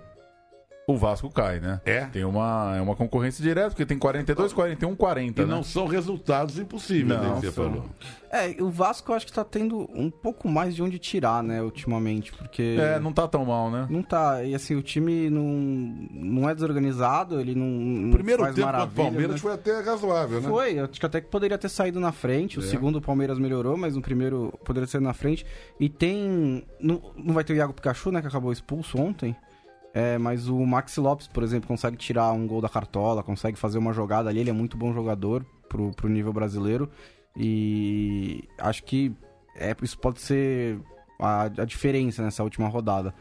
o 0.88 0.96
Vasco 0.96 1.28
cai, 1.28 1.58
né? 1.58 1.80
É. 1.84 2.04
Tem 2.06 2.24
uma, 2.24 2.74
é 2.76 2.80
uma 2.80 2.94
concorrência 2.94 3.42
direta, 3.42 3.70
porque 3.70 3.84
tem 3.84 3.98
42, 3.98 4.52
41, 4.52 4.94
40, 4.94 5.42
E 5.42 5.44
né? 5.44 5.50
não 5.52 5.64
são 5.64 5.84
resultados 5.88 6.60
impossíveis, 6.60 7.20
né, 7.20 7.26
Não, 7.28 7.40
que 7.40 7.46
você 7.46 7.52
são. 7.52 7.64
falou. 7.64 7.84
É, 8.30 8.62
o 8.62 8.70
Vasco 8.70 9.10
eu 9.10 9.16
acho 9.16 9.26
que 9.26 9.32
tá 9.32 9.42
tendo 9.42 9.88
um 9.92 10.08
pouco 10.10 10.48
mais 10.48 10.76
de 10.76 10.82
onde 10.84 10.96
tirar, 11.00 11.42
né, 11.42 11.60
ultimamente, 11.60 12.32
porque... 12.32 12.76
É, 12.78 13.00
não 13.00 13.12
tá 13.12 13.26
tão 13.26 13.44
mal, 13.44 13.68
né? 13.68 13.88
Não 13.90 14.00
tá, 14.00 14.44
e 14.44 14.54
assim, 14.54 14.76
o 14.76 14.82
time 14.82 15.28
não, 15.28 15.42
não 16.12 16.48
é 16.48 16.54
desorganizado, 16.54 17.40
ele 17.40 17.56
não, 17.56 17.66
não 17.66 18.10
O 18.10 18.12
primeiro 18.12 18.42
faz 18.44 18.54
tempo 18.54 18.66
contra 18.66 18.78
o 18.78 18.86
maravilhas, 18.86 19.04
Palmeiras 19.10 19.34
né? 19.34 19.38
foi 19.40 19.52
até 19.54 19.80
razoável, 19.80 20.40
né? 20.40 20.48
Foi, 20.48 20.78
acho 20.78 21.00
que 21.00 21.06
até 21.06 21.20
que 21.20 21.28
poderia 21.28 21.58
ter 21.58 21.68
saído 21.68 21.98
na 21.98 22.12
frente. 22.12 22.60
O 22.60 22.62
É. 22.62 22.66
segundo 22.66 22.96
o 22.96 23.00
Palmeiras 23.02 23.40
melhorou, 23.40 23.76
mas 23.76 23.96
no 23.96 24.02
primeiro 24.02 24.52
poderia 24.64 24.86
ser 24.86 25.00
na 25.00 25.12
frente. 25.12 25.44
E 25.80 25.88
tem. 25.88 26.64
Não, 26.80 27.02
não 27.16 27.34
vai 27.34 27.42
ter 27.42 27.54
o 27.54 27.56
Iago 27.56 27.72
Pikachu, 27.72 28.12
né? 28.12 28.20
Que 28.20 28.28
acabou 28.28 28.52
expulso 28.52 28.98
ontem. 28.98 29.34
É, 29.96 30.18
mas 30.18 30.46
o 30.46 30.58
Maxi 30.66 31.00
Lopes, 31.00 31.26
por 31.26 31.42
exemplo, 31.42 31.66
consegue 31.66 31.96
tirar 31.96 32.30
um 32.30 32.46
gol 32.46 32.60
da 32.60 32.68
cartola, 32.68 33.22
consegue 33.22 33.56
fazer 33.56 33.78
uma 33.78 33.94
jogada 33.94 34.28
ali. 34.28 34.40
Ele 34.40 34.50
é 34.50 34.52
muito 34.52 34.76
bom 34.76 34.92
jogador 34.92 35.42
pro, 35.70 35.90
pro 35.92 36.06
nível 36.06 36.34
brasileiro. 36.34 36.90
E 37.34 38.46
acho 38.60 38.84
que 38.84 39.10
é, 39.56 39.74
isso 39.80 39.98
pode 39.98 40.20
ser 40.20 40.78
a, 41.18 41.44
a 41.44 41.64
diferença 41.64 42.22
nessa 42.22 42.44
última 42.44 42.68
rodada. 42.68 43.14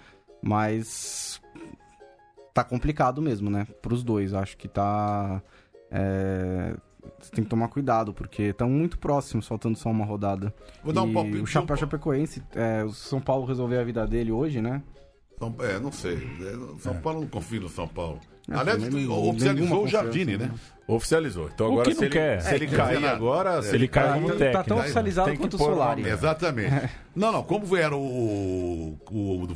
Mas 0.44 1.42
tá 2.54 2.62
complicado 2.62 3.22
mesmo, 3.22 3.50
né? 3.50 3.66
Pros 3.82 4.04
dois. 4.04 4.34
Acho 4.34 4.58
que 4.58 4.68
tá. 4.68 5.42
É, 5.90 6.76
você 7.22 7.32
tem 7.32 7.46
que 7.46 7.50
tomar 7.50 7.70
cuidado, 7.70 8.14
porque 8.14 8.44
estão 8.44 8.70
muito 8.70 9.00
próximos, 9.00 9.48
faltando 9.48 9.78
só 9.78 9.90
uma 9.90 10.04
rodada. 10.04 10.54
Vou 10.84 10.92
dar 10.92 11.04
um 11.04 11.10
E 11.10 11.14
palpite. 11.14 11.38
O 11.40 11.48
Chapéu 11.48 11.78
Chapecoense, 11.78 12.44
é, 12.54 12.84
o 12.84 12.92
São 12.92 13.22
Paulo 13.22 13.46
resolveu 13.46 13.80
a 13.80 13.84
vida 13.86 14.06
dele 14.06 14.34
hoje, 14.34 14.62
né? 14.62 14.84
São- 15.38 15.56
É, 15.60 15.80
não 15.80 15.92
sei. 15.92 16.16
É, 16.16 16.80
São 16.82 16.96
Paulo 16.96 17.22
não 17.22 17.28
confia 17.28 17.60
no 17.60 17.70
São 17.70 17.88
Paulo. 17.88 18.20
Não, 18.48 18.60
Aliás, 18.60 18.80
não- 18.80 19.30
oficializou 19.30 19.84
o 19.84 19.88
Jardine, 19.88 20.34
confiança, 20.38 20.54
né? 20.54 20.60
Oficializou. 20.88 21.50
Então 21.54 21.68
O 21.68 21.72
agora 21.74 21.90
que 21.90 21.96
se 21.96 22.02
não 22.02 22.06
ele, 22.08 22.14
quer. 22.14 22.42
se 22.42 22.54
ele 22.56 22.66
É, 22.66 22.70
cair 22.70 23.00
nada. 23.00 23.16
agora, 23.16 23.62
se 23.64 23.70
Se 23.70 23.76
ele 23.76 23.88
cai 23.88 24.04
Tá, 24.08 24.14
como 24.14 24.28
tá 24.30 24.36
técnico. 24.36 24.64
tão 24.68 24.78
oficializado 24.78 25.28
tem 25.30 25.38
quanto 25.38 25.56
o 25.56 25.58
Solari. 25.58 26.02
nome. 26.04 26.14
Exatamente. 26.14 26.90
Não, 27.16 27.32
não, 27.32 27.44
como 27.44 27.76
era 27.76 27.96
o, 27.96 28.98
o, 29.10 29.48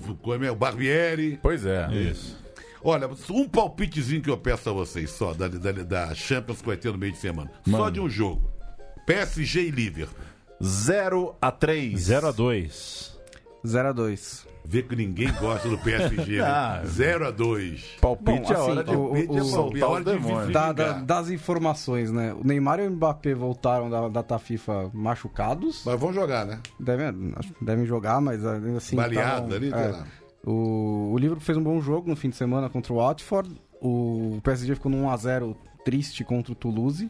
é, 0.43 0.51
o 0.51 0.55
Barbieri. 0.55 1.39
Pois 1.41 1.65
é. 1.65 1.88
Isso. 1.93 2.36
Olha, 2.84 3.07
um 3.30 3.47
palpitezinho 3.47 4.21
que 4.21 4.30
eu 4.30 4.38
peço 4.38 4.69
a 4.69 4.73
vocês 4.73 5.11
só, 5.11 5.34
da, 5.34 5.47
da, 5.47 5.71
da 5.71 6.15
Champions 6.15 6.59
que 6.61 6.67
vai 6.67 6.77
ter 6.77 6.91
no 6.91 6.97
meio 6.97 7.11
de 7.11 7.19
semana. 7.19 7.51
Só 7.69 7.77
Manda. 7.77 7.91
de 7.91 7.99
um 7.99 8.09
jogo. 8.09 8.49
PSG 9.05 9.67
e 9.67 9.71
Liverpool. 9.71 10.17
0 10.63 11.36
a 11.41 11.51
3. 11.51 11.99
0 12.01 12.27
a 12.27 12.32
2 12.32 13.18
0x2. 13.66 14.47
Vê 14.66 14.84
que 14.84 14.95
ninguém 14.95 15.32
gosta 15.39 15.68
do 15.68 15.78
PSG, 15.80 16.38
né? 16.41 16.45
Ah. 16.45 16.82
0 16.86 17.28
a 17.28 17.32
2 17.32 17.97
Palpite 17.99 18.24
Bom, 18.41 18.51
é 18.51 18.55
a 18.55 18.60
assim, 18.60 18.72
hora 18.72 18.84
de 18.84 18.91
o- 18.91 19.12
o- 19.12 19.18
é 19.18 19.41
o- 19.41 19.86
hora 19.89 20.45
de 20.45 20.51
Da- 20.53 20.72
da- 20.74 20.93
das 20.99 21.30
informações, 21.30 22.12
né? 22.12 22.34
O 22.34 22.45
Neymar 22.45 22.80
e 22.80 22.88
o 22.88 22.91
Mbappé 22.91 23.34
voltaram 23.34 23.89
da 23.89 24.07
data 24.10 24.38
FIFA 24.38 24.91
machucados. 24.93 25.82
Mas 25.86 25.99
vão 25.99 26.14
jogar, 26.14 26.45
né? 26.45 26.60
Devem, 26.80 27.34
devem 27.62 27.86
jogar, 27.86 28.22
mas 28.22 28.45
ainda 28.45 28.78
assim. 28.78 28.95
Baleado 28.95 29.49
tavam- 29.49 29.55
ali, 29.55 29.74
é. 29.74 30.03
O, 30.45 31.12
o 31.14 31.18
Liverpool 31.18 31.43
fez 31.43 31.57
um 31.57 31.64
bom 31.64 31.82
jogo 31.82 32.07
no 32.10 32.16
fim 32.16 32.30
de 32.30 32.36
semana 32.36 32.70
contra 32.70 32.93
o 32.93 32.97
Watford. 32.97 33.49
O 33.82 34.39
PSG 34.43 34.76
ficou 34.76 34.91
no 34.91 34.99
1x0 35.05 35.55
triste 35.84 36.24
contra 36.24 36.51
o 36.51 36.55
Toulouse. 36.55 37.10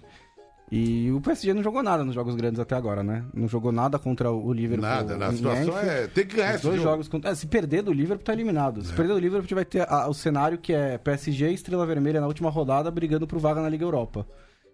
E 0.72 1.12
o 1.12 1.20
PSG 1.20 1.52
não 1.54 1.64
jogou 1.64 1.82
nada 1.82 2.04
nos 2.06 2.14
jogos 2.14 2.36
grandes 2.36 2.60
até 2.60 2.76
agora, 2.76 3.02
né? 3.04 3.24
Não 3.34 3.48
jogou 3.48 3.72
nada 3.72 3.98
contra 3.98 4.30
o 4.32 4.54
Liverpool. 4.54 4.88
Nada, 4.88 5.18
na 5.18 5.32
situação 5.34 5.78
é. 5.80 6.06
Tem 6.08 6.26
que 6.28 6.36
ganhar 6.36 6.50
Os 6.50 6.56
esse 6.58 6.64
dois 6.64 6.76
jogo. 6.78 6.90
jogos 6.90 7.08
contra... 7.08 7.32
é, 7.32 7.36
se 7.36 7.48
perder 7.48 7.82
do 7.82 7.92
Liverpool, 7.92 8.24
tá 8.24 8.34
eliminado. 8.34 8.84
Se 8.84 8.94
perder 8.94 9.14
do 9.14 9.20
Liverpool, 9.20 9.40
a 9.40 9.42
gente 9.42 9.56
vai 9.56 9.66
ter 9.66 9.82
a- 9.92 10.08
o 10.08 10.14
cenário 10.14 10.60
que 10.60 10.72
é 10.72 10.98
PSG 11.00 11.50
e 11.50 11.54
Estrela 11.56 11.86
Vermelha 11.88 12.22
na 12.22 12.28
última 12.28 12.52
rodada 12.52 12.92
brigando 12.92 13.26
por 13.26 13.40
vaga 13.40 13.62
na 13.62 13.70
Liga 13.70 13.84
Europa. 13.84 14.28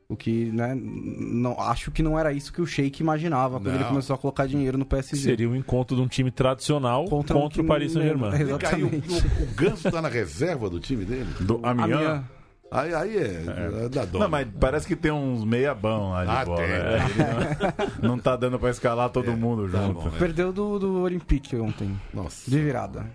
O 0.08 0.16
que, 0.16 0.52
né, 0.52 0.76
não, 0.76 1.60
acho 1.60 1.90
que 1.90 2.04
não 2.04 2.20
era 2.20 2.32
isso 2.32 2.54
que 2.54 2.62
o 2.62 2.66
Sheik 2.68 3.02
imaginava 3.02 3.58
quando 3.60 3.68
Não. 3.70 3.76
ele 3.76 3.84
começou 3.86 4.14
a 4.14 4.18
colocar 4.20 4.46
dinheiro 4.46 4.78
no 4.78 4.86
PSG. 4.86 5.18
Seria 5.30 5.50
um 5.50 5.56
encontro 5.56 5.96
de 5.96 6.02
um 6.04 6.08
time 6.08 6.30
tradicional 6.30 7.06
contra, 7.06 7.36
um 7.36 7.50
que 7.50 7.60
o 7.60 7.66
Paris 7.66 7.94
Saint-Germain. 7.94 8.30
Vem 8.30 8.56
cá, 8.60 8.78
e 8.78 8.84
o, 8.84 8.88
Exatamente. 8.88 9.10
o, 9.40 9.44
o 9.44 9.48
Ganso 9.56 9.90
tá 9.90 10.02
na 10.04 10.08
reserva 10.10 10.70
do 10.70 10.80
time 10.80 11.06
dele? 11.06 11.26
Do 11.40 11.60
Amiens. 11.64 11.92
Amiens. 11.92 12.24
Aí, 12.72 12.94
aí 12.94 13.18
é, 13.18 13.86
é 13.86 13.90
da 13.90 14.06
dó. 14.06 14.20
Não, 14.20 14.30
mas 14.30 14.48
parece 14.60 14.88
que 14.88 14.96
tem 14.96 15.12
uns 15.12 15.46
meia 15.46 15.74
bão 15.74 16.12
lá 16.12 16.26
de 16.26 16.32
Ah, 16.32 16.46
bola. 16.46 16.58
tem. 16.58 16.72
é. 16.72 17.00
Não, 18.02 18.10
não 18.10 18.20
tá 18.20 18.36
dando 18.36 18.60
pra 18.60 18.70
escalar 18.70 19.10
todo 19.10 19.32
mundo 19.38 19.70
tá 19.72 19.78
junto. 19.82 19.94
bom, 20.02 20.06
né? 20.06 20.16
Perdeu 20.20 20.52
do, 20.52 20.80
do 20.80 21.02
Olympique 21.02 21.56
ontem, 21.56 21.96
Nossa. 22.14 22.50
de 22.50 22.60
virada. 22.60 23.06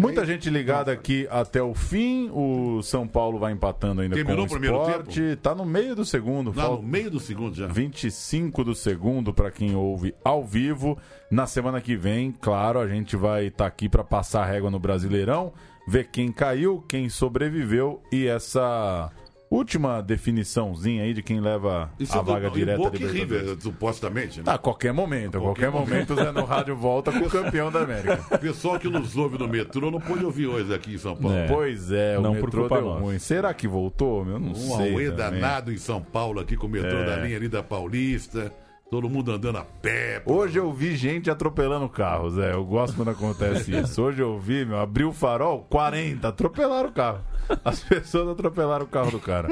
Muita 0.00 0.24
gente 0.24 0.48
ligada 0.48 0.92
aqui 0.92 1.26
até 1.28 1.60
o 1.60 1.74
fim. 1.74 2.30
O 2.32 2.80
São 2.82 3.04
Paulo 3.04 3.36
vai 3.36 3.52
empatando 3.52 4.00
ainda 4.00 4.14
Terminou 4.14 4.46
com 4.46 4.54
o 4.54 4.60
primeiro 4.60 4.76
esporte. 4.80 5.36
Tá 5.42 5.56
no 5.56 5.64
meio 5.66 5.96
do 5.96 6.04
segundo. 6.04 6.52
Falta 6.52 6.80
no 6.80 6.86
meio 6.88 7.10
do 7.10 7.18
segundo 7.18 7.52
já. 7.56 7.66
25 7.66 8.62
do 8.62 8.76
segundo 8.76 9.34
para 9.34 9.50
quem 9.50 9.74
ouve 9.74 10.14
ao 10.24 10.44
vivo. 10.44 10.96
Na 11.32 11.48
semana 11.48 11.80
que 11.80 11.96
vem, 11.96 12.30
claro, 12.30 12.78
a 12.78 12.86
gente 12.86 13.16
vai 13.16 13.46
estar 13.46 13.66
aqui 13.66 13.88
para 13.88 14.04
passar 14.04 14.42
a 14.42 14.46
régua 14.46 14.70
no 14.70 14.78
Brasileirão, 14.78 15.52
ver 15.88 16.08
quem 16.12 16.30
caiu, 16.30 16.84
quem 16.88 17.08
sobreviveu 17.08 18.02
e 18.12 18.26
essa 18.26 19.10
última 19.50 20.02
definiçãozinha 20.02 21.04
aí 21.04 21.14
de 21.14 21.22
quem 21.22 21.40
leva 21.40 21.90
Isso 21.98 22.14
a 22.14 22.20
é 22.20 22.22
do- 22.22 22.32
vaga 22.32 22.48
e 22.48 22.50
direta 22.50 22.76
Boca 22.76 22.98
Libertadores. 22.98 23.40
River, 23.42 23.62
supostamente, 23.62 24.38
né? 24.40 24.44
A 24.46 24.58
qualquer 24.58 24.92
momento, 24.92 25.38
a 25.38 25.40
qualquer, 25.40 25.70
momento 25.70 26.12
o 26.12 26.16
Zé 26.16 26.30
no 26.32 26.44
Rádio 26.44 26.76
volta 26.76 27.10
com 27.10 27.24
o 27.24 27.30
campeão 27.30 27.72
da 27.72 27.80
América. 27.80 28.20
O 28.30 28.36
pessoal 28.38 28.78
que 28.78 28.90
nos 28.90 29.16
ouve 29.16 29.38
no 29.38 29.48
metrô 29.48 29.90
não 29.90 30.00
pôde 30.02 30.22
ouvir 30.22 30.46
hoje 30.48 30.74
aqui 30.74 30.92
em 30.94 30.98
São 30.98 31.16
Paulo. 31.16 31.34
É. 31.34 31.46
Pois 31.46 31.90
é, 31.90 32.18
o 32.18 32.20
Não 32.20 32.34
por 32.34 32.44
metrô 32.44 32.68
deu 32.68 32.82
nossa. 32.82 33.00
ruim. 33.00 33.18
Será 33.18 33.54
que 33.54 33.66
voltou? 33.66 34.26
Eu 34.28 34.38
não 34.38 34.50
Um 34.50 34.54
sei. 34.54 34.92
auê 34.92 35.10
também. 35.10 35.40
danado 35.40 35.72
em 35.72 35.78
São 35.78 36.02
Paulo 36.02 36.40
aqui 36.40 36.54
com 36.54 36.66
o 36.66 36.70
metrô 36.70 36.98
É. 36.98 37.06
da 37.06 37.16
linha 37.16 37.36
ali 37.38 37.48
da 37.48 37.62
Paulista. 37.62 38.52
Todo 38.90 39.08
mundo 39.10 39.32
andando 39.32 39.58
a 39.58 39.64
pé. 39.82 40.22
Hoje 40.24 40.58
eu 40.58 40.72
vi 40.72 40.96
gente 40.96 41.30
atropelando 41.30 41.86
carros, 41.90 42.38
é. 42.38 42.52
Eu 42.54 42.64
gosto 42.64 42.96
quando 42.96 43.10
acontece 43.10 43.70
isso. 43.76 44.00
Hoje 44.02 44.22
eu 44.22 44.38
vi, 44.38 44.64
meu, 44.64 44.78
abriu 44.78 45.10
o 45.10 45.12
farol, 45.12 45.66
40, 45.68 46.26
atropelaram 46.26 46.88
o 46.88 46.92
carro. 46.92 47.20
As 47.62 47.80
pessoas 47.80 48.28
atropelaram 48.30 48.86
o 48.86 48.88
carro 48.88 49.10
do 49.10 49.18
cara. 49.20 49.48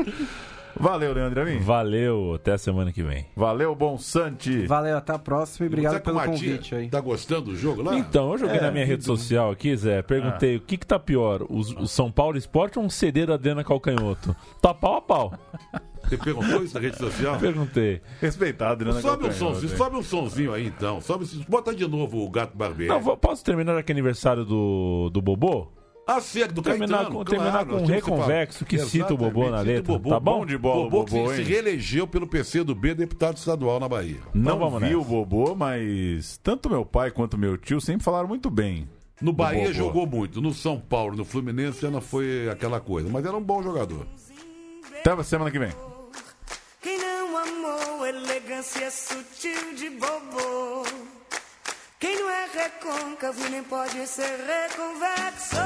Valeu, 0.78 1.12
Leandro 1.12 1.40
Amin. 1.40 1.58
Valeu, 1.58 2.34
até 2.34 2.52
a 2.52 2.58
semana 2.58 2.92
que 2.92 3.02
vem. 3.02 3.26
Valeu, 3.34 3.74
Bom 3.74 3.96
Sante. 3.98 4.66
Valeu, 4.66 4.96
até 4.96 5.12
a 5.12 5.18
próxima 5.18 5.66
e 5.66 5.68
obrigado 5.68 6.00
pelo 6.02 6.20
convite 6.20 6.74
aí. 6.74 6.88
Tá 6.88 7.00
gostando 7.00 7.52
do 7.52 7.56
jogo 7.56 7.82
lá? 7.82 7.94
Então, 7.96 8.32
eu 8.32 8.38
joguei 8.38 8.58
É, 8.58 8.62
na 8.62 8.70
minha 8.70 8.84
rede 8.84 9.04
social 9.04 9.50
aqui, 9.50 9.76
Zé, 9.76 10.02
perguntei 10.02 10.56
o 10.56 10.60
que 10.60 10.76
que 10.76 10.86
tá 10.86 10.98
pior, 10.98 11.42
o, 11.42 11.58
o 11.58 11.86
São 11.86 12.10
Paulo 12.10 12.36
Esporte 12.36 12.78
ou 12.78 12.84
um 12.84 12.90
CD 12.90 13.26
da 13.26 13.34
Adriana 13.34 13.64
Calcanhoto? 13.64 14.36
Tá 14.60 14.74
pau 14.74 14.96
a 14.96 15.02
pau. 15.02 15.32
Você 16.02 16.16
perguntou 16.16 16.62
isso 16.62 16.74
na 16.74 16.80
rede 16.80 16.96
social? 16.98 17.38
Perguntei. 17.38 18.00
Respeitado, 18.20 18.84
né? 18.84 19.00
Sobe 19.00 19.26
um 19.26 19.32
sonzinho, 19.32 19.76
sobe 19.76 19.96
um 19.96 20.02
sonzinho 20.02 20.52
aí 20.52 20.66
então. 20.66 21.00
Sobe, 21.00 21.26
bota 21.48 21.74
de 21.74 21.86
novo 21.88 22.24
o 22.24 22.30
gato 22.30 22.56
barbeiro. 22.56 22.94
Não, 22.94 23.16
posso 23.16 23.44
terminar 23.44 23.76
aqui 23.76 23.90
aniversário 23.90 24.44
do, 24.44 25.10
do 25.12 25.20
Bobô? 25.20 25.68
Ah, 26.06 26.20
certo, 26.20 26.54
do 26.54 26.62
Terminar 26.62 26.98
Caetano, 26.98 27.16
com- 27.16 27.24
claro, 27.24 27.30
terminar 27.30 27.66
com 27.66 27.76
um 27.76 27.84
que 27.86 27.92
reconvexo 27.92 28.64
que 28.64 28.78
cita 28.78 29.12
o 29.12 29.16
Bobô 29.16 29.40
na 29.40 29.46
Exatamente, 29.62 29.74
letra. 29.76 29.92
o 29.94 29.98
Tá 29.98 30.20
bom? 30.20 30.38
Bom 30.38 30.46
de 30.46 30.56
bola, 30.56 30.82
Bobô, 30.84 31.04
que 31.04 31.10
Bobô, 31.14 31.32
se, 31.34 31.40
hein? 31.40 31.44
se 31.44 31.50
reelegeu 31.50 32.06
pelo 32.06 32.28
PC 32.28 32.62
do 32.62 32.74
B 32.76 32.94
deputado 32.94 33.36
estadual 33.38 33.80
na 33.80 33.88
Bahia. 33.88 34.18
Não 34.32 34.56
vamos 34.58 34.78
vi 34.80 34.86
nessa. 34.86 34.98
o 34.98 35.04
Bobô, 35.04 35.56
mas 35.56 36.38
tanto 36.44 36.70
meu 36.70 36.84
pai 36.86 37.10
quanto 37.10 37.36
meu 37.36 37.58
tio 37.58 37.80
sempre 37.80 38.04
falaram 38.04 38.28
muito 38.28 38.48
bem. 38.50 38.88
No 39.20 39.32
Bahia 39.32 39.62
Bobô. 39.62 39.72
jogou 39.72 40.06
muito, 40.06 40.40
no 40.40 40.54
São 40.54 40.78
Paulo, 40.78 41.16
no 41.16 41.24
Fluminense 41.24 41.80
já 41.82 41.90
não 41.90 42.00
foi 42.00 42.48
aquela 42.50 42.78
coisa, 42.78 43.08
mas 43.10 43.24
era 43.24 43.36
um 43.36 43.42
bom 43.42 43.60
jogador. 43.60 44.06
Até 45.00 45.22
semana 45.24 45.50
que 45.50 45.58
vem. 45.58 45.72
Quem 46.82 46.98
não 47.00 47.36
amou 47.36 48.06
elegância 48.06 48.88
sutil 48.92 49.74
de 49.74 49.90
bobo? 49.90 50.84
Quem 51.98 52.14
não 52.16 52.30
é 52.30 52.46
recôncavo 52.52 53.48
nem 53.50 53.62
pode 53.64 54.06
ser 54.06 54.22
reconvexo? 54.46 55.56